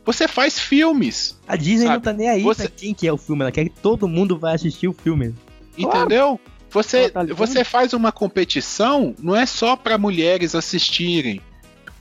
você 0.03 0.27
faz 0.27 0.57
filmes. 0.57 1.39
A 1.47 1.55
Disney 1.55 1.85
sabe? 1.85 1.93
não 1.93 2.01
tá 2.01 2.13
nem 2.13 2.29
aí 2.29 2.41
você... 2.41 2.63
pra 2.63 2.71
quem 2.75 2.95
que 2.95 3.07
é 3.07 3.13
o 3.13 3.17
filme, 3.17 3.43
ela 3.43 3.51
quer 3.51 3.65
que 3.65 3.79
todo 3.79 4.07
mundo 4.07 4.39
vai 4.39 4.55
assistir 4.55 4.87
o 4.87 4.93
filme. 4.93 5.35
Entendeu? 5.77 6.39
Claro. 6.39 6.56
Você, 6.69 7.09
tá 7.09 7.23
você 7.23 7.63
faz 7.63 7.93
uma 7.93 8.11
competição, 8.11 9.15
não 9.19 9.35
é 9.35 9.45
só 9.45 9.75
para 9.75 9.97
mulheres 9.97 10.53
assistirem 10.53 11.41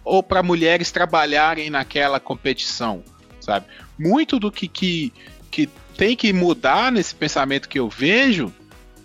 ou 0.04 0.22
para 0.22 0.42
mulheres 0.42 0.90
trabalharem 0.90 1.70
naquela 1.70 2.20
competição, 2.20 3.02
sabe? 3.40 3.66
Muito 3.98 4.38
do 4.38 4.50
que, 4.50 4.68
que, 4.68 5.12
que 5.50 5.68
tem 5.96 6.16
que 6.16 6.32
mudar 6.32 6.92
nesse 6.92 7.14
pensamento 7.14 7.68
que 7.68 7.78
eu 7.78 7.88
vejo 7.88 8.52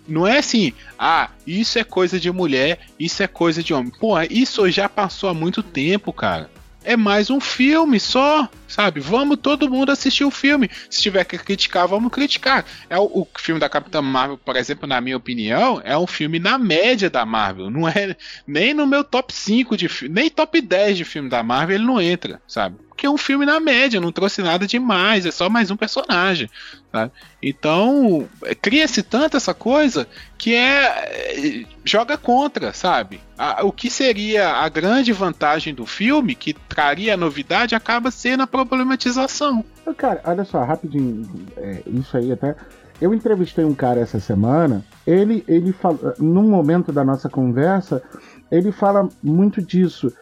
não 0.06 0.26
é 0.26 0.38
assim, 0.38 0.72
ah, 0.98 1.30
isso 1.46 1.78
é 1.78 1.84
coisa 1.84 2.18
de 2.18 2.30
mulher, 2.30 2.80
isso 2.98 3.22
é 3.22 3.26
coisa 3.26 3.62
de 3.62 3.72
homem. 3.72 3.92
Pô, 3.98 4.20
isso 4.22 4.68
já 4.70 4.88
passou 4.88 5.28
há 5.28 5.34
muito 5.34 5.62
tempo, 5.62 6.12
cara. 6.12 6.50
É 6.84 6.96
mais 6.96 7.30
um 7.30 7.40
filme 7.40 8.00
só, 8.00 8.48
sabe? 8.72 9.00
Vamos 9.00 9.38
todo 9.40 9.68
mundo 9.70 9.92
assistir 9.92 10.24
o 10.24 10.30
filme. 10.30 10.70
Se 10.88 11.00
tiver 11.02 11.24
que 11.24 11.36
criticar, 11.38 11.86
vamos 11.86 12.10
criticar. 12.10 12.64
É 12.88 12.98
o, 12.98 13.02
o 13.04 13.28
filme 13.38 13.60
da 13.60 13.68
Capitã 13.68 14.00
Marvel, 14.00 14.38
por 14.38 14.56
exemplo, 14.56 14.88
na 14.88 15.00
minha 15.00 15.16
opinião, 15.16 15.80
é 15.84 15.96
um 15.96 16.06
filme 16.06 16.38
na 16.38 16.56
média 16.56 17.10
da 17.10 17.24
Marvel. 17.26 17.70
Não 17.70 17.86
é 17.88 18.16
nem 18.46 18.72
no 18.72 18.86
meu 18.86 19.04
top 19.04 19.32
5 19.32 19.76
de 19.76 19.88
nem 20.08 20.30
top 20.30 20.60
10 20.60 20.96
de 20.96 21.04
filme 21.04 21.28
da 21.28 21.42
Marvel 21.42 21.76
ele 21.76 21.84
não 21.84 22.00
entra, 22.00 22.40
sabe? 22.48 22.76
Porque 22.88 23.06
é 23.06 23.10
um 23.10 23.16
filme 23.18 23.44
na 23.46 23.58
média, 23.58 24.00
não 24.00 24.12
trouxe 24.12 24.42
nada 24.42 24.66
demais, 24.66 25.24
é 25.26 25.30
só 25.30 25.48
mais 25.48 25.70
um 25.70 25.76
personagem, 25.76 26.48
sabe? 26.92 27.10
Então, 27.42 28.28
cria-se 28.60 29.02
tanto 29.02 29.36
essa 29.36 29.52
coisa 29.54 30.06
que 30.38 30.54
é, 30.54 30.84
é, 30.84 31.64
joga 31.84 32.16
contra, 32.18 32.72
sabe? 32.72 33.18
A- 33.36 33.64
o 33.64 33.72
que 33.72 33.90
seria 33.90 34.50
a 34.50 34.68
grande 34.68 35.12
vantagem 35.12 35.74
do 35.74 35.86
filme, 35.86 36.34
que 36.34 36.52
traria 36.52 37.16
novidade, 37.16 37.74
acaba 37.74 38.10
sendo 38.10 38.42
a 38.42 38.46
problematização. 38.66 39.64
Cara, 39.96 40.20
olha 40.24 40.44
só, 40.44 40.62
rapidinho, 40.64 41.28
é, 41.56 41.82
isso 41.86 42.16
aí 42.16 42.32
até. 42.32 42.56
Eu 43.00 43.12
entrevistei 43.12 43.64
um 43.64 43.74
cara 43.74 44.00
essa 44.00 44.20
semana, 44.20 44.84
ele, 45.06 45.44
ele 45.48 45.72
fala, 45.72 46.14
num 46.18 46.48
momento 46.48 46.92
da 46.92 47.02
nossa 47.02 47.28
conversa, 47.28 48.02
ele 48.50 48.70
fala 48.70 49.08
muito 49.22 49.60
disso. 49.60 50.12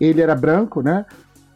Ele 0.00 0.20
era 0.20 0.34
branco, 0.34 0.80
né? 0.80 1.04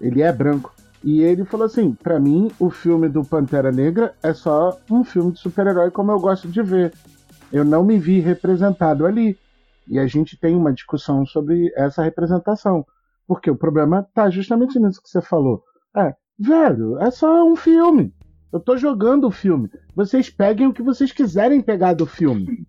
Ele 0.00 0.22
é 0.22 0.32
branco. 0.32 0.74
E 1.02 1.22
ele 1.22 1.44
falou 1.44 1.66
assim: 1.66 1.94
pra 1.94 2.18
mim, 2.18 2.50
o 2.58 2.68
filme 2.68 3.08
do 3.08 3.24
Pantera 3.24 3.70
Negra 3.70 4.14
é 4.22 4.34
só 4.34 4.76
um 4.90 5.04
filme 5.04 5.32
de 5.32 5.38
super-herói 5.38 5.90
como 5.90 6.10
eu 6.10 6.18
gosto 6.18 6.48
de 6.48 6.62
ver. 6.62 6.92
Eu 7.52 7.64
não 7.64 7.84
me 7.84 7.98
vi 7.98 8.20
representado 8.20 9.06
ali. 9.06 9.38
E 9.88 10.00
a 10.00 10.06
gente 10.06 10.36
tem 10.36 10.56
uma 10.56 10.72
discussão 10.72 11.24
sobre 11.24 11.72
essa 11.76 12.02
representação. 12.02 12.84
Porque 13.26 13.50
o 13.50 13.56
problema 13.56 14.06
tá 14.12 14.28
justamente 14.30 14.78
nisso 14.78 15.00
que 15.00 15.08
você 15.08 15.20
falou. 15.20 15.62
É, 15.96 16.14
velho, 16.38 16.98
é 16.98 17.10
só 17.10 17.44
um 17.46 17.56
filme. 17.56 18.12
Eu 18.52 18.60
tô 18.60 18.76
jogando 18.76 19.26
o 19.26 19.30
filme. 19.30 19.70
Vocês 19.94 20.30
peguem 20.30 20.66
o 20.66 20.72
que 20.72 20.82
vocês 20.82 21.12
quiserem 21.12 21.60
pegar 21.60 21.94
do 21.94 22.06
filme. 22.06 22.66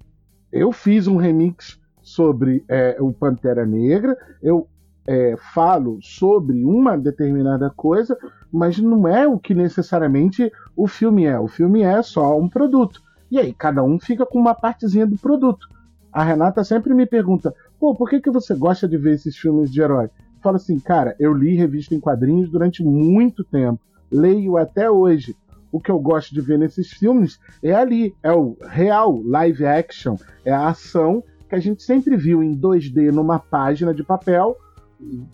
Eu 0.52 0.72
fiz 0.72 1.08
um 1.08 1.18
remix 1.18 1.80
sobre 2.02 2.64
é, 2.68 2.98
o 3.00 3.14
Pantera 3.14 3.66
Negra. 3.66 4.18
Eu 4.42 4.68
é, 5.06 5.36
falo 5.54 6.00
sobre 6.02 6.64
uma 6.64 6.98
determinada 6.98 7.70
coisa, 7.70 8.18
mas 8.52 8.78
não 8.78 9.08
é 9.08 9.28
o 9.28 9.40
que 9.40 9.54
necessariamente 9.54 10.52
o 10.76 10.88
filme 10.88 11.26
é. 11.26 11.40
O 11.40 11.48
filme 11.48 11.82
é 11.82 12.02
só 12.02 12.38
um 12.38 12.50
produto. 12.50 13.02
E 13.30 13.40
aí, 13.40 13.54
cada 13.54 13.84
um 13.84 14.00
fica 14.00 14.26
com 14.26 14.40
uma 14.40 14.56
partezinha 14.56 15.06
do 15.06 15.18
produto. 15.18 15.68
A 16.12 16.24
Renata 16.24 16.64
sempre 16.64 16.94
me 16.94 17.06
pergunta: 17.06 17.54
pô, 17.80 17.94
por 17.94 18.10
que, 18.10 18.20
que 18.20 18.32
você 18.32 18.56
gosta 18.56 18.88
de 18.88 18.98
ver 18.98 19.16
esses 19.16 19.38
filmes 19.38 19.72
de 19.72 19.82
herói? 19.82 20.10
Eu 20.38 20.42
falo 20.42 20.56
assim, 20.58 20.80
cara, 20.80 21.16
eu 21.20 21.34
li 21.34 21.56
revista 21.56 21.96
em 21.96 22.00
quadrinhos 22.00 22.50
durante 22.50 22.84
muito 22.84 23.44
tempo. 23.44 23.80
Leio 24.12 24.56
até 24.56 24.90
hoje. 24.90 25.36
O 25.72 25.82
que 25.82 25.92
eu 25.92 26.00
gosto 26.00 26.34
de 26.34 26.40
ver 26.40 26.58
nesses 26.58 26.92
filmes 26.92 27.40
é 27.62 27.74
ali, 27.74 28.16
é 28.24 28.32
o 28.32 28.56
real 28.62 29.22
live 29.22 29.66
action, 29.66 30.16
é 30.46 30.52
a 30.52 30.70
ação 30.70 31.22
que 31.50 31.56
a 31.56 31.60
gente 31.60 31.84
sempre 31.84 32.16
viu 32.16 32.42
em 32.42 32.56
2D 32.56 33.12
numa 33.12 33.38
página 33.38 33.94
de 33.94 34.04
papel, 34.04 34.56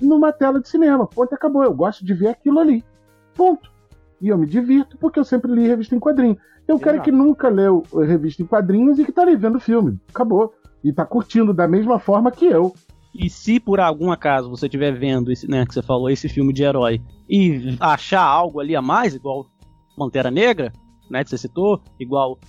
numa 0.01 0.31
tela 0.31 0.59
de 0.59 0.67
cinema. 0.67 1.05
Ponto, 1.05 1.34
acabou. 1.35 1.63
Eu 1.63 1.73
gosto 1.73 2.05
de 2.05 2.13
ver 2.13 2.30
aquilo 2.30 2.59
ali. 2.59 2.84
Ponto. 3.35 3.71
E 4.21 4.30
eu 4.30 4.38
me 4.38 4.45
divirto 4.45 4.97
porque 4.97 5.19
eu 5.19 5.23
sempre 5.23 5.51
li 5.51 5.67
revista 5.67 5.95
em 5.95 5.99
quadrinhos. 5.99 6.38
Tem 6.65 6.75
um 6.75 6.80
cara 6.80 6.99
que 6.99 7.11
nunca 7.11 7.49
leu 7.49 7.84
revista 8.07 8.41
em 8.41 8.45
quadrinhos 8.45 8.97
e 8.97 9.05
que 9.05 9.11
tá 9.11 9.21
ali 9.23 9.35
vendo 9.35 9.59
filme. 9.59 9.99
Acabou. 10.09 10.53
E 10.84 10.93
tá 10.93 11.05
curtindo 11.05 11.53
da 11.53 11.67
mesma 11.67 11.99
forma 11.99 12.31
que 12.31 12.45
eu. 12.45 12.73
E 13.14 13.30
se 13.30 13.60
por 13.60 13.80
algum 13.80 14.11
acaso 14.11 14.49
você 14.49 14.65
estiver 14.65 14.91
vendo 14.98 15.31
esse, 15.31 15.48
né, 15.48 15.65
que 15.65 15.73
você 15.73 15.81
falou, 15.81 16.10
esse 16.10 16.27
filme 16.27 16.52
de 16.52 16.64
herói, 16.64 16.99
e 17.30 17.76
achar 17.80 18.23
algo 18.23 18.60
ali 18.60 18.76
a 18.76 18.81
mais, 18.81 19.14
igual 19.14 19.45
Pantera 19.95 20.31
Negra, 20.31 20.73
né, 21.10 21.23
que 21.23 21.30
você 21.30 21.38
citou, 21.38 21.80
igual 21.99 22.40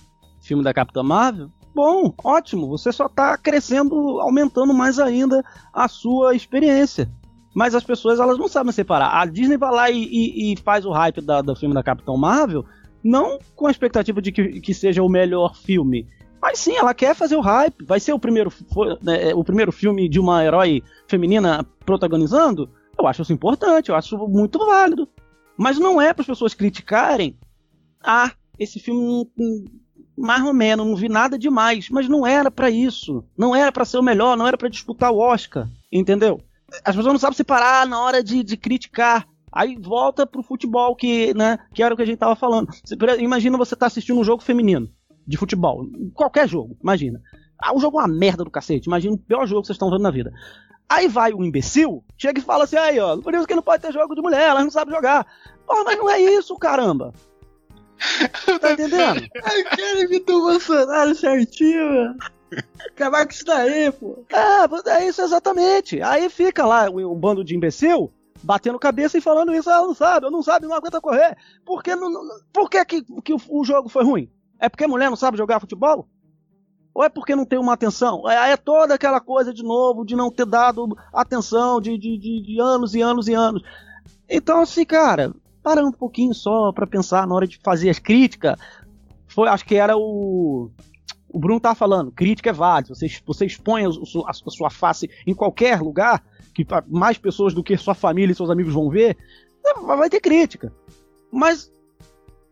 filme 0.41 0.63
da 0.63 0.73
Capitã 0.73 1.03
Marvel, 1.03 1.49
bom, 1.73 2.11
ótimo, 2.23 2.67
você 2.67 2.91
só 2.91 3.07
tá 3.07 3.37
crescendo, 3.37 3.95
aumentando 4.21 4.73
mais 4.73 4.97
ainda 4.97 5.43
a 5.73 5.87
sua 5.87 6.35
experiência. 6.35 7.11
Mas 7.53 7.73
as 7.75 7.83
pessoas, 7.83 8.19
elas 8.19 8.37
não 8.37 8.47
sabem 8.47 8.71
separar. 8.73 9.21
A 9.21 9.25
Disney 9.25 9.57
vai 9.57 9.71
lá 9.71 9.89
e, 9.89 10.03
e- 10.03 10.53
e 10.53 10.57
faz 10.57 10.85
o 10.85 10.91
hype 10.91 11.21
da- 11.21 11.41
do 11.41 11.55
filme 11.55 11.73
da 11.75 11.83
Capitã 11.83 12.13
Marvel, 12.17 12.65
não 13.03 13.37
com 13.55 13.67
a 13.67 13.71
expectativa 13.71 14.21
de 14.21 14.31
que, 14.31 14.59
que 14.59 14.73
seja 14.73 15.01
o 15.03 15.07
melhor 15.09 15.55
filme, 15.55 16.07
mas 16.45 16.59
sim, 16.59 16.75
ela 16.75 16.93
quer 16.93 17.15
fazer 17.15 17.35
o 17.35 17.41
hype. 17.41 17.83
Vai 17.85 17.99
ser 17.99 18.13
o 18.13 18.19
primeiro, 18.19 18.53
né, 19.01 19.33
o 19.33 19.43
primeiro 19.43 19.71
filme 19.71 20.07
de 20.07 20.19
uma 20.19 20.45
herói 20.45 20.83
feminina 21.07 21.65
protagonizando? 21.83 22.69
Eu 22.97 23.07
acho 23.07 23.23
isso 23.23 23.33
importante, 23.33 23.89
eu 23.89 23.95
acho 23.95 24.15
muito 24.27 24.59
válido. 24.59 25.09
Mas 25.57 25.79
não 25.79 25.99
é 25.99 26.13
para 26.13 26.21
as 26.21 26.27
pessoas 26.27 26.53
criticarem. 26.53 27.35
Ah, 27.99 28.31
esse 28.59 28.79
filme 28.79 29.27
mais 30.15 30.43
ou 30.43 30.53
menos, 30.53 30.85
não 30.85 30.95
vi 30.95 31.09
nada 31.09 31.35
demais. 31.35 31.89
Mas 31.89 32.07
não 32.07 32.27
era 32.27 32.51
para 32.51 32.69
isso. 32.69 33.25
Não 33.35 33.55
era 33.55 33.71
para 33.71 33.83
ser 33.83 33.97
o 33.97 34.03
melhor, 34.03 34.37
não 34.37 34.47
era 34.47 34.55
para 34.55 34.69
disputar 34.69 35.11
o 35.11 35.17
Oscar. 35.17 35.67
Entendeu? 35.91 36.39
As 36.83 36.95
pessoas 36.95 37.13
não 37.13 37.19
sabem 37.19 37.35
separar 37.35 37.87
na 37.87 37.99
hora 37.99 38.23
de, 38.23 38.43
de 38.43 38.55
criticar. 38.55 39.27
Aí 39.51 39.75
volta 39.81 40.27
pro 40.27 40.43
futebol, 40.43 40.95
que, 40.95 41.33
né, 41.33 41.57
que 41.73 41.81
era 41.81 41.95
o 41.95 41.97
que 41.97 42.03
a 42.03 42.05
gente 42.05 42.19
tava 42.19 42.35
falando. 42.35 42.69
Imagina 43.17 43.57
você 43.57 43.75
tá 43.75 43.87
assistindo 43.87 44.19
um 44.19 44.23
jogo 44.23 44.43
feminino 44.43 44.87
de 45.27 45.37
futebol. 45.37 45.85
Qualquer 46.13 46.47
jogo, 46.47 46.77
imagina. 46.81 47.21
Ah, 47.57 47.73
o 47.73 47.79
jogo 47.79 47.99
é 47.99 48.03
uma 48.03 48.07
merda 48.07 48.43
do 48.43 48.51
cacete. 48.51 48.87
Imagina 48.87 49.15
o 49.15 49.17
pior 49.17 49.45
jogo 49.47 49.61
que 49.61 49.67
vocês 49.67 49.75
estão 49.75 49.89
vendo 49.89 50.01
na 50.01 50.11
vida. 50.11 50.31
Aí 50.87 51.07
vai 51.07 51.33
o 51.33 51.43
imbecil, 51.43 52.03
chega 52.17 52.39
e 52.39 52.43
fala 52.43 52.65
assim, 52.65 52.77
aí, 52.77 52.99
ó, 52.99 53.17
por 53.17 53.33
isso 53.33 53.47
que 53.47 53.55
não 53.55 53.63
pode 53.63 53.81
ter 53.81 53.91
jogo 53.91 54.13
de 54.13 54.21
mulher, 54.21 54.49
elas 54.49 54.63
não 54.63 54.69
sabem 54.71 54.93
jogar. 54.93 55.25
Porra, 55.65 55.83
mas 55.83 55.97
não 55.97 56.09
é 56.09 56.21
isso, 56.21 56.55
caramba. 56.57 57.13
Tá 58.59 58.73
entendendo? 58.73 59.27
Cara, 59.29 59.99
imitou 60.03 60.39
o 60.39 60.51
Bolsonaro 60.51 61.15
certinho, 61.15 61.85
mano. 61.93 62.17
Acabar 62.91 63.25
com 63.25 63.31
isso 63.31 63.45
daí, 63.45 63.91
pô. 63.91 64.23
É, 64.29 64.91
é 64.99 65.07
isso 65.07 65.21
exatamente. 65.21 66.01
Aí 66.01 66.29
fica 66.29 66.65
lá 66.65 66.89
um, 66.89 67.11
um 67.11 67.15
bando 67.15 67.43
de 67.43 67.55
imbecil 67.55 68.11
batendo 68.43 68.77
cabeça 68.77 69.17
e 69.17 69.21
falando 69.21 69.55
isso, 69.55 69.69
ah, 69.69 69.81
não 69.81 69.95
sabe, 69.95 70.27
eu 70.27 70.31
não 70.31 70.43
sabe, 70.43 70.67
não 70.67 70.75
aguenta 70.75 71.01
correr. 71.01 71.35
Por 71.65 71.81
que, 71.81 71.95
não, 71.95 72.09
não- 72.11 72.21
por 72.53 72.69
que, 72.69 72.83
que, 72.85 73.01
que 73.23 73.33
o, 73.33 73.41
o 73.49 73.63
jogo 73.63 73.89
foi 73.89 74.03
ruim? 74.03 74.29
É 74.59 74.69
porque 74.69 74.83
a 74.85 74.87
mulher 74.87 75.09
não 75.09 75.17
sabe 75.17 75.37
jogar 75.37 75.59
futebol? 75.59 76.07
Ou 76.93 77.03
é 77.03 77.09
porque 77.09 77.35
não 77.35 77.45
tem 77.45 77.59
uma 77.59 77.73
atenção? 77.73 78.29
É, 78.29 78.51
é 78.51 78.57
toda 78.57 78.93
aquela 78.93 79.19
coisa 79.19 79.53
de 79.53 79.61
novo, 79.63 80.05
de 80.05 80.15
não 80.15 80.31
ter 80.31 80.45
dado 80.45 80.97
atenção 81.13 81.81
de, 81.81 81.97
de, 81.97 82.17
de, 82.17 82.41
de 82.41 82.61
anos 82.61 82.95
e 82.95 83.01
anos 83.01 83.27
e 83.27 83.33
anos. 83.33 83.61
Então, 84.29 84.61
assim, 84.61 84.85
cara, 84.85 85.33
para 85.61 85.85
um 85.85 85.91
pouquinho 85.91 86.33
só 86.33 86.71
pra 86.71 86.87
pensar 86.87 87.27
na 87.27 87.35
hora 87.35 87.45
de 87.47 87.59
fazer 87.63 87.89
as 87.89 87.99
críticas. 87.99 88.55
Foi, 89.27 89.49
acho 89.49 89.65
que 89.65 89.75
era 89.75 89.97
o. 89.97 90.71
O 91.27 91.37
Bruno 91.39 91.59
tá 91.59 91.75
falando, 91.75 92.13
crítica 92.13 92.51
é 92.51 92.53
válida. 92.53 92.95
Você, 92.95 93.07
você 93.25 93.45
expõe 93.45 93.85
a, 93.85 93.91
su- 93.91 94.23
a 94.25 94.31
sua 94.33 94.69
face 94.69 95.09
em 95.27 95.33
qualquer 95.33 95.81
lugar, 95.81 96.23
que 96.53 96.65
mais 96.87 97.17
pessoas 97.17 97.53
do 97.53 97.61
que 97.61 97.75
sua 97.75 97.93
família 97.93 98.31
e 98.31 98.35
seus 98.35 98.49
amigos 98.49 98.73
vão 98.73 98.89
ver, 98.89 99.17
vai 99.85 100.09
ter 100.09 100.21
crítica. 100.21 100.71
Mas 101.29 101.69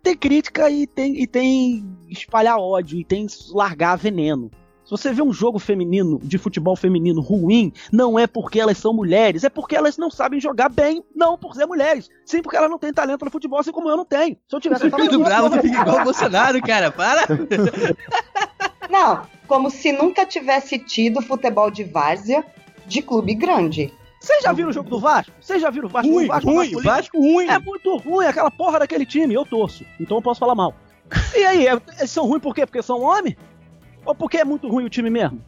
tem 0.04 0.18
crítica 0.18 0.70
e 0.70 0.86
tem, 0.86 1.22
e 1.22 1.26
tem 1.26 1.98
espalhar 2.10 2.60
ódio, 2.60 3.00
e 3.00 3.06
tem 3.06 3.26
largar 3.52 3.96
veneno. 3.96 4.52
Se 4.84 4.92
você 4.92 5.14
vê 5.14 5.22
um 5.22 5.32
jogo 5.32 5.58
feminino, 5.60 6.20
de 6.22 6.38
futebol 6.38 6.76
feminino 6.76 7.22
ruim, 7.22 7.72
não 7.90 8.20
é 8.20 8.28
porque 8.28 8.60
elas 8.60 8.78
são 8.78 8.94
mulheres, 8.94 9.46
é 9.46 9.50
porque 9.50 9.78
elas 9.78 9.98
não 9.98 10.12
sabem 10.12 10.42
jogar 10.42 10.68
bem, 10.68 11.02
não 11.16 11.38
por 11.38 11.56
ser 11.56 11.66
mulheres. 11.66 12.10
Sim, 12.26 12.42
porque 12.42 12.58
elas 12.58 12.70
não 12.70 12.78
têm 12.78 12.92
talento 12.92 13.24
no 13.24 13.32
futebol, 13.32 13.60
assim 13.60 13.72
como 13.72 13.90
eu 13.90 13.96
não 13.96 14.04
tenho. 14.04 14.36
Se 14.46 14.54
eu 14.54 14.60
tivesse 14.60 14.90
Você 14.90 14.92
fica 14.92 15.18
bravo, 15.20 15.62
fica 15.62 15.82
igual 15.82 16.02
o 16.02 16.04
Bolsonaro, 16.04 16.62
cara. 16.62 16.92
Para. 16.92 17.22
Não, 18.90 19.22
como 19.48 19.72
se 19.72 19.94
nunca 19.94 20.26
tivesse 20.26 20.78
tido 20.78 21.22
futebol 21.22 21.72
de 21.72 21.86
várzea 21.86 22.46
de 22.86 23.02
clube 23.02 23.34
grande. 23.34 23.94
Vocês 24.24 24.42
já 24.42 24.54
viram 24.54 24.70
o 24.70 24.74
jogo 24.74 24.90
do 24.90 25.00
Vasco? 25.02 25.34
Vocês 25.42 25.62
já 25.62 25.70
viram 25.70 25.88
o 25.88 25.92
Vasco? 25.92 26.10
Ruim, 26.10 26.24
o 26.26 26.28
Vasco 26.30 26.48
ruim, 26.50 26.56
masculino? 26.58 26.84
Vasco 26.90 27.18
ruim. 27.20 27.48
É 27.48 27.60
muito 27.60 27.98
ruim 27.98 28.26
aquela 28.26 28.50
porra 28.50 28.80
daquele 28.80 29.06
time, 29.06 29.34
eu 29.34 29.46
torço. 29.46 29.86
Então 30.00 30.16
eu 30.18 30.22
posso 30.22 30.40
falar 30.40 30.56
mal. 30.56 30.74
E 31.36 31.44
aí, 31.44 31.68
é- 31.68 31.78
eles 32.00 32.10
são 32.10 32.26
ruins 32.26 32.42
por 32.42 32.56
quê? 32.56 32.66
Porque 32.66 32.82
são 32.82 33.02
homens? 33.02 33.36
Ou 34.06 34.16
porque 34.16 34.38
é 34.38 34.46
muito 34.46 34.70
ruim 34.70 34.86
o 34.86 34.90
time 34.90 35.10
mesmo? 35.10 35.42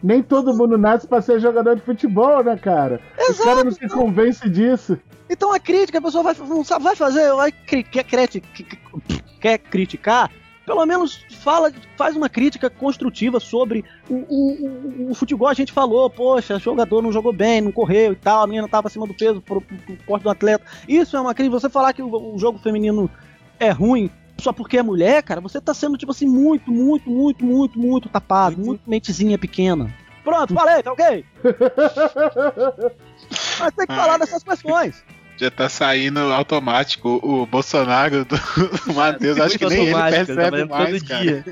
Nem 0.00 0.22
todo 0.22 0.54
mundo 0.56 0.78
nasce 0.78 1.06
pra 1.08 1.20
ser 1.20 1.40
jogador 1.40 1.74
de 1.74 1.82
futebol, 1.82 2.44
né, 2.44 2.56
cara? 2.56 3.00
Os 3.28 3.38
caras 3.40 3.64
não 3.64 3.72
se 3.72 3.88
convencem 3.88 4.50
disso. 4.50 4.96
Então 5.28 5.52
a 5.52 5.58
crítica, 5.58 5.98
a 5.98 6.02
pessoa 6.02 6.22
vai, 6.22 6.34
não 6.48 6.62
sabe, 6.64 6.84
vai 6.84 6.94
fazer, 6.94 7.32
vai 7.34 7.50
quer, 7.50 7.82
criti- 8.04 8.40
quer 9.40 9.58
criticar, 9.58 10.30
pelo 10.64 10.84
menos 10.86 11.24
fala, 11.40 11.72
faz 11.96 12.16
uma 12.16 12.28
crítica 12.28 12.70
construtiva 12.70 13.40
sobre 13.40 13.84
o, 14.08 14.14
o, 14.14 15.06
o- 15.06 15.10
o 15.10 15.14
futebol. 15.14 15.48
A 15.48 15.54
gente 15.54 15.72
falou, 15.72 16.08
poxa, 16.08 16.56
o 16.56 16.60
jogador 16.60 17.02
não 17.02 17.12
jogou 17.12 17.32
bem, 17.32 17.60
não 17.60 17.72
correu 17.72 18.12
e 18.12 18.16
tal, 18.16 18.42
a 18.42 18.46
menina 18.46 18.68
tava 18.68 18.86
acima 18.88 19.06
do 19.06 19.14
peso 19.14 19.40
pro, 19.40 19.60
porte 20.06 20.22
do 20.22 20.30
atleta. 20.30 20.64
Isso 20.88 21.16
é 21.16 21.20
uma 21.20 21.34
crítica. 21.34 21.58
Você 21.60 21.68
falar 21.68 21.92
que 21.92 22.02
o, 22.02 22.34
o 22.34 22.38
jogo 22.38 22.58
feminino 22.58 23.10
é 23.58 23.70
ruim 23.70 24.10
só 24.40 24.52
porque 24.52 24.78
é 24.78 24.82
mulher, 24.82 25.22
cara, 25.22 25.40
você 25.40 25.60
tá 25.60 25.72
sendo, 25.72 25.96
tipo 25.96 26.10
assim, 26.10 26.26
muito, 26.26 26.70
muito, 26.72 27.08
muito, 27.08 27.44
muito, 27.44 27.78
muito 27.78 28.08
tapado, 28.08 28.58
muito 28.58 28.80
mentezinha 28.88 29.38
pequena. 29.38 29.92
Pronto, 30.24 30.54
falei, 30.54 30.82
tá 30.82 30.92
ok? 30.92 31.24
Mas 33.60 33.74
tem 33.74 33.86
que 33.86 33.94
falar 33.94 34.18
dessas 34.18 34.42
questões. 34.42 35.04
Já 35.42 35.50
tá 35.50 35.68
saindo 35.68 36.20
automático 36.20 37.18
o, 37.20 37.42
o 37.42 37.46
Bolsonaro 37.46 38.24
do, 38.24 38.36
do 38.86 38.94
Matheus. 38.94 39.40
Acho 39.40 39.58
que 39.58 39.66
nem 39.66 39.86
ele 39.86 39.90
Automático, 39.92 40.26
percebe 40.26 40.58
tá 40.58 40.66
mais, 40.66 40.98
todo 41.02 41.08
cara. 41.08 41.20
dia. 41.22 41.44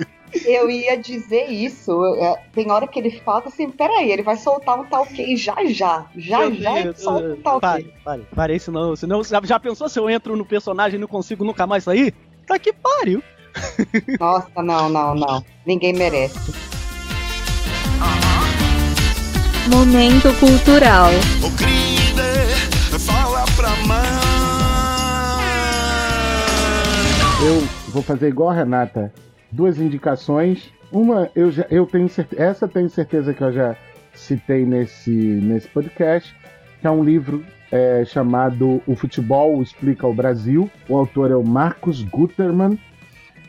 Eu 0.44 0.70
ia 0.70 0.96
dizer 0.96 1.50
isso. 1.50 2.04
é, 2.20 2.36
Tem 2.54 2.70
hora 2.70 2.86
que 2.86 3.00
ele 3.00 3.10
fala 3.24 3.42
assim: 3.46 3.68
peraí, 3.68 4.12
ele 4.12 4.22
vai 4.22 4.36
soltar 4.36 4.78
um 4.78 4.84
tal 4.84 5.04
que 5.04 5.36
já 5.36 5.56
já. 5.66 6.06
Já 6.16 6.42
Eu- 6.42 6.54
já 6.54 6.70
eu- 6.70 6.76
ele 6.76 6.94
solta 6.96 7.26
um 7.26 7.36
tal 7.42 7.60
Pare, 7.60 7.82
que. 7.82 7.90
pare, 8.04 8.22
pare, 8.32 8.60
senão, 8.60 8.94
senão 8.94 9.24
já, 9.24 9.40
já 9.42 9.58
pensou 9.58 9.88
se 9.88 9.98
eu 9.98 10.08
entro 10.08 10.36
no 10.36 10.44
personagem 10.46 10.96
e 10.96 11.00
não 11.00 11.08
consigo 11.08 11.42
nunca 11.44 11.66
mais 11.66 11.82
sair? 11.82 12.14
Tá 12.46 12.60
que 12.60 12.72
pariu. 12.72 13.20
Nossa, 14.20 14.62
não, 14.62 14.88
não, 14.88 15.16
não. 15.16 15.44
Ninguém 15.66 15.92
merece. 15.94 16.38
Momento 19.68 20.32
cultural. 20.38 21.10
Ô 21.42 21.50
pra 23.56 23.70
mãe. 23.86 24.00
Eu 27.46 27.60
vou 27.90 28.02
fazer 28.02 28.28
igual 28.28 28.50
a 28.50 28.54
Renata. 28.54 29.12
Duas 29.50 29.78
indicações. 29.78 30.70
Uma, 30.92 31.30
eu, 31.34 31.50
já, 31.50 31.66
eu 31.70 31.86
tenho 31.86 32.08
certeza. 32.08 32.42
Essa 32.42 32.68
tenho 32.68 32.88
certeza 32.88 33.32
que 33.34 33.42
eu 33.42 33.52
já 33.52 33.76
citei 34.14 34.64
nesse, 34.64 35.10
nesse 35.10 35.68
podcast. 35.68 36.34
Que 36.80 36.86
é 36.86 36.90
um 36.90 37.02
livro 37.04 37.44
é, 37.70 38.04
chamado 38.04 38.82
O 38.86 38.94
Futebol 38.94 39.62
Explica 39.62 40.06
o 40.06 40.14
Brasil. 40.14 40.70
O 40.88 40.96
autor 40.96 41.30
é 41.30 41.36
o 41.36 41.44
Marcos 41.44 42.02
Gutermann. 42.02 42.78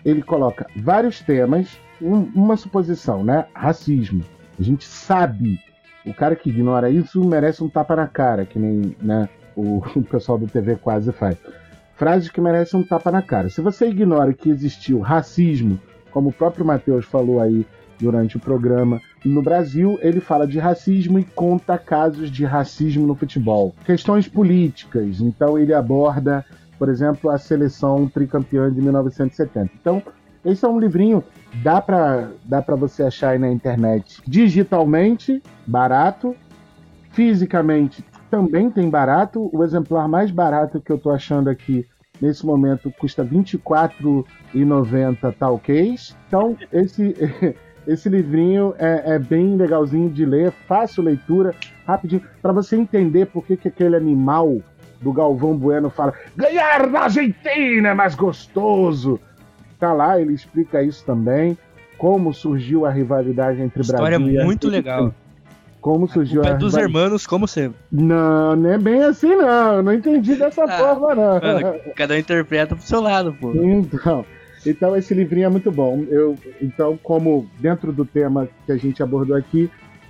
Ele 0.03 0.21
coloca 0.21 0.65
vários 0.75 1.19
temas. 1.21 1.67
um- 2.01 2.31
uma 2.33 2.57
suposição, 2.57 3.23
né? 3.23 3.45
Racismo. 3.53 4.23
A 4.59 4.63
gente 4.63 4.83
sabe. 4.85 5.59
O 6.05 6.13
cara 6.13 6.35
que 6.35 6.49
ignora 6.49 6.89
isso 6.89 7.23
merece 7.23 7.63
um 7.63 7.69
tapa 7.69 7.95
na 7.95 8.07
cara, 8.07 8.45
que 8.45 8.57
nem 8.57 8.95
né, 9.01 9.29
o, 9.55 9.77
o 9.95 10.03
pessoal 10.03 10.37
do 10.37 10.47
TV 10.47 10.75
quase 10.75 11.11
faz 11.11 11.37
frases 12.01 12.31
que 12.31 12.41
merecem 12.41 12.79
um 12.79 12.83
tapa 12.83 13.11
na 13.11 13.21
cara. 13.21 13.47
Se 13.47 13.61
você 13.61 13.85
ignora 13.85 14.33
que 14.33 14.49
existiu 14.49 15.01
racismo, 15.01 15.79
como 16.09 16.29
o 16.29 16.33
próprio 16.33 16.65
Matheus 16.65 17.05
falou 17.05 17.39
aí 17.39 17.63
durante 17.99 18.37
o 18.37 18.39
programa, 18.39 18.99
no 19.23 19.39
Brasil 19.43 19.99
ele 20.01 20.19
fala 20.19 20.47
de 20.47 20.57
racismo 20.57 21.19
e 21.19 21.23
conta 21.23 21.77
casos 21.77 22.31
de 22.31 22.43
racismo 22.43 23.05
no 23.05 23.13
futebol. 23.13 23.75
Questões 23.85 24.27
políticas, 24.27 25.21
então 25.21 25.59
ele 25.59 25.75
aborda, 25.75 26.43
por 26.79 26.89
exemplo, 26.89 27.29
a 27.29 27.37
seleção 27.37 28.07
tricampeã 28.07 28.73
de 28.73 28.81
1970. 28.81 29.69
Então, 29.79 30.01
esse 30.43 30.65
é 30.65 30.67
um 30.67 30.79
livrinho, 30.79 31.23
dá 31.63 31.81
para 31.81 32.29
dá 32.43 32.61
você 32.75 33.03
achar 33.03 33.31
aí 33.31 33.39
na 33.39 33.51
internet 33.51 34.21
digitalmente, 34.25 35.41
barato, 35.65 36.35
fisicamente 37.11 38.03
também 38.31 38.71
tem 38.71 38.89
barato. 38.89 39.49
O 39.53 39.63
exemplar 39.63 40.07
mais 40.07 40.31
barato 40.31 40.79
que 40.79 40.91
eu 40.91 40.97
tô 40.97 41.11
achando 41.11 41.49
aqui 41.49 41.85
nesse 42.21 42.45
momento 42.45 42.89
custa 42.97 43.23
R$ 43.23 43.29
24,90 43.29 45.35
talcase. 45.37 46.15
Então, 46.27 46.57
esse, 46.71 47.13
esse 47.85 48.07
livrinho 48.07 48.73
é, 48.79 49.15
é 49.15 49.19
bem 49.19 49.57
legalzinho 49.57 50.09
de 50.09 50.25
ler, 50.25 50.53
fácil 50.67 51.03
leitura, 51.03 51.53
rapidinho, 51.85 52.23
para 52.41 52.53
você 52.53 52.77
entender 52.77 53.25
por 53.25 53.45
que, 53.45 53.57
que 53.57 53.67
aquele 53.67 53.97
animal 53.97 54.61
do 55.01 55.11
Galvão 55.11 55.57
Bueno 55.57 55.89
fala 55.89 56.13
ganhar 56.35 56.87
da 56.87 57.01
Argentina 57.01 57.89
é 57.89 57.93
mais 57.93 58.15
gostoso. 58.15 59.19
Tá 59.81 59.91
lá, 59.93 60.21
ele 60.21 60.31
explica 60.33 60.83
isso 60.83 61.03
também. 61.03 61.57
Como 61.97 62.31
surgiu 62.33 62.85
a 62.85 62.91
rivalidade 62.91 63.59
entre 63.61 63.81
História 63.81 64.19
Brasil 64.19 64.39
e 64.41 64.45
muito 64.45 64.67
Argentina. 64.67 64.71
legal. 64.97 65.15
Como 65.81 66.07
surgiu 66.07 66.41
O 66.41 66.43
pé 66.43 66.51
a 66.51 66.53
dos 66.53 66.73
rivalidade. 66.75 66.95
hermanos, 67.03 67.25
como 67.25 67.47
sempre. 67.47 67.79
Não, 67.91 68.55
não 68.55 68.69
é 68.71 68.77
bem 68.77 69.01
assim, 69.03 69.35
não. 69.35 69.77
Eu 69.77 69.83
Não 69.83 69.91
entendi 69.93 70.35
dessa 70.35 70.63
Ah, 70.65 70.77
forma, 70.77 71.15
não. 71.15 71.39
Mano, 71.41 71.79
cada 71.95 72.13
um 72.13 72.17
interpreta 72.17 72.75
pro 72.75 72.85
seu 72.85 73.01
lado, 73.01 73.35
pô. 73.41 73.51
Então, 73.55 74.23
então 74.63 74.95
esse 74.95 75.15
livrinho 75.15 75.47
é 75.47 75.49
muito 75.49 75.71
bom. 75.71 76.05
Eu, 76.09 76.35
então, 76.61 76.95
como 77.01 77.49
dentro 77.59 77.91
do 77.91 78.05
tema 78.05 78.47
que 78.67 78.71
a 78.71 78.77
gente 78.77 79.01
abordou 79.01 79.35
aqui, 79.35 79.67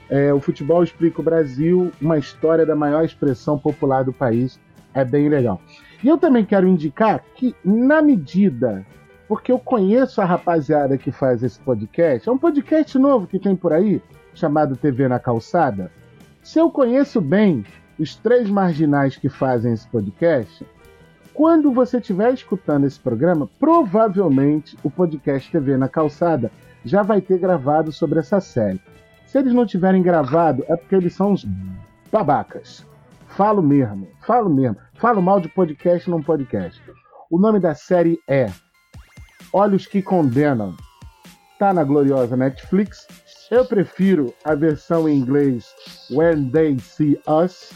é, 0.10 0.34
o 0.34 0.42
futebol 0.42 0.84
explica 0.84 1.22
o 1.22 1.24
Brasil, 1.24 1.94
uma 2.02 2.18
história 2.18 2.66
da 2.66 2.76
maior 2.76 3.06
expressão 3.06 3.58
popular 3.58 4.04
do 4.04 4.12
país. 4.12 4.60
É 4.94 5.06
bem 5.06 5.30
legal. 5.30 5.62
E 6.04 6.10
eu 6.10 6.18
também 6.18 6.44
quero 6.44 6.68
indicar 6.68 7.24
que, 7.36 7.56
na 7.64 8.02
medida, 8.02 8.86
porque 9.32 9.50
eu 9.50 9.58
conheço 9.58 10.20
a 10.22 10.26
rapaziada 10.26 10.98
que 10.98 11.10
faz 11.10 11.42
esse 11.42 11.58
podcast, 11.58 12.28
é 12.28 12.32
um 12.34 12.38
podcast 12.38 13.00
novo 13.00 13.26
que 13.26 13.40
tem 13.40 13.56
por 13.56 13.72
aí, 13.72 14.04
chamado 14.34 14.76
TV 14.76 15.08
na 15.08 15.20
Calçada. 15.20 15.90
Se 16.44 16.60
eu 16.60 16.70
conheço 16.70 17.22
bem 17.22 17.64
os 17.98 18.14
três 18.14 18.50
marginais 18.50 19.16
que 19.16 19.30
fazem 19.30 19.72
esse 19.72 19.88
podcast, 19.88 20.68
quando 21.34 21.72
você 21.72 22.00
estiver 22.00 22.34
escutando 22.34 22.86
esse 22.86 23.00
programa, 23.00 23.50
provavelmente 23.58 24.78
o 24.84 24.92
podcast 24.92 25.50
TV 25.50 25.78
na 25.78 25.88
Calçada 25.88 26.52
já 26.84 27.02
vai 27.02 27.22
ter 27.22 27.40
gravado 27.40 27.90
sobre 27.90 28.20
essa 28.20 28.42
série. 28.42 28.82
Se 29.26 29.38
eles 29.38 29.54
não 29.54 29.66
tiverem 29.66 30.04
gravado, 30.04 30.66
é 30.68 30.76
porque 30.76 30.96
eles 30.96 31.14
são 31.14 31.32
uns 31.32 31.48
babacas. 32.12 32.86
Falo 33.28 33.64
mesmo, 33.64 34.10
falo 34.28 34.50
mesmo. 34.50 34.76
Falo 34.96 35.22
mal 35.22 35.40
de 35.40 35.48
podcast 35.48 36.10
num 36.10 36.22
podcast. 36.22 36.82
O 37.30 37.40
nome 37.40 37.62
da 37.62 37.74
série 37.74 38.20
é 38.28 38.48
Olhos 39.54 39.86
que 39.86 40.02
Condenam. 40.02 40.76
Tá 41.60 41.74
na 41.74 41.84
gloriosa 41.84 42.36
Netflix. 42.36 43.08
Eu 43.50 43.66
prefiro 43.66 44.34
a 44.44 44.56
versão 44.56 45.08
em 45.08 45.18
inglês 45.18 45.74
When 46.10 46.50
They 46.50 46.80
See 46.80 47.20
Us, 47.28 47.72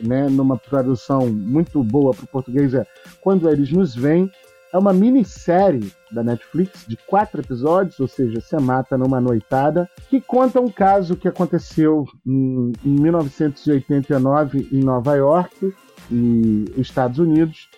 né, 0.00 0.28
numa 0.28 0.58
tradução 0.58 1.26
muito 1.26 1.82
boa 1.82 2.12
para 2.12 2.24
o 2.24 2.28
português 2.28 2.74
é 2.74 2.86
Quando 3.20 3.48
Eles 3.48 3.72
Nos 3.72 3.94
Veem. 3.94 4.30
É 4.72 4.78
uma 4.78 4.92
minissérie 4.92 5.90
da 6.10 6.22
Netflix 6.22 6.84
de 6.86 6.98
quatro 7.06 7.40
episódios, 7.40 7.98
ou 7.98 8.06
seja, 8.06 8.40
você 8.40 8.58
mata 8.58 8.98
numa 8.98 9.20
noitada, 9.20 9.88
que 10.10 10.20
conta 10.20 10.60
um 10.60 10.68
caso 10.68 11.16
que 11.16 11.28
aconteceu 11.28 12.04
em, 12.26 12.72
em 12.84 13.00
1989 13.00 14.68
em 14.70 14.80
Nova 14.84 15.14
York 15.16 15.74
e 16.10 16.64
Estados 16.76 17.18
Unidos, 17.18 17.70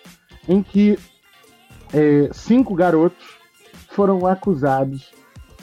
em 0.47 0.61
que 0.61 0.99
é, 1.93 2.29
cinco 2.31 2.75
garotos 2.75 3.37
foram 3.89 4.25
acusados. 4.25 5.11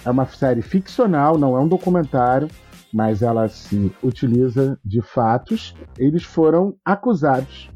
É 0.04 0.10
uma 0.10 0.26
série 0.26 0.62
ficcional, 0.62 1.36
não 1.38 1.56
é 1.56 1.60
um 1.60 1.68
documentário, 1.68 2.48
mas 2.92 3.22
ela 3.22 3.48
se 3.48 3.92
utiliza 4.02 4.78
de 4.84 5.02
fatos. 5.02 5.74
Eles 5.98 6.22
foram 6.22 6.74
acusados 6.84 7.70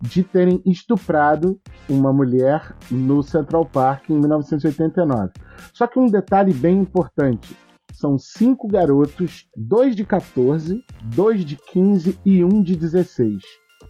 de 0.00 0.22
terem 0.22 0.62
estuprado 0.66 1.58
uma 1.88 2.12
mulher 2.12 2.74
no 2.90 3.22
Central 3.22 3.64
Park 3.66 4.10
em 4.10 4.18
1989. 4.18 5.32
Só 5.72 5.86
que 5.86 5.98
um 5.98 6.06
detalhe 6.06 6.52
bem 6.52 6.78
importante: 6.78 7.56
são 7.92 8.18
cinco 8.18 8.66
garotos, 8.68 9.46
dois 9.56 9.94
de 9.94 10.04
14, 10.04 10.82
dois 11.04 11.44
de 11.44 11.56
15 11.56 12.18
e 12.24 12.44
um 12.44 12.62
de 12.62 12.76
16. 12.76 13.42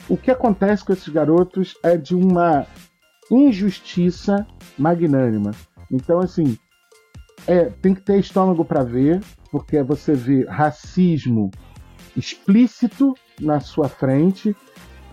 O 0.09 0.17
que 0.17 0.31
acontece 0.31 0.85
com 0.85 0.93
esses 0.93 1.09
garotos 1.09 1.75
é 1.83 1.97
de 1.97 2.15
uma 2.15 2.67
injustiça 3.31 4.47
magnânima. 4.79 5.53
Então, 5.91 6.21
assim, 6.21 6.57
é, 7.47 7.65
tem 7.65 7.95
que 7.95 8.01
ter 8.01 8.19
estômago 8.19 8.65
para 8.65 8.83
ver, 8.83 9.21
porque 9.51 9.83
você 9.83 10.15
vê 10.15 10.45
racismo 10.47 11.51
explícito 12.17 13.15
na 13.41 13.61
sua 13.61 13.89
frente, 13.89 14.55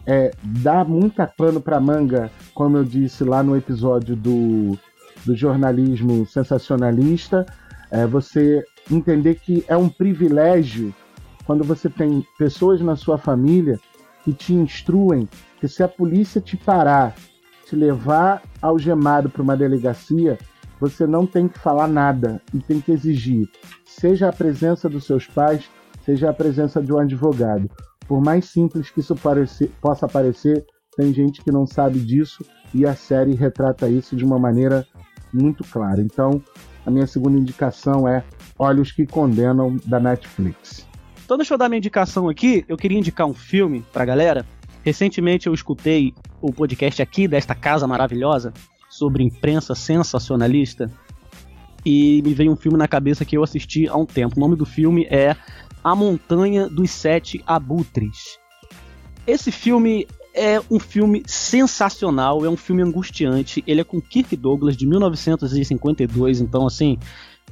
é, 0.05 0.31
dá 0.43 0.83
muita 0.83 1.27
pano 1.27 1.59
para 1.59 1.79
manga, 1.79 2.31
como 2.53 2.77
eu 2.77 2.83
disse 2.83 3.23
lá 3.23 3.43
no 3.43 3.55
episódio 3.55 4.15
do, 4.15 4.77
do 5.25 5.35
jornalismo 5.35 6.25
sensacionalista, 6.25 7.45
é, 7.89 8.05
você 8.05 8.63
entender 8.89 9.35
que 9.35 9.63
é 9.67 9.75
um 9.75 9.89
privilégio 9.89 10.93
quando 11.45 11.63
você 11.63 11.89
tem 11.89 12.25
pessoas 12.37 12.81
na 12.81 12.95
sua 12.95 13.17
família 13.17 13.79
que 14.23 14.31
te 14.33 14.53
instruem 14.53 15.27
que 15.59 15.67
se 15.67 15.83
a 15.83 15.87
polícia 15.87 16.39
te 16.39 16.55
parar, 16.55 17.15
te 17.71 17.75
levar 17.77 18.43
algemado 18.61 19.29
para 19.29 19.41
uma 19.41 19.55
delegacia, 19.55 20.37
você 20.77 21.07
não 21.07 21.25
tem 21.25 21.47
que 21.47 21.57
falar 21.57 21.87
nada 21.87 22.41
e 22.53 22.59
tem 22.59 22.81
que 22.81 22.91
exigir, 22.91 23.49
seja 23.85 24.27
a 24.27 24.33
presença 24.33 24.89
dos 24.89 25.05
seus 25.05 25.25
pais, 25.25 25.69
seja 26.03 26.29
a 26.29 26.33
presença 26.33 26.81
de 26.81 26.91
um 26.91 26.99
advogado. 26.99 27.69
Por 28.07 28.21
mais 28.21 28.45
simples 28.45 28.89
que 28.89 28.99
isso 28.99 29.15
parecer, 29.15 29.71
possa 29.79 30.05
parecer, 30.05 30.65
tem 30.97 31.13
gente 31.13 31.41
que 31.41 31.51
não 31.51 31.65
sabe 31.65 31.99
disso 31.99 32.43
e 32.73 32.85
a 32.85 32.93
série 32.93 33.35
retrata 33.35 33.87
isso 33.87 34.17
de 34.17 34.25
uma 34.25 34.37
maneira 34.37 34.85
muito 35.33 35.63
clara. 35.63 36.01
Então, 36.01 36.43
a 36.85 36.91
minha 36.91 37.07
segunda 37.07 37.39
indicação 37.39 38.05
é 38.05 38.21
Olhos 38.59 38.91
que 38.91 39.05
Condenam, 39.05 39.77
da 39.85 39.99
Netflix. 39.99 40.85
Então 41.23 41.37
deixa 41.37 41.53
eu 41.53 41.57
dar 41.57 41.69
minha 41.69 41.77
indicação 41.77 42.27
aqui. 42.27 42.65
Eu 42.67 42.75
queria 42.75 42.99
indicar 42.99 43.25
um 43.25 43.33
filme 43.33 43.85
pra 43.93 44.03
galera. 44.03 44.45
Recentemente 44.83 45.47
eu 45.47 45.53
escutei 45.53 46.13
o 46.41 46.51
podcast 46.51 47.01
aqui 47.01 47.27
desta 47.27 47.53
casa 47.53 47.85
maravilhosa 47.87 48.53
sobre 48.89 49.23
imprensa 49.23 49.75
sensacionalista 49.75 50.91
e 51.85 52.21
me 52.23 52.33
veio 52.33 52.51
um 52.51 52.55
filme 52.55 52.77
na 52.77 52.87
cabeça 52.87 53.25
que 53.25 53.37
eu 53.37 53.43
assisti 53.43 53.87
há 53.87 53.95
um 53.95 54.05
tempo. 54.05 54.37
O 54.37 54.39
nome 54.39 54.55
do 54.55 54.65
filme 54.65 55.05
é 55.09 55.35
A 55.83 55.95
Montanha 55.95 56.67
dos 56.67 56.91
Sete 56.91 57.43
Abutres. 57.45 58.39
Esse 59.25 59.51
filme 59.51 60.07
é 60.33 60.61
um 60.69 60.79
filme 60.79 61.23
sensacional, 61.25 62.45
é 62.45 62.49
um 62.49 62.57
filme 62.57 62.81
angustiante. 62.81 63.63
Ele 63.67 63.81
é 63.81 63.83
com 63.83 64.01
Kirk 64.01 64.35
Douglas 64.35 64.75
de 64.75 64.87
1952, 64.87 66.41
então 66.41 66.65
assim, 66.65 66.97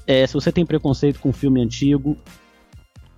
é, 0.07 0.25
se 0.25 0.33
você 0.33 0.51
tem 0.51 0.65
preconceito 0.65 1.19
com 1.19 1.31
filme 1.31 1.61
antigo, 1.61 2.17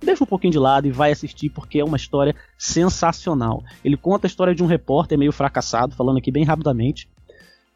deixa 0.04 0.24
um 0.24 0.26
pouquinho 0.26 0.52
de 0.52 0.58
lado 0.58 0.86
e 0.86 0.90
vai 0.90 1.12
assistir 1.12 1.50
porque 1.50 1.78
é 1.78 1.84
uma 1.84 1.96
história 1.96 2.34
sensacional. 2.58 3.62
Ele 3.84 3.96
conta 3.96 4.26
a 4.26 4.28
história 4.28 4.54
de 4.54 4.62
um 4.62 4.66
repórter 4.66 5.18
meio 5.18 5.32
fracassado, 5.32 5.94
falando 5.94 6.18
aqui 6.18 6.30
bem 6.30 6.44
rapidamente, 6.44 7.08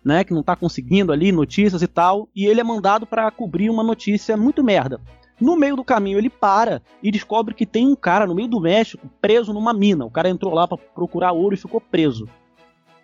né, 0.05 0.23
que 0.23 0.32
não 0.32 0.43
tá 0.43 0.55
conseguindo 0.55 1.12
ali 1.12 1.32
notícias 1.32 1.82
e 1.82 1.86
tal, 1.86 2.28
e 2.35 2.47
ele 2.47 2.61
é 2.61 2.65
mandado 2.65 3.07
para 3.07 3.31
cobrir 3.31 3.70
uma 3.70 3.82
notícia 3.82 4.36
muito 4.36 4.62
merda. 4.62 5.01
No 5.40 5.57
meio 5.57 5.77
do 5.77 5.85
caminho 5.85 6.19
ele 6.19 6.31
para 6.31 6.81
e 7.03 7.11
descobre 7.11 7.55
que 7.55 7.66
tem 7.66 7.86
um 7.86 7.97
cara 7.97 8.27
no 8.27 8.35
meio 8.35 8.48
do 8.48 8.61
México 8.61 9.07
preso 9.20 9.53
numa 9.53 9.74
mina. 9.74 10.05
O 10.05 10.11
cara 10.11 10.31
entrou 10.31 10.55
lá 10.55 10.66
para 10.66 10.78
procurar 10.78 11.32
ouro 11.32 11.55
e 11.55 11.59
ficou 11.59 11.81
preso. 11.81 12.27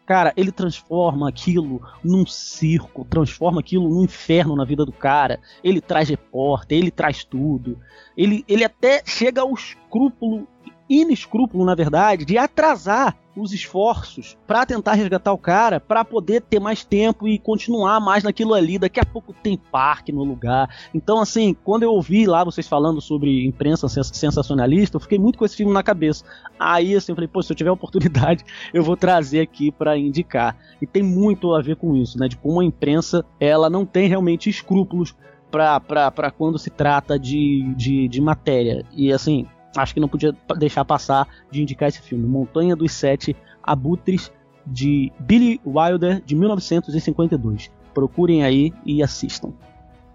Cara, 0.05 0.33
ele 0.37 0.51
transforma 0.51 1.29
aquilo 1.29 1.81
num 2.03 2.27
circo, 2.27 3.05
transforma 3.05 3.61
aquilo 3.61 3.89
num 3.89 4.05
inferno 4.05 4.57
na 4.57 4.65
vida 4.65 4.85
do 4.85 4.93
cara. 4.93 5.41
Ele 5.62 5.81
traz 5.81 6.09
repórter, 6.09 6.79
ele 6.79 6.91
traz 6.91 7.24
tudo. 7.24 7.79
Ele, 8.16 8.45
ele 8.49 8.65
até 8.65 9.03
chega 9.07 9.43
ao 9.43 9.55
escrúpulo, 9.55 10.47
inescrúpulo, 10.93 11.64
na 11.64 11.74
verdade, 11.74 12.24
de 12.24 12.36
atrasar 12.36 13.16
os 13.35 13.52
esforços 13.52 14.36
para 14.47 14.66
tentar 14.66 14.93
resgatar 14.93 15.32
o 15.32 15.39
cara, 15.39 15.81
para 15.81 16.05
poder 16.05 16.43
ter 16.43 16.60
mais 16.60 16.85
tempo 16.85 17.27
e 17.27 17.39
continuar 17.39 17.98
mais 17.98 18.23
naquilo 18.23 18.52
ali. 18.52 18.78
Daqui 18.78 19.01
a 19.01 19.05
pouco 19.05 19.32
tem 19.32 19.56
parque 19.56 20.12
no 20.12 20.23
lugar. 20.23 20.69
Então, 20.93 21.19
assim, 21.19 21.56
quando 21.64 21.85
eu 21.85 21.93
ouvi 21.93 22.27
lá 22.27 22.44
vocês 22.44 22.69
falando 22.69 23.01
sobre 23.01 23.47
imprensa 23.47 23.89
sensacionalista, 23.89 24.97
eu 24.97 25.01
fiquei 25.01 25.19
muito 25.19 25.39
com 25.39 25.44
esse 25.44 25.56
filme 25.56 25.73
na 25.73 25.82
cabeça. 25.82 26.24
Aí, 26.59 26.94
assim, 26.94 27.12
eu 27.12 27.16
falei, 27.16 27.28
pô, 27.28 27.43
se 27.43 27.51
eu 27.51 27.56
tiver 27.56 27.70
oportunidade, 27.70 28.44
eu 28.74 28.82
vou 28.82 28.97
trazer 28.97 29.40
aqui 29.40 29.73
para 29.73 29.97
indicar. 29.97 30.56
E 30.81 30.86
tem 30.86 31.02
muito 31.02 31.55
a 31.55 31.62
ver 31.62 31.77
com 31.77 31.97
isso, 31.97 32.19
né? 32.19 32.28
De 32.28 32.36
como 32.36 32.60
a 32.60 32.64
imprensa, 32.64 33.24
ela 33.40 33.70
não 33.70 33.86
tem 33.86 34.09
realmente 34.09 34.51
escrúpulos 34.51 35.14
para 35.51 36.31
quando 36.31 36.59
se 36.59 36.70
trata 36.70 37.19
de, 37.19 37.74
de, 37.77 38.09
de 38.09 38.20
matéria. 38.20 38.85
E, 38.94 39.12
assim, 39.12 39.47
acho 39.77 39.94
que 39.94 40.01
não 40.01 40.09
podia 40.09 40.35
deixar 40.57 40.85
passar 40.85 41.27
de 41.51 41.62
indicar 41.62 41.89
esse 41.89 42.01
filme, 42.01 42.27
Montanha 42.27 42.77
dos 42.77 42.93
Sete 42.93 43.36
Abutres, 43.62 44.31
de 44.66 45.12
Billy 45.19 45.61
Wilder, 45.66 46.23
de 46.24 46.35
1952. 46.35 47.70
Procurem 47.94 48.44
aí 48.44 48.73
e 48.85 49.03
assistam. 49.03 49.53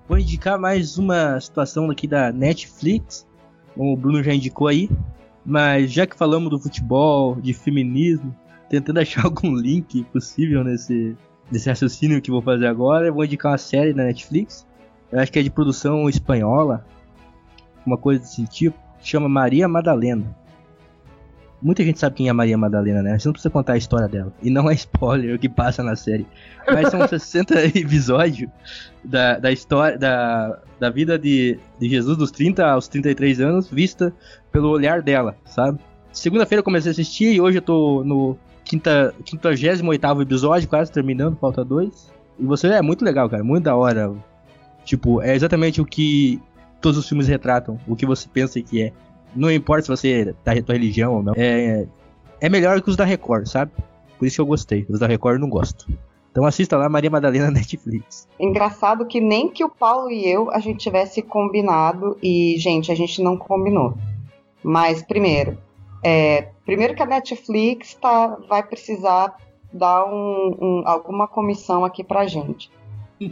Vou 0.07 0.17
indicar 0.17 0.57
mais 0.57 0.97
uma 0.97 1.39
situação 1.39 1.89
aqui 1.91 2.07
da 2.07 2.31
Netflix, 2.31 3.27
como 3.75 3.93
o 3.93 3.97
Bruno 3.97 4.23
já 4.23 4.33
indicou 4.33 4.67
aí, 4.67 4.89
mas 5.45 5.91
já 5.91 6.05
que 6.05 6.15
falamos 6.17 6.49
do 6.49 6.59
futebol, 6.59 7.35
de 7.35 7.53
feminismo, 7.53 8.33
tentando 8.69 8.99
achar 8.99 9.23
algum 9.25 9.53
link 9.53 10.03
possível 10.05 10.63
nesse, 10.63 11.15
nesse 11.51 11.69
raciocínio 11.69 12.21
que 12.21 12.31
vou 12.31 12.41
fazer 12.41 12.67
agora, 12.67 13.07
eu 13.07 13.13
vou 13.13 13.25
indicar 13.25 13.51
uma 13.51 13.57
série 13.57 13.93
na 13.93 14.05
Netflix, 14.05 14.65
eu 15.11 15.19
acho 15.19 15.31
que 15.31 15.39
é 15.39 15.43
de 15.43 15.49
produção 15.49 16.07
espanhola, 16.09 16.85
uma 17.85 17.97
coisa 17.97 18.21
desse 18.21 18.45
tipo, 18.45 18.77
chama 19.09 19.29
Maria 19.29 19.67
Madalena. 19.67 20.35
Muita 21.61 21.83
gente 21.83 21.97
sabe 21.97 22.17
quem 22.17 22.29
é 22.29 22.33
Maria 22.33 22.57
Madalena, 22.57 23.01
né? 23.01 23.17
Você 23.17 23.27
não 23.27 23.33
precisa 23.33 23.49
contar 23.49 23.73
a 23.73 23.77
história 23.77 24.07
dela. 24.07 24.31
E 24.43 24.49
não 24.49 24.69
é 24.69 24.73
spoiler 24.75 25.35
o 25.35 25.39
que 25.39 25.49
passa 25.49 25.81
na 25.81 25.95
série. 25.95 26.27
Mas 26.67 26.89
são 26.89 27.05
60 27.07 27.65
episódios 27.77 28.49
da, 29.03 29.39
da 29.39 29.51
história, 29.51 29.97
da, 29.97 30.59
da 30.79 30.89
vida 30.89 31.17
de, 31.17 31.57
de 31.79 31.89
Jesus 31.89 32.15
dos 32.15 32.29
30 32.29 32.63
aos 32.63 32.87
33 32.87 33.41
anos, 33.41 33.69
vista 33.69 34.13
pelo 34.51 34.69
olhar 34.69 35.01
dela, 35.01 35.35
sabe? 35.45 35.79
Segunda-feira 36.11 36.59
eu 36.59 36.63
comecei 36.63 36.91
a 36.91 36.93
assistir 36.93 37.33
e 37.33 37.41
hoje 37.41 37.57
eu 37.57 37.61
tô 37.61 38.03
no 38.03 38.37
quinta, 38.63 39.13
58 39.25 40.21
episódio, 40.21 40.67
quase 40.67 40.91
terminando, 40.91 41.37
falta 41.37 41.63
dois. 41.63 42.11
E 42.37 42.45
você 42.45 42.67
é 42.67 42.81
muito 42.81 43.03
legal, 43.03 43.27
cara, 43.29 43.43
muito 43.43 43.63
da 43.63 43.75
hora. 43.75 44.13
Tipo, 44.85 45.21
é 45.21 45.35
exatamente 45.35 45.81
o 45.81 45.85
que 45.85 46.39
todos 46.81 46.97
os 46.97 47.07
filmes 47.07 47.27
retratam 47.27 47.79
o 47.87 47.95
que 47.95 48.05
você 48.05 48.27
pensa 48.27 48.61
que 48.61 48.83
é. 48.83 48.93
Não 49.35 49.51
importa 49.51 49.83
se 49.83 49.89
você 49.89 50.35
tá 50.43 50.59
tua 50.61 50.73
religião 50.73 51.15
ou 51.15 51.23
não. 51.23 51.33
É, 51.35 51.85
é 52.39 52.49
melhor 52.49 52.81
que 52.81 52.89
os 52.89 52.95
da 52.95 53.05
Record, 53.05 53.47
sabe? 53.47 53.71
Por 54.17 54.25
isso 54.25 54.37
que 54.37 54.41
eu 54.41 54.45
gostei. 54.45 54.85
Os 54.89 54.99
da 54.99 55.07
Record 55.07 55.35
eu 55.35 55.41
não 55.41 55.49
gosto. 55.49 55.87
Então 56.31 56.45
assista 56.45 56.77
lá 56.77 56.87
Maria 56.87 57.09
Madalena 57.09 57.49
Netflix. 57.51 58.27
Engraçado 58.39 59.05
que 59.05 59.19
nem 59.19 59.49
que 59.49 59.63
o 59.63 59.69
Paulo 59.69 60.09
e 60.09 60.27
eu 60.27 60.51
a 60.51 60.59
gente 60.59 60.79
tivesse 60.79 61.21
combinado 61.21 62.17
e, 62.21 62.55
gente, 62.57 62.91
a 62.91 62.95
gente 62.95 63.21
não 63.21 63.37
combinou. 63.37 63.97
Mas 64.63 65.01
primeiro, 65.01 65.57
é, 66.03 66.49
primeiro 66.65 66.95
que 66.95 67.03
a 67.03 67.05
Netflix 67.05 67.95
tá, 67.95 68.37
vai 68.47 68.63
precisar 68.63 69.35
dar 69.71 70.05
um, 70.05 70.57
um, 70.59 70.83
alguma 70.85 71.27
comissão 71.27 71.83
aqui 71.83 72.03
pra 72.03 72.25
gente 72.25 72.71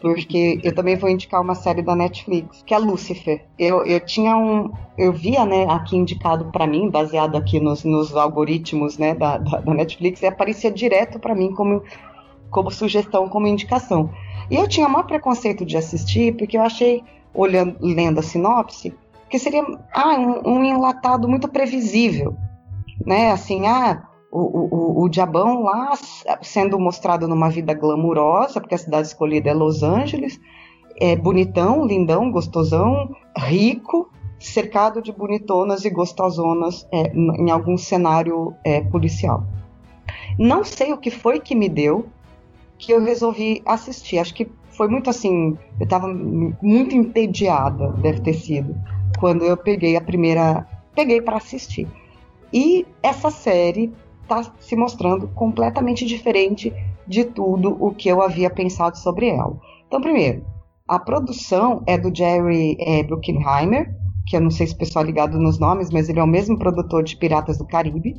porque 0.02 0.60
eu 0.64 0.74
também 0.74 0.96
vou 0.96 1.10
indicar 1.10 1.42
uma 1.42 1.54
série 1.54 1.84
da 1.84 1.96
Netflix, 1.96 2.64
que 2.66 2.74
é 2.74 2.78
Lucifer. 2.78 3.46
Eu, 3.58 3.86
eu 3.86 4.00
tinha 4.00 4.36
um. 4.36 4.72
Eu 4.98 5.14
via, 5.14 5.46
né, 5.46 5.66
aqui 5.70 5.96
indicado 5.96 6.46
para 6.52 6.66
mim, 6.66 6.90
baseado 6.90 7.36
aqui 7.36 7.60
nos, 7.60 7.84
nos 7.84 8.16
algoritmos, 8.16 8.98
né, 8.98 9.14
da, 9.14 9.38
da, 9.38 9.60
da 9.60 9.74
Netflix, 9.74 10.22
e 10.22 10.26
aparecia 10.26 10.72
direto 10.72 11.20
para 11.20 11.36
mim 11.36 11.54
como, 11.54 11.84
como 12.50 12.72
sugestão, 12.72 13.30
como 13.30 13.46
indicação. 13.46 14.10
E 14.50 14.56
eu 14.56 14.68
tinha 14.68 14.90
maior 14.90 15.06
preconceito 15.06 15.66
de 15.66 15.78
assistir, 15.78 16.36
porque 16.36 16.58
eu 16.58 16.62
achei, 16.62 17.04
olhando, 17.34 17.78
lendo 17.80 18.20
a 18.20 18.24
sinopse, 18.24 18.94
que 19.30 19.38
seria 19.38 19.64
ah, 19.94 20.18
um, 20.18 20.50
um 20.50 20.64
enlatado 20.64 21.28
muito 21.28 21.48
previsível. 21.48 22.36
Né? 23.06 23.32
Assim, 23.32 23.68
ah, 23.68 24.02
o, 24.36 25.00
o, 25.00 25.04
o 25.04 25.10
diabão 25.10 25.64
lá 25.64 25.94
sendo 26.42 26.78
mostrado 26.78 27.28
numa 27.28 27.50
vida 27.50 27.74
glamurosa, 27.74 28.60
porque 28.60 28.76
a 28.76 28.78
cidade 28.78 29.08
escolhida 29.08 29.50
é 29.50 29.54
Los 29.54 29.82
Angeles, 29.82 30.40
é 31.00 31.16
bonitão, 31.16 31.86
lindão, 31.86 32.32
gostosão, 32.32 33.16
rico, 33.38 34.10
cercado 34.38 35.02
de 35.02 35.12
bonitonas 35.12 35.86
e 35.86 35.90
gostosonas 35.90 36.86
é, 36.92 37.14
em 37.14 37.50
algum 37.50 37.78
cenário 37.78 38.54
é, 38.64 38.82
policial. 38.82 39.46
Não 40.38 40.64
sei 40.64 40.92
o 40.92 40.98
que 40.98 41.10
foi 41.10 41.40
que 41.40 41.56
me 41.56 41.70
deu 41.70 42.06
que 42.78 42.92
eu 42.92 43.02
resolvi 43.02 43.62
assistir. 43.66 44.20
Acho 44.20 44.34
que 44.34 44.50
foi 44.72 44.90
muito 44.90 45.10
assim, 45.10 45.58
eu 45.80 45.86
estava 45.86 46.08
muito 46.14 46.94
entediada, 46.94 47.92
deve 47.94 48.20
ter 48.20 48.34
sido, 48.34 48.76
quando 49.18 49.46
eu 49.46 49.56
peguei 49.56 49.96
a 49.96 50.02
primeira, 50.02 50.68
peguei 50.94 51.22
para 51.22 51.38
assistir. 51.38 51.88
E 52.52 52.86
essa 53.02 53.30
série 53.30 53.94
está 54.26 54.44
se 54.60 54.76
mostrando 54.76 55.28
completamente 55.30 56.06
diferente 56.06 56.74
de 57.08 57.24
tudo 57.24 57.78
o 57.80 57.94
que 57.94 58.10
eu 58.10 58.22
havia 58.22 58.50
pensado 58.50 58.98
sobre 58.98 59.28
ela. 59.30 59.58
Então, 59.88 60.02
primeiro, 60.02 60.44
a 60.88 61.00
produção 61.00 61.82
é 61.86 61.98
do 61.98 62.16
Jerry 62.16 62.76
é, 62.80 63.04
Bruckheimer, 63.04 63.96
que 64.28 64.36
eu 64.36 64.42
não 64.42 64.50
sei 64.50 64.68
se 64.68 64.74
o 64.74 64.78
pessoal 64.78 65.06
é 65.06 65.08
ligado 65.08 65.40
nos 65.40 65.60
nomes, 65.60 65.92
mas 65.92 66.10
ele 66.10 66.20
é 66.20 66.24
o 66.24 66.28
mesmo 66.28 66.58
produtor 66.58 67.04
de 67.04 67.16
Piratas 67.16 67.58
do 67.58 67.66
Caribe. 67.66 68.16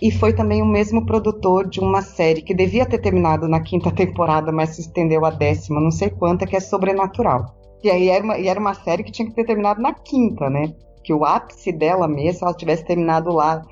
E 0.00 0.12
foi 0.12 0.32
também 0.32 0.62
o 0.62 0.66
mesmo 0.66 1.04
produtor 1.04 1.68
de 1.68 1.80
uma 1.80 2.02
série 2.02 2.42
que 2.42 2.54
devia 2.54 2.86
ter 2.86 2.98
terminado 2.98 3.48
na 3.48 3.60
quinta 3.60 3.90
temporada, 3.90 4.52
mas 4.52 4.70
se 4.70 4.82
estendeu 4.82 5.24
à 5.24 5.30
décima, 5.30 5.80
não 5.80 5.90
sei 5.90 6.08
quanta, 6.08 6.46
que 6.46 6.54
é 6.54 6.60
Sobrenatural. 6.60 7.56
E 7.82 7.90
aí 7.90 8.08
era 8.08 8.22
uma, 8.22 8.38
e 8.38 8.46
era 8.46 8.60
uma 8.60 8.74
série 8.74 9.02
que 9.02 9.10
tinha 9.10 9.28
que 9.28 9.34
ter 9.34 9.44
terminado 9.44 9.80
na 9.80 9.92
quinta, 9.92 10.48
né? 10.48 10.72
Que 11.02 11.12
o 11.12 11.24
ápice 11.24 11.72
dela 11.72 12.06
mesmo, 12.06 12.38
se 12.38 12.44
ela 12.44 12.54
tivesse 12.54 12.84
terminado 12.84 13.32
lá 13.32 13.62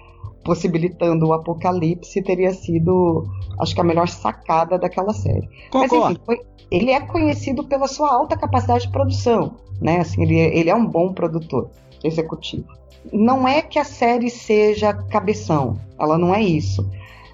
possibilitando 0.47 1.27
o 1.27 1.33
apocalipse, 1.33 2.23
teria 2.23 2.55
sido, 2.55 3.27
acho 3.59 3.75
que 3.75 3.81
a 3.81 3.85
melhor 3.85 4.09
sacada 4.09 4.79
daquela 4.79 5.13
série. 5.13 5.49
Concordo. 5.73 5.97
Mas 5.97 6.13
enfim, 6.13 6.21
foi, 6.25 6.41
ele 6.71 6.93
é 6.93 7.01
conhecido 7.01 7.65
pela 7.65 7.89
sua 7.89 8.15
alta 8.15 8.37
capacidade 8.37 8.87
de 8.87 8.93
produção, 8.93 9.57
né? 9.81 9.99
Assim, 9.99 10.23
ele, 10.23 10.39
é, 10.39 10.57
ele 10.57 10.71
é 10.71 10.75
um 10.75 10.87
bom 10.87 11.13
produtor 11.13 11.69
executivo. 12.05 12.69
Não 13.13 13.47
é 13.47 13.61
que 13.61 13.79
a 13.79 13.85
série 13.85 14.31
seja 14.31 14.95
cabeção, 14.95 15.81
ela 15.99 16.17
não 16.17 16.33
é 16.33 16.41
isso. 16.41 16.89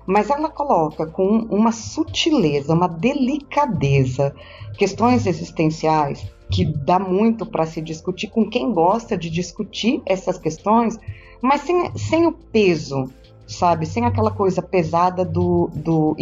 Mas 0.06 0.30
ela 0.30 0.48
coloca 0.48 1.06
com 1.06 1.47
uma 1.51 1.70
sutileza, 1.70 2.72
uma 2.72 2.89
delicadeza, 2.89 4.34
questões 4.78 5.26
existenciais 5.26 6.26
que 6.51 6.64
dá 6.64 6.98
muito 6.98 7.47
para 7.47 7.66
se 7.66 7.80
discutir 7.80 8.28
com 8.28 8.48
quem 8.48 8.72
gosta 8.72 9.16
de 9.16 9.30
discutir 9.30 10.02
essas 10.06 10.39
questões 10.39 10.98
mas 11.43 11.62
sem, 11.62 11.90
sem 11.97 12.27
o 12.27 12.32
peso, 12.32 13.12
sabe? 13.47 13.85
Sem 13.85 14.06
aquela 14.06 14.31
coisa 14.31 14.62
pesada 14.62 15.24
do, 15.24 15.69
do 15.74 16.16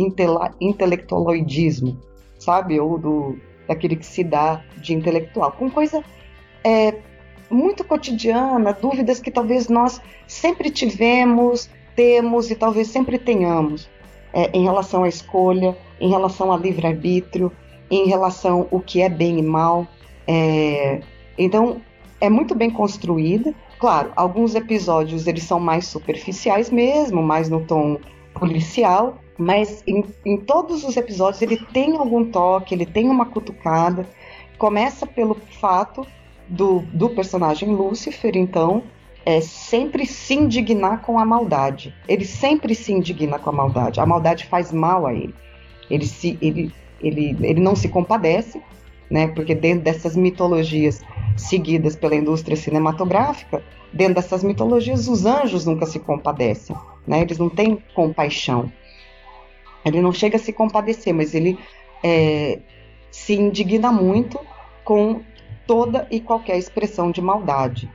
intelectualoidismo, 0.60 1.98
sabe? 2.38 2.80
Ou 2.80 2.98
do 2.98 3.38
daquele 3.68 3.94
que 3.94 4.06
se 4.06 4.24
dá 4.24 4.64
de 4.78 4.94
intelectual. 4.94 5.52
Com 5.52 5.70
coisa 5.70 6.02
é, 6.64 6.96
muito 7.48 7.84
cotidiana, 7.84 8.72
dúvidas 8.72 9.20
que 9.20 9.30
talvez 9.30 9.68
nós 9.68 10.00
sempre 10.26 10.70
tivemos, 10.70 11.70
temos 11.94 12.50
e 12.50 12.56
talvez 12.56 12.88
sempre 12.88 13.16
tenhamos 13.16 13.88
é, 14.32 14.50
em 14.52 14.64
relação 14.64 15.04
à 15.04 15.08
escolha, 15.08 15.76
em 16.00 16.10
relação 16.10 16.50
ao 16.50 16.58
livre-arbítrio, 16.58 17.52
em 17.90 18.08
relação 18.08 18.66
ao 18.72 18.80
que 18.80 19.02
é 19.02 19.08
bem 19.08 19.38
e 19.38 19.42
mal. 19.42 19.86
É, 20.26 21.00
então, 21.38 21.80
é 22.20 22.28
muito 22.28 22.54
bem 22.54 22.70
construída, 22.70 23.54
Claro, 23.80 24.12
alguns 24.14 24.54
episódios 24.54 25.26
eles 25.26 25.42
são 25.42 25.58
mais 25.58 25.86
superficiais 25.86 26.68
mesmo, 26.68 27.22
mais 27.22 27.48
no 27.48 27.64
tom 27.64 27.98
policial, 28.34 29.18
mas 29.38 29.82
em, 29.86 30.04
em 30.24 30.36
todos 30.36 30.84
os 30.84 30.98
episódios 30.98 31.40
ele 31.40 31.56
tem 31.56 31.96
algum 31.96 32.30
toque, 32.30 32.74
ele 32.74 32.84
tem 32.84 33.08
uma 33.08 33.24
cutucada. 33.24 34.06
Começa 34.58 35.06
pelo 35.06 35.34
fato 35.34 36.06
do, 36.46 36.80
do 36.92 37.08
personagem 37.08 37.70
Lúcifer, 37.70 38.36
então, 38.36 38.82
é 39.24 39.40
sempre 39.40 40.04
se 40.04 40.34
indignar 40.34 41.00
com 41.00 41.18
a 41.18 41.24
maldade. 41.24 41.94
Ele 42.06 42.26
sempre 42.26 42.74
se 42.74 42.92
indigna 42.92 43.38
com 43.38 43.48
a 43.48 43.52
maldade. 43.52 43.98
A 43.98 44.04
maldade 44.04 44.44
faz 44.44 44.70
mal 44.70 45.06
a 45.06 45.14
ele. 45.14 45.34
Ele, 45.88 46.06
se, 46.06 46.38
ele, 46.42 46.70
ele, 47.00 47.34
ele 47.40 47.60
não 47.60 47.74
se 47.74 47.88
compadece, 47.88 48.60
né? 49.10 49.28
Porque 49.28 49.54
dentro 49.54 49.82
dessas 49.82 50.16
mitologias 50.16 51.02
seguidas 51.36 51.96
pela 51.96 52.14
indústria 52.14 52.56
cinematográfica, 52.56 53.62
dentro 53.92 54.14
dessas 54.14 54.44
mitologias, 54.44 55.08
os 55.08 55.26
anjos 55.26 55.66
nunca 55.66 55.84
se 55.84 55.98
compadecem, 55.98 56.76
né? 57.06 57.20
Eles 57.22 57.38
não 57.38 57.48
têm 57.48 57.82
compaixão. 57.94 58.72
Ele 59.84 60.00
não 60.00 60.12
chega 60.12 60.36
a 60.36 60.40
se 60.40 60.52
compadecer, 60.52 61.12
mas 61.12 61.34
ele 61.34 61.58
é, 62.02 62.60
se 63.10 63.34
indigna 63.34 63.90
muito 63.90 64.38
com 64.84 65.22
toda 65.66 66.06
e 66.10 66.20
qualquer 66.20 66.58
expressão 66.58 67.10
de 67.10 67.20
maldade. 67.20 67.90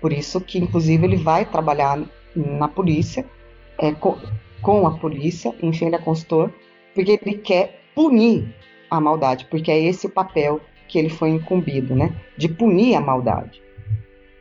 Por 0.00 0.12
isso 0.12 0.40
que, 0.40 0.58
inclusive, 0.58 1.04
ele 1.04 1.16
vai 1.16 1.44
trabalhar 1.44 2.02
na 2.34 2.68
polícia, 2.68 3.26
é, 3.78 3.92
com, 3.92 4.16
com 4.62 4.86
a 4.86 4.98
polícia, 4.98 5.54
enfim, 5.62 5.86
ele 5.86 5.96
é 5.96 5.98
consultor, 5.98 6.52
porque 6.94 7.18
ele 7.22 7.38
quer 7.38 7.80
punir 7.94 8.54
a 8.90 9.00
maldade, 9.00 9.46
porque 9.50 9.70
é 9.70 9.78
esse 9.78 10.06
o 10.06 10.10
papel 10.10 10.60
que 10.88 10.98
ele 10.98 11.08
foi 11.08 11.30
incumbido, 11.30 11.94
né? 11.94 12.14
De 12.36 12.48
punir 12.48 12.96
a 12.96 13.00
maldade. 13.00 13.62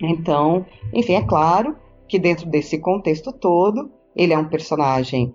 Então, 0.01 0.65
enfim, 0.93 1.13
é 1.13 1.21
claro 1.21 1.75
que 2.07 2.17
dentro 2.17 2.49
desse 2.49 2.79
contexto 2.79 3.31
todo, 3.31 3.91
ele 4.15 4.33
é 4.33 4.37
um 4.37 4.49
personagem 4.49 5.33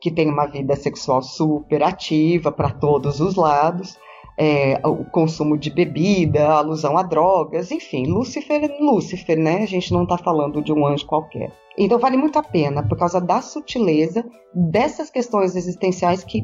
que 0.00 0.10
tem 0.10 0.28
uma 0.28 0.46
vida 0.46 0.76
sexual 0.76 1.22
super 1.22 1.82
ativa 1.82 2.50
para 2.50 2.70
todos 2.70 3.20
os 3.20 3.36
lados, 3.36 3.98
é, 4.38 4.80
o 4.86 5.04
consumo 5.04 5.58
de 5.58 5.70
bebida, 5.70 6.46
a 6.46 6.58
alusão 6.58 6.96
a 6.96 7.02
drogas, 7.02 7.70
enfim, 7.70 8.06
Lúcifer 8.06 8.64
é 8.64 8.78
Lúcifer, 8.80 9.38
né? 9.38 9.62
A 9.62 9.66
gente 9.66 9.92
não 9.92 10.04
está 10.04 10.16
falando 10.16 10.62
de 10.62 10.72
um 10.72 10.86
anjo 10.86 11.06
qualquer. 11.06 11.52
Então 11.76 11.98
vale 11.98 12.16
muito 12.16 12.38
a 12.38 12.42
pena, 12.42 12.82
por 12.82 12.96
causa 12.96 13.20
da 13.20 13.42
sutileza 13.42 14.24
dessas 14.54 15.10
questões 15.10 15.54
existenciais 15.54 16.24
que 16.24 16.42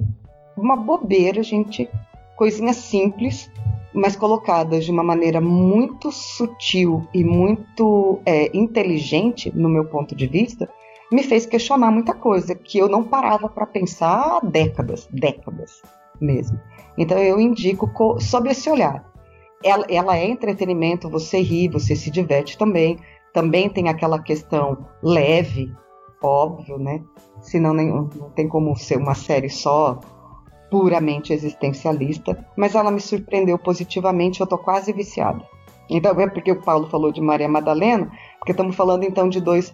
uma 0.56 0.76
bobeira, 0.76 1.42
gente, 1.42 1.88
coisinhas 2.36 2.76
simples, 2.76 3.50
mas 3.92 4.14
colocadas 4.14 4.84
de 4.84 4.90
uma 4.90 5.02
maneira 5.02 5.40
muito 5.40 6.12
sutil 6.12 7.06
e 7.14 7.24
muito 7.24 8.20
é, 8.26 8.56
inteligente, 8.56 9.50
no 9.54 9.68
meu 9.68 9.86
ponto 9.86 10.14
de 10.14 10.26
vista, 10.26 10.68
me 11.10 11.22
fez 11.22 11.46
questionar 11.46 11.90
muita 11.90 12.12
coisa 12.12 12.54
que 12.54 12.78
eu 12.78 12.88
não 12.88 13.04
parava 13.04 13.48
para 13.48 13.66
pensar 13.66 14.38
há 14.38 14.40
décadas, 14.40 15.08
décadas 15.10 15.82
mesmo. 16.20 16.60
Então 16.98 17.18
eu 17.18 17.40
indico 17.40 17.90
sob 18.20 18.50
esse 18.50 18.68
olhar. 18.70 19.04
Ela, 19.64 19.86
ela, 19.88 20.16
é 20.16 20.26
entretenimento, 20.26 21.08
você 21.08 21.40
ri, 21.40 21.68
você 21.68 21.96
se 21.96 22.10
diverte 22.10 22.58
também. 22.58 22.98
Também 23.32 23.68
tem 23.68 23.88
aquela 23.88 24.18
questão 24.18 24.86
leve, 25.02 25.72
óbvio, 26.22 26.78
né? 26.78 27.02
Senão 27.40 27.72
nem, 27.72 27.88
não 27.90 28.30
tem 28.34 28.48
como 28.48 28.74
ser 28.76 28.96
uma 28.96 29.14
série 29.14 29.48
só 29.48 30.00
puramente 30.70 31.32
existencialista, 31.32 32.36
mas 32.56 32.74
ela 32.74 32.90
me 32.90 33.00
surpreendeu 33.00 33.58
positivamente, 33.58 34.40
eu 34.40 34.46
tô 34.46 34.58
quase 34.58 34.92
viciada. 34.92 35.42
Então 35.88 36.18
é 36.20 36.28
porque 36.28 36.50
o 36.50 36.60
Paulo 36.60 36.88
falou 36.88 37.12
de 37.12 37.20
Maria 37.20 37.48
Madalena, 37.48 38.10
porque 38.38 38.52
estamos 38.52 38.74
falando 38.74 39.04
então 39.04 39.28
de 39.28 39.40
dois 39.40 39.72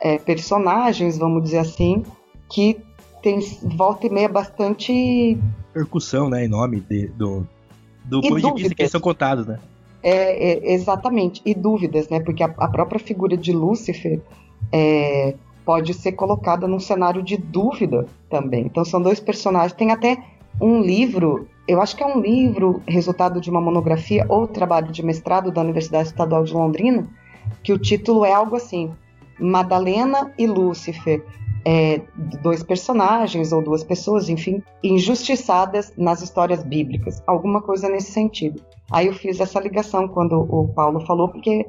é, 0.00 0.18
personagens, 0.18 1.16
vamos 1.16 1.44
dizer 1.44 1.58
assim, 1.58 2.02
que 2.50 2.80
tem 3.22 3.38
volta 3.62 4.06
e 4.06 4.10
meia 4.10 4.28
bastante 4.28 5.38
percussão, 5.72 6.28
né, 6.28 6.44
em 6.44 6.48
nome 6.48 6.80
de, 6.80 7.06
do 7.08 7.46
do 8.04 8.18
e 8.18 8.28
ponto 8.28 8.54
de 8.56 8.62
vista 8.62 8.74
que 8.74 8.82
eles 8.82 8.92
são 8.92 9.00
contados, 9.00 9.46
né? 9.46 9.58
É, 10.02 10.70
é, 10.70 10.74
exatamente, 10.74 11.40
e 11.46 11.54
dúvidas, 11.54 12.08
né? 12.08 12.18
Porque 12.18 12.42
a, 12.42 12.52
a 12.58 12.68
própria 12.68 12.98
figura 12.98 13.36
de 13.36 13.52
Lúcifer 13.52 14.20
é, 14.72 15.34
pode 15.64 15.94
ser 15.94 16.12
colocada 16.12 16.66
num 16.66 16.80
cenário 16.80 17.22
de 17.22 17.36
dúvida 17.36 18.06
também. 18.28 18.66
Então 18.66 18.84
são 18.84 19.00
dois 19.00 19.20
personagens. 19.20 19.72
Tem 19.72 19.90
até 19.90 20.18
um 20.60 20.80
livro, 20.80 21.48
eu 21.66 21.80
acho 21.80 21.96
que 21.96 22.02
é 22.02 22.06
um 22.06 22.20
livro 22.20 22.82
resultado 22.86 23.40
de 23.40 23.50
uma 23.50 23.60
monografia 23.60 24.26
ou 24.28 24.46
trabalho 24.46 24.90
de 24.92 25.04
mestrado 25.04 25.50
da 25.50 25.60
Universidade 25.60 26.08
Estadual 26.08 26.44
de 26.44 26.52
Londrina, 26.52 27.06
que 27.62 27.72
o 27.72 27.78
título 27.78 28.24
é 28.24 28.32
algo 28.32 28.56
assim: 28.56 28.90
Madalena 29.38 30.32
e 30.38 30.46
Lúcifer 30.46 31.24
é, 31.64 32.02
dois 32.42 32.62
personagens 32.62 33.52
ou 33.52 33.62
duas 33.62 33.84
pessoas, 33.84 34.28
enfim, 34.28 34.62
injustiçadas 34.82 35.92
nas 35.96 36.22
histórias 36.22 36.62
bíblicas, 36.62 37.22
alguma 37.26 37.62
coisa 37.62 37.88
nesse 37.88 38.12
sentido. 38.12 38.60
Aí 38.90 39.06
eu 39.06 39.14
fiz 39.14 39.40
essa 39.40 39.60
ligação 39.60 40.08
quando 40.08 40.40
o 40.40 40.68
Paulo 40.68 41.00
falou, 41.06 41.28
porque 41.28 41.66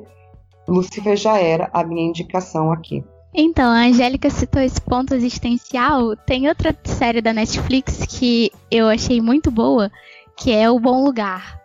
Lúcifer 0.67 1.15
já 1.15 1.37
era 1.37 1.69
a 1.71 1.83
minha 1.83 2.07
indicação 2.07 2.71
aqui. 2.71 3.03
Então, 3.35 3.71
a 3.71 3.85
Angélica 3.87 4.29
citou 4.29 4.61
esse 4.61 4.79
ponto 4.79 5.15
existencial. 5.15 6.15
Tem 6.15 6.47
outra 6.47 6.75
série 6.83 7.21
da 7.21 7.33
Netflix 7.33 8.05
que 8.05 8.51
eu 8.69 8.87
achei 8.87 9.19
muito 9.21 9.49
boa, 9.49 9.91
que 10.37 10.51
é 10.51 10.69
O 10.69 10.79
Bom 10.79 11.03
Lugar, 11.03 11.59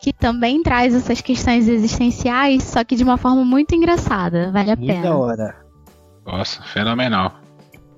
que 0.00 0.12
também 0.12 0.62
traz 0.62 0.94
essas 0.94 1.20
questões 1.20 1.68
existenciais, 1.68 2.64
só 2.64 2.82
que 2.82 2.96
de 2.96 3.04
uma 3.04 3.16
forma 3.16 3.44
muito 3.44 3.74
engraçada. 3.74 4.50
Vale 4.50 4.72
a 4.72 4.76
muito 4.76 4.88
pena. 4.88 5.02
Da 5.02 5.16
hora. 5.16 5.56
Nossa, 6.26 6.62
fenomenal. 6.62 7.40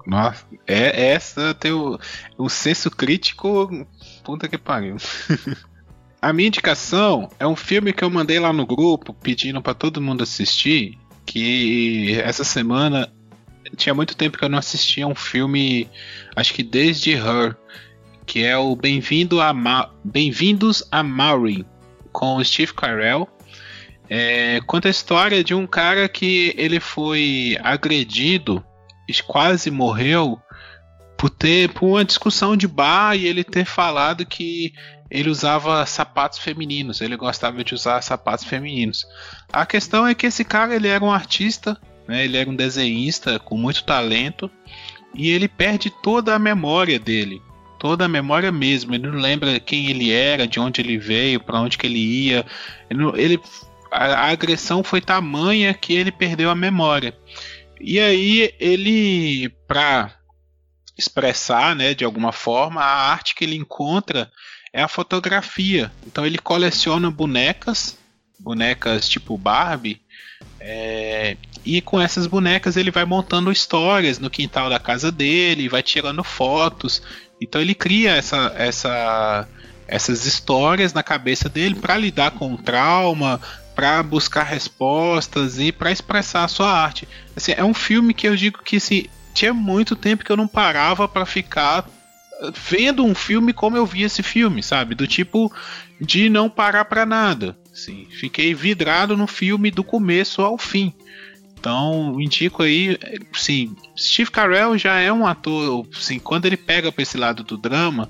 Nossa, 0.06 0.44
é, 0.66 1.12
essa 1.12 1.55
tem 1.55 1.72
o, 1.72 1.98
o 2.36 2.48
senso 2.48 2.90
crítico. 2.90 3.86
Puta 4.22 4.48
que 4.48 4.59
pariu. 4.59 4.96
A 6.20 6.32
minha 6.32 6.48
indicação 6.48 7.28
é 7.38 7.46
um 7.46 7.56
filme 7.56 7.92
que 7.92 8.02
eu 8.02 8.09
mandei 8.09 8.40
lá 8.40 8.51
no 8.51 8.66
grupo 8.66 9.12
pedindo 9.12 9.60
para 9.60 9.74
todo 9.74 10.01
mundo 10.01 10.22
assistir. 10.22 10.98
Que 11.26 12.18
essa 12.20 12.44
semana 12.44 13.13
tinha 13.74 13.94
muito 13.94 14.16
tempo 14.16 14.38
que 14.38 14.44
eu 14.44 14.48
não 14.48 14.59
assistia 14.59 15.06
um 15.06 15.14
filme, 15.14 15.90
acho 16.34 16.55
que 16.55 16.62
desde 16.62 17.12
Her, 17.12 17.56
que 18.26 18.44
é 18.44 18.56
o 18.56 18.74
Bem-vindo 18.74 19.40
a 19.40 19.52
Ma 19.52 19.90
Bem-vindos 20.02 20.82
a 20.90 21.02
Maureen, 21.02 21.64
com 22.12 22.36
o 22.36 22.44
Steve 22.44 22.72
Carell. 22.72 23.28
É, 24.09 24.60
conta 24.66 24.88
a 24.88 24.90
história 24.90 25.42
de 25.42 25.55
um 25.55 25.66
cara 25.66 26.09
que 26.09 26.55
ele 26.56 26.78
foi 26.78 27.59
agredido 27.62 28.64
quase 29.26 29.70
morreu 29.70 30.38
por 31.16 31.30
ter 31.30 31.70
por 31.72 31.86
uma 31.86 32.05
discussão 32.05 32.56
de 32.56 32.66
bar 32.66 33.16
e 33.16 33.26
ele 33.26 33.44
ter 33.44 33.64
falado 33.64 34.26
que 34.26 34.74
ele 35.10 35.30
usava 35.30 35.84
sapatos 35.86 36.38
femininos, 36.38 37.01
ele 37.01 37.16
gostava 37.16 37.62
de 37.62 37.74
usar 37.74 38.02
sapatos 38.02 38.44
femininos. 38.44 39.06
A 39.52 39.64
questão 39.64 40.06
é 40.06 40.14
que 40.14 40.26
esse 40.26 40.44
cara 40.44 40.74
ele 40.74 40.88
era 40.88 41.05
um 41.05 41.12
artista, 41.12 41.80
né, 42.06 42.24
ele 42.24 42.36
era 42.36 42.48
um 42.48 42.56
desenhista 42.56 43.39
com 43.39 43.56
muito 43.56 43.85
talento 43.85 44.51
e 45.14 45.31
ele 45.31 45.48
perde 45.48 45.90
toda 46.02 46.35
a 46.35 46.39
memória 46.39 46.98
dele, 46.98 47.40
toda 47.78 48.05
a 48.05 48.09
memória 48.09 48.51
mesmo. 48.51 48.94
Ele 48.94 49.06
não 49.06 49.18
lembra 49.18 49.60
quem 49.60 49.89
ele 49.89 50.10
era, 50.10 50.47
de 50.47 50.59
onde 50.59 50.81
ele 50.81 50.98
veio, 50.98 51.40
para 51.40 51.60
onde 51.60 51.78
que 51.78 51.86
ele 51.86 51.98
ia. 51.98 52.44
Ele, 52.90 53.05
ele 53.14 53.40
a, 53.90 54.06
a 54.06 54.31
agressão 54.31 54.82
foi 54.82 55.01
tamanha 55.01 55.72
que 55.72 55.93
ele 55.93 56.10
perdeu 56.10 56.51
a 56.51 56.55
memória. 56.55 57.16
E 57.81 58.01
aí 58.01 58.55
ele, 58.59 59.48
para 59.68 60.12
expressar, 60.97 61.74
né, 61.74 61.94
de 61.94 62.05
alguma 62.05 62.32
forma, 62.32 62.81
a 62.81 63.10
arte 63.10 63.35
que 63.35 63.44
ele 63.44 63.56
encontra 63.56 64.31
é 64.72 64.82
a 64.82 64.89
fotografia. 64.89 65.93
Então 66.06 66.26
ele 66.26 66.39
coleciona 66.39 67.10
bonecas, 67.10 67.97
bonecas 68.39 69.09
tipo 69.09 69.39
Barbie, 69.39 70.01
é, 70.66 71.36
e 71.62 71.82
com 71.82 72.00
essas 72.00 72.26
bonecas 72.26 72.78
ele 72.78 72.90
vai 72.90 73.04
montando 73.04 73.52
histórias 73.52 74.18
no 74.18 74.30
quintal 74.30 74.70
da 74.70 74.78
casa 74.78 75.12
dele, 75.12 75.68
vai 75.68 75.82
tirando 75.82 76.24
fotos. 76.24 77.02
Então 77.38 77.60
ele 77.60 77.74
cria 77.74 78.12
essa, 78.12 78.50
essa, 78.56 79.46
essas 79.86 80.24
histórias 80.24 80.94
na 80.94 81.02
cabeça 81.02 81.50
dele 81.50 81.74
para 81.74 81.98
lidar 81.98 82.30
com 82.30 82.54
o 82.54 82.56
trauma, 82.56 83.38
para 83.74 84.02
buscar 84.02 84.44
respostas 84.44 85.58
e 85.58 85.70
para 85.70 85.92
expressar 85.92 86.44
a 86.44 86.48
sua 86.48 86.72
arte. 86.72 87.06
Assim, 87.36 87.52
é 87.54 87.62
um 87.62 87.74
filme 87.74 88.14
que 88.14 88.26
eu 88.26 88.34
digo 88.34 88.62
que 88.64 88.76
assim, 88.76 89.04
tinha 89.34 89.52
muito 89.52 89.94
tempo 89.94 90.24
que 90.24 90.32
eu 90.32 90.36
não 90.36 90.48
parava 90.48 91.06
para 91.06 91.26
ficar 91.26 91.86
eh, 92.40 92.50
vendo 92.70 93.04
um 93.04 93.14
filme 93.14 93.52
como 93.52 93.76
eu 93.76 93.84
vi 93.84 94.02
esse 94.02 94.22
filme, 94.22 94.62
sabe? 94.62 94.94
Do 94.94 95.06
tipo 95.06 95.52
de 96.00 96.30
não 96.30 96.48
parar 96.48 96.86
para 96.86 97.04
nada. 97.04 97.54
Assim, 97.74 98.06
fiquei 98.09 98.55
vidrado 98.55 99.16
no 99.16 99.26
filme 99.26 99.68
do 99.68 99.82
começo 99.82 100.40
ao 100.40 100.56
fim. 100.56 100.94
Então, 101.59 102.20
indico 102.20 102.62
aí, 102.62 102.96
sim, 103.32 103.74
Steve 103.98 104.30
Carell 104.30 104.78
já 104.78 105.01
é 105.01 105.12
um 105.12 105.26
ator, 105.26 105.84
assim, 105.96 106.20
quando 106.20 106.46
ele 106.46 106.56
pega 106.56 106.92
para 106.92 107.02
esse 107.02 107.18
lado 107.18 107.42
do 107.42 107.56
drama, 107.56 108.09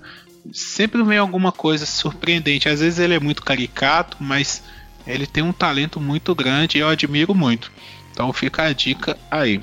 sempre 0.53 1.03
vem 1.03 1.17
alguma 1.17 1.51
coisa 1.51 1.87
surpreendente. 1.87 2.69
Às 2.69 2.81
vezes 2.81 2.99
ele 2.99 3.15
é 3.15 3.21
muito 3.21 3.43
caricato, 3.43 4.19
mas 4.21 4.63
ele 5.07 5.27
tem 5.27 5.43
um 5.43 5.53
talento 5.53 5.99
muito 5.99 6.35
grande 6.35 6.77
e 6.77 6.81
eu 6.81 6.89
admiro 6.89 7.35
muito. 7.35 7.73
Então 8.13 8.31
fica 8.35 8.65
a 8.65 8.73
dica 8.75 9.17
aí. 9.31 9.63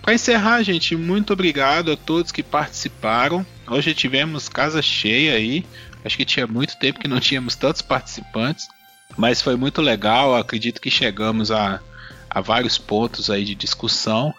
para 0.00 0.14
encerrar, 0.14 0.62
gente, 0.62 0.96
muito 0.96 1.34
obrigado 1.34 1.92
a 1.92 1.96
todos 1.96 2.32
que 2.32 2.42
participaram. 2.42 3.44
Hoje 3.68 3.92
tivemos 3.92 4.48
casa 4.48 4.80
cheia 4.80 5.34
aí. 5.34 5.66
Acho 6.02 6.16
que 6.16 6.24
tinha 6.24 6.46
muito 6.46 6.78
tempo 6.78 6.98
que 6.98 7.08
não 7.08 7.20
tínhamos 7.20 7.54
tantos 7.54 7.82
participantes, 7.82 8.66
mas 9.16 9.40
foi 9.42 9.56
muito 9.56 9.80
legal. 9.80 10.36
Acredito 10.36 10.80
que 10.80 10.90
chegamos 10.90 11.50
a, 11.50 11.80
a 12.28 12.40
vários 12.40 12.78
pontos 12.78 13.30
aí 13.30 13.44
de 13.44 13.54
discussão. 13.54 14.34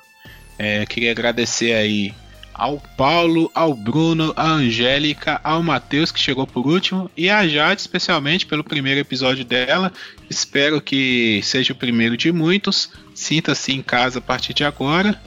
É, 0.58 0.86
queria 0.86 1.12
agradecer 1.12 1.74
aí 1.74 2.14
ao 2.54 2.80
Paulo, 2.96 3.50
ao 3.56 3.74
Bruno, 3.74 4.34
à 4.36 4.48
Angélica, 4.48 5.42
ao 5.44 5.64
Matheus 5.64 6.12
que 6.12 6.20
chegou 6.20 6.46
por 6.46 6.68
último 6.68 7.10
e 7.18 7.30
a 7.30 7.48
Jade 7.48 7.82
especialmente 7.82 8.46
pelo 8.46 8.64
primeiro 8.64 9.00
episódio 9.00 9.44
dela. 9.44 9.92
Espero 10.30 10.80
que 10.80 11.42
seja 11.44 11.74
o 11.74 11.76
primeiro 11.76 12.16
de 12.16 12.32
muitos. 12.32 12.92
Sinta-se 13.16 13.72
em 13.72 13.82
casa 13.82 14.20
a 14.20 14.22
partir 14.22 14.54
de 14.54 14.64
agora. 14.64 15.20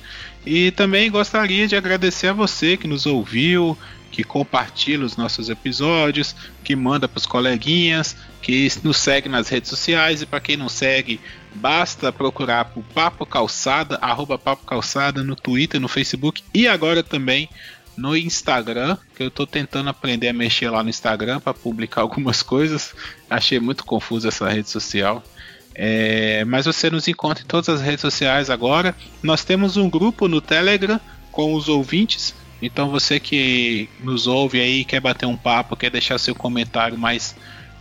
E 0.46 0.70
também 0.72 1.10
gostaria 1.10 1.66
de 1.66 1.74
agradecer 1.74 2.28
a 2.28 2.32
você 2.32 2.76
que 2.76 2.86
nos 2.86 3.06
ouviu, 3.06 3.76
que 4.14 4.22
compartilha 4.22 5.04
os 5.04 5.16
nossos 5.16 5.50
episódios, 5.50 6.36
que 6.62 6.76
manda 6.76 7.08
para 7.08 7.18
os 7.18 7.26
coleguinhas, 7.26 8.14
que 8.40 8.70
nos 8.84 8.98
segue 8.98 9.28
nas 9.28 9.48
redes 9.48 9.68
sociais 9.68 10.22
e 10.22 10.26
para 10.26 10.38
quem 10.38 10.56
não 10.56 10.68
segue, 10.68 11.20
basta 11.52 12.12
procurar 12.12 12.66
por 12.66 12.84
Papo 12.84 13.26
Calçada, 13.26 13.98
arroba 14.00 14.38
Papo 14.38 14.64
Calçada 14.64 15.24
no 15.24 15.34
Twitter, 15.34 15.80
no 15.80 15.88
Facebook 15.88 16.44
e 16.54 16.68
agora 16.68 17.02
também 17.02 17.48
no 17.96 18.16
Instagram, 18.16 18.96
que 19.16 19.24
eu 19.24 19.28
estou 19.28 19.48
tentando 19.48 19.90
aprender 19.90 20.28
a 20.28 20.32
mexer 20.32 20.70
lá 20.70 20.80
no 20.84 20.90
Instagram 20.90 21.40
para 21.40 21.52
publicar 21.52 22.02
algumas 22.02 22.40
coisas. 22.40 22.94
Achei 23.28 23.58
muito 23.58 23.84
confuso 23.84 24.28
essa 24.28 24.48
rede 24.48 24.70
social. 24.70 25.24
É, 25.74 26.44
mas 26.44 26.66
você 26.66 26.88
nos 26.88 27.08
encontra 27.08 27.42
em 27.42 27.46
todas 27.48 27.68
as 27.68 27.80
redes 27.80 28.02
sociais 28.02 28.48
agora. 28.48 28.94
Nós 29.20 29.42
temos 29.42 29.76
um 29.76 29.90
grupo 29.90 30.28
no 30.28 30.40
Telegram 30.40 31.00
com 31.32 31.52
os 31.52 31.68
ouvintes 31.68 32.32
então 32.66 32.90
você 32.90 33.20
que 33.20 33.88
nos 34.00 34.26
ouve 34.26 34.60
aí, 34.60 34.84
quer 34.84 35.00
bater 35.00 35.26
um 35.26 35.36
papo, 35.36 35.76
quer 35.76 35.90
deixar 35.90 36.18
seu 36.18 36.34
comentário 36.34 36.96
mais 36.98 37.34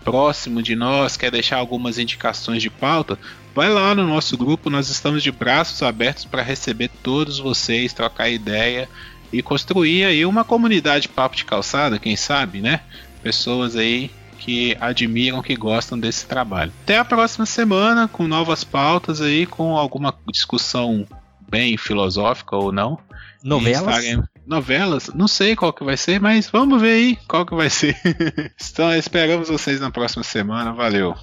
próximo 0.03 0.61
de 0.61 0.75
nós, 0.75 1.15
quer 1.15 1.31
deixar 1.31 1.57
algumas 1.57 1.97
indicações 1.97 2.61
de 2.61 2.69
pauta, 2.69 3.17
vai 3.55 3.69
lá 3.69 3.95
no 3.95 4.05
nosso 4.05 4.37
grupo, 4.37 4.69
nós 4.69 4.89
estamos 4.89 5.23
de 5.23 5.31
braços 5.31 5.81
abertos 5.81 6.25
para 6.25 6.41
receber 6.41 6.89
todos 7.01 7.39
vocês, 7.39 7.93
trocar 7.93 8.29
ideia 8.29 8.89
e 9.31 9.41
construir 9.41 10.03
aí 10.03 10.25
uma 10.25 10.43
comunidade 10.43 11.07
papo 11.07 11.35
de 11.35 11.45
calçada, 11.45 11.97
quem 11.97 12.15
sabe, 12.15 12.61
né? 12.61 12.81
Pessoas 13.21 13.75
aí 13.75 14.11
que 14.37 14.75
admiram, 14.81 15.41
que 15.41 15.55
gostam 15.55 15.97
desse 15.97 16.25
trabalho. 16.25 16.73
Até 16.83 16.97
a 16.97 17.05
próxima 17.05 17.45
semana 17.45 18.09
com 18.09 18.27
novas 18.27 18.63
pautas 18.63 19.21
aí, 19.21 19.45
com 19.45 19.77
alguma 19.77 20.13
discussão 20.27 21.07
bem 21.49 21.77
filosófica 21.77 22.55
ou 22.55 22.71
não. 22.71 22.99
Novelas? 23.41 24.05
Novelas? 24.45 25.09
Não 25.13 25.27
sei 25.27 25.55
qual 25.55 25.73
que 25.73 25.83
vai 25.83 25.97
ser, 25.97 26.19
mas 26.19 26.49
vamos 26.49 26.81
ver 26.81 26.93
aí 26.93 27.17
qual 27.27 27.45
que 27.45 27.55
vai 27.55 27.69
ser. 27.69 27.95
então 28.71 28.93
esperamos 28.95 29.49
vocês 29.49 29.79
na 29.79 29.91
próxima 29.91 30.23
semana. 30.23 30.73
Valeu. 30.73 31.15